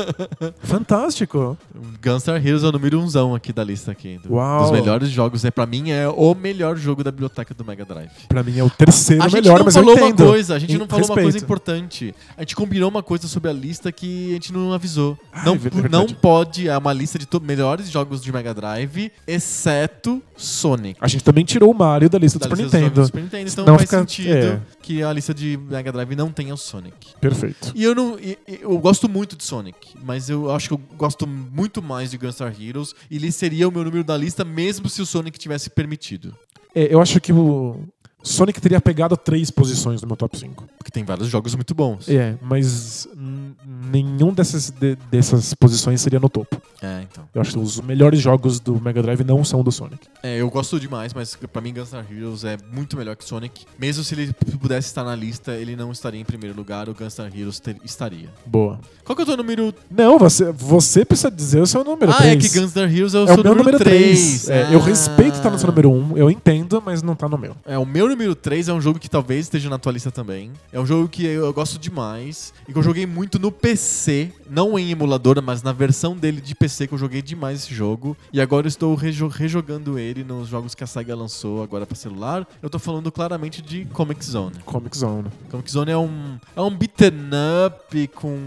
Fantástico! 0.61 1.57
Guns 2.03 2.25
N' 2.27 2.35
Heroes 2.37 2.63
é 2.63 2.67
o 2.67 2.71
número 2.71 2.99
umzão 2.99 3.33
aqui 3.33 3.51
da 3.51 3.63
lista 3.63 3.91
aqui. 3.91 4.19
do- 4.23 4.33
Uau. 4.35 4.61
Dos 4.63 4.71
melhores 4.71 5.09
jogos. 5.09 5.43
É, 5.43 5.49
pra 5.51 5.65
mim 5.65 5.89
é 5.89 6.07
o 6.07 6.35
melhor 6.35 6.77
jogo 6.77 7.03
da 7.03 7.11
biblioteca 7.11 7.53
do 7.53 7.65
Mega 7.65 7.83
Drive. 7.83 8.11
Pra 8.27 8.43
mim 8.43 8.57
é 8.59 8.63
o 8.63 8.69
terceiro 8.69 9.23
a 9.23 9.27
gente 9.27 9.41
melhor, 9.41 9.57
não 9.59 9.65
mas 9.65 9.73
falou 9.73 9.91
eu 9.91 9.97
uma 9.97 10.09
entendo. 10.09 10.27
coisa, 10.27 10.55
a 10.55 10.59
gente 10.59 10.77
não 10.77 10.85
Em- 10.85 10.89
falou 10.89 11.05
uma 11.05 11.13
coisa 11.15 11.25
respeito. 11.27 11.43
importante. 11.43 12.15
A 12.37 12.41
gente 12.41 12.55
combinou 12.55 12.89
uma 12.89 13.01
coisa 13.01 13.27
sobre 13.27 13.49
a 13.49 13.53
lista 13.53 13.91
que 13.91 14.29
a 14.29 14.33
gente 14.33 14.53
não 14.53 14.73
avisou. 14.73 15.17
Ah, 15.33 15.43
não, 15.45 15.55
é 15.55 15.89
não 15.89 16.05
pode, 16.07 16.67
é 16.69 16.77
uma 16.77 16.93
lista 16.93 17.17
de 17.17 17.27
melhores 17.41 17.89
jogos 17.89 18.21
de 18.21 18.31
Mega 18.31 18.53
Drive, 18.53 19.11
exceto 19.25 19.86
Sonic. 20.35 20.97
A 21.01 21.07
gente 21.07 21.23
também 21.23 21.43
tirou 21.43 21.71
o 21.71 21.73
Mario 21.73 22.09
da 22.09 22.17
lista 22.19 22.37
do 22.39 22.43
Da 22.43 22.49
Super 22.49 22.63
lista 22.63 22.77
dos 22.77 22.81
jogos 22.81 22.89
Nintendo. 22.89 23.01
do 23.01 23.05
Super 23.07 23.23
Nintendo, 23.23 23.49
então 23.51 23.63
Senão 23.65 23.77
faz 23.77 23.89
fica- 23.89 23.99
sentido 23.99 24.33
é. 24.47 24.61
que 24.81 25.03
a 25.03 25.13
lista 25.13 25.33
de 25.33 25.57
Mega 25.57 25.91
Drive 25.91 26.15
não 26.15 26.31
tenha 26.31 26.53
o 26.53 26.57
Sonic. 26.57 26.95
Perfeito. 27.19 27.71
E 27.75 27.83
eu 27.83 27.95
não. 27.95 28.17
e- 28.19 28.37
Eu 28.61 28.77
gosto 28.79 29.07
muito 29.09 29.35
de 29.35 29.43
Sonic, 29.43 29.95
mas 30.03 30.29
eu 30.29 30.51
acho 30.51 30.67
que 30.69 30.73
eu 30.73 30.81
gosto 30.97 31.25
muito 31.27 31.81
mais 31.81 32.11
de 32.11 32.17
Gunstar 32.17 32.53
Heroes. 32.59 32.93
E 33.09 33.15
ele 33.17 33.31
seria 33.31 33.67
o 33.67 33.71
meu 33.71 33.83
número 33.83 34.03
da 34.03 34.15
lista, 34.17 34.43
mesmo 34.43 34.89
se 34.89 35.01
o 35.01 35.05
Sonic 35.05 35.37
tivesse 35.39 35.69
permitido. 35.69 36.33
É, 36.75 36.93
eu 36.93 37.01
acho 37.01 37.19
que 37.19 37.33
o 37.33 37.79
Sonic 38.27 38.59
teria 38.61 38.79
pegado 38.81 39.15
três 39.17 39.49
posições 39.49 40.01
no 40.01 40.07
meu 40.07 40.15
top 40.17 40.37
5. 40.37 40.65
Porque 40.77 40.91
tem 40.91 41.03
vários 41.03 41.27
jogos 41.29 41.55
muito 41.55 41.73
bons. 41.73 42.07
É, 42.09 42.35
mas 42.41 43.07
n- 43.15 43.53
nenhum 43.91 44.33
dessas, 44.33 44.69
de- 44.69 44.97
dessas 45.11 45.53
posições 45.53 46.01
seria 46.01 46.19
no 46.19 46.29
topo. 46.29 46.61
É, 46.81 47.03
então. 47.09 47.23
Eu 47.33 47.41
acho 47.41 47.53
que 47.53 47.59
os 47.59 47.79
melhores 47.81 48.19
jogos 48.19 48.59
do 48.59 48.79
Mega 48.79 49.01
Drive 49.01 49.23
não 49.23 49.43
são 49.43 49.63
do 49.63 49.71
Sonic. 49.71 50.07
É, 50.21 50.37
eu 50.41 50.49
gosto 50.49 50.79
demais, 50.79 51.13
mas 51.13 51.35
pra 51.51 51.61
mim 51.61 51.73
Gunstar 51.73 52.05
Heroes 52.11 52.43
é 52.43 52.57
muito 52.71 52.95
melhor 52.97 53.15
que 53.15 53.23
Sonic. 53.25 53.65
Mesmo 53.79 54.03
se 54.03 54.13
ele 54.13 54.33
pudesse 54.59 54.87
estar 54.87 55.03
na 55.03 55.15
lista, 55.15 55.53
ele 55.53 55.75
não 55.75 55.91
estaria 55.91 56.19
em 56.19 56.25
primeiro 56.25 56.55
lugar, 56.55 56.87
o 56.89 56.93
Gunstar 56.93 57.31
Heroes 57.35 57.59
ter- 57.59 57.77
estaria. 57.83 58.29
Boa. 58.45 58.79
Qual 59.03 59.15
que 59.15 59.21
é 59.21 59.23
o 59.23 59.27
teu 59.27 59.37
número? 59.37 59.73
Não, 59.89 60.19
você, 60.19 60.51
você 60.51 61.03
precisa 61.05 61.31
dizer 61.31 61.61
o 61.61 61.67
seu 61.67 61.83
número 61.83 62.11
ah, 62.11 62.17
3. 62.17 62.33
é 62.33 62.35
que 62.49 62.59
Gunstar 62.59 62.93
Heroes 62.93 63.13
é 63.13 63.19
o 63.19 63.23
É 63.23 63.27
seu 63.33 63.37
o 63.41 63.43
meu 63.43 63.55
número 63.55 63.77
3. 63.77 64.43
3. 64.45 64.49
É, 64.49 64.73
Eu 64.73 64.79
respeito 64.79 65.35
estar 65.37 65.49
no 65.49 65.57
seu 65.57 65.67
número 65.67 65.89
1, 65.91 66.17
eu 66.17 66.29
entendo, 66.29 66.81
mas 66.85 67.01
não 67.01 67.15
tá 67.15 67.27
no 67.29 67.37
meu. 67.37 67.55
É, 67.65 67.77
o 67.77 67.85
meu 67.85 68.07
número 68.07 68.16
3 68.35 68.69
é 68.69 68.73
um 68.73 68.81
jogo 68.81 68.99
que 68.99 69.09
talvez 69.09 69.45
esteja 69.45 69.69
na 69.69 69.77
tua 69.77 69.91
lista 69.91 70.11
também. 70.11 70.51
É 70.71 70.79
um 70.79 70.85
jogo 70.85 71.07
que 71.07 71.25
eu, 71.25 71.45
eu 71.45 71.53
gosto 71.53 71.77
demais 71.79 72.53
e 72.67 72.73
que 72.73 72.77
eu 72.77 72.83
joguei 72.83 73.05
muito 73.05 73.37
no 73.39 73.51
PC, 73.51 74.31
não 74.49 74.77
em 74.77 74.91
emuladora, 74.91 75.41
mas 75.41 75.61
na 75.61 75.71
versão 75.71 76.15
dele 76.15 76.41
de 76.41 76.55
PC 76.55 76.87
que 76.87 76.93
eu 76.93 76.97
joguei 76.97 77.21
demais 77.21 77.63
esse 77.63 77.73
jogo. 77.73 78.15
E 78.33 78.41
agora 78.41 78.65
eu 78.65 78.69
estou 78.69 78.95
rejo- 78.95 79.27
rejogando 79.27 79.97
ele 79.99 80.23
nos 80.23 80.47
jogos 80.47 80.73
que 80.73 80.83
a 80.83 80.87
SEGA 80.87 81.15
lançou 81.15 81.61
agora 81.63 81.85
pra 81.85 81.95
celular. 81.95 82.47
Eu 82.61 82.69
tô 82.69 82.79
falando 82.79 83.11
claramente 83.11 83.61
de 83.61 83.85
Comic 83.85 84.23
Zone. 84.25 84.55
Comic 84.65 84.97
Zone. 84.97 85.29
Comic 85.49 85.71
Zone 85.71 85.91
é 85.91 85.97
um, 85.97 86.37
é 86.55 86.61
um 86.61 86.69
beaten 86.75 87.29
up 87.67 88.07
com 88.09 88.37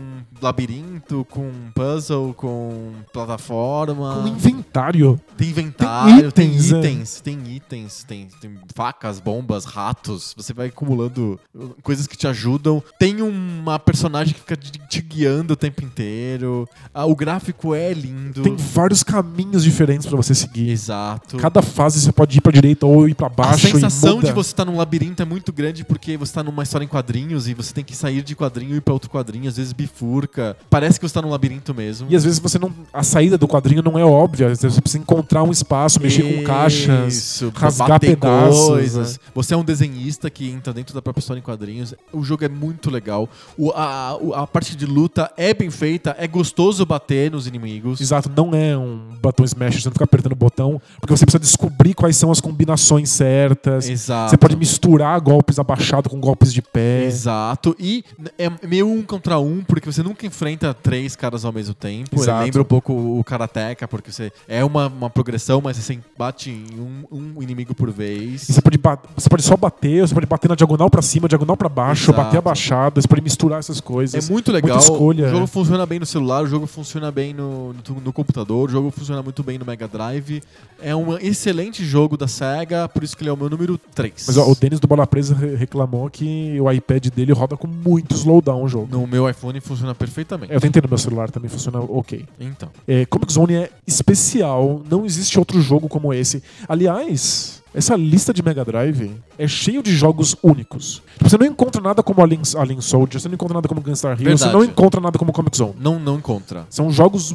labirinto, 0.42 1.26
com 1.30 1.50
puzzle, 1.74 2.34
com 2.34 2.92
plataforma. 3.12 4.20
Com 4.22 4.28
inventário. 4.28 5.20
Tem 5.36 5.48
inventário, 5.48 6.30
tem 6.32 6.48
itens, 6.50 6.70
itens, 6.70 7.18
é. 7.18 7.22
tem 7.22 7.56
itens, 7.56 8.04
tem, 8.04 8.28
tem 8.40 8.58
facas, 8.74 9.18
bombas, 9.20 9.49
ratos. 9.64 10.34
Você 10.36 10.52
vai 10.52 10.68
acumulando 10.68 11.38
coisas 11.82 12.06
que 12.06 12.16
te 12.16 12.26
ajudam. 12.26 12.82
Tem 12.98 13.20
uma 13.22 13.78
personagem 13.78 14.34
que 14.34 14.40
fica 14.40 14.56
te 14.56 15.00
guiando 15.02 15.52
o 15.54 15.56
tempo 15.56 15.84
inteiro. 15.84 16.68
Ah, 16.94 17.04
o 17.06 17.14
gráfico 17.14 17.74
é 17.74 17.92
lindo. 17.92 18.42
Tem 18.42 18.56
vários 18.56 19.02
caminhos 19.02 19.62
diferentes 19.64 20.06
pra 20.06 20.16
você 20.16 20.34
seguir. 20.34 20.70
Exato. 20.70 21.36
Cada 21.36 21.62
fase 21.62 22.00
você 22.00 22.12
pode 22.12 22.36
ir 22.38 22.40
pra 22.40 22.52
direita 22.52 22.86
ou 22.86 23.08
ir 23.08 23.14
pra 23.14 23.26
a 23.26 23.30
baixo 23.30 23.68
sensação 23.68 24.12
e 24.12 24.16
muda. 24.16 24.26
de 24.28 24.32
você 24.32 24.50
estar 24.50 24.64
num 24.64 24.76
labirinto 24.76 25.22
é 25.22 25.24
muito 25.24 25.52
grande 25.52 25.84
porque 25.84 26.16
você 26.16 26.30
está 26.30 26.42
numa 26.42 26.62
história 26.62 26.84
em 26.84 26.88
quadrinhos 26.88 27.48
e 27.48 27.54
você 27.54 27.72
tem 27.72 27.84
que 27.84 27.94
sair 27.96 28.22
de 28.22 28.34
quadrinho 28.34 28.74
e 28.74 28.78
ir 28.78 28.80
pra 28.80 28.92
outro 28.94 29.08
quadrinho, 29.10 29.48
às 29.48 29.56
vezes 29.56 29.72
bifurca. 29.72 30.56
Parece 30.68 30.98
que 30.98 31.06
você 31.08 31.14
tá 31.14 31.22
num 31.22 31.30
labirinto 31.30 31.74
mesmo. 31.74 32.06
E 32.10 32.16
às 32.16 32.24
vezes 32.24 32.38
você 32.38 32.58
não. 32.58 32.72
A 32.92 33.02
saída 33.02 33.36
do 33.38 33.46
quadrinho 33.46 33.82
não 33.82 33.98
é 33.98 34.04
óbvia. 34.04 34.54
Você 34.54 34.80
precisa 34.80 35.02
encontrar 35.02 35.42
um 35.42 35.50
espaço, 35.50 36.00
mexer 36.00 36.22
com 36.22 36.42
caixas, 36.44 37.14
Isso, 37.14 37.52
rasgar 37.54 38.00
pedaços. 38.00 38.66
coisas. 38.68 39.12
né? 39.18 39.24
Você 39.42 39.54
é 39.54 39.56
um 39.56 39.64
desenhista 39.64 40.28
que 40.28 40.50
entra 40.50 40.72
dentro 40.72 40.94
da 40.94 41.00
própria 41.00 41.20
história 41.20 41.40
em 41.40 41.42
quadrinhos. 41.42 41.94
O 42.12 42.22
jogo 42.22 42.44
é 42.44 42.48
muito 42.48 42.90
legal. 42.90 43.28
O- 43.56 43.70
a, 43.70 44.18
a 44.42 44.46
parte 44.46 44.76
de 44.76 44.84
luta 44.86 45.30
é 45.36 45.54
bem 45.54 45.70
feita, 45.70 46.14
é 46.18 46.26
gostoso 46.26 46.84
bater 46.84 47.30
nos 47.30 47.46
inimigos. 47.46 48.00
Exato, 48.00 48.30
não 48.34 48.54
é 48.54 48.76
um 48.76 49.00
button 49.22 49.44
smash, 49.44 49.82
você 49.82 49.88
não 49.88 49.92
fica 49.92 50.04
apertando 50.04 50.32
o 50.32 50.36
botão, 50.36 50.80
porque 51.00 51.16
você 51.16 51.24
precisa 51.24 51.40
descobrir 51.40 51.94
quais 51.94 52.16
são 52.16 52.30
as 52.30 52.40
combinações 52.40 53.08
certas. 53.10 53.88
Exato. 53.88 54.30
Você 54.30 54.36
pode 54.36 54.56
misturar 54.56 55.18
golpes 55.20 55.58
abaixados 55.58 56.10
com 56.10 56.20
golpes 56.20 56.52
de 56.52 56.60
pé. 56.60 57.04
Exato. 57.04 57.74
E 57.78 58.04
é 58.38 58.50
meio 58.66 58.88
um 58.88 59.02
contra 59.02 59.38
um, 59.38 59.62
porque 59.62 59.90
você 59.90 60.02
nunca 60.02 60.26
enfrenta 60.26 60.74
três 60.74 61.16
caras 61.16 61.44
ao 61.44 61.52
mesmo 61.52 61.74
tempo. 61.74 62.20
Lembra 62.44 62.62
um 62.62 62.64
pouco 62.64 62.92
o 62.92 63.24
Karateka, 63.24 63.88
porque 63.88 64.12
você 64.12 64.30
é 64.48 64.62
uma, 64.64 64.88
uma 64.88 65.08
progressão, 65.08 65.60
mas 65.62 65.76
você 65.76 65.98
bate 66.18 66.50
em 66.50 66.78
um, 66.78 67.04
um 67.36 67.42
inimigo 67.42 67.74
por 67.74 67.90
vez. 67.90 68.48
E 68.48 68.52
você 68.52 68.60
pode, 68.60 68.78
você 69.16 69.28
pode 69.30 69.42
só 69.42 69.56
bater, 69.56 70.06
você 70.06 70.12
pode 70.12 70.26
bater 70.26 70.48
na 70.48 70.54
diagonal 70.54 70.90
pra 70.90 71.00
cima, 71.00 71.26
diagonal 71.28 71.56
pra 71.56 71.68
baixo, 71.68 72.10
Exato. 72.10 72.22
bater 72.22 72.36
abaixado, 72.38 73.00
você 73.00 73.08
pode 73.08 73.22
misturar 73.22 73.60
essas 73.60 73.80
coisas. 73.80 74.28
É 74.28 74.32
muito 74.32 74.52
legal. 74.52 74.78
Escolha. 74.78 75.26
O 75.26 75.30
jogo 75.30 75.44
é. 75.44 75.46
funciona 75.46 75.86
bem 75.86 75.98
no 76.00 76.04
celular, 76.06 76.42
o 76.42 76.46
jogo 76.46 76.66
funciona 76.66 77.10
bem 77.10 77.32
no, 77.32 77.72
no, 77.72 78.00
no 78.04 78.12
computador, 78.12 78.68
o 78.68 78.72
jogo 78.72 78.90
funciona 78.90 79.22
muito 79.22 79.42
bem 79.42 79.58
no 79.58 79.64
Mega 79.64 79.88
Drive. 79.88 80.42
É 80.82 80.94
um 80.96 81.16
excelente 81.16 81.84
jogo 81.84 82.16
da 82.16 82.26
SEGA, 82.26 82.88
por 82.88 83.02
isso 83.04 83.16
que 83.16 83.22
ele 83.22 83.30
é 83.30 83.32
o 83.32 83.36
meu 83.36 83.48
número 83.48 83.78
3. 83.94 84.24
Mas 84.26 84.36
ó, 84.36 84.50
o 84.50 84.54
Denis 84.54 84.80
do 84.80 84.88
Bola 84.88 85.06
Presa 85.06 85.34
re- 85.34 85.54
reclamou 85.54 86.10
que 86.10 86.58
o 86.60 86.70
iPad 86.70 87.06
dele 87.08 87.32
roda 87.32 87.56
com 87.56 87.68
muito 87.68 88.14
slowdown 88.14 88.64
o 88.64 88.68
jogo. 88.68 88.88
No 88.90 89.06
meu 89.06 89.28
iPhone 89.28 89.60
funciona 89.60 89.94
perfeitamente. 89.94 90.52
Eu 90.52 90.60
tentei 90.60 90.82
no 90.82 90.88
meu 90.88 90.98
celular, 90.98 91.30
também 91.30 91.48
funciona 91.48 91.78
ok. 91.78 92.24
Então. 92.40 92.68
É, 92.88 93.06
Comic 93.06 93.32
Zone 93.32 93.54
é 93.54 93.70
especial, 93.86 94.82
não 94.90 95.04
existe 95.06 95.38
outro 95.38 95.60
jogo 95.60 95.88
como 95.88 96.12
esse. 96.12 96.42
Aliás, 96.68 97.59
essa 97.74 97.94
lista 97.96 98.32
de 98.32 98.42
Mega 98.42 98.64
Drive 98.64 99.12
é 99.38 99.46
cheio 99.48 99.82
de 99.82 99.94
jogos 99.94 100.36
únicos. 100.42 101.02
Tipo, 101.14 101.28
Você 101.30 101.38
não 101.38 101.46
encontra 101.46 101.80
nada 101.80 102.02
como 102.02 102.22
Alien, 102.22 102.42
Alien 102.56 102.80
Soldier, 102.80 103.20
você 103.20 103.28
não 103.28 103.34
encontra 103.34 103.54
nada 103.54 103.68
como 103.68 103.80
Gunstar 103.80 104.20
Heroes, 104.20 104.40
você 104.40 104.50
não 104.52 104.64
encontra 104.64 105.00
nada 105.00 105.18
como 105.18 105.32
Comic 105.32 105.56
Zone. 105.56 105.74
Não, 105.78 105.98
não 105.98 106.16
encontra. 106.16 106.66
São 106.68 106.90
jogos 106.90 107.34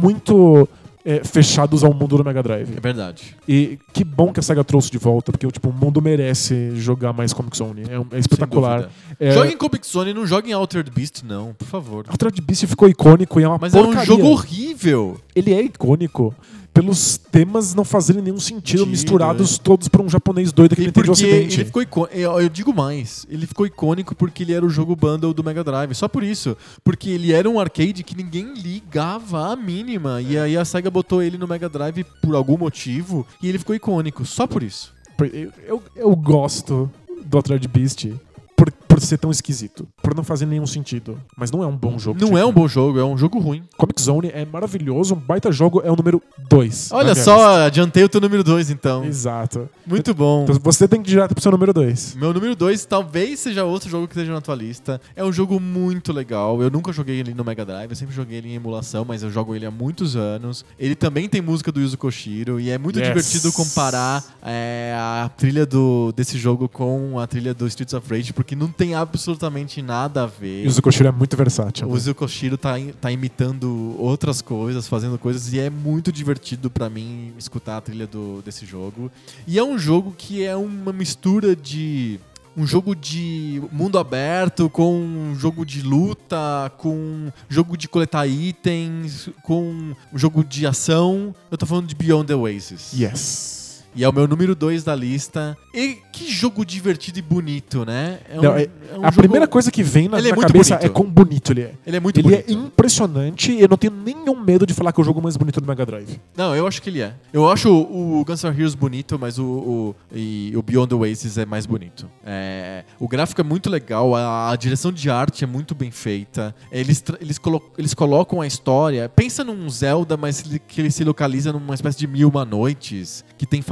muito 0.00 0.68
é, 1.04 1.22
fechados 1.22 1.84
ao 1.84 1.94
mundo 1.94 2.16
do 2.18 2.24
Mega 2.24 2.40
É 2.40 2.42
Drive. 2.42 2.80
verdade. 2.80 3.36
E 3.48 3.78
que 3.92 4.02
bom 4.02 4.32
que 4.32 4.40
a 4.40 4.42
SEGA 4.42 4.64
trouxe 4.64 4.90
de 4.90 4.98
volta, 4.98 5.30
porque 5.30 5.46
tipo, 5.50 5.68
o 5.68 5.72
mundo 5.72 6.02
merece 6.02 6.72
jogar 6.74 7.12
mais 7.12 7.32
Comic 7.32 7.56
Zone. 7.56 7.82
É, 7.88 8.16
é 8.16 8.18
espetacular. 8.18 8.90
É, 9.20 9.30
Jogue 9.30 9.52
em 9.52 9.56
Comic 9.56 9.86
Zone, 9.86 10.12
não 10.12 10.26
jogue 10.26 10.50
em 10.50 10.52
Altered 10.52 10.90
Beast, 10.90 11.22
não, 11.22 11.54
por 11.54 11.66
favor. 11.68 12.04
Altered 12.08 12.40
Beast 12.42 12.66
ficou 12.66 12.88
icônico 12.88 13.38
e 13.40 13.44
é 13.44 13.48
uma 13.48 13.58
Mas 13.60 13.72
é 13.72 13.80
porcaria. 13.80 14.02
um 14.02 14.04
jogo 14.16 14.26
horrível. 14.30 15.20
Ele 15.34 15.54
é 15.54 15.62
icônico 15.62 16.34
pelos 16.76 17.16
temas 17.16 17.74
não 17.74 17.84
fazerem 17.84 18.20
nenhum 18.20 18.38
sentido, 18.38 18.86
misturados 18.86 19.56
todos 19.56 19.88
por 19.88 20.02
um 20.02 20.08
japonês 20.10 20.52
doido 20.52 20.76
que 20.76 20.82
E 20.82 20.84
não 20.84 20.90
entende 20.90 21.10
o 21.10 21.14
porque 21.14 21.24
ocidente. 21.24 21.56
ele 21.56 21.64
ficou 21.64 21.80
icônico. 21.82 22.14
Eu 22.18 22.48
digo 22.50 22.74
mais, 22.74 23.26
ele 23.30 23.46
ficou 23.46 23.66
icônico 23.66 24.14
porque 24.14 24.42
ele 24.42 24.52
era 24.52 24.64
o 24.64 24.68
jogo 24.68 24.94
bundle 24.94 25.32
do 25.32 25.42
Mega 25.42 25.64
Drive. 25.64 25.94
Só 25.94 26.06
por 26.06 26.22
isso. 26.22 26.54
Porque 26.84 27.08
ele 27.08 27.32
era 27.32 27.48
um 27.48 27.58
arcade 27.58 28.02
que 28.02 28.14
ninguém 28.14 28.52
ligava 28.54 29.52
a 29.52 29.56
mínima. 29.56 30.20
E 30.20 30.36
aí 30.36 30.54
a 30.54 30.64
SEGA 30.66 30.90
botou 30.90 31.22
ele 31.22 31.38
no 31.38 31.48
Mega 31.48 31.68
Drive 31.68 32.04
por 32.20 32.34
algum 32.34 32.58
motivo 32.58 33.26
e 33.42 33.48
ele 33.48 33.58
ficou 33.58 33.74
icônico. 33.74 34.26
Só 34.26 34.46
por 34.46 34.62
isso. 34.62 34.92
Eu, 35.32 35.52
eu, 35.66 35.82
eu 35.96 36.14
gosto 36.14 36.90
do 37.24 37.38
Altered 37.38 37.66
Beast 37.68 38.08
por, 38.54 38.70
por 38.70 39.00
ser 39.00 39.18
tão 39.18 39.30
esquisito, 39.30 39.86
por 40.06 40.14
não 40.14 40.22
fazer 40.22 40.46
nenhum 40.46 40.68
sentido. 40.68 41.20
Mas 41.36 41.50
não 41.50 41.64
é 41.64 41.66
um 41.66 41.76
bom 41.76 41.98
jogo. 41.98 42.20
Não 42.20 42.28
tipo. 42.28 42.38
é 42.38 42.46
um 42.46 42.52
bom 42.52 42.68
jogo, 42.68 42.96
é 42.96 43.04
um 43.04 43.18
jogo 43.18 43.40
ruim. 43.40 43.64
Comic 43.76 44.00
Zone 44.00 44.30
é 44.32 44.44
maravilhoso, 44.44 45.14
um 45.14 45.18
baita 45.18 45.50
jogo, 45.50 45.82
é 45.84 45.90
o 45.90 45.96
número 45.96 46.22
2. 46.48 46.92
Olha 46.92 47.12
só, 47.16 47.64
adiantei 47.66 48.04
o 48.04 48.08
teu 48.08 48.20
número 48.20 48.44
2 48.44 48.70
então. 48.70 49.04
Exato. 49.04 49.68
Muito 49.84 50.14
bom. 50.14 50.44
Então 50.44 50.60
você 50.62 50.86
tem 50.86 51.02
que 51.02 51.08
ir 51.08 51.10
direto 51.10 51.34
pro 51.34 51.42
seu 51.42 51.50
número 51.50 51.72
2. 51.72 52.14
Meu 52.14 52.32
número 52.32 52.54
2 52.54 52.84
talvez 52.84 53.40
seja 53.40 53.64
outro 53.64 53.90
jogo 53.90 54.06
que 54.06 54.14
esteja 54.14 54.32
na 54.32 54.40
tua 54.40 54.54
lista. 54.54 55.00
É 55.16 55.24
um 55.24 55.32
jogo 55.32 55.58
muito 55.58 56.12
legal. 56.12 56.62
Eu 56.62 56.70
nunca 56.70 56.92
joguei 56.92 57.18
ele 57.18 57.34
no 57.34 57.44
Mega 57.44 57.64
Drive, 57.64 57.90
eu 57.90 57.96
sempre 57.96 58.14
joguei 58.14 58.38
ele 58.38 58.50
em 58.50 58.54
emulação, 58.54 59.04
mas 59.04 59.24
eu 59.24 59.30
jogo 59.32 59.56
ele 59.56 59.66
há 59.66 59.72
muitos 59.72 60.14
anos. 60.14 60.64
Ele 60.78 60.94
também 60.94 61.28
tem 61.28 61.40
música 61.40 61.72
do 61.72 61.80
Yuzo 61.80 61.98
Koshiro 61.98 62.60
e 62.60 62.70
é 62.70 62.78
muito 62.78 63.00
Yes. 63.00 63.08
divertido 63.08 63.52
comparar 63.52 64.22
é, 64.40 64.94
a 64.96 65.28
trilha 65.36 65.66
do, 65.66 66.12
desse 66.14 66.38
jogo 66.38 66.68
com 66.68 67.18
a 67.18 67.26
trilha 67.26 67.52
do 67.52 67.66
Streets 67.66 67.92
of 67.92 68.08
Rage, 68.08 68.32
porque 68.32 68.54
não 68.54 68.68
tem 68.68 68.94
absolutamente 68.94 69.82
nada 69.82 69.95
nada 69.96 70.24
a 70.24 70.26
ver. 70.26 70.64
E 70.64 70.68
o 70.68 70.70
Zukoshiro 70.70 71.08
é 71.08 71.12
muito 71.12 71.36
versátil. 71.36 71.88
O 71.88 71.94
né? 71.94 71.98
Zuko 71.98 72.20
Koshiro 72.20 72.56
tá, 72.58 72.74
tá 73.00 73.10
imitando 73.10 73.94
outras 73.98 74.42
coisas, 74.42 74.86
fazendo 74.86 75.18
coisas, 75.18 75.52
e 75.52 75.58
é 75.58 75.70
muito 75.70 76.12
divertido 76.12 76.70
pra 76.70 76.90
mim 76.90 77.32
escutar 77.38 77.78
a 77.78 77.80
trilha 77.80 78.06
do, 78.06 78.42
desse 78.42 78.66
jogo. 78.66 79.10
E 79.46 79.58
é 79.58 79.64
um 79.64 79.78
jogo 79.78 80.14
que 80.16 80.44
é 80.44 80.56
uma 80.56 80.92
mistura 80.92 81.54
de. 81.54 82.20
Um 82.58 82.66
jogo 82.66 82.96
de 82.96 83.62
mundo 83.70 83.98
aberto 83.98 84.70
com 84.70 84.98
um 84.98 85.34
jogo 85.34 85.62
de 85.66 85.82
luta, 85.82 86.72
com 86.78 86.96
um 86.96 87.32
jogo 87.50 87.76
de 87.76 87.86
coletar 87.86 88.26
itens, 88.26 89.28
com 89.42 89.94
um 90.10 90.18
jogo 90.18 90.42
de 90.42 90.66
ação. 90.66 91.34
Eu 91.50 91.58
tô 91.58 91.66
falando 91.66 91.86
de 91.86 91.94
Beyond 91.94 92.28
the 92.28 92.34
Oasis. 92.34 92.94
Yes. 92.94 93.55
E 93.96 94.04
é 94.04 94.08
o 94.08 94.12
meu 94.12 94.28
número 94.28 94.54
2 94.54 94.84
da 94.84 94.94
lista. 94.94 95.56
E 95.74 95.98
que 96.12 96.30
jogo 96.30 96.64
divertido 96.64 97.18
e 97.18 97.22
bonito, 97.22 97.84
né? 97.84 98.18
É 98.28 98.36
Não, 98.36 98.54
é- 98.56 98.62
é 98.64 98.68
um 98.98 99.04
a 99.04 99.10
jogo- 99.10 99.16
primeira 99.22 99.48
coisa 99.48 99.70
que 99.70 99.82
vem 99.82 100.08
na, 100.08 100.18
Ele 100.18 100.28
é 100.28 100.36
na 100.36 100.42
cabeça 100.42 100.74
bonito. 100.76 100.86
é 100.86 100.88
quão 100.92 101.08
bonito 101.10 101.52
ele 101.52 101.62
é. 101.62 101.72
Ele 101.86 101.96
é 101.96 102.00
muito 102.00 102.20
ele 102.20 102.28
bonito. 102.28 102.50
é 102.50 102.52
impressionante 102.52 103.52
e 103.52 103.60
eu 103.60 103.68
não 103.68 103.76
tenho 103.76 103.92
nenhum 103.92 104.38
medo 104.38 104.66
de 104.66 104.72
falar 104.74 104.92
que 104.92 105.00
é 105.00 105.02
o 105.02 105.04
jogo 105.04 105.20
mais 105.22 105.36
bonito 105.36 105.60
do 105.60 105.66
Mega 105.66 105.84
Drive. 105.84 106.20
Não, 106.36 106.54
eu 106.54 106.66
acho 106.66 106.80
que 106.82 106.90
ele 106.90 107.00
é. 107.00 107.14
Eu 107.32 107.48
acho 107.50 107.70
o, 107.70 108.20
o 108.20 108.24
Guns 108.24 108.42
N' 108.44 108.48
Heroes 108.50 108.74
bonito, 108.74 109.18
mas 109.18 109.38
o, 109.38 109.44
o, 109.44 109.96
e 110.14 110.52
o 110.54 110.62
Beyond 110.62 110.88
the 110.90 110.94
Oasis 110.94 111.38
é 111.38 111.44
mais 111.46 111.66
bonito. 111.66 112.08
É, 112.24 112.84
o 112.98 113.08
gráfico 113.08 113.40
é 113.40 113.44
muito 113.44 113.68
legal, 113.70 114.14
a, 114.14 114.50
a 114.50 114.56
direção 114.56 114.92
de 114.92 115.10
arte 115.10 115.42
é 115.44 115.46
muito 115.46 115.74
bem 115.74 115.90
feita. 115.90 116.54
Eles, 116.70 117.02
eles, 117.20 117.38
colo- 117.38 117.62
eles 117.78 117.94
colocam 117.94 118.40
a 118.40 118.46
história. 118.46 119.08
Pensa 119.08 119.42
num 119.42 119.68
Zelda, 119.68 120.16
mas 120.16 120.44
ele- 120.44 120.58
que 120.58 120.80
ele 120.80 120.90
se 120.90 121.02
localiza 121.04 121.52
numa 121.52 121.74
espécie 121.74 121.98
de 121.98 122.06
mil 122.06 122.28
uma 122.28 122.44
noites, 122.44 123.24
que 123.38 123.46
tem 123.46 123.62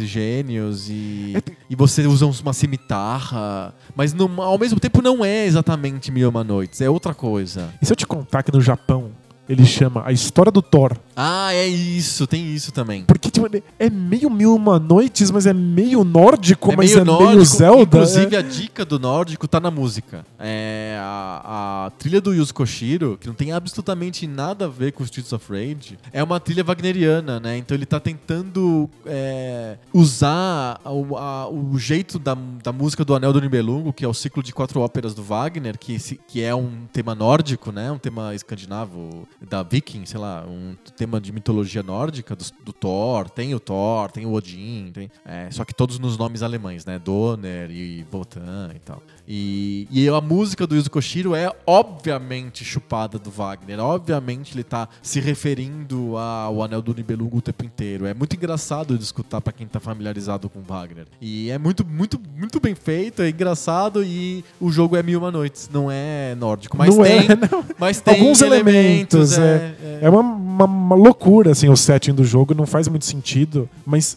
e 0.00 0.06
gênios 0.06 0.88
e, 0.90 1.34
É, 1.36 1.42
e 1.70 1.74
você 1.76 2.06
usa 2.06 2.26
uma 2.26 2.52
cimitarra. 2.52 3.74
Mas 3.94 4.12
não- 4.12 4.40
ao 4.42 4.58
mesmo 4.58 4.78
tempo 4.80 5.00
não 5.02 5.24
é 5.24 5.46
exatamente 5.46 6.10
mil 6.10 6.28
uma 6.28 6.44
noites, 6.44 6.80
é 6.80 6.88
outra 6.90 7.14
coisa. 7.14 7.72
E 7.80 7.86
se 7.86 7.92
eu 7.92 7.96
te 7.96 8.06
contar 8.06 8.42
que 8.42 8.52
no 8.52 8.60
Japão 8.60 9.10
ele 9.48 9.64
chama 9.64 10.02
a 10.04 10.12
história 10.12 10.50
do 10.52 10.60
Thor? 10.62 10.96
Ah, 11.16 11.54
é 11.54 11.66
isso, 11.66 12.26
tem 12.26 12.54
isso 12.54 12.70
também. 12.72 13.04
Porque 13.04 13.30
tipo, 13.30 13.46
é 13.78 13.88
meio 13.88 14.28
mil 14.28 14.54
uma 14.54 14.78
noites, 14.78 15.30
mas 15.30 15.46
é 15.46 15.54
meio 15.54 16.04
nórdico, 16.04 16.72
é 16.72 16.76
mas 16.76 16.90
meio 16.90 17.00
é 17.00 17.04
nórdico, 17.04 17.30
meio 17.32 17.44
Zelda. 17.46 17.82
Inclusive, 17.82 18.36
é. 18.36 18.38
a 18.38 18.42
dica 18.42 18.84
do 18.84 18.98
nórdico 18.98 19.48
tá 19.48 19.58
na 19.58 19.70
música. 19.70 20.26
É 20.38 20.98
a, 21.00 21.86
a 21.86 21.90
trilha 21.92 22.20
do 22.20 22.34
Yuzo 22.34 22.52
Koshiro, 22.52 23.16
que 23.18 23.26
não 23.26 23.34
tem 23.34 23.50
absolutamente 23.52 24.26
nada 24.26 24.66
a 24.66 24.68
ver 24.68 24.92
com 24.92 25.02
Streets 25.04 25.32
of 25.32 25.50
Rage, 25.50 25.98
é 26.12 26.22
uma 26.22 26.38
trilha 26.38 26.62
wagneriana, 26.62 27.40
né? 27.40 27.56
Então 27.56 27.74
ele 27.74 27.86
tá 27.86 27.98
tentando 27.98 28.90
é, 29.06 29.78
usar 29.94 30.78
o, 30.84 31.16
a- 31.16 31.48
o 31.48 31.78
jeito 31.78 32.18
da, 32.18 32.36
da 32.62 32.72
música 32.72 33.04
do 33.06 33.14
Anel 33.14 33.32
do 33.32 33.40
Nibelungo, 33.40 33.90
que 33.92 34.04
é 34.04 34.08
o 34.08 34.12
ciclo 34.14 34.42
de 34.42 34.52
quatro 34.52 34.80
óperas 34.80 35.14
do 35.14 35.22
Wagner, 35.22 35.78
que, 35.78 35.96
que 36.28 36.42
é 36.42 36.54
um 36.54 36.70
tema 36.92 37.14
nórdico, 37.14 37.72
né? 37.72 37.90
Um 37.90 37.98
tema 37.98 38.34
escandinavo, 38.34 39.26
da 39.40 39.62
Viking, 39.62 40.04
sei 40.04 40.20
lá, 40.20 40.44
um 40.46 40.74
tema 40.96 41.05
de 41.20 41.32
mitologia 41.32 41.82
nórdica 41.82 42.34
do, 42.34 42.44
do 42.64 42.72
Thor. 42.72 43.30
Tem 43.30 43.54
o 43.54 43.60
Thor, 43.60 44.10
tem 44.10 44.26
o 44.26 44.32
Odin, 44.32 44.90
tem, 44.92 45.10
é, 45.24 45.48
só 45.50 45.64
que 45.64 45.74
todos 45.74 45.98
nos 45.98 46.16
nomes 46.16 46.42
alemães, 46.42 46.84
né? 46.84 46.98
Donner 46.98 47.70
e 47.70 48.04
Wotan 48.12 48.70
e 48.74 48.78
tal. 48.80 49.02
E, 49.28 49.88
e 49.90 50.08
a 50.08 50.20
música 50.20 50.66
do 50.66 50.76
Yuzo 50.76 50.90
Koshiro 50.90 51.34
é 51.34 51.52
obviamente 51.66 52.64
chupada 52.64 53.18
do 53.18 53.30
Wagner. 53.30 53.80
Obviamente 53.80 54.54
ele 54.54 54.62
tá 54.62 54.88
se 55.02 55.18
referindo 55.18 56.16
ao 56.16 56.62
Anel 56.62 56.80
do 56.80 56.94
Nibelungo 56.94 57.38
o 57.38 57.42
tempo 57.42 57.64
inteiro. 57.64 58.06
É 58.06 58.14
muito 58.14 58.36
engraçado 58.36 58.96
de 58.96 59.02
escutar 59.02 59.40
pra 59.40 59.52
quem 59.52 59.66
tá 59.66 59.80
familiarizado 59.80 60.48
com 60.48 60.60
Wagner. 60.60 61.06
E 61.20 61.50
é 61.50 61.58
muito, 61.58 61.84
muito, 61.84 62.20
muito 62.36 62.60
bem 62.60 62.74
feito, 62.74 63.22
é 63.22 63.28
engraçado 63.28 64.04
e 64.04 64.44
o 64.60 64.70
jogo 64.70 64.96
é 64.96 65.02
Mil 65.02 65.18
Uma 65.18 65.30
Noites, 65.30 65.68
não 65.72 65.90
é 65.90 66.34
nórdico. 66.36 66.76
Mas 66.76 66.96
Não 66.96 67.02
tem, 67.02 67.20
é, 67.26 67.74
mas 67.78 68.00
tem 68.00 68.14
Alguns 68.14 68.40
elementos, 68.40 69.36
é, 69.38 69.74
É 70.00 70.08
uma, 70.08 70.22
uma- 70.56 70.64
uma 70.64 70.96
loucura, 70.96 71.52
assim, 71.52 71.68
o 71.68 71.76
setting 71.76 72.12
do 72.14 72.24
jogo, 72.24 72.54
não 72.54 72.66
faz 72.66 72.88
muito 72.88 73.04
sentido, 73.04 73.68
mas 73.84 74.16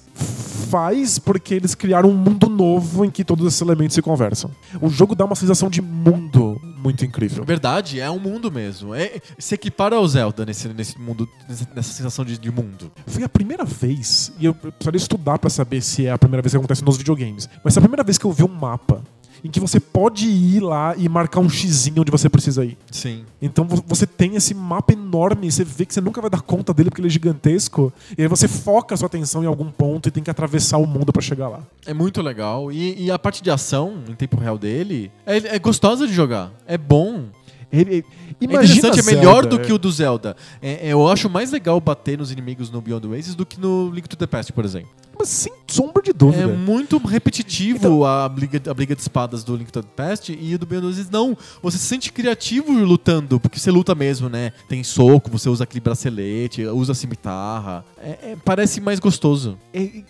faz 0.70 1.18
porque 1.20 1.54
eles 1.54 1.74
criaram 1.76 2.10
um 2.10 2.16
mundo 2.16 2.48
novo 2.50 3.04
em 3.04 3.10
que 3.10 3.24
todos 3.24 3.46
esses 3.48 3.60
elementos 3.62 3.96
se 3.96 4.02
conversam. 4.02 4.52
O 4.82 4.90
jogo 4.90 5.16
dá 5.16 5.26
uma 5.26 5.36
sensação 5.36 5.70
de 5.70 5.82
mundo 5.82 6.60
muito 6.82 7.04
incrível. 7.06 7.44
Verdade, 7.44 8.00
é 8.00 8.10
um 8.10 8.20
mundo 8.20 8.52
mesmo. 8.52 8.94
É, 8.94 9.20
se 9.38 9.56
equipara 9.56 9.96
ao 9.96 10.08
Zelda 10.08 10.46
nesse, 10.46 10.68
nesse 10.70 11.00
mundo, 11.00 11.28
nessa 11.76 11.92
sensação 11.94 12.24
de, 12.24 12.38
de 12.38 12.52
mundo. 12.52 12.92
Foi 13.08 13.24
a 13.24 13.30
primeira 13.30 13.66
vez, 13.66 14.32
e 14.40 14.46
eu 14.46 14.54
precisaria 14.54 14.98
estudar 14.98 15.40
pra 15.40 15.50
saber 15.50 15.82
se 15.82 16.06
é 16.06 16.12
a 16.12 16.18
primeira 16.18 16.42
vez 16.42 16.52
que 16.54 16.58
acontece 16.58 16.84
nos 16.84 16.98
videogames, 16.98 17.50
mas 17.64 17.76
é 17.76 17.80
a 17.80 17.82
primeira 17.82 18.04
vez 18.04 18.18
que 18.18 18.26
eu 18.26 18.32
vi 18.32 18.44
um 18.44 18.48
mapa 18.48 19.02
em 19.44 19.50
que 19.50 19.60
você 19.60 19.80
pode 19.80 20.28
ir 20.28 20.60
lá 20.62 20.96
e 20.98 21.08
marcar 21.10 21.40
um 21.40 21.50
xizinho 21.50 22.02
onde 22.02 22.12
você 22.12 22.30
precisa 22.30 22.64
ir. 22.66 22.78
Sim. 22.92 23.24
Então 23.42 23.66
vo- 23.66 23.84
você 23.88 24.06
tem 24.06 24.36
esse 24.36 24.54
mapa 24.54 24.94
enorme, 24.94 25.52
você 25.52 25.64
vê 25.64 25.86
que 25.86 25.94
você 25.94 26.02
nunca 26.02 26.22
vai 26.22 26.30
dar 26.30 26.42
conta 26.42 26.74
dele 26.74 26.90
porque 26.90 27.02
ele 27.02 27.08
é 27.08 27.12
gigantesco, 27.12 27.92
e 28.18 28.22
aí 28.22 28.28
você 28.28 28.48
foca 28.48 28.94
a 28.94 28.98
sua 28.98 29.08
atenção 29.08 29.44
em 29.44 29.48
algum 29.48 29.70
ponto 29.72 30.08
e 30.10 30.12
tem 30.12 30.22
que 30.24 30.30
atravessar 30.30 30.78
o 30.78 30.86
mundo 30.86 31.12
pra 31.14 31.22
chegar 31.22 31.48
lá. 31.50 31.60
É 31.86 31.94
muito 31.94 32.22
legal. 32.22 32.72
E, 32.72 33.06
e 33.06 33.12
a 33.12 33.18
parte 33.20 33.42
de 33.44 33.50
ação 33.52 34.04
em 34.08 34.14
tempo 34.16 34.38
real 34.38 34.58
dele 34.58 35.12
é, 35.26 35.56
é 35.56 35.60
gostosa 35.60 36.06
de 36.08 36.14
jogar. 36.14 36.52
É 36.68 36.78
bom. 36.78 37.26
Ele, 37.72 38.00
é 38.00 38.04
imagina 38.44 38.80
interessante, 38.80 39.00
é 39.12 39.16
melhor 39.16 39.44
Zelda, 39.44 39.48
do 39.50 39.60
que 39.60 39.72
o 39.72 39.78
do 39.78 39.92
Zelda. 39.92 40.36
É- 40.62 40.88
é, 40.88 40.94
eu 40.94 41.08
acho 41.08 41.30
mais 41.30 41.52
legal 41.52 41.80
bater 41.80 42.18
nos 42.18 42.32
inimigos 42.32 42.72
no 42.72 42.82
Beyond 42.82 43.08
Oasis 43.08 43.36
do 43.36 43.46
que 43.46 43.60
no 43.60 43.92
Link 43.92 44.08
to 44.08 44.16
the 44.18 44.26
Past, 44.26 44.52
por 44.54 44.66
exemplo. 44.66 44.90
Mas 45.18 45.28
sem 45.28 45.52
sombra 45.68 46.02
de 46.02 46.14
dúvida. 46.14 46.44
É 46.44 46.48
muito 46.48 46.98
repetitivo 46.98 47.78
Então- 47.78 48.06
a, 48.06 48.28
briga, 48.30 48.62
a 48.72 48.74
briga 48.74 48.96
de 48.96 49.02
espadas 49.02 49.44
do 49.44 49.54
Link 49.56 49.70
to 49.70 49.84
the 49.84 49.90
Past 49.96 50.32
e 50.32 50.58
do 50.58 50.66
Beyond 50.66 50.88
Oasis 50.88 51.10
não. 51.10 51.38
Você 51.62 51.78
se 51.78 51.84
sente 51.84 52.12
criativo 52.12 52.72
lutando, 52.72 53.38
porque 53.40 53.60
você 53.60 53.70
luta 53.70 53.94
mesmo, 53.94 54.30
né? 54.30 54.54
Tem 54.70 54.82
soco, 54.84 55.30
você 55.30 55.50
usa 55.50 55.66
aquele 55.66 55.82
bracelete, 55.82 56.64
usa 56.66 56.94
cimitarra. 56.94 57.84
É- 58.02 58.32
é- 58.32 58.38
parece 58.46 58.80
mais 58.80 58.98
gostoso. 59.00 59.58
É- 59.74 60.04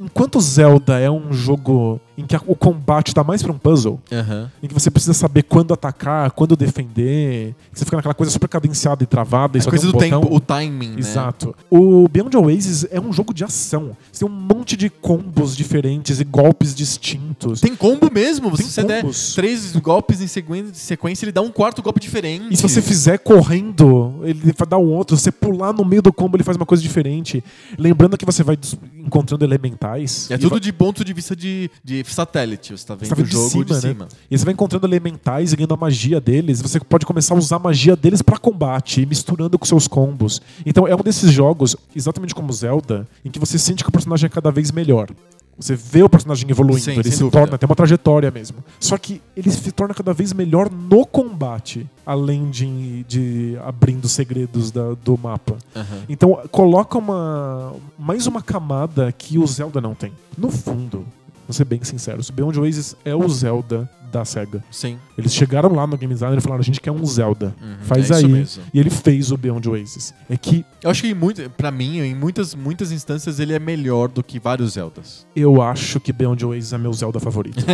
enquanto 0.00 0.40
Zelda 0.40 0.98
é 0.98 1.10
um 1.10 1.32
jogo 1.32 2.00
em 2.16 2.24
que 2.24 2.36
o 2.46 2.54
combate 2.54 3.12
tá 3.14 3.24
mais 3.24 3.42
pra 3.42 3.50
um 3.52 3.58
puzzle, 3.58 4.00
Aham. 4.12 4.50
em 4.62 4.68
que 4.68 4.74
você 4.74 4.90
precisa 4.90 5.12
saber 5.14 5.42
quando 5.42 5.74
atacar, 5.74 6.30
quando 6.30 6.56
defender, 6.56 7.54
você 7.72 7.84
fica 7.84 7.96
naquela 7.96 8.14
coisa 8.14 8.30
super 8.30 8.48
cadenciada 8.48 9.02
e 9.02 9.06
travada 9.06 9.58
e 9.58 9.60
só 9.62 9.70
coisa 9.70 9.86
um 9.86 9.90
do 9.90 9.92
botão. 9.98 10.20
tempo, 10.20 10.34
o 10.34 10.40
timing, 10.40 10.90
né? 10.90 10.96
Exato. 10.98 11.54
O 11.70 12.08
Beyond 12.08 12.36
Oasis 12.36 12.86
é 12.90 13.00
um 13.00 13.12
jogo 13.12 13.34
de 13.34 13.42
ação. 13.44 13.96
Você 14.12 14.24
tem 14.24 14.28
um 14.28 14.38
monte 14.40 14.76
de 14.76 14.88
combos 14.88 15.56
diferentes 15.56 16.20
e 16.20 16.24
golpes 16.24 16.74
distintos. 16.74 17.60
Tem 17.60 17.74
combo 17.74 18.10
mesmo. 18.12 18.56
Tem 18.56 18.64
Se 18.66 18.72
você 18.72 18.84
der 18.84 19.04
três 19.34 19.74
golpes 19.76 20.20
em 20.20 20.26
sequência, 20.26 21.24
ele 21.24 21.32
dá 21.32 21.40
um 21.42 21.50
quarto 21.50 21.82
golpe 21.82 21.98
diferente. 22.00 22.46
E 22.50 22.56
se 22.56 22.62
você 22.62 22.80
fizer 22.80 23.18
correndo, 23.18 24.20
ele 24.22 24.52
vai 24.56 24.68
dar 24.68 24.78
um 24.78 24.86
outro. 24.92 25.16
Se 25.16 25.24
você 25.24 25.32
pular 25.32 25.72
no 25.72 25.84
meio 25.84 26.02
do 26.02 26.12
combo, 26.12 26.36
ele 26.36 26.44
faz 26.44 26.56
uma 26.56 26.66
coisa 26.66 26.82
diferente. 26.82 27.42
Lembrando 27.78 28.16
que 28.16 28.24
você 28.24 28.42
vai 28.42 28.56
encontrando 28.96 29.44
elementais. 29.44 30.30
É 30.30 30.36
tudo 30.38 30.50
vai- 30.50 30.60
de 30.60 30.72
ponto 30.72 31.04
de 31.04 31.12
vista 31.12 31.34
de, 31.34 31.70
de 31.82 32.03
satélite. 32.12 32.72
Você 32.76 32.86
tá 32.86 32.94
vendo, 32.94 33.08
tá 33.08 33.14
vendo 33.14 33.24
o 33.26 33.28
de 33.28 33.32
jogo 33.34 33.50
cima, 33.50 33.64
de 33.64 33.72
né? 33.72 33.80
cima. 33.80 34.08
E 34.30 34.38
você 34.38 34.44
vai 34.44 34.52
encontrando 34.54 34.86
elementais 34.86 35.52
e 35.52 35.56
ganhando 35.56 35.74
a 35.74 35.76
magia 35.76 36.20
deles. 36.20 36.60
Você 36.60 36.78
pode 36.80 37.06
começar 37.06 37.34
a 37.34 37.38
usar 37.38 37.56
a 37.56 37.60
magia 37.60 37.94
deles 37.96 38.20
pra 38.22 38.36
combate, 38.38 39.00
e 39.00 39.06
misturando 39.06 39.58
com 39.58 39.64
seus 39.64 39.86
combos. 39.88 40.42
Então 40.66 40.86
é 40.86 40.94
um 40.94 41.00
desses 41.02 41.30
jogos, 41.32 41.76
exatamente 41.94 42.34
como 42.34 42.52
Zelda, 42.52 43.06
em 43.24 43.30
que 43.30 43.38
você 43.38 43.58
sente 43.58 43.82
que 43.82 43.88
o 43.88 43.92
personagem 43.92 44.26
é 44.26 44.30
cada 44.30 44.50
vez 44.50 44.70
melhor. 44.70 45.08
Você 45.56 45.76
vê 45.76 46.02
o 46.02 46.08
personagem 46.08 46.50
evoluindo, 46.50 46.80
Sim, 46.80 46.98
ele 46.98 47.04
se 47.12 47.20
dúvida. 47.20 47.38
torna, 47.38 47.56
tem 47.56 47.64
uma 47.68 47.76
trajetória 47.76 48.28
mesmo. 48.28 48.56
Só 48.80 48.98
que 48.98 49.22
ele 49.36 49.48
se 49.52 49.70
torna 49.70 49.94
cada 49.94 50.12
vez 50.12 50.32
melhor 50.32 50.68
no 50.68 51.06
combate, 51.06 51.88
além 52.04 52.50
de, 52.50 53.04
de 53.04 53.56
abrindo 53.64 54.08
segredos 54.08 54.72
da- 54.72 54.94
do 54.94 55.16
mapa. 55.16 55.56
Aham. 55.76 56.02
Então 56.08 56.40
coloca 56.50 56.98
uma 56.98 57.72
mais 57.96 58.26
uma 58.26 58.42
camada 58.42 59.12
que 59.16 59.38
o 59.38 59.46
Zelda 59.46 59.80
não 59.80 59.94
tem. 59.94 60.10
No 60.36 60.50
fundo, 60.50 61.06
vou 61.46 61.54
ser 61.54 61.64
bem 61.64 61.82
sincero, 61.84 62.20
o 62.20 62.32
Beyond 62.32 62.58
Oasis 62.60 62.96
é 63.04 63.14
o 63.14 63.28
Zelda 63.28 63.88
da 64.14 64.24
SEGA. 64.24 64.62
Sim. 64.70 64.98
Eles 65.18 65.34
chegaram 65.34 65.72
lá 65.74 65.86
no 65.86 65.96
Game 65.96 66.12
Designer 66.12 66.38
e 66.38 66.40
falaram: 66.40 66.60
a 66.60 66.64
gente 66.64 66.80
quer 66.80 66.90
um 66.90 67.04
Zelda. 67.04 67.54
Uhum, 67.60 67.74
Faz 67.82 68.10
é 68.10 68.14
isso 68.16 68.26
aí. 68.26 68.32
mesmo. 68.32 68.62
E 68.72 68.78
ele 68.80 68.90
fez 68.90 69.30
o 69.32 69.36
Beyond 69.36 69.68
Oasis. 69.68 70.14
É 70.30 70.36
que 70.36 70.64
Eu 70.82 70.90
acho 70.90 71.02
que 71.02 71.08
em 71.08 71.14
muito, 71.14 71.48
pra 71.50 71.70
mim, 71.70 71.98
em 72.00 72.14
muitas, 72.14 72.54
muitas 72.54 72.92
instâncias, 72.92 73.38
ele 73.40 73.52
é 73.52 73.58
melhor 73.58 74.08
do 74.08 74.22
que 74.22 74.38
vários 74.38 74.72
Zeldas. 74.74 75.26
eu 75.34 75.60
acho 75.62 75.98
que 76.00 76.12
Beyond 76.12 76.44
Oasis 76.46 76.72
é 76.72 76.78
meu 76.78 76.92
Zelda 76.92 77.18
favorito. 77.20 77.64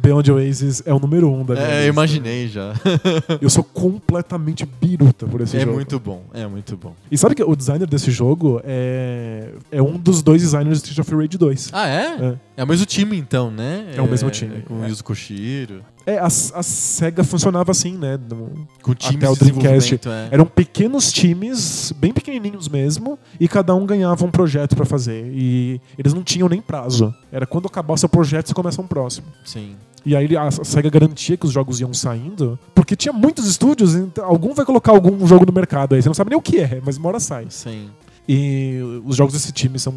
Beyond 0.00 0.30
Oasis 0.30 0.82
é 0.86 0.94
o 0.94 0.98
número 1.00 1.28
um 1.30 1.44
da 1.44 1.54
minha 1.54 1.66
É, 1.66 1.70
lista. 1.78 1.88
imaginei 1.88 2.48
já. 2.48 2.72
Eu 3.42 3.50
sou 3.50 3.64
completamente 3.64 4.64
biruta 4.80 5.26
por 5.26 5.40
esse 5.40 5.56
é 5.56 5.60
jogo. 5.60 5.74
muito 5.74 5.98
bom, 5.98 6.22
é 6.32 6.46
muito 6.46 6.76
bom. 6.76 6.94
E 7.10 7.18
sabe 7.18 7.34
que 7.34 7.42
o 7.42 7.54
designer 7.56 7.86
desse 7.86 8.10
jogo 8.12 8.60
é, 8.64 9.50
é 9.72 9.82
um 9.82 9.98
dos 9.98 10.22
dois 10.22 10.40
designers 10.40 10.80
de 10.80 10.88
Street 10.90 11.00
of 11.06 11.14
Rage 11.14 11.36
2. 11.36 11.70
Ah, 11.72 11.88
é? 11.88 12.06
É. 12.06 12.34
É 12.58 12.64
o 12.64 12.66
mesmo 12.66 12.86
time, 12.86 13.18
então, 13.18 13.50
né? 13.50 13.86
É 13.98 14.02
o 14.02 14.10
mesmo 14.10 14.30
time. 14.30 14.62
Com 14.62 14.80
o 14.80 14.84
É. 14.84 14.88
Yuzo 14.88 15.02
Koshiro. 15.04 15.82
É, 16.06 16.18
a, 16.18 16.26
a 16.26 16.30
SEGA 16.62 17.22
funcionava 17.22 17.70
assim, 17.70 17.96
né? 17.96 18.18
No- 18.30 18.66
Com 18.82 18.94
times 18.94 19.16
Até 19.16 19.28
o 19.30 19.36
Dreamcast. 19.36 20.00
é. 20.08 20.28
Eram 20.30 20.46
pequenos 20.46 21.12
times, 21.12 21.92
bem 21.98 22.12
pequenininhos 22.12 22.68
mesmo, 22.68 23.18
e 23.38 23.46
cada 23.46 23.74
um 23.74 23.84
ganhava 23.84 24.24
um 24.24 24.30
projeto 24.30 24.74
pra 24.74 24.84
fazer. 24.86 25.30
E 25.32 25.80
eles 25.98 26.14
não 26.14 26.22
tinham 26.22 26.48
nem 26.48 26.60
prazo. 26.62 27.14
Era 27.30 27.46
quando 27.46 27.66
acabasse 27.66 28.06
o 28.06 28.08
projeto, 28.08 28.48
você 28.48 28.54
começa 28.54 28.80
um 28.80 28.86
próximo. 28.86 29.26
Sim. 29.44 29.74
E 30.06 30.16
aí 30.16 30.34
a 30.36 30.50
SEGA 30.50 30.88
garantia 30.88 31.36
que 31.36 31.44
os 31.44 31.52
jogos 31.52 31.80
iam 31.80 31.92
saindo, 31.92 32.58
porque 32.74 32.96
tinha 32.96 33.12
muitos 33.12 33.46
estúdios, 33.46 33.94
então 33.94 34.24
algum 34.24 34.54
vai 34.54 34.64
colocar 34.64 34.92
algum 34.92 35.26
jogo 35.26 35.44
no 35.44 35.52
mercado 35.52 35.94
aí. 35.94 36.00
Você 36.00 36.08
não 36.08 36.14
sabe 36.14 36.30
nem 36.30 36.38
o 36.38 36.42
que 36.42 36.58
é, 36.58 36.80
mas 36.84 36.96
uma 36.96 37.08
hora 37.08 37.20
sai. 37.20 37.46
Sim. 37.50 37.90
E 38.26 38.78
os 39.04 39.16
jogos 39.16 39.32
desse 39.34 39.52
time 39.52 39.78
são 39.78 39.92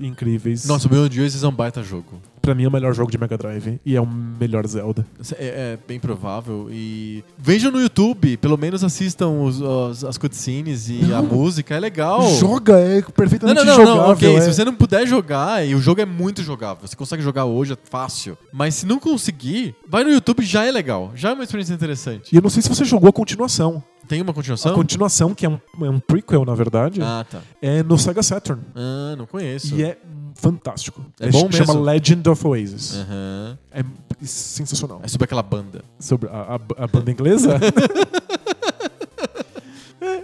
incríveis. 0.00 0.64
Nossa, 0.66 0.86
o 0.86 0.90
Beyond 0.90 1.20
Oasis 1.20 1.42
é 1.42 1.48
um 1.48 1.52
baita 1.52 1.82
jogo. 1.82 2.20
Pra 2.42 2.56
mim 2.56 2.64
é 2.64 2.68
o 2.68 2.72
melhor 2.72 2.92
jogo 2.92 3.08
de 3.10 3.16
Mega 3.16 3.38
Drive 3.38 3.78
e 3.86 3.94
é 3.94 4.00
o 4.00 4.06
melhor 4.06 4.66
Zelda. 4.66 5.06
É, 5.38 5.46
é 5.74 5.78
bem 5.86 6.00
provável. 6.00 6.66
E 6.72 7.22
vejam 7.38 7.70
no 7.70 7.80
YouTube, 7.80 8.36
pelo 8.36 8.58
menos 8.58 8.82
assistam 8.82 9.28
os- 9.28 9.60
os- 9.60 10.04
as 10.04 10.18
cutscenes 10.18 10.88
e 10.90 11.14
a 11.14 11.22
música, 11.22 11.74
é 11.76 11.78
legal. 11.78 12.20
Joga, 12.34 12.80
é 12.80 13.00
Não, 13.00 13.10
perfeitamente 13.10 13.58
não, 13.60 13.64
não, 13.64 13.74
jogável. 13.76 14.02
não, 14.02 14.10
ok. 14.10 14.36
é. 14.36 14.40
Se 14.40 14.52
você 14.52 14.64
não 14.64 14.74
puder 14.74 15.06
jogar, 15.06 15.64
e 15.64 15.74
o 15.74 15.80
jogo 15.80 16.00
é 16.00 16.04
muito 16.04 16.42
jogável, 16.42 16.86
você 16.86 16.96
consegue 16.96 17.22
jogar 17.22 17.44
hoje, 17.44 17.74
é 17.74 17.78
fácil. 17.90 18.36
Mas 18.52 18.74
se 18.74 18.86
não 18.86 18.98
conseguir, 18.98 19.74
vai 19.88 20.02
no 20.02 20.10
YouTube, 20.10 20.42
já 20.42 20.64
é 20.66 20.72
legal. 20.72 21.12
Já 21.14 21.30
é 21.30 21.34
uma 21.34 21.44
experiência 21.44 21.72
interessante. 21.74 22.32
E 22.32 22.36
eu 22.36 22.42
não 22.42 22.50
sei 22.50 22.60
se 22.60 22.68
você 22.68 22.84
jogou 22.84 23.08
a 23.08 23.12
continuação. 23.12 23.82
Tem 24.12 24.20
uma 24.20 24.34
continuação? 24.34 24.72
A 24.72 24.74
continuação, 24.74 25.34
que 25.34 25.46
é 25.46 25.48
um, 25.48 25.58
é 25.80 25.88
um 25.88 25.98
prequel, 25.98 26.44
na 26.44 26.54
verdade, 26.54 27.00
Ah, 27.02 27.24
tá. 27.30 27.40
é 27.62 27.82
no 27.82 27.96
Sega 27.96 28.22
Saturn. 28.22 28.60
Ah, 28.74 29.14
não 29.16 29.24
conheço. 29.24 29.74
E 29.74 29.82
é 29.82 29.96
fantástico. 30.34 31.02
É 31.18 31.30
bom 31.30 31.50
Chama 31.50 31.72
mesmo? 31.72 31.80
Legend 31.82 32.28
of 32.28 32.46
Oasis. 32.46 32.94
Aham. 32.94 33.58
É 33.70 33.82
sensacional. 34.20 35.00
É 35.02 35.08
sobre 35.08 35.24
aquela 35.24 35.42
banda. 35.42 35.82
Sobre 35.98 36.28
a, 36.28 36.56
a- 36.56 36.84
a 36.84 36.86
banda 36.86 37.10
inglesa? 37.10 37.58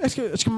Acho, 0.03 0.15
que, 0.15 0.21
acho 0.21 0.45
que 0.45 0.51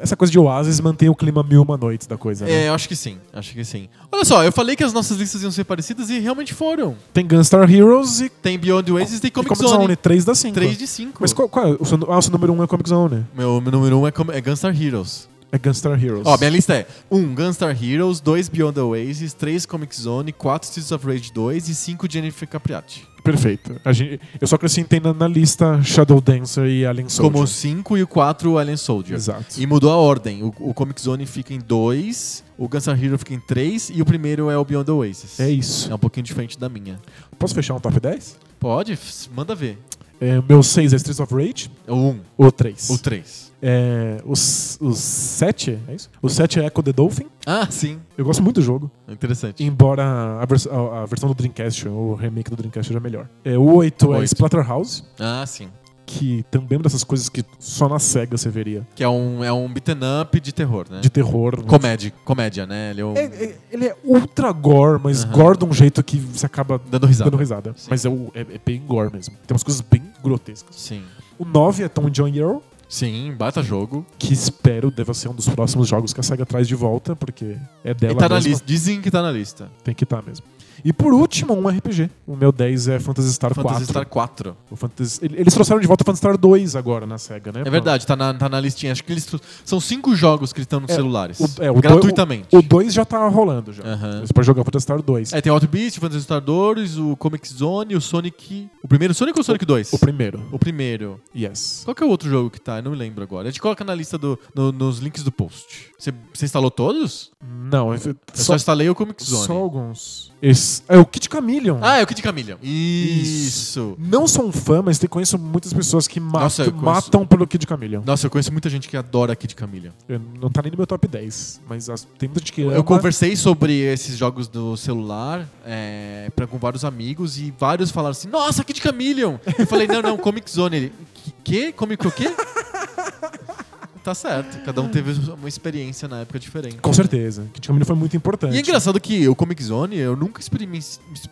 essa 0.00 0.16
coisa 0.16 0.30
de 0.30 0.38
Oasis 0.38 0.80
mantém 0.80 1.08
o 1.08 1.14
clima 1.14 1.42
mil 1.42 1.60
e 1.60 1.64
uma 1.64 1.76
noites 1.76 2.06
da 2.06 2.16
coisa. 2.16 2.44
né? 2.44 2.52
É, 2.52 2.68
eu 2.68 2.74
acho 2.74 2.88
que 2.88 2.96
sim. 2.96 3.18
Acho 3.32 3.52
que 3.52 3.64
sim. 3.64 3.88
Olha 4.10 4.24
só, 4.24 4.44
eu 4.44 4.52
falei 4.52 4.76
que 4.76 4.84
as 4.84 4.92
nossas 4.92 5.16
listas 5.18 5.42
iam 5.42 5.50
ser 5.50 5.64
parecidas 5.64 6.10
e 6.10 6.18
realmente 6.18 6.52
foram. 6.54 6.96
Tem 7.12 7.26
Gunstar 7.26 7.70
Heroes 7.70 8.20
e 8.20 8.28
Tem 8.28 8.58
Beyond 8.58 8.92
Oasis 8.92 9.18
e 9.18 9.20
tem 9.20 9.30
Comic, 9.30 9.48
Comic 9.48 9.68
Zone. 9.68 9.84
Zone. 9.84 9.96
3 9.96 10.24
das 10.24 10.38
5. 10.38 10.54
3 10.54 10.78
de 10.78 10.86
5. 10.86 11.18
Mas 11.20 11.32
qual, 11.32 11.48
qual 11.48 11.66
é? 11.66 11.76
O 11.78 11.84
seu, 11.84 11.98
ah, 12.08 12.18
o 12.18 12.22
seu 12.22 12.32
número 12.32 12.52
1 12.52 12.56
um 12.56 12.62
é 12.62 12.66
Comic 12.66 12.88
Zone. 12.88 13.24
Meu, 13.34 13.60
meu 13.60 13.72
número 13.72 13.96
1 13.98 14.00
um 14.00 14.06
é, 14.06 14.12
é 14.32 14.40
Gunstar 14.40 14.80
Heroes. 14.80 15.28
É 15.50 15.58
Gunstar 15.58 16.02
Heroes. 16.02 16.26
Ó, 16.26 16.36
minha 16.38 16.50
lista 16.50 16.74
é 16.74 16.86
1 17.10 17.18
um, 17.18 17.34
Gunstar 17.34 17.76
Heroes, 17.84 18.20
2 18.20 18.48
Beyond 18.48 18.80
Oasis, 18.80 19.34
3 19.34 19.66
Comic 19.66 19.94
Zone, 19.94 20.32
4 20.32 20.66
Streets 20.66 20.92
of 20.92 21.06
Rage 21.06 21.30
2 21.32 21.68
e 21.68 21.74
5 21.74 22.06
Jennifer 22.10 22.48
Capriati. 22.48 23.11
Perfeito. 23.22 23.80
Gente, 23.92 24.20
eu 24.40 24.46
só 24.46 24.56
acrescentei 24.56 25.00
na, 25.00 25.12
na 25.12 25.28
lista 25.28 25.82
Shadow 25.82 26.20
Dancer 26.20 26.66
e 26.66 26.84
Alien 26.84 27.08
Soldier. 27.08 27.32
Como 27.32 27.44
o 27.44 27.46
5 27.46 27.98
e 27.98 28.02
o 28.02 28.06
4 28.06 28.58
Alien 28.58 28.76
Soldier. 28.76 29.16
Exato. 29.16 29.60
E 29.60 29.66
mudou 29.66 29.90
a 29.90 29.96
ordem. 29.96 30.42
O, 30.42 30.52
o 30.58 30.74
Comic 30.74 31.00
Zone 31.00 31.24
fica 31.26 31.54
em 31.54 31.58
2, 31.58 32.44
o 32.58 32.68
Gunstar 32.68 33.02
Hero 33.02 33.18
fica 33.18 33.34
em 33.34 33.40
3 33.40 33.92
e 33.94 34.02
o 34.02 34.04
primeiro 34.04 34.50
é 34.50 34.58
o 34.58 34.64
Beyond 34.64 34.90
Oasis. 34.90 35.38
É 35.40 35.50
isso. 35.50 35.90
É 35.90 35.94
um 35.94 35.98
pouquinho 35.98 36.24
diferente 36.24 36.58
da 36.58 36.68
minha. 36.68 36.98
Posso 37.38 37.54
fechar 37.54 37.74
um 37.74 37.80
top 37.80 37.98
10? 37.98 38.38
Pode? 38.58 38.98
Manda 39.34 39.54
ver. 39.54 39.78
É, 40.24 40.40
meu 40.48 40.62
6 40.62 40.92
é 40.92 40.96
Streets 40.96 41.18
of 41.20 41.34
Rage. 41.34 41.68
O 41.88 41.94
1, 41.94 42.20
O 42.38 42.52
3. 42.52 42.90
o 42.90 42.98
3. 42.98 43.52
É, 43.64 44.20
o 44.24 44.34
7, 44.36 45.78
é 45.88 45.94
isso? 45.94 46.08
O 46.20 46.28
7 46.28 46.60
é 46.60 46.66
Echo 46.66 46.82
the 46.82 46.92
Dolphin. 46.92 47.26
Ah, 47.46 47.66
sim. 47.70 47.98
Eu 48.16 48.24
gosto 48.24 48.42
muito 48.42 48.56
do 48.56 48.62
jogo. 48.62 48.90
Interessante. 49.08 49.62
Embora 49.64 50.04
a, 50.40 50.44
vers- 50.46 50.66
a- 50.66 51.02
a 51.02 51.06
versão 51.06 51.28
do 51.28 51.34
Dreamcast, 51.34 51.88
o 51.88 52.14
remake 52.14 52.50
do 52.50 52.56
Dreamcast 52.56 52.88
seja 52.88 53.00
melhor. 53.00 53.28
É, 53.44 53.56
o 53.58 53.74
8 53.74 54.14
é. 54.14 54.24
Splatterhouse, 54.24 55.02
Ah, 55.18 55.44
sim. 55.46 55.68
Que 56.04 56.44
também 56.50 56.74
é 56.74 56.76
uma 56.76 56.82
dessas 56.82 57.04
coisas 57.04 57.28
que 57.28 57.44
só 57.58 57.88
na 57.88 57.98
SEGA 57.98 58.36
você 58.36 58.48
veria. 58.50 58.86
Que 58.94 59.02
é 59.04 59.08
um, 59.08 59.42
é 59.42 59.52
um 59.52 59.66
beaten 59.72 59.98
up 60.20 60.38
de 60.40 60.52
terror, 60.52 60.86
né? 60.90 61.00
De 61.00 61.08
terror. 61.10 61.62
Comédia, 61.64 62.12
comédia, 62.24 62.66
né? 62.66 62.90
Ele 62.90 63.00
é 63.00 63.04
um... 63.04 63.16
É- 63.16 63.24
é- 63.24 63.58
ele 63.70 63.86
é 63.86 63.96
ultra 64.04 64.50
gore, 64.52 65.00
mas 65.02 65.24
Aham. 65.24 65.32
gore 65.32 65.58
de 65.58 65.64
um 65.64 65.72
jeito 65.72 66.02
que 66.02 66.18
você 66.18 66.44
acaba 66.46 66.80
Dando 66.90 67.06
risada. 67.06 67.30
dando 67.30 67.38
risada. 67.40 67.74
Sim. 67.76 67.86
Mas 67.90 68.04
é, 68.04 68.08
o- 68.08 68.30
é- 68.34 68.40
é 68.40 68.60
bem 68.64 68.80
gore 68.86 69.12
mesmo. 69.12 69.34
Tem 69.46 69.54
umas 69.54 69.62
coisas 69.62 69.80
bem 69.80 70.02
grotescas. 70.22 70.76
Sim. 70.76 71.02
O 71.38 71.44
9 71.44 71.84
é 71.84 71.88
Tom 71.88 72.10
John 72.10 72.28
Earl, 72.28 72.58
Sim, 72.88 73.32
bata 73.38 73.62
jogo. 73.62 74.04
que 74.18 74.34
espero 74.34 74.90
deva 74.90 75.14
ser 75.14 75.28
um 75.28 75.34
dos 75.34 75.48
próximos 75.48 75.88
jogos 75.88 76.12
que 76.12 76.20
a 76.20 76.22
SEGA 76.22 76.44
traz 76.44 76.68
de 76.68 76.74
volta, 76.74 77.16
porque 77.16 77.56
é 77.82 77.94
dela 77.94 78.12
Ele 78.12 78.20
tá 78.20 78.28
na 78.28 78.34
mesma. 78.34 78.50
lista. 78.50 78.64
Dizem 78.66 79.00
que 79.00 79.10
tá 79.10 79.22
na 79.22 79.30
lista. 79.32 79.70
Tem 79.82 79.94
que 79.94 80.04
estar 80.04 80.22
mesmo. 80.22 80.44
E 80.84 80.92
por 80.92 81.12
último, 81.14 81.54
um 81.54 81.68
RPG. 81.68 82.10
O 82.26 82.34
meu 82.36 82.50
10 82.50 82.88
é 82.88 82.98
Phantasy 82.98 83.32
Star 83.32 83.54
4. 83.54 83.62
Phantasy 83.68 83.86
Star 83.90 84.06
4. 84.06 84.56
O 84.70 84.76
Phantasy- 84.76 85.20
ele- 85.24 85.40
Eles 85.40 85.54
trouxeram 85.54 85.80
de 85.80 85.86
volta 85.86 86.02
o 86.02 86.06
Phantasy 86.06 86.18
Star 86.20 86.36
2 86.36 86.74
agora 86.76 87.06
na 87.06 87.18
SEGA, 87.18 87.52
né? 87.52 87.62
É 87.64 87.70
verdade, 87.70 88.06
tá 88.06 88.16
na, 88.16 88.34
tá 88.34 88.48
na 88.48 88.58
listinha. 88.60 88.90
Acho 88.92 89.04
que 89.04 89.12
eles. 89.12 89.26
São 89.64 89.78
cinco 89.80 90.14
jogos 90.16 90.52
que 90.52 90.60
estão 90.60 90.80
nos 90.80 90.90
É, 90.90 90.94
celulares. 90.94 91.38
O, 91.40 91.48
é, 91.62 91.70
o 91.70 91.74
gratuitamente. 91.80 92.48
O 92.54 92.60
2 92.62 92.92
já 92.92 93.04
tá 93.04 93.26
rolando 93.28 93.72
já. 93.72 93.82
Aham. 93.84 94.20
Você 94.26 94.32
pode 94.32 94.46
jogar 94.46 94.62
o 94.62 94.64
Phantasy 94.64 94.82
Star 94.84 95.02
2. 95.02 95.32
É, 95.32 95.40
tem 95.40 95.50
o 95.50 95.54
Auto 95.54 95.68
Beast, 95.68 95.98
o 95.98 96.00
Phantasy 96.00 96.22
Star 96.24 96.40
2, 96.40 96.98
o 96.98 97.16
Comic 97.16 97.48
Zone, 97.48 97.94
o 97.96 98.00
Sonic. 98.00 98.68
O 98.82 98.88
primeiro 98.88 99.14
Sonic 99.14 99.38
ou 99.38 99.42
o 99.42 99.44
Sonic 99.44 99.64
2? 99.64 99.92
O 99.92 99.98
primeiro. 99.98 100.42
O 100.52 100.58
primeiro. 100.58 101.20
Yes. 101.36 101.82
Qual 101.84 101.94
que 101.94 102.02
é 102.02 102.06
o 102.06 102.08
outro 102.10 102.28
jogo 102.28 102.50
que 102.50 102.60
tá? 102.60 102.78
Eu 102.78 102.82
não 102.82 102.90
me 102.92 102.96
lembro 102.96 103.22
agora. 103.22 103.48
A 103.48 103.50
gente 103.50 103.60
coloca 103.60 103.84
na 103.84 103.94
lista 103.94 104.18
do, 104.18 104.38
no- 104.54 104.72
nos 104.72 104.98
links 104.98 105.22
do 105.22 105.32
post. 105.32 105.90
Você 105.98 106.12
instalou 106.44 106.70
todos? 106.70 107.30
Não, 107.44 107.92
é, 107.92 107.96
Eu 107.96 108.14
só, 108.34 108.44
só, 108.44 108.54
instalei 108.54 108.88
o 108.88 108.94
Comic 108.94 109.22
Zone. 109.24 109.46
só 109.46 109.52
alguns. 109.54 110.30
Esse, 110.40 110.82
é 110.88 110.96
o 110.98 111.04
Kid 111.04 111.28
Chameleon. 111.30 111.78
Ah, 111.80 111.98
é 111.98 112.02
o 112.02 112.06
Kid 112.06 112.20
Chameleon. 112.22 112.56
Isso. 112.62 113.96
Não 113.98 114.26
sou 114.28 114.46
um 114.46 114.52
fã, 114.52 114.82
mas 114.82 114.98
conheço 115.10 115.38
muitas 115.38 115.72
pessoas 115.72 116.06
que 116.06 116.20
matam, 116.20 116.40
Nossa, 116.42 116.62
eu 116.62 116.72
conheço- 116.72 116.84
matam 116.84 117.26
pelo 117.26 117.46
Kid 117.46 117.64
Chameleon. 117.68 118.02
Nossa, 118.04 118.26
eu 118.26 118.30
conheço 118.30 118.52
muita 118.52 118.68
gente 118.70 118.88
que 118.88 118.96
adora 118.96 119.34
Kid 119.34 119.54
Chameleon. 119.58 119.90
Eu- 120.08 120.20
Não 120.40 120.50
tá 120.50 120.62
nem 120.62 120.70
no 120.70 120.76
meu 120.76 120.86
top 120.86 121.06
10, 121.08 121.60
mas 121.68 121.88
as- 121.88 122.06
tem 122.18 122.28
muita 122.28 122.40
gente 122.40 122.52
que 122.52 122.60
Eu 122.62 122.70
ama. 122.74 122.82
conversei 122.84 123.34
sobre 123.36 123.72
esses 123.80 124.16
jogos 124.16 124.46
do 124.48 124.76
celular 124.76 125.48
é, 125.64 126.30
pra, 126.36 126.46
com 126.46 126.58
vários 126.58 126.84
amigos 126.84 127.38
e 127.38 127.52
vários 127.58 127.90
falaram 127.90 128.12
assim: 128.12 128.28
Nossa, 128.28 128.62
Kid 128.64 128.80
Chameleon! 128.80 129.36
Eu 129.58 129.66
falei: 129.66 129.86
Não, 129.86 130.02
não, 130.02 130.16
Comic 130.16 130.50
Zone. 130.50 130.76
Ele: 130.76 130.92
"Que- 131.14 131.32
Que? 131.44 131.72
Comic 131.72 132.06
o 132.06 132.10
quê? 132.12 132.32
tá 134.02 134.14
certo. 134.14 134.62
Cada 134.64 134.80
um 134.80 134.88
teve 134.88 135.12
uma 135.32 135.48
experiência 135.48 136.08
na 136.08 136.20
época 136.20 136.38
diferente. 136.38 136.76
Com 136.76 136.90
né? 136.90 136.94
certeza. 136.94 137.48
Kid 137.52 137.66
Chameleon 137.66 137.86
foi 137.86 137.96
muito 137.96 138.16
importante. 138.16 138.54
E 138.54 138.58
é 138.58 138.60
engraçado 138.60 139.00
que 139.00 139.28
o 139.28 139.34
Comic 139.34 139.62
Zone, 139.62 139.96
eu 139.96 140.16
nunca 140.16 140.40
experimentei. 140.40 140.72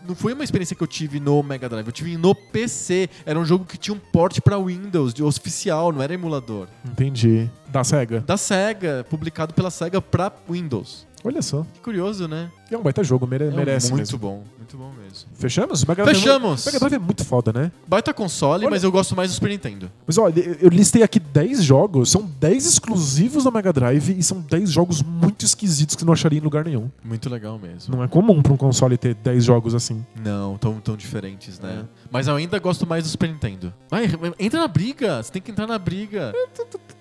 Não 0.07 0.15
foi 0.15 0.33
uma 0.33 0.45
experiência 0.45 0.77
que 0.77 0.83
eu 0.83 0.87
tive 0.87 1.21
no 1.21 1.43
Mega 1.43 1.69
Drive, 1.69 1.87
eu 1.87 1.93
tive 1.93 2.17
no 2.17 2.35
PC. 2.35 3.09
Era 3.25 3.39
um 3.39 3.45
jogo 3.45 3.65
que 3.65 3.77
tinha 3.77 3.95
um 3.95 3.99
port 3.99 4.41
pra 4.41 4.59
Windows, 4.59 5.13
de 5.13 5.23
oficial, 5.23 5.93
não 5.93 6.03
era 6.03 6.15
emulador. 6.15 6.69
Entendi. 6.85 7.51
Da 7.69 7.85
SEGA. 7.85 8.21
Da 8.21 8.37
SEGA, 8.37 9.07
publicado 9.09 9.55
pela 9.55 9.71
SEGA 9.71 10.01
pra 10.01 10.33
Windows. 10.49 11.07
Olha 11.23 11.43
só. 11.43 11.67
Que 11.75 11.81
curioso, 11.81 12.27
né? 12.27 12.51
É 12.71 12.77
um 12.79 12.83
baita 12.83 13.03
jogo, 13.03 13.27
mere- 13.27 13.45
É 13.47 13.51
merece 13.51 13.91
muito 13.91 14.01
mesmo. 14.01 14.19
bom, 14.19 14.45
muito 14.57 14.77
bom 14.77 14.93
mesmo. 15.03 15.29
Fechamos? 15.35 15.85
Mega 15.85 16.03
é 16.05 16.07
Fechamos! 16.07 16.65
Mega 16.65 16.79
Drive 16.79 16.93
é 16.95 16.99
muito 16.99 17.25
foda, 17.25 17.53
né? 17.53 17.73
Baita 17.87 18.15
console, 18.15 18.65
Olha- 18.65 18.71
mas 18.71 18.85
eu 18.85 18.93
gosto 18.93 19.17
mais 19.17 19.31
do 19.31 19.35
Super 19.35 19.51
Nintendo. 19.51 19.91
Mas 20.07 20.17
olha, 20.19 20.41
eu 20.61 20.69
listei 20.69 21.03
aqui 21.03 21.19
10 21.19 21.65
jogos, 21.65 22.11
são 22.11 22.23
10 22.39 22.65
exclusivos 22.65 23.43
da 23.45 23.51
Mega 23.51 23.73
Drive 23.73 24.11
e 24.17 24.23
são 24.23 24.41
10 24.41 24.71
jogos 24.71 25.03
muito 25.03 25.45
esquisitos 25.45 25.97
que 25.97 26.05
não 26.05 26.13
acharia 26.13 26.39
em 26.39 26.43
lugar 26.43 26.65
nenhum. 26.65 26.89
Muito 27.03 27.29
legal 27.29 27.59
mesmo. 27.59 27.95
Não 27.97 28.05
é 28.05 28.09
comum 28.09 28.41
pra 28.41 28.53
um 28.53 28.57
console 28.57 28.97
ter 28.97 29.15
10 29.15 29.45
jogos 29.45 29.75
assim. 29.75 30.07
Não, 30.25 30.57
tão, 30.57 30.79
tão 30.81 30.97
diferentes, 30.97 31.59
né? 31.59 31.81
É. 31.83 31.85
Mas 32.11 32.29
eu 32.29 32.37
ainda 32.37 32.59
gosto 32.61 32.87
mais 32.87 33.03
do 33.03 33.11
Super 33.11 33.29
Nintendo. 33.29 33.75
Vai, 33.91 34.09
entra 34.39 34.61
na 34.61 34.69
briga! 34.69 35.21
Você 35.23 35.33
tem 35.33 35.43
que 35.43 35.51
entrar 35.51 35.67
na 35.67 35.79
briga. 35.79 36.33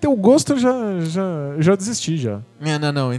Teu 0.00 0.16
gosto 0.16 0.52
eu 0.54 0.58
já, 0.58 0.72
já, 1.00 1.22
já 1.58 1.76
desisti 1.76 2.16
já. 2.16 2.40
É, 2.60 2.78
não, 2.78 2.90
não. 2.90 3.10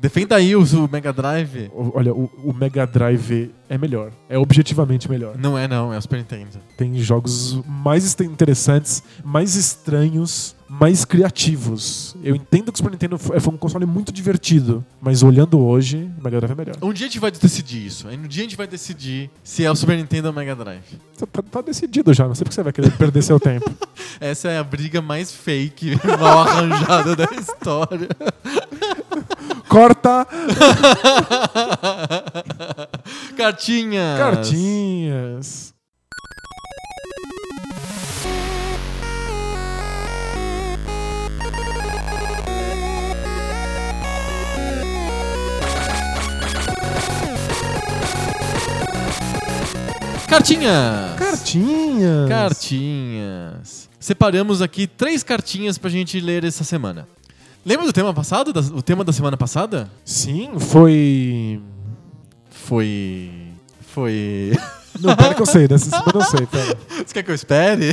Defenda 0.00 0.36
aí 0.36 0.54
o, 0.54 0.60
o 0.62 0.88
Mega 0.90 1.12
Drive. 1.12 1.70
O- 1.74 1.92
Olha, 1.94 2.12
o, 2.14 2.30
o 2.44 2.52
Mega 2.52 2.86
Drive 2.86 3.50
é 3.68 3.78
melhor. 3.78 4.12
É 4.28 4.38
objetivamente 4.38 5.10
melhor. 5.10 5.36
Não 5.38 5.56
é, 5.56 5.66
não. 5.66 5.92
É 5.92 5.98
o 5.98 6.02
Super 6.02 6.18
Nintendo. 6.18 6.58
Tem 6.76 6.94
jogos 6.98 7.60
mais 7.66 8.14
interessantes, 8.20 9.02
mais 9.24 9.54
estranhos, 9.56 10.54
mais 10.72 11.04
criativos. 11.04 12.14
Eu 12.22 12.36
entendo 12.36 12.66
que 12.70 12.74
o 12.74 12.76
Super 12.76 12.92
Nintendo 12.92 13.18
foi 13.18 13.36
um 13.52 13.56
console 13.56 13.84
muito 13.84 14.12
divertido, 14.12 14.84
mas 15.00 15.20
olhando 15.20 15.58
hoje, 15.58 16.08
o 16.16 16.22
Mega 16.22 16.38
Drive 16.38 16.52
é 16.52 16.54
melhor. 16.54 16.76
Um 16.80 16.92
dia 16.92 17.06
a 17.06 17.08
gente 17.08 17.18
vai 17.18 17.32
decidir 17.32 17.84
isso. 17.84 18.06
Aí 18.06 18.16
no 18.16 18.28
dia 18.28 18.42
a 18.42 18.44
gente 18.44 18.56
vai 18.56 18.68
decidir 18.68 19.28
se 19.42 19.64
é 19.64 19.70
o 19.70 19.74
Super 19.74 19.96
Nintendo 19.96 20.28
ou 20.28 20.32
o 20.32 20.36
Mega 20.36 20.54
Drive. 20.54 20.80
Tá, 21.18 21.26
tá- 21.26 21.42
tá 21.42 21.60
decidido 21.60 22.14
já, 22.14 22.28
não 22.28 22.36
sei 22.36 22.44
porque 22.44 22.54
você 22.54 22.62
vai 22.62 22.72
querer 22.72 22.92
perder 22.92 23.20
seu 23.20 23.40
tempo. 23.40 23.68
Essa 24.20 24.48
é 24.48 24.58
a 24.58 24.64
briga 24.64 25.02
mais 25.02 25.32
fake, 25.32 25.98
mal 26.20 26.38
arranjada 26.38 27.16
da 27.16 27.24
história. 27.34 28.08
Corta 29.68 30.26
Cartinhas! 33.36 34.18
cartinhas. 34.18 35.69
Cartinhas! 50.30 51.18
Cartinhas. 51.18 52.28
Cartinhas. 52.28 53.88
Separamos 53.98 54.62
aqui 54.62 54.86
três 54.86 55.22
cartinhas 55.24 55.76
pra 55.76 55.90
gente 55.90 56.20
ler 56.20 56.44
essa 56.44 56.62
semana. 56.64 57.06
Lembra 57.66 57.84
do 57.84 57.92
tema 57.92 58.14
passado? 58.14 58.52
Da- 58.52 58.60
o 58.60 58.80
tema 58.80 59.02
da 59.04 59.12
semana 59.12 59.36
passada? 59.36 59.90
Sim, 60.04 60.50
foi. 60.58 61.60
Foi. 62.48 63.30
Foi. 63.92 64.56
Não, 65.00 65.16
pera 65.16 65.34
que 65.34 65.42
eu 65.42 65.46
sei, 65.46 65.66
dessa 65.66 65.86
cima 65.86 66.04
eu 66.06 66.20
não 66.20 66.26
sei, 66.26 66.46
pera. 66.46 66.78
Você 66.88 67.12
quer 67.12 67.22
que 67.24 67.30
eu 67.30 67.34
espere? 67.34 67.90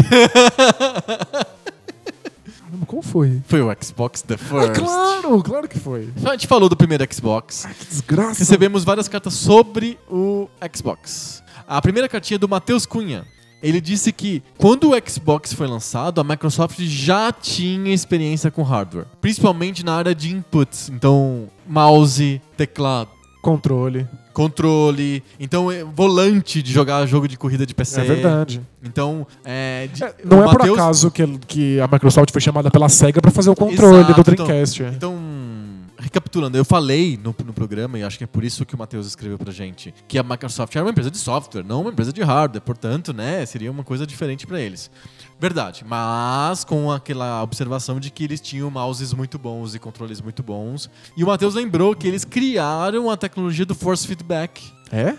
Como 2.85 3.01
foi? 3.01 3.41
Foi 3.47 3.61
o 3.61 3.75
Xbox 3.83 4.21
The 4.21 4.35
Ah, 4.35 4.37
First. 4.37 4.79
claro, 4.79 5.43
claro 5.43 5.67
que 5.67 5.79
foi. 5.79 6.09
A 6.23 6.31
gente 6.31 6.47
falou 6.47 6.69
do 6.69 6.77
primeiro 6.77 7.05
Xbox. 7.11 7.65
Que 7.79 7.85
desgraça. 7.85 8.39
Recebemos 8.39 8.83
várias 8.83 9.07
cartas 9.07 9.33
sobre 9.33 9.97
o 10.09 10.47
Xbox. 10.73 11.43
A 11.67 11.81
primeira 11.81 12.07
cartinha 12.07 12.35
é 12.35 12.39
do 12.39 12.47
Matheus 12.47 12.85
Cunha. 12.85 13.25
Ele 13.61 13.81
disse 13.81 14.11
que 14.13 14.43
quando 14.57 14.91
o 14.91 15.09
Xbox 15.09 15.51
foi 15.51 15.67
lançado, 15.67 16.21
a 16.21 16.23
Microsoft 16.23 16.79
já 16.79 17.31
tinha 17.31 17.91
experiência 17.93 18.51
com 18.51 18.61
hardware, 18.61 19.05
principalmente 19.19 19.83
na 19.83 19.95
área 19.95 20.13
de 20.13 20.31
inputs, 20.33 20.89
então 20.93 21.47
mouse, 21.67 22.39
teclado, 22.55 23.09
Controle. 23.41 24.07
controle, 24.31 25.23
então 25.39 25.71
é, 25.71 25.83
volante 25.83 26.61
de 26.61 26.71
jogar 26.71 27.03
jogo 27.07 27.27
de 27.27 27.35
corrida 27.37 27.65
de 27.65 27.73
PC. 27.73 28.01
É 28.01 28.03
verdade. 28.03 28.61
Então, 28.83 29.25
é, 29.43 29.87
de- 29.91 30.01
Não 30.23 30.39
o 30.39 30.43
é 30.43 30.45
por 30.49 30.57
Matheus- 30.59 30.77
acaso 30.77 31.09
que, 31.11 31.25
que 31.47 31.79
a 31.79 31.87
Microsoft 31.87 32.31
foi 32.31 32.41
chamada 32.41 32.69
pela 32.69 32.87
SEGA 32.89 33.19
pra 33.21 33.31
fazer 33.31 33.49
o 33.49 33.55
controle 33.55 34.03
Exato, 34.03 34.13
do 34.13 34.23
Dreamcast. 34.23 34.83
é. 34.83 34.89
Então, 34.89 35.15
recapitulando, 36.07 36.57
eu 36.57 36.63
falei 36.63 37.17
no, 37.17 37.35
no 37.45 37.53
programa, 37.53 37.99
e 37.99 38.03
acho 38.03 38.17
que 38.17 38.23
é 38.23 38.27
por 38.27 38.43
isso 38.43 38.65
que 38.65 38.73
o 38.73 38.77
Matheus 38.77 39.05
escreveu 39.05 39.37
pra 39.37 39.51
gente, 39.51 39.93
que 40.07 40.17
a 40.17 40.23
Microsoft 40.23 40.73
era 40.73 40.85
uma 40.85 40.91
empresa 40.91 41.11
de 41.11 41.17
software, 41.17 41.63
não 41.63 41.81
uma 41.81 41.91
empresa 41.91 42.13
de 42.13 42.21
hardware, 42.21 42.61
portanto, 42.61 43.13
né, 43.13 43.45
seria 43.45 43.69
uma 43.69 43.83
coisa 43.83 44.07
diferente 44.07 44.47
pra 44.47 44.59
eles. 44.59 44.89
Verdade, 45.39 45.83
mas 45.85 46.63
com 46.63 46.91
aquela 46.91 47.43
observação 47.43 47.99
de 47.99 48.09
que 48.09 48.23
eles 48.23 48.39
tinham 48.39 48.71
mouses 48.71 49.13
muito 49.13 49.37
bons 49.37 49.75
e 49.75 49.79
controles 49.79 50.21
muito 50.21 50.41
bons. 50.41 50.89
E 51.15 51.23
o 51.23 51.27
Matheus 51.27 51.53
lembrou 51.53 51.93
que 51.93 52.07
eles 52.07 52.25
criaram 52.25 53.09
a 53.11 53.17
tecnologia 53.17 53.65
do 53.65 53.75
force 53.75 54.07
feedback. 54.07 54.76
É? 54.91 55.15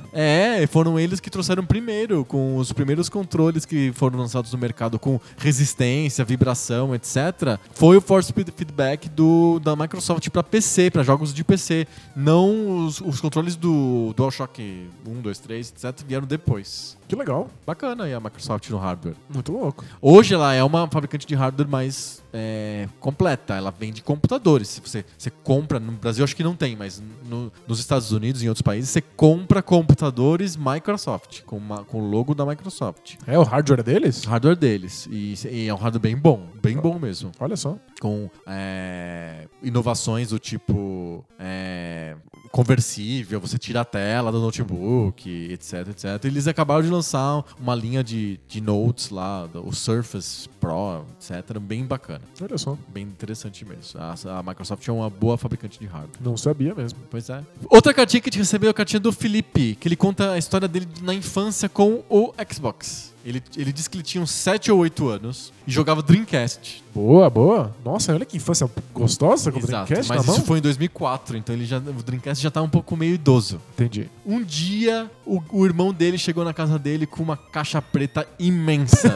É, 0.63 0.67
foram 0.67 0.99
eles 0.99 1.21
que 1.21 1.31
trouxeram 1.31 1.65
primeiro, 1.65 2.25
com 2.25 2.57
os 2.57 2.73
primeiros 2.73 3.09
controles 3.09 3.65
que 3.65 3.93
foram 3.95 4.19
lançados 4.19 4.53
no 4.53 4.59
mercado 4.59 4.99
com 4.99 5.21
resistência, 5.37 6.25
vibração, 6.25 6.95
etc. 6.95 7.59
Foi 7.73 7.97
o 7.97 8.01
force 8.01 8.33
feed- 8.33 8.53
feedback 8.57 9.09
do, 9.09 9.59
da 9.61 9.77
Microsoft 9.77 10.29
para 10.31 10.43
PC, 10.43 10.91
para 10.91 11.03
jogos 11.03 11.33
de 11.33 11.45
PC. 11.45 11.87
Não 12.17 12.85
os, 12.87 13.01
os 13.01 13.21
controles 13.21 13.57
do 13.57 14.13
DualShock 14.17 14.89
1, 15.07 15.21
2, 15.21 15.39
3, 15.39 15.73
etc. 15.77 16.05
vieram 16.07 16.27
depois. 16.27 16.98
Que 17.09 17.17
legal. 17.17 17.49
Bacana 17.67 18.05
aí 18.05 18.13
a 18.13 18.21
Microsoft 18.21 18.69
no 18.69 18.77
hardware. 18.77 19.15
Muito 19.33 19.51
louco. 19.51 19.83
Hoje 20.01 20.35
ela 20.35 20.53
é 20.53 20.63
uma 20.63 20.87
fabricante 20.89 21.27
de 21.27 21.35
hardware 21.35 21.67
mais 21.67 22.23
é, 22.35 22.87
completa. 23.01 23.55
Ela 23.55 23.71
vende 23.71 24.03
computadores. 24.03 24.69
Se 24.69 24.81
você, 24.83 25.03
você 25.17 25.31
compra, 25.31 25.81
no 25.81 25.93
Brasil 25.93 26.23
acho 26.23 26.37
que 26.37 26.45
não 26.45 26.55
tem, 26.55 26.77
mas 26.77 27.03
no- 27.27 27.51
nos 27.67 27.81
Estados 27.81 28.13
Unidos 28.13 28.43
e 28.43 28.45
em 28.45 28.49
outros 28.51 28.61
países, 28.61 28.91
você 28.91 29.01
compra 29.01 29.63
computadores 29.63 30.55
Microsoft, 30.55 31.45
com, 31.45 31.57
uma- 31.57 31.83
com 31.83 31.99
o 32.03 32.07
logo 32.11 32.35
da 32.35 32.45
Microsoft. 32.45 33.15
É 33.27 33.39
o 33.39 33.43
hardware 33.43 33.83
deles? 33.83 34.25
Hardware 34.25 34.57
deles. 34.57 35.09
E, 35.11 35.33
e 35.51 35.67
é 35.67 35.73
um 35.73 35.79
hardware 35.79 36.03
bem 36.03 36.17
bom, 36.17 36.47
bem 36.63 36.77
bom 36.77 36.99
mesmo. 36.99 37.33
Olha 37.41 37.57
só. 37.57 37.79
Com 38.03 38.29
é, 38.47 39.49
inovações 39.63 40.29
do 40.29 40.39
tipo 40.39 41.25
é, 41.39 42.15
conversível, 42.51 43.41
você 43.41 43.59
tira 43.59 43.81
a 43.81 43.85
tela 43.85 44.33
do 44.33 44.41
notebook, 44.41 45.29
etc, 45.53 45.89
etc. 45.89 46.25
Eles 46.25 46.47
acabaram 46.47 46.83
de 46.83 46.89
lançar 46.89 47.45
uma 47.61 47.75
linha 47.75 48.03
de, 48.03 48.39
de 48.49 48.61
notes 48.61 49.11
lá, 49.11 49.49
o 49.55 49.73
Surface 49.73 50.49
Pro, 50.61 51.05
etc. 51.19 51.59
Bem 51.59 51.85
bacana. 51.85 52.23
Olha 52.41 52.59
só. 52.59 52.77
Bem 52.89 53.05
interessante 53.05 53.65
mesmo. 53.65 54.01
A, 54.01 54.39
a 54.39 54.43
Microsoft 54.43 54.87
é 54.87 54.93
uma 54.93 55.11
boa 55.11 55.37
fabricante 55.37 55.79
de 55.79 55.87
hardware. 55.87 56.19
Não 56.21 56.37
sabia 56.37 56.75
mesmo. 56.75 56.99
Pois 57.11 57.29
é. 57.31 57.43
Outra 57.69 57.95
cartinha 57.95 58.21
que 58.21 58.29
a 58.29 58.33
gente 58.33 58.41
recebeu 58.41 58.69
é 58.69 58.71
a 58.71 58.75
cartinha 58.75 59.01
do 59.01 59.13
Felipe, 59.13 59.77
que 59.77 59.89
ele 59.89 59.97
conta 59.97 60.33
a 60.33 60.39
história 60.39 60.69
dele 60.69 60.89
na 61.03 61.15
infância 61.15 61.69
com 61.69 62.03
o 62.09 62.33
Xbox. 62.53 63.13
Ele, 63.29 63.43
ele 63.57 63.73
disse 63.73 63.91
que 63.91 63.97
ele 63.97 64.03
tinha 64.03 64.23
uns 64.23 64.31
7 64.31 64.71
ou 64.73 64.79
8 64.81 65.09
anos 65.09 65.53
e 65.67 65.71
jogava 65.71 66.03
Dreamcast. 66.03 66.83
Boa, 66.95 67.29
boa. 67.29 67.77
Nossa, 67.85 68.13
olha 68.15 68.25
que 68.25 68.37
infância 68.37 68.69
gostosa 68.95 69.53
com 69.53 69.59
o 69.59 69.63
Exato, 69.63 69.87
Dreamcast 69.87 70.09
mas 70.09 70.21
na 70.21 70.27
mão. 70.27 70.37
isso 70.37 70.47
foi 70.47 70.59
em 70.59 70.63
2004, 70.63 71.37
então 71.37 71.55
ele 71.55 71.65
já, 71.67 71.79
o 71.79 72.03
Dreamcast 72.03 72.43
já 72.43 72.51
tá 72.51 72.63
um 72.63 72.69
pouco 72.69 72.97
meio 72.97 73.15
idoso. 73.15 73.61
Entendi. 73.75 74.09
Um 74.25 74.43
dia, 74.43 75.11
o, 75.27 75.41
o 75.53 75.65
irmão 75.67 75.93
dele 75.93 76.17
chegou 76.19 76.45
na 76.45 76.55
casa 76.55 76.79
dele 76.79 77.07
com 77.07 77.23
uma 77.23 77.37
caixa 77.37 77.83
preta 77.83 78.27
imensa. 78.39 79.15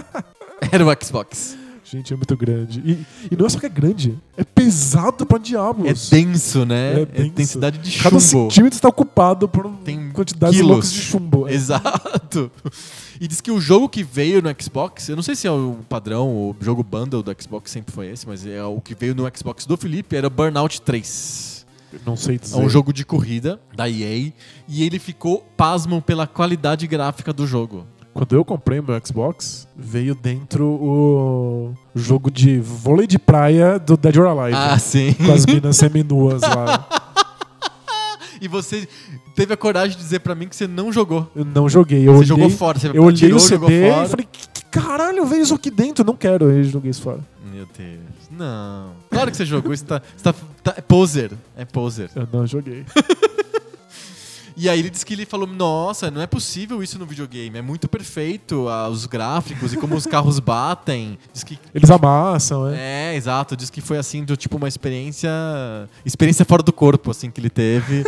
Era 0.70 0.84
o 0.86 1.04
Xbox. 1.04 1.56
Gente, 1.90 2.12
é 2.12 2.16
muito 2.16 2.36
grande. 2.36 2.80
E, 2.84 3.06
e 3.32 3.36
não 3.36 3.46
é 3.46 3.48
só 3.48 3.58
que 3.58 3.64
é 3.64 3.68
grande, 3.70 4.18
é 4.36 4.44
pesado 4.44 5.24
pra 5.24 5.38
É 5.38 5.40
diabos. 5.40 6.10
denso, 6.10 6.66
né? 6.66 6.96
É 6.98 7.00
É, 7.00 7.06
denso. 7.06 7.30
densidade 7.30 7.78
de 7.78 7.98
Cada 7.98 8.20
chumbo. 8.20 8.50
centímetro 8.50 8.76
está 8.76 8.88
ocupado 8.90 9.48
por 9.48 9.64
uma 9.64 9.78
Tem 9.78 10.07
quantidade 10.18 10.52
quilos. 10.56 10.68
loucas 10.70 10.92
de 10.92 11.00
chumbo. 11.00 11.48
É. 11.48 11.54
Exato. 11.54 12.50
E 13.20 13.26
diz 13.28 13.40
que 13.40 13.50
o 13.50 13.60
jogo 13.60 13.88
que 13.88 14.02
veio 14.02 14.42
no 14.42 14.48
Xbox, 14.60 15.08
eu 15.08 15.16
não 15.16 15.22
sei 15.22 15.34
se 15.34 15.46
é 15.46 15.50
o 15.50 15.78
padrão, 15.88 16.28
o 16.28 16.56
jogo 16.60 16.82
bundle 16.82 17.22
do 17.22 17.34
Xbox 17.40 17.70
sempre 17.70 17.94
foi 17.94 18.08
esse, 18.08 18.26
mas 18.26 18.46
é 18.46 18.62
o 18.64 18.80
que 18.80 18.94
veio 18.94 19.14
no 19.14 19.30
Xbox 19.36 19.66
do 19.66 19.76
Felipe 19.76 20.14
era 20.16 20.28
Burnout 20.28 20.80
3. 20.82 21.66
Não 22.04 22.16
sei 22.16 22.34
É 22.34 22.38
dizer. 22.38 22.56
um 22.56 22.68
jogo 22.68 22.92
de 22.92 23.04
corrida 23.04 23.58
da 23.74 23.88
EA 23.88 24.32
e 24.68 24.82
ele 24.84 24.98
ficou 24.98 25.38
pasmo 25.56 26.02
pela 26.02 26.26
qualidade 26.26 26.86
gráfica 26.86 27.32
do 27.32 27.46
jogo. 27.46 27.86
Quando 28.12 28.34
eu 28.34 28.44
comprei 28.44 28.80
meu 28.80 29.00
Xbox, 29.04 29.66
veio 29.76 30.14
dentro 30.14 30.64
o 30.66 31.72
jogo 31.94 32.30
de 32.30 32.58
vôlei 32.58 33.06
de 33.06 33.18
praia 33.18 33.78
do 33.78 33.96
Dead 33.96 34.16
or 34.16 34.26
Alive. 34.26 34.56
Ah, 34.58 34.78
sim. 34.78 35.12
Com 35.14 35.32
as 35.32 35.46
minas 35.46 35.76
seminuas 35.76 36.42
lá. 36.42 36.88
E 38.40 38.48
você 38.48 38.88
teve 39.34 39.52
a 39.54 39.56
coragem 39.56 39.96
de 39.96 40.02
dizer 40.02 40.20
pra 40.20 40.34
mim 40.34 40.48
que 40.48 40.56
você 40.56 40.66
não 40.66 40.92
jogou. 40.92 41.30
Eu 41.34 41.44
não 41.44 41.68
joguei. 41.68 42.00
Eu 42.06 42.12
Você 42.12 42.16
olhei, 42.18 42.26
jogou 42.26 42.50
fora, 42.50 42.78
você 42.78 42.88
eu 42.88 43.02
olhei 43.02 43.16
tirou, 43.16 43.36
o 43.36 43.40
CD 43.40 43.88
e 43.88 44.08
falei, 44.08 44.28
que, 44.30 44.48
que 44.48 44.64
caralho 44.70 45.24
veio 45.26 45.42
isso 45.42 45.54
aqui 45.54 45.70
dentro? 45.70 46.04
Não 46.04 46.14
quero. 46.16 46.50
Eu 46.50 46.64
joguei 46.64 46.90
isso 46.90 47.02
fora. 47.02 47.20
Meu 47.52 47.66
Deus. 47.76 48.00
Não. 48.30 48.92
Claro 49.10 49.30
que 49.30 49.36
você 49.36 49.44
jogou, 49.44 49.72
isso 49.72 49.84
tá, 49.84 50.00
isso 50.14 50.22
tá- 50.24 50.34
tá- 50.62 50.74
é 50.76 50.80
poser. 50.80 51.32
É 51.56 51.64
poser. 51.64 52.10
Eu 52.14 52.28
não 52.32 52.46
joguei. 52.46 52.84
E 54.58 54.68
aí 54.68 54.80
ele 54.80 54.90
disse 54.90 55.06
que 55.06 55.14
ele 55.14 55.24
falou: 55.24 55.46
Nossa, 55.46 56.10
não 56.10 56.20
é 56.20 56.26
possível 56.26 56.82
isso 56.82 56.98
no 56.98 57.06
videogame. 57.06 57.56
É 57.56 57.62
muito 57.62 57.88
perfeito 57.88 58.68
ah, 58.68 58.88
os 58.88 59.06
gráficos 59.06 59.72
e 59.72 59.76
como 59.76 59.94
os 59.94 60.04
carros 60.04 60.40
batem. 60.40 61.16
Diz 61.32 61.44
que. 61.44 61.56
Eles 61.72 61.88
amassam, 61.88 62.68
é. 62.68 63.12
É, 63.12 63.16
exato. 63.16 63.56
Diz 63.56 63.70
que 63.70 63.80
foi 63.80 63.98
assim, 63.98 64.24
do 64.24 64.36
tipo 64.36 64.56
uma 64.56 64.66
experiência. 64.66 65.30
Experiência 66.04 66.44
fora 66.44 66.60
do 66.60 66.72
corpo, 66.72 67.12
assim, 67.12 67.30
que 67.30 67.40
ele 67.40 67.50
teve. 67.50 68.02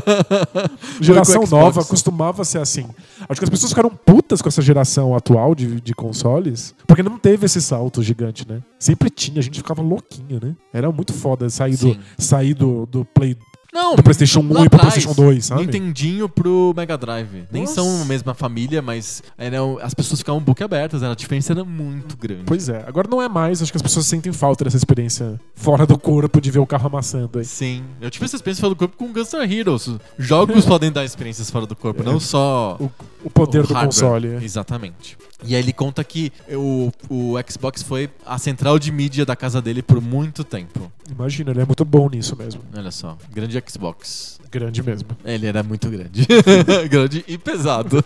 Geração 0.98 1.44
nova 1.46 1.84
costumava 1.84 2.42
ser 2.42 2.58
assim. 2.58 2.88
Acho 3.28 3.38
que 3.38 3.44
as 3.44 3.50
pessoas 3.50 3.72
ficaram 3.72 3.90
putas 3.90 4.40
com 4.40 4.48
essa 4.48 4.62
geração 4.62 5.14
atual 5.14 5.54
de, 5.54 5.78
de 5.78 5.94
consoles, 5.94 6.74
porque 6.86 7.02
não 7.02 7.18
teve 7.18 7.44
esse 7.44 7.60
salto 7.60 8.02
gigante, 8.02 8.48
né? 8.48 8.62
Sempre 8.78 9.10
tinha, 9.10 9.40
a 9.40 9.42
gente 9.42 9.58
ficava 9.58 9.82
louquinho, 9.82 10.40
né? 10.42 10.56
Era 10.72 10.90
muito 10.90 11.12
foda 11.12 11.50
sair, 11.50 11.76
do, 11.76 11.92
Sim. 11.92 12.00
sair 12.16 12.54
do, 12.54 12.86
do 12.86 13.04
Play 13.04 13.36
Não, 13.72 13.94
do 13.94 14.02
PlayStation 14.02 14.40
1 14.40 14.52
lá 14.52 14.64
e 14.64 14.68
pro 14.68 14.78
atrás, 14.78 14.94
PlayStation 14.94 15.22
2, 15.22 15.44
sabe? 15.44 15.60
Nintendinho 15.62 16.28
pro 16.28 16.72
Mega 16.76 16.98
Drive. 16.98 17.44
Nem 17.52 17.62
Nossa. 17.62 17.74
são 17.76 18.02
a 18.02 18.04
mesma 18.04 18.34
família, 18.34 18.82
mas 18.82 19.22
eram, 19.38 19.78
as 19.80 19.94
pessoas 19.94 20.20
ficavam 20.20 20.40
boca 20.40 20.64
abertas. 20.64 21.02
A 21.02 21.14
diferença 21.14 21.52
era 21.52 21.64
muito 21.64 22.16
grande. 22.16 22.42
Pois 22.46 22.68
é, 22.68 22.84
agora 22.86 23.08
não 23.08 23.22
é 23.22 23.28
mais, 23.28 23.62
acho 23.62 23.70
que 23.72 23.76
as 23.76 23.82
pessoas 23.82 24.06
sentem 24.06 24.32
falta 24.32 24.64
dessa 24.64 24.76
experiência 24.76 25.40
fora 25.54 25.86
do 25.86 25.98
corpo 25.98 26.40
de 26.40 26.50
ver 26.50 26.58
o 26.58 26.66
carro 26.66 26.86
amassando 26.88 27.38
aí. 27.38 27.44
Sim, 27.44 27.84
eu 28.00 28.10
tive 28.10 28.24
essa 28.24 28.36
experiência 28.36 28.60
fora 28.60 28.74
do 28.74 28.78
corpo 28.78 28.96
com 28.96 29.12
Gunstar 29.12 29.50
Heroes. 29.50 29.88
Jogos 30.18 30.64
podem 30.66 30.90
dar 30.90 31.04
experiências 31.04 31.50
fora 31.50 31.66
do 31.66 31.76
corpo, 31.76 32.02
não 32.02 32.18
só 32.18 32.76
O, 32.80 32.90
o 33.24 33.30
poder 33.30 33.60
o 33.64 33.66
do 33.68 33.74
hardware. 33.74 33.86
console. 33.86 34.28
é. 34.36 34.44
Exatamente. 34.44 35.16
E 35.42 35.54
aí 35.54 35.62
ele 35.62 35.72
conta 35.72 36.04
que 36.04 36.30
o, 36.50 36.92
o 37.08 37.34
Xbox 37.50 37.82
foi 37.82 38.10
a 38.26 38.36
central 38.36 38.78
de 38.78 38.92
mídia 38.92 39.24
da 39.24 39.34
casa 39.34 39.62
dele 39.62 39.80
por 39.80 39.98
muito 40.00 40.44
tempo. 40.44 40.92
Imagina, 41.10 41.50
ele 41.50 41.62
é 41.62 41.64
muito 41.64 41.82
bom 41.84 42.10
nisso 42.10 42.36
mesmo. 42.36 42.60
Olha 42.76 42.90
só, 42.90 43.16
grande 43.32 43.56
Xbox. 43.60 44.39
Grande 44.50 44.82
mesmo. 44.82 45.08
Ele 45.24 45.46
era 45.46 45.62
muito 45.62 45.88
grande. 45.88 46.26
grande 46.90 47.24
e 47.28 47.38
pesado. 47.38 48.02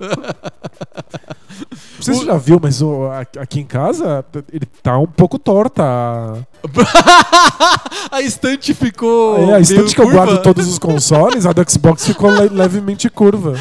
Não 1.97 2.03
sei 2.03 2.15
se 2.15 2.21
você 2.21 2.27
já 2.27 2.37
viu, 2.37 2.59
mas 2.61 2.83
o- 2.83 3.07
a- 3.07 3.21
aqui 3.41 3.61
em 3.61 3.65
casa 3.65 4.25
ele 4.53 4.66
tá 4.83 4.99
um 4.99 5.07
pouco 5.07 5.39
torta. 5.39 5.83
A, 8.11 8.21
estante 8.21 8.75
ficou. 8.75 9.51
é, 9.51 9.55
a 9.55 9.61
estante 9.61 9.83
meio 9.83 9.95
que 9.95 10.01
eu 10.01 10.05
curva. 10.07 10.25
guardo 10.27 10.43
todos 10.43 10.69
os 10.69 10.79
consoles, 10.79 11.47
a 11.47 11.53
do 11.53 11.69
Xbox 11.71 12.05
ficou 12.07 12.31
le- 12.31 12.49
levemente 12.49 13.09
curva. 13.11 13.55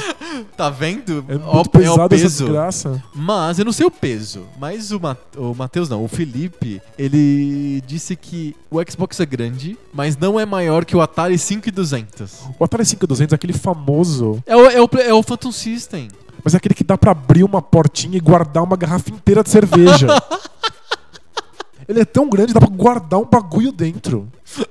Tá 0.56 0.70
vendo? 0.70 1.26
É 1.28 1.36
Ó, 1.36 1.56
muito 1.56 1.68
o 1.68 1.70
pesado 1.70 2.14
essa 2.16 2.28
desgraça. 2.28 3.04
Mas 3.16 3.58
eu 3.58 3.66
não 3.66 3.72
sei 3.72 3.86
o 3.88 3.92
peso. 3.92 4.44
Mas 4.60 4.92
o, 4.92 5.00
Ma 5.00 5.18
o 5.38 5.54
Matheus 5.56 5.90
não, 5.90 6.04
o 6.04 6.08
Felipe, 6.08 6.82
ele 6.98 7.82
disse 7.88 8.16
que 8.16 8.56
o 8.70 8.78
Xbox 8.90 9.20
é 9.20 9.26
grande, 9.26 9.78
mas 9.94 10.16
não 10.18 10.40
é 10.40 10.46
maior 10.46 10.86
que 10.86 10.96
o 10.96 11.02
Atari 11.02 11.38
5200. 11.38 12.42
O 12.60 12.64
Atari 12.74 12.86
5200 12.86 13.32
é 13.32 13.36
aquele 13.36 13.54
famoso, 13.54 14.42
É 14.48 14.56
o, 14.56 14.66
é 14.68 14.82
o, 14.82 14.90
é 15.00 15.14
o 15.14 15.22
Phantom 15.22 15.52
System. 15.52 16.08
mas 16.44 16.56
é 16.56 16.58
aquele 16.58 16.74
que 16.74 16.84
dá 16.84 16.98
pra 16.98 17.12
abrir 17.12 17.44
uma 17.44 17.62
portinha 17.62 18.18
e 18.18 18.20
guardar 18.20 18.64
uma 18.64 18.76
garrafa 18.76 19.12
inteira 19.12 19.44
de 19.44 19.50
cerveja. 19.52 20.08
ele 21.88 22.00
é 22.00 22.06
tão 22.06 22.30
grande, 22.30 22.54
dá 22.54 22.60
pra 22.60 22.70
guardar 22.70 23.20
um 23.20 23.26
bagulho 23.26 23.72
dentro. 23.72 24.28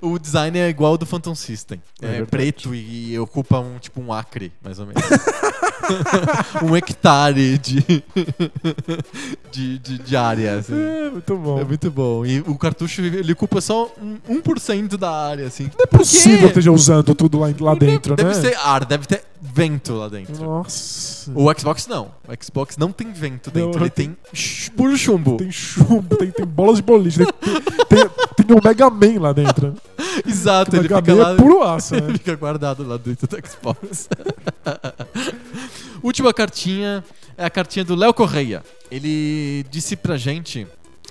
O 0.00 0.18
design 0.18 0.58
é 0.58 0.68
igual 0.68 0.92
ao 0.92 0.98
do 0.98 1.06
Phantom 1.06 1.34
System. 1.34 1.80
É 2.02 2.18
É, 2.18 2.24
preto 2.26 2.74
e, 2.74 3.12
e 3.12 3.18
ocupa 3.18 3.58
um 3.60 3.78
tipo 3.78 4.02
um 4.02 4.12
acre, 4.12 4.52
mais 4.62 4.78
ou 4.78 4.86
menos. 4.86 5.02
um 6.62 6.76
hectare 6.76 7.56
de, 7.56 7.80
de, 9.50 9.78
de, 9.78 9.98
de 9.98 10.16
área. 10.16 10.56
assim. 10.56 10.74
É, 10.74 11.10
muito 11.10 11.36
bom. 11.36 11.58
É 11.58 11.64
muito 11.64 11.90
bom. 11.90 12.26
E 12.26 12.40
o 12.40 12.58
cartucho 12.58 13.00
ele 13.00 13.32
ocupa 13.32 13.62
só 13.62 13.90
um 14.28 14.40
1% 14.42 14.98
da 14.98 15.10
área, 15.10 15.46
assim. 15.46 15.64
Não 15.64 15.84
é 15.84 15.86
possível 15.86 16.48
esteja 16.48 16.72
usando 16.72 17.14
tudo 17.14 17.38
lá, 17.38 17.48
lá 17.60 17.74
dentro, 17.74 18.14
deve 18.14 18.28
né? 18.28 18.34
ser 18.34 18.56
ar, 18.58 18.84
deve 18.84 19.06
ter 19.06 19.24
vento 19.54 19.94
lá 19.94 20.08
dentro. 20.08 20.44
Nossa. 20.44 21.30
O 21.32 21.52
Xbox 21.58 21.86
não. 21.86 22.10
O 22.26 22.44
Xbox 22.44 22.76
não 22.76 22.90
tem 22.90 23.12
vento 23.12 23.50
dentro. 23.52 23.78
Não, 23.78 23.80
ele 23.80 23.90
tem 23.90 24.16
puro 24.76 24.96
chumbo. 24.96 25.36
Tem 25.36 25.52
chumbo, 25.52 26.16
tem, 26.16 26.30
tem 26.32 26.44
bolas 26.44 26.76
de 26.76 26.82
boliche, 26.82 27.18
tem, 27.18 27.26
tem, 27.88 28.10
tem 28.46 28.56
o 28.56 28.60
Mega 28.62 28.90
Man 28.90 29.20
lá 29.20 29.32
dentro. 29.32 29.74
Exato, 30.26 30.72
O 30.72 30.76
ele 30.76 30.82
Mega 30.88 30.96
fica 30.96 31.14
Man 31.14 31.22
lá. 31.22 31.32
é 31.32 31.36
puro 31.36 31.62
aço, 31.62 31.94
Ele 31.96 32.06
né? 32.08 32.12
fica 32.14 32.34
guardado 32.34 32.84
lá 32.86 32.96
dentro 32.96 33.28
do 33.28 33.36
Xbox. 33.48 34.08
Última 36.02 36.34
cartinha 36.34 37.04
é 37.36 37.44
a 37.44 37.50
cartinha 37.50 37.84
do 37.84 37.94
Léo 37.94 38.12
Correia. 38.12 38.62
Ele 38.90 39.64
disse 39.70 39.96
pra 39.96 40.16
gente. 40.16 40.66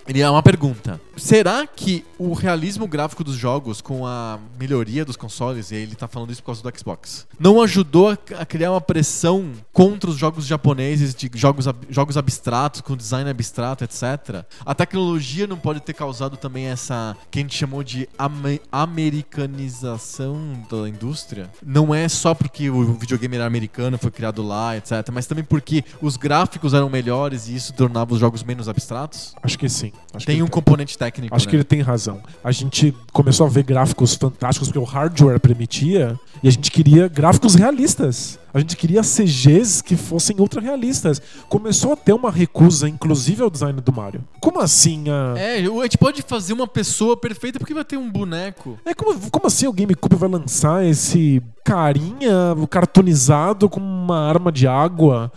Ele 0.07 0.19
é 0.19 0.29
uma 0.29 0.43
pergunta. 0.43 0.99
Será 1.15 1.65
que 1.67 2.03
o 2.17 2.33
realismo 2.33 2.87
gráfico 2.87 3.23
dos 3.23 3.35
jogos, 3.35 3.81
com 3.81 4.05
a 4.05 4.39
melhoria 4.59 5.03
dos 5.05 5.15
consoles, 5.15 5.71
e 5.71 5.75
ele 5.75 5.95
tá 5.95 6.07
falando 6.07 6.31
isso 6.31 6.41
por 6.41 6.47
causa 6.47 6.61
do 6.63 6.77
Xbox, 6.79 7.27
não 7.39 7.61
ajudou 7.61 8.09
a, 8.09 8.45
criar 8.45 8.71
uma 8.71 8.81
pressão 8.81 9.51
contra 9.71 10.09
os 10.09 10.17
jogos 10.17 10.45
japoneses, 10.45 11.13
de 11.13 11.29
jogos, 11.35 11.67
ab- 11.67 11.85
jogos 11.89 12.17
abstratos, 12.17 12.81
com 12.81 12.95
design 12.97 13.29
abstrato, 13.29 13.83
etc? 13.83 14.43
A 14.65 14.73
tecnologia 14.73 15.45
não 15.47 15.57
pode 15.57 15.79
ter 15.81 15.93
causado 15.93 16.37
também 16.37 16.65
essa 16.65 17.15
que 17.29 17.39
a 17.39 17.41
gente 17.41 17.55
chamou 17.55 17.83
de 17.83 18.07
ame- 18.17 18.61
americanização 18.71 20.65
da 20.69 20.87
indústria? 20.89 21.49
Não 21.65 21.93
é 21.93 22.07
só 22.07 22.33
porque 22.33 22.69
o 22.69 22.93
videogame 22.93 23.35
era 23.35 23.45
americano, 23.45 23.97
foi 23.97 24.11
criado 24.11 24.41
lá, 24.41 24.75
etc, 24.77 24.91
mas 25.11 25.25
também 25.25 25.43
porque 25.43 25.83
os 26.01 26.17
gráficos 26.17 26.73
eram 26.73 26.89
melhores 26.89 27.47
e 27.47 27.55
isso 27.55 27.73
tornava 27.73 28.13
os 28.13 28.19
jogos 28.19 28.43
menos 28.43 28.67
abstratos? 28.69 29.33
Acho 29.41 29.57
que 29.57 29.69
sim. 29.69 29.91
Acho 30.13 30.25
Tem 30.25 30.37
que 30.37 30.43
um 30.43 30.47
componente 30.47 30.97
técnico, 31.03 31.35
Acho 31.35 31.45
né? 31.45 31.49
que 31.49 31.55
ele 31.55 31.63
tem 31.63 31.81
razão. 31.81 32.21
A 32.43 32.51
gente 32.51 32.93
começou 33.11 33.45
a 33.45 33.49
ver 33.49 33.63
gráficos 33.63 34.15
fantásticos 34.15 34.69
porque 34.69 34.79
o 34.79 34.83
hardware 34.83 35.39
permitia 35.39 36.19
e 36.41 36.47
a 36.47 36.51
gente 36.51 36.71
queria 36.71 37.07
gráficos 37.07 37.55
realistas. 37.55 38.39
A 38.53 38.59
gente 38.59 38.77
queria 38.77 39.01
CGs 39.01 39.83
que 39.83 39.95
fossem 39.95 40.35
ultra 40.39 40.61
realistas. 40.61 41.21
Começou 41.49 41.93
a 41.93 41.95
ter 41.95 42.13
uma 42.13 42.29
recusa, 42.29 42.87
inclusive, 42.87 43.41
ao 43.41 43.49
design 43.49 43.81
do 43.81 43.91
Mario. 43.91 44.23
Como 44.39 44.59
assim 44.59 45.05
a. 45.09 45.33
É, 45.37 45.57
a 45.59 45.83
gente 45.83 45.97
pode 45.97 46.21
fazer 46.21 46.53
uma 46.53 46.67
pessoa 46.67 47.17
perfeita 47.17 47.57
porque 47.57 47.73
vai 47.73 47.83
ter 47.83 47.97
um 47.97 48.09
boneco. 48.09 48.77
É 48.85 48.93
como, 48.93 49.19
como 49.31 49.47
assim 49.47 49.65
o 49.65 49.73
GameCube 49.73 50.15
vai 50.15 50.29
lançar 50.29 50.85
esse 50.85 51.41
carinha 51.63 52.55
cartoonizado 52.69 53.69
com 53.69 53.79
uma 53.79 54.27
arma 54.27 54.51
de 54.51 54.67
água? 54.67 55.31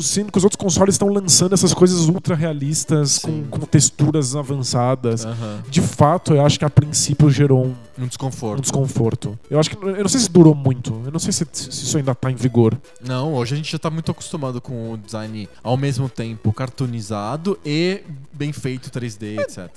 Sendo 0.00 0.30
que 0.32 0.38
os 0.38 0.44
outros 0.44 0.56
consoles 0.56 0.94
estão 0.94 1.08
lançando 1.08 1.52
essas 1.52 1.74
coisas 1.74 2.08
ultra 2.08 2.34
realistas 2.34 3.18
com, 3.18 3.44
com 3.44 3.60
texturas 3.60 4.34
avançadas. 4.34 5.26
Aham. 5.26 5.62
De 5.68 5.80
fato, 5.80 6.34
eu 6.34 6.44
acho 6.44 6.58
que 6.58 6.64
a 6.64 6.70
princípio 6.70 7.28
gerou 7.30 7.66
um, 7.66 7.74
Um 7.98 8.04
um 8.04 8.06
desconforto. 8.06 8.60
desconforto. 8.62 9.38
Eu 9.50 9.58
acho 9.60 9.70
que 9.70 9.76
eu 9.84 10.02
não 10.02 10.08
sei 10.08 10.20
se 10.20 10.30
durou 10.30 10.54
muito. 10.54 11.00
Eu 11.04 11.10
não 11.12 11.18
sei 11.18 11.32
se, 11.32 11.46
se 11.52 11.68
isso 11.70 11.96
ainda 11.96 12.14
tá 12.14 12.30
em 12.30 12.34
vigor. 12.34 12.76
Não, 13.04 13.34
hoje 13.34 13.54
a 13.54 13.56
gente 13.56 13.70
já 13.72 13.78
tá 13.78 13.90
muito 13.90 14.10
acostumado 14.10 14.60
com 14.60 14.92
o 14.92 14.96
design 14.98 15.48
ao 15.62 15.76
mesmo 15.76 16.08
tempo 16.08 16.52
cartoonizado 16.52 17.58
e 17.64 18.02
bem 18.32 18.52
feito 18.52 18.90
3D, 18.90 19.38
etc. 19.40 19.68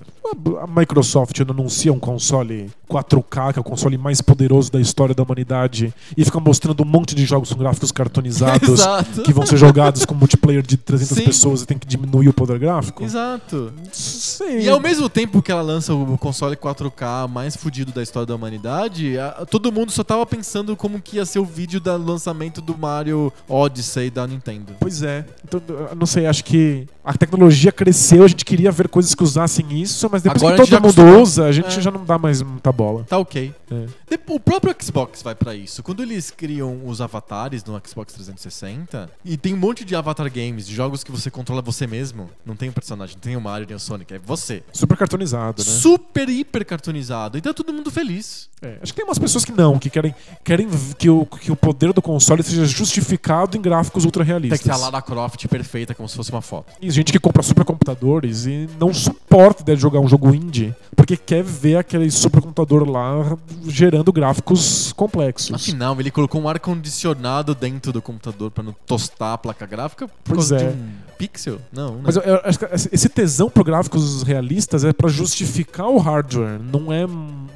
A- 0.61 0.67
Microsoft 0.67 1.39
anuncia 1.41 1.91
um 1.91 1.99
console 1.99 2.69
4K, 2.89 3.53
que 3.53 3.59
é 3.59 3.61
o 3.61 3.63
console 3.63 3.97
mais 3.97 4.21
poderoso 4.21 4.71
da 4.71 4.79
história 4.79 5.13
da 5.13 5.23
humanidade, 5.23 5.93
e 6.15 6.23
fica 6.23 6.39
mostrando 6.39 6.81
um 6.81 6.85
monte 6.85 7.13
de 7.15 7.25
jogos 7.25 7.51
com 7.51 7.59
gráficos 7.59 7.91
cartoonizados 7.91 8.69
Exato. 8.79 9.23
que 9.23 9.33
vão 9.33 9.45
ser 9.45 9.57
jogados 9.57 10.05
com 10.05 10.13
multiplayer 10.15 10.61
de 10.61 10.77
300 10.77 11.17
Sim. 11.17 11.23
pessoas 11.25 11.61
e 11.61 11.65
tem 11.65 11.77
que 11.77 11.85
diminuir 11.87 12.29
o 12.29 12.33
poder 12.33 12.57
gráfico. 12.59 13.03
Exato. 13.03 13.73
Sei. 13.91 14.61
E 14.61 14.69
ao 14.69 14.79
mesmo 14.79 15.09
tempo 15.09 15.41
que 15.41 15.51
ela 15.51 15.61
lança 15.61 15.93
o 15.93 16.17
console 16.17 16.55
4K 16.55 17.27
mais 17.27 17.55
fudido 17.55 17.91
da 17.91 18.01
história 18.01 18.12
da 18.25 18.35
humanidade, 18.35 19.17
a- 19.17 19.45
todo 19.49 19.71
mundo 19.71 19.91
só 19.91 20.03
tava 20.03 20.25
pensando 20.25 20.75
como 20.75 21.01
que 21.01 21.17
ia 21.17 21.25
ser 21.25 21.39
o 21.39 21.45
vídeo 21.45 21.79
do 21.79 21.97
lançamento 21.97 22.61
do 22.61 22.77
Mario 22.77 23.31
Odyssey 23.49 24.09
da 24.09 24.25
Nintendo. 24.27 24.75
Pois 24.79 25.01
é. 25.01 25.25
Então, 25.43 25.61
não 25.97 26.05
sei, 26.05 26.25
acho 26.27 26.43
que 26.43 26.87
a 27.03 27.13
tecnologia 27.17 27.71
cresceu, 27.71 28.23
a 28.23 28.27
gente 28.27 28.45
queria 28.45 28.71
ver 28.71 28.87
coisas 28.87 29.13
que 29.15 29.23
usassem 29.23 29.81
isso, 29.81 30.07
mas 30.11 30.21
depois 30.21 30.41
Agora 30.43 30.63
que 30.63 30.69
todo 30.69 30.81
mundo 30.81 31.21
usa, 31.21 31.45
a 31.45 31.51
gente 31.51 31.77
É. 31.77 31.81
já 31.81 31.91
não 31.91 32.05
dá 32.05 32.17
mais 32.17 32.41
muita 32.41 32.71
bola. 32.71 33.03
Tá 33.03 33.17
ok. 33.17 33.53
É. 33.71 33.85
O 34.29 34.39
próprio 34.39 34.73
Xbox 34.81 35.21
vai 35.21 35.35
pra 35.35 35.53
isso. 35.55 35.83
Quando 35.83 36.01
eles 36.01 36.31
criam 36.31 36.81
os 36.85 37.01
avatares 37.01 37.63
no 37.63 37.79
Xbox 37.85 38.13
360, 38.13 39.09
e 39.25 39.35
tem 39.37 39.53
um 39.53 39.57
monte 39.57 39.83
de 39.83 39.95
avatar 39.95 40.31
games, 40.31 40.65
de 40.67 40.73
jogos 40.73 41.03
que 41.03 41.11
você 41.11 41.29
controla 41.29 41.61
você 41.61 41.85
mesmo, 41.87 42.29
não 42.45 42.55
tem 42.55 42.69
o 42.69 42.73
personagem, 42.73 43.15
não 43.15 43.21
tem 43.21 43.35
o 43.35 43.41
Mario 43.41 43.65
nem 43.67 43.75
o 43.75 43.79
Sonic, 43.79 44.13
é 44.13 44.19
você. 44.19 44.63
Super 44.71 44.97
cartoonizado, 44.97 45.63
né? 45.63 45.71
Super, 45.71 46.29
hiper 46.29 46.65
cartoonizado. 46.65 47.37
E 47.37 47.41
tá 47.41 47.53
todo 47.53 47.73
mundo 47.73 47.91
feliz. 47.93 48.49
É, 48.61 48.77
acho 48.81 48.93
que 48.93 48.97
tem 48.97 49.05
umas 49.05 49.19
pessoas 49.19 49.43
que 49.43 49.51
não, 49.51 49.77
que 49.77 49.89
querem, 49.89 50.15
querem 50.41 50.69
que, 50.97 51.09
o, 51.09 51.25
que 51.25 51.51
o 51.51 51.55
poder 51.55 51.91
do 51.91 52.01
console 52.01 52.41
seja 52.41 52.65
justificado 52.65 53.57
em 53.57 53.61
gráficos 53.61 54.05
ultra 54.05 54.23
Tem 54.23 54.29
realistas. 54.29 54.59
que 54.61 54.65
ter 54.69 54.71
a 54.71 54.77
Lara 54.77 55.01
Croft 55.01 55.45
perfeita, 55.49 55.93
como 55.93 56.07
se 56.07 56.15
fosse 56.15 56.31
uma 56.31 56.41
foto. 56.41 56.71
E 56.81 56.89
gente 56.89 57.11
que 57.11 57.19
compra 57.19 57.43
supercomputadores 57.43 58.45
e 58.45 58.69
não 58.79 58.93
suporta 58.93 59.61
a 59.61 59.63
ideia 59.63 59.75
de 59.75 59.81
jogar 59.81 59.99
um 59.99 60.07
jogo 60.07 60.33
indie, 60.33 60.73
porque 60.95 61.17
quer 61.17 61.43
ver 61.43 61.75
aquele 61.75 62.09
supercomputador 62.09 62.89
lá 62.89 63.37
gerando 63.67 64.13
gráficos 64.13 64.93
complexos. 64.93 65.53
Afinal, 65.53 65.99
ele 65.99 66.09
colocou 66.09 66.39
um 66.41 66.47
ar-condicionado 66.47 67.53
dentro 67.53 67.91
do 67.91 68.01
computador 68.01 68.49
pra 68.49 68.63
não 68.63 68.73
tostar 68.85 69.33
a 69.33 69.37
placa 69.37 69.65
gráfica 69.65 70.07
por 70.07 70.35
Pois 70.35 70.49
causa 70.49 70.55
é. 70.63 70.69
de 70.71 70.77
um 70.77 70.89
pixel? 71.17 71.59
Não, 71.71 71.95
né? 71.95 72.01
Mas 72.03 72.15
eu, 72.15 72.21
eu 72.21 72.41
acho 72.45 72.59
que 72.59 72.65
esse 72.93 73.09
tesão 73.09 73.49
por 73.49 73.65
gráficos 73.65 74.23
realistas 74.23 74.85
é 74.85 74.93
pra 74.93 75.09
justificar 75.09 75.87
o 75.89 75.97
hardware, 75.97 76.61
não 76.61 76.93
é 76.93 77.05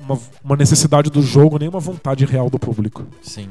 uma, 0.07 0.19
uma 0.43 0.55
necessidade 0.55 1.09
do 1.09 1.21
jogo, 1.21 1.57
nem 1.59 1.67
uma 1.69 1.79
vontade 1.79 2.25
real 2.25 2.49
do 2.49 2.57
público. 2.59 3.05
Sim. 3.21 3.49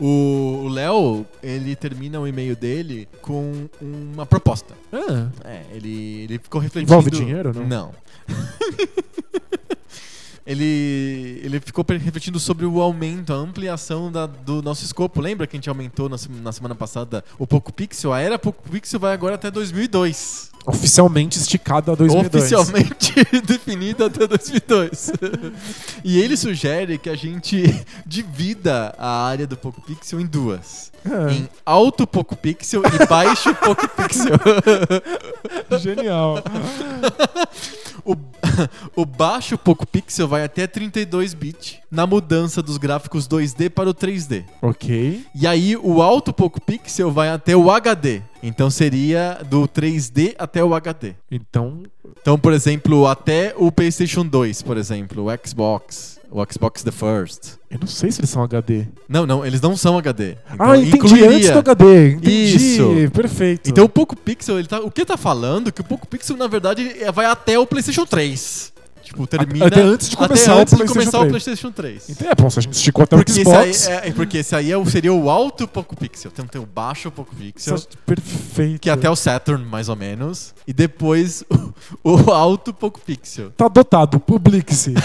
O 0.00 0.68
Léo, 0.70 1.26
ele 1.42 1.74
termina 1.76 2.18
o 2.20 2.26
e-mail 2.26 2.54
dele 2.56 3.08
com 3.20 3.68
uma 3.80 4.24
proposta. 4.26 4.74
Ah, 4.92 5.28
É, 5.44 5.62
ele, 5.74 6.22
ele 6.24 6.38
ficou 6.38 6.60
refletindo. 6.60 6.92
Envolve 6.92 7.10
dinheiro, 7.10 7.52
não? 7.54 7.66
Não. 7.66 7.92
ele, 10.46 11.40
ele 11.44 11.60
ficou 11.60 11.84
refletindo 11.88 12.40
sobre 12.40 12.64
o 12.64 12.80
aumento, 12.80 13.32
a 13.32 13.36
ampliação 13.36 14.10
da- 14.10 14.26
do 14.26 14.62
nosso 14.62 14.84
escopo. 14.84 15.20
Lembra 15.20 15.46
que 15.46 15.56
a 15.56 15.58
gente 15.58 15.68
aumentou 15.68 16.08
na, 16.08 16.16
na 16.42 16.52
semana 16.52 16.74
passada 16.74 17.22
o 17.38 17.46
Poco 17.46 17.72
Pixel? 17.72 18.12
A 18.12 18.20
era 18.20 18.38
Poco 18.38 18.68
Pixel 18.70 18.98
vai 18.98 19.12
agora 19.12 19.34
até 19.34 19.50
2002. 19.50 20.50
Oficialmente 20.68 21.38
esticada 21.38 21.92
a 21.92 21.94
2002. 21.94 22.52
Oficialmente 22.52 23.14
definida 23.44 24.06
até 24.06 24.26
2002. 24.26 25.12
e 26.04 26.20
ele 26.20 26.36
sugere 26.36 26.98
que 26.98 27.08
a 27.08 27.16
gente 27.16 27.84
divida 28.06 28.94
a 28.98 29.24
área 29.26 29.46
do 29.46 29.56
Poco 29.56 29.80
Pixel 29.80 30.20
em 30.20 30.26
duas. 30.26 30.92
É, 31.04 31.32
Em 31.32 31.48
alto 31.64 32.06
Poco 32.06 32.36
Pixel 32.36 32.82
e 32.84 33.06
baixo 33.06 33.54
Poco 33.54 33.88
Pixel. 33.88 34.34
genial. 35.80 36.42
O, 38.04 38.14
o 38.96 39.04
baixo 39.04 39.56
Poco 39.58 39.86
Pixel 39.86 40.28
vai 40.28 40.44
até 40.44 40.66
32 40.66 41.34
bit 41.34 41.80
na 41.90 42.06
mudança 42.06 42.62
dos 42.62 42.76
gráficos 42.76 43.26
2D 43.28 43.70
para 43.70 43.88
o 43.90 43.94
3D. 43.94 44.44
ok. 44.62 45.24
E 45.34 45.46
aí 45.46 45.76
o 45.76 46.02
alto 46.02 46.32
Poco 46.32 46.60
Pixel 46.60 47.10
vai 47.10 47.28
até 47.30 47.56
o 47.56 47.70
HD. 47.70 48.22
Então 48.42 48.70
seria 48.70 49.40
do 49.48 49.66
3D 49.66 50.34
até 50.38 50.62
o 50.62 50.74
HD. 50.74 51.14
Então, 51.30 51.82
Então, 52.20 52.38
por 52.38 52.52
exemplo, 52.52 53.06
até 53.06 53.54
o 53.56 53.70
PlayStation 53.72 54.24
2, 54.24 54.62
por 54.62 54.76
exemplo, 54.76 55.26
o 55.26 55.46
Xbox, 55.48 56.17
o 56.30 56.44
Xbox 56.52 56.82
The 56.82 56.90
First. 56.90 57.54
eu 57.70 57.78
não 57.80 57.86
sei 57.86 58.10
se 58.12 58.20
eles 58.20 58.30
são 58.30 58.42
HD. 58.42 58.86
Não, 59.08 59.26
não, 59.26 59.44
eles 59.44 59.60
não 59.60 59.76
são 59.76 59.96
HD. 59.98 60.36
Então, 60.52 60.66
ah, 60.70 60.76
entendi. 60.76 60.96
incluiria- 60.96 61.30
Antes 61.30 61.50
do 61.50 61.58
HD. 61.58 62.10
Entendi. 62.12 62.56
Isso. 62.56 63.10
Perfeito. 63.12 63.70
Então 63.70 63.84
o 63.84 63.88
Poco 63.88 64.14
Pixel, 64.16 64.58
ele 64.58 64.68
tá, 64.68 64.80
o 64.80 64.90
que 64.90 65.04
tá 65.04 65.16
falando? 65.16 65.68
é 65.68 65.72
Que 65.72 65.80
o 65.80 65.84
Poco 65.84 66.06
Pixel, 66.06 66.36
na 66.36 66.46
verdade, 66.46 66.86
é- 67.00 67.10
vai 67.12 67.26
até 67.26 67.58
o 67.58 67.66
PlayStation 67.66 68.04
3. 68.06 68.72
Tipo, 69.08 69.26
termina. 69.26 69.66
até 69.66 69.80
antes 69.80 70.08
de 70.10 70.16
até 70.16 70.26
começar 70.28 70.54
o 70.54 70.58
antes 70.58 70.70
de 70.72 70.76
PlayStation 70.84 71.00
começar 71.00 71.18
o 71.18 71.20
3. 71.20 71.30
PlayStation 71.44 71.70
3. 71.72 72.10
Então 72.10 72.30
é 72.30 72.34
bom, 72.34 72.50
se 72.50 72.58
a 72.58 72.62
gente 72.62 72.72
esticou 72.74 73.04
até 73.04 73.16
Porque 73.16 73.32
o 73.32 73.34
aí, 73.34 73.72
Xbox. 73.74 73.88
é, 73.88 74.10
porque 74.12 74.38
esse 74.38 74.54
aí 74.54 74.70
é 74.70 74.76
o- 74.76 74.84
seria 74.86 75.12
o 75.12 75.30
alto 75.30 75.66
Poco 75.66 75.96
Pixel. 75.96 76.30
Então 76.32 76.46
tem 76.46 76.60
o 76.60 76.66
baixo 76.66 77.10
Poco 77.10 77.34
Pixel, 77.34 77.76
é 77.76 77.80
Perfeito. 78.06 78.80
que 78.80 78.90
é 78.90 78.92
até 78.92 79.08
o 79.08 79.16
Saturn, 79.16 79.64
mais 79.64 79.88
ou 79.88 79.96
menos. 79.96 80.54
E 80.66 80.72
depois 80.72 81.42
o, 82.04 82.12
o 82.22 82.30
alto 82.32 82.72
Poco 82.74 83.00
Pixel. 83.00 83.50
Tá 83.56 83.68
dotado, 83.68 84.20
publique-se. 84.20 84.94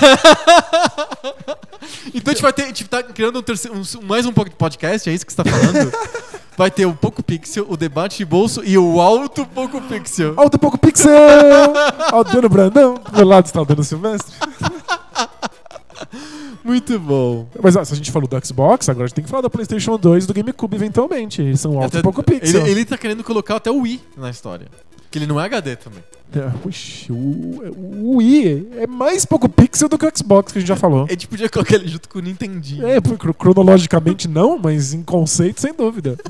Então 2.14 2.32
a 2.32 2.34
gente 2.34 2.42
vai 2.42 2.54
ter. 2.54 2.64
A 2.64 2.68
gente 2.68 2.86
tá 2.86 3.04
criando 3.04 3.40
um 3.40 3.42
terceiro, 3.42 3.78
um- 3.78 4.06
mais 4.06 4.26
um 4.26 4.32
podcast, 4.32 5.10
é 5.10 5.14
isso 5.14 5.26
que 5.26 5.34
você 5.34 5.44
tá 5.44 5.50
falando? 5.50 5.92
Vai 6.58 6.70
ter 6.70 6.86
o 6.86 6.94
Poco 6.94 7.24
Pixel, 7.24 7.66
o 7.68 7.76
debate 7.76 8.18
de 8.18 8.26
bolso 8.26 8.62
e 8.64 8.78
o 8.78 9.02
alto 9.02 9.46
Poco 9.46 9.82
Pixel. 9.82 10.34
Alto 10.38 10.60
pouco 10.60 10.78
pixel! 10.78 11.12
Aldeano 12.12 12.50
Brandão, 12.50 12.96
do 12.96 13.18
meu 13.18 13.28
lado 13.28 13.46
está 13.46 13.60
Aldeano 13.60 13.84
Silvestre. 13.84 14.34
Muito 16.64 16.98
bom. 17.00 17.48
Mas 17.62 17.76
ó, 17.76 17.84
se 17.84 17.94
a 17.94 17.96
gente 17.96 18.12
falou 18.12 18.28
do 18.28 18.46
Xbox, 18.46 18.88
agora 18.88 19.06
a 19.06 19.08
gente 19.08 19.16
tem 19.16 19.24
que 19.24 19.30
falar 19.30 19.42
da 19.42 19.50
PlayStation 19.50 19.98
2 19.98 20.24
e 20.24 20.28
do 20.28 20.34
GameCube 20.34 20.76
eventualmente. 20.76 21.42
Eles 21.42 21.60
são 21.60 21.74
alto 21.74 21.88
Até- 21.88 22.00
e 22.00 22.04
pouco 22.04 22.24
pixel. 22.24 22.62
Ele, 22.62 22.72
ele 22.72 22.86
tá 22.86 22.98
querendo 22.98 23.24
colocar 23.24 23.58
até 23.58 23.70
o 23.70 23.82
Wii 23.82 24.02
na 24.16 24.30
história. 24.30 24.68
Que 25.14 25.20
ele 25.20 25.28
não 25.28 25.40
é 25.40 25.46
HD 25.46 25.76
também. 25.76 26.04
É, 26.36 26.50
Puxa, 26.64 27.14
o, 27.14 27.62
o 27.78 28.16
Wii 28.18 28.70
é 28.80 28.88
mais 28.88 29.26
pouco 29.26 29.48
pixel 29.48 29.88
do 29.88 29.96
que 29.96 30.08
o 30.08 30.12
Xbox, 30.12 30.52
que 30.52 30.58
a 30.58 30.62
gente 30.62 30.68
já 30.68 30.76
falou. 30.76 31.06
A 31.08 31.12
gente 31.12 31.28
podia 31.28 31.48
colocar 31.48 31.76
ele 31.76 31.88
junto 31.88 32.10
com 32.10 32.18
o 32.18 32.22
Nintendinho. 32.24 32.88
É, 32.88 33.00
cronologicamente 33.38 34.28
não, 34.28 34.58
mas 34.58 34.92
em 34.92 35.04
conceito, 35.04 35.62
sem 35.62 35.72
dúvida. 35.72 36.18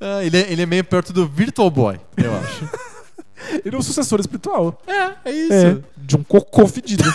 Ah, 0.00 0.22
ele, 0.22 0.36
é, 0.36 0.52
ele 0.52 0.60
é 0.60 0.66
meio 0.66 0.84
perto 0.84 1.14
do 1.14 1.26
Virtual 1.26 1.70
Boy, 1.70 1.98
eu 2.16 2.34
acho. 2.36 2.68
Ele 3.64 3.74
é 3.74 3.78
o 3.78 3.82
sucessor 3.82 4.20
espiritual. 4.20 4.82
é, 4.86 5.12
é 5.24 5.32
isso. 5.32 5.52
É, 5.52 5.78
de 5.96 6.16
um 6.16 6.22
cocô 6.22 6.66
fedido. 6.66 7.04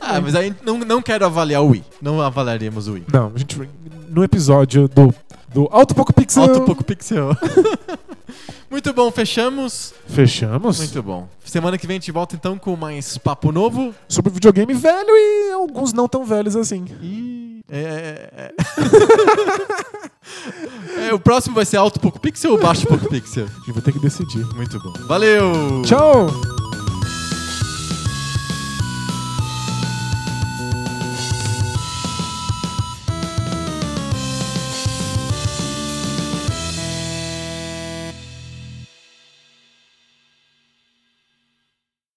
Ah, 0.00 0.20
mas 0.20 0.34
aí 0.34 0.54
não, 0.62 0.78
não 0.78 1.00
quero 1.00 1.24
avaliar 1.24 1.62
o 1.62 1.68
Wii. 1.68 1.84
Não 2.00 2.20
avaliaremos 2.20 2.88
o 2.88 2.92
Wii. 2.92 3.04
Não, 3.12 3.32
a 3.34 3.38
gente. 3.38 3.58
No 4.08 4.22
episódio 4.22 4.86
do, 4.86 5.14
do 5.52 5.68
Alto 5.72 5.94
Pouco 5.94 6.12
Pixel. 6.12 6.42
Alto 6.42 6.60
pouco 6.62 6.84
pixel. 6.84 7.36
Muito 8.70 8.92
bom, 8.92 9.10
fechamos. 9.10 9.94
Fechamos. 10.06 10.78
Muito 10.78 11.02
bom. 11.02 11.28
Semana 11.44 11.76
que 11.76 11.86
vem 11.86 11.96
a 11.96 12.00
gente 12.00 12.12
volta 12.12 12.34
então 12.34 12.58
com 12.58 12.76
mais 12.76 13.18
papo 13.18 13.52
novo. 13.52 13.94
Sobre 14.08 14.32
videogame 14.32 14.74
velho 14.74 15.10
e 15.10 15.52
alguns 15.52 15.92
não 15.92 16.08
tão 16.08 16.24
velhos 16.24 16.56
assim. 16.56 16.84
E. 17.00 17.60
É, 17.70 17.78
é, 17.78 18.44
é. 18.46 18.52
É, 20.96 21.12
o 21.12 21.18
próximo 21.18 21.54
vai 21.54 21.64
ser 21.64 21.76
alto 21.76 21.98
pouco 21.98 22.20
pixel 22.20 22.52
ou 22.52 22.58
baixo 22.58 22.86
pouco 22.86 23.08
pixel? 23.08 23.46
A 23.46 23.58
gente 23.58 23.72
vai 23.72 23.82
ter 23.82 23.92
que 23.92 23.98
decidir. 23.98 24.44
Muito 24.54 24.78
bom. 24.78 24.92
Valeu! 25.06 25.82
Tchau! 25.84 26.61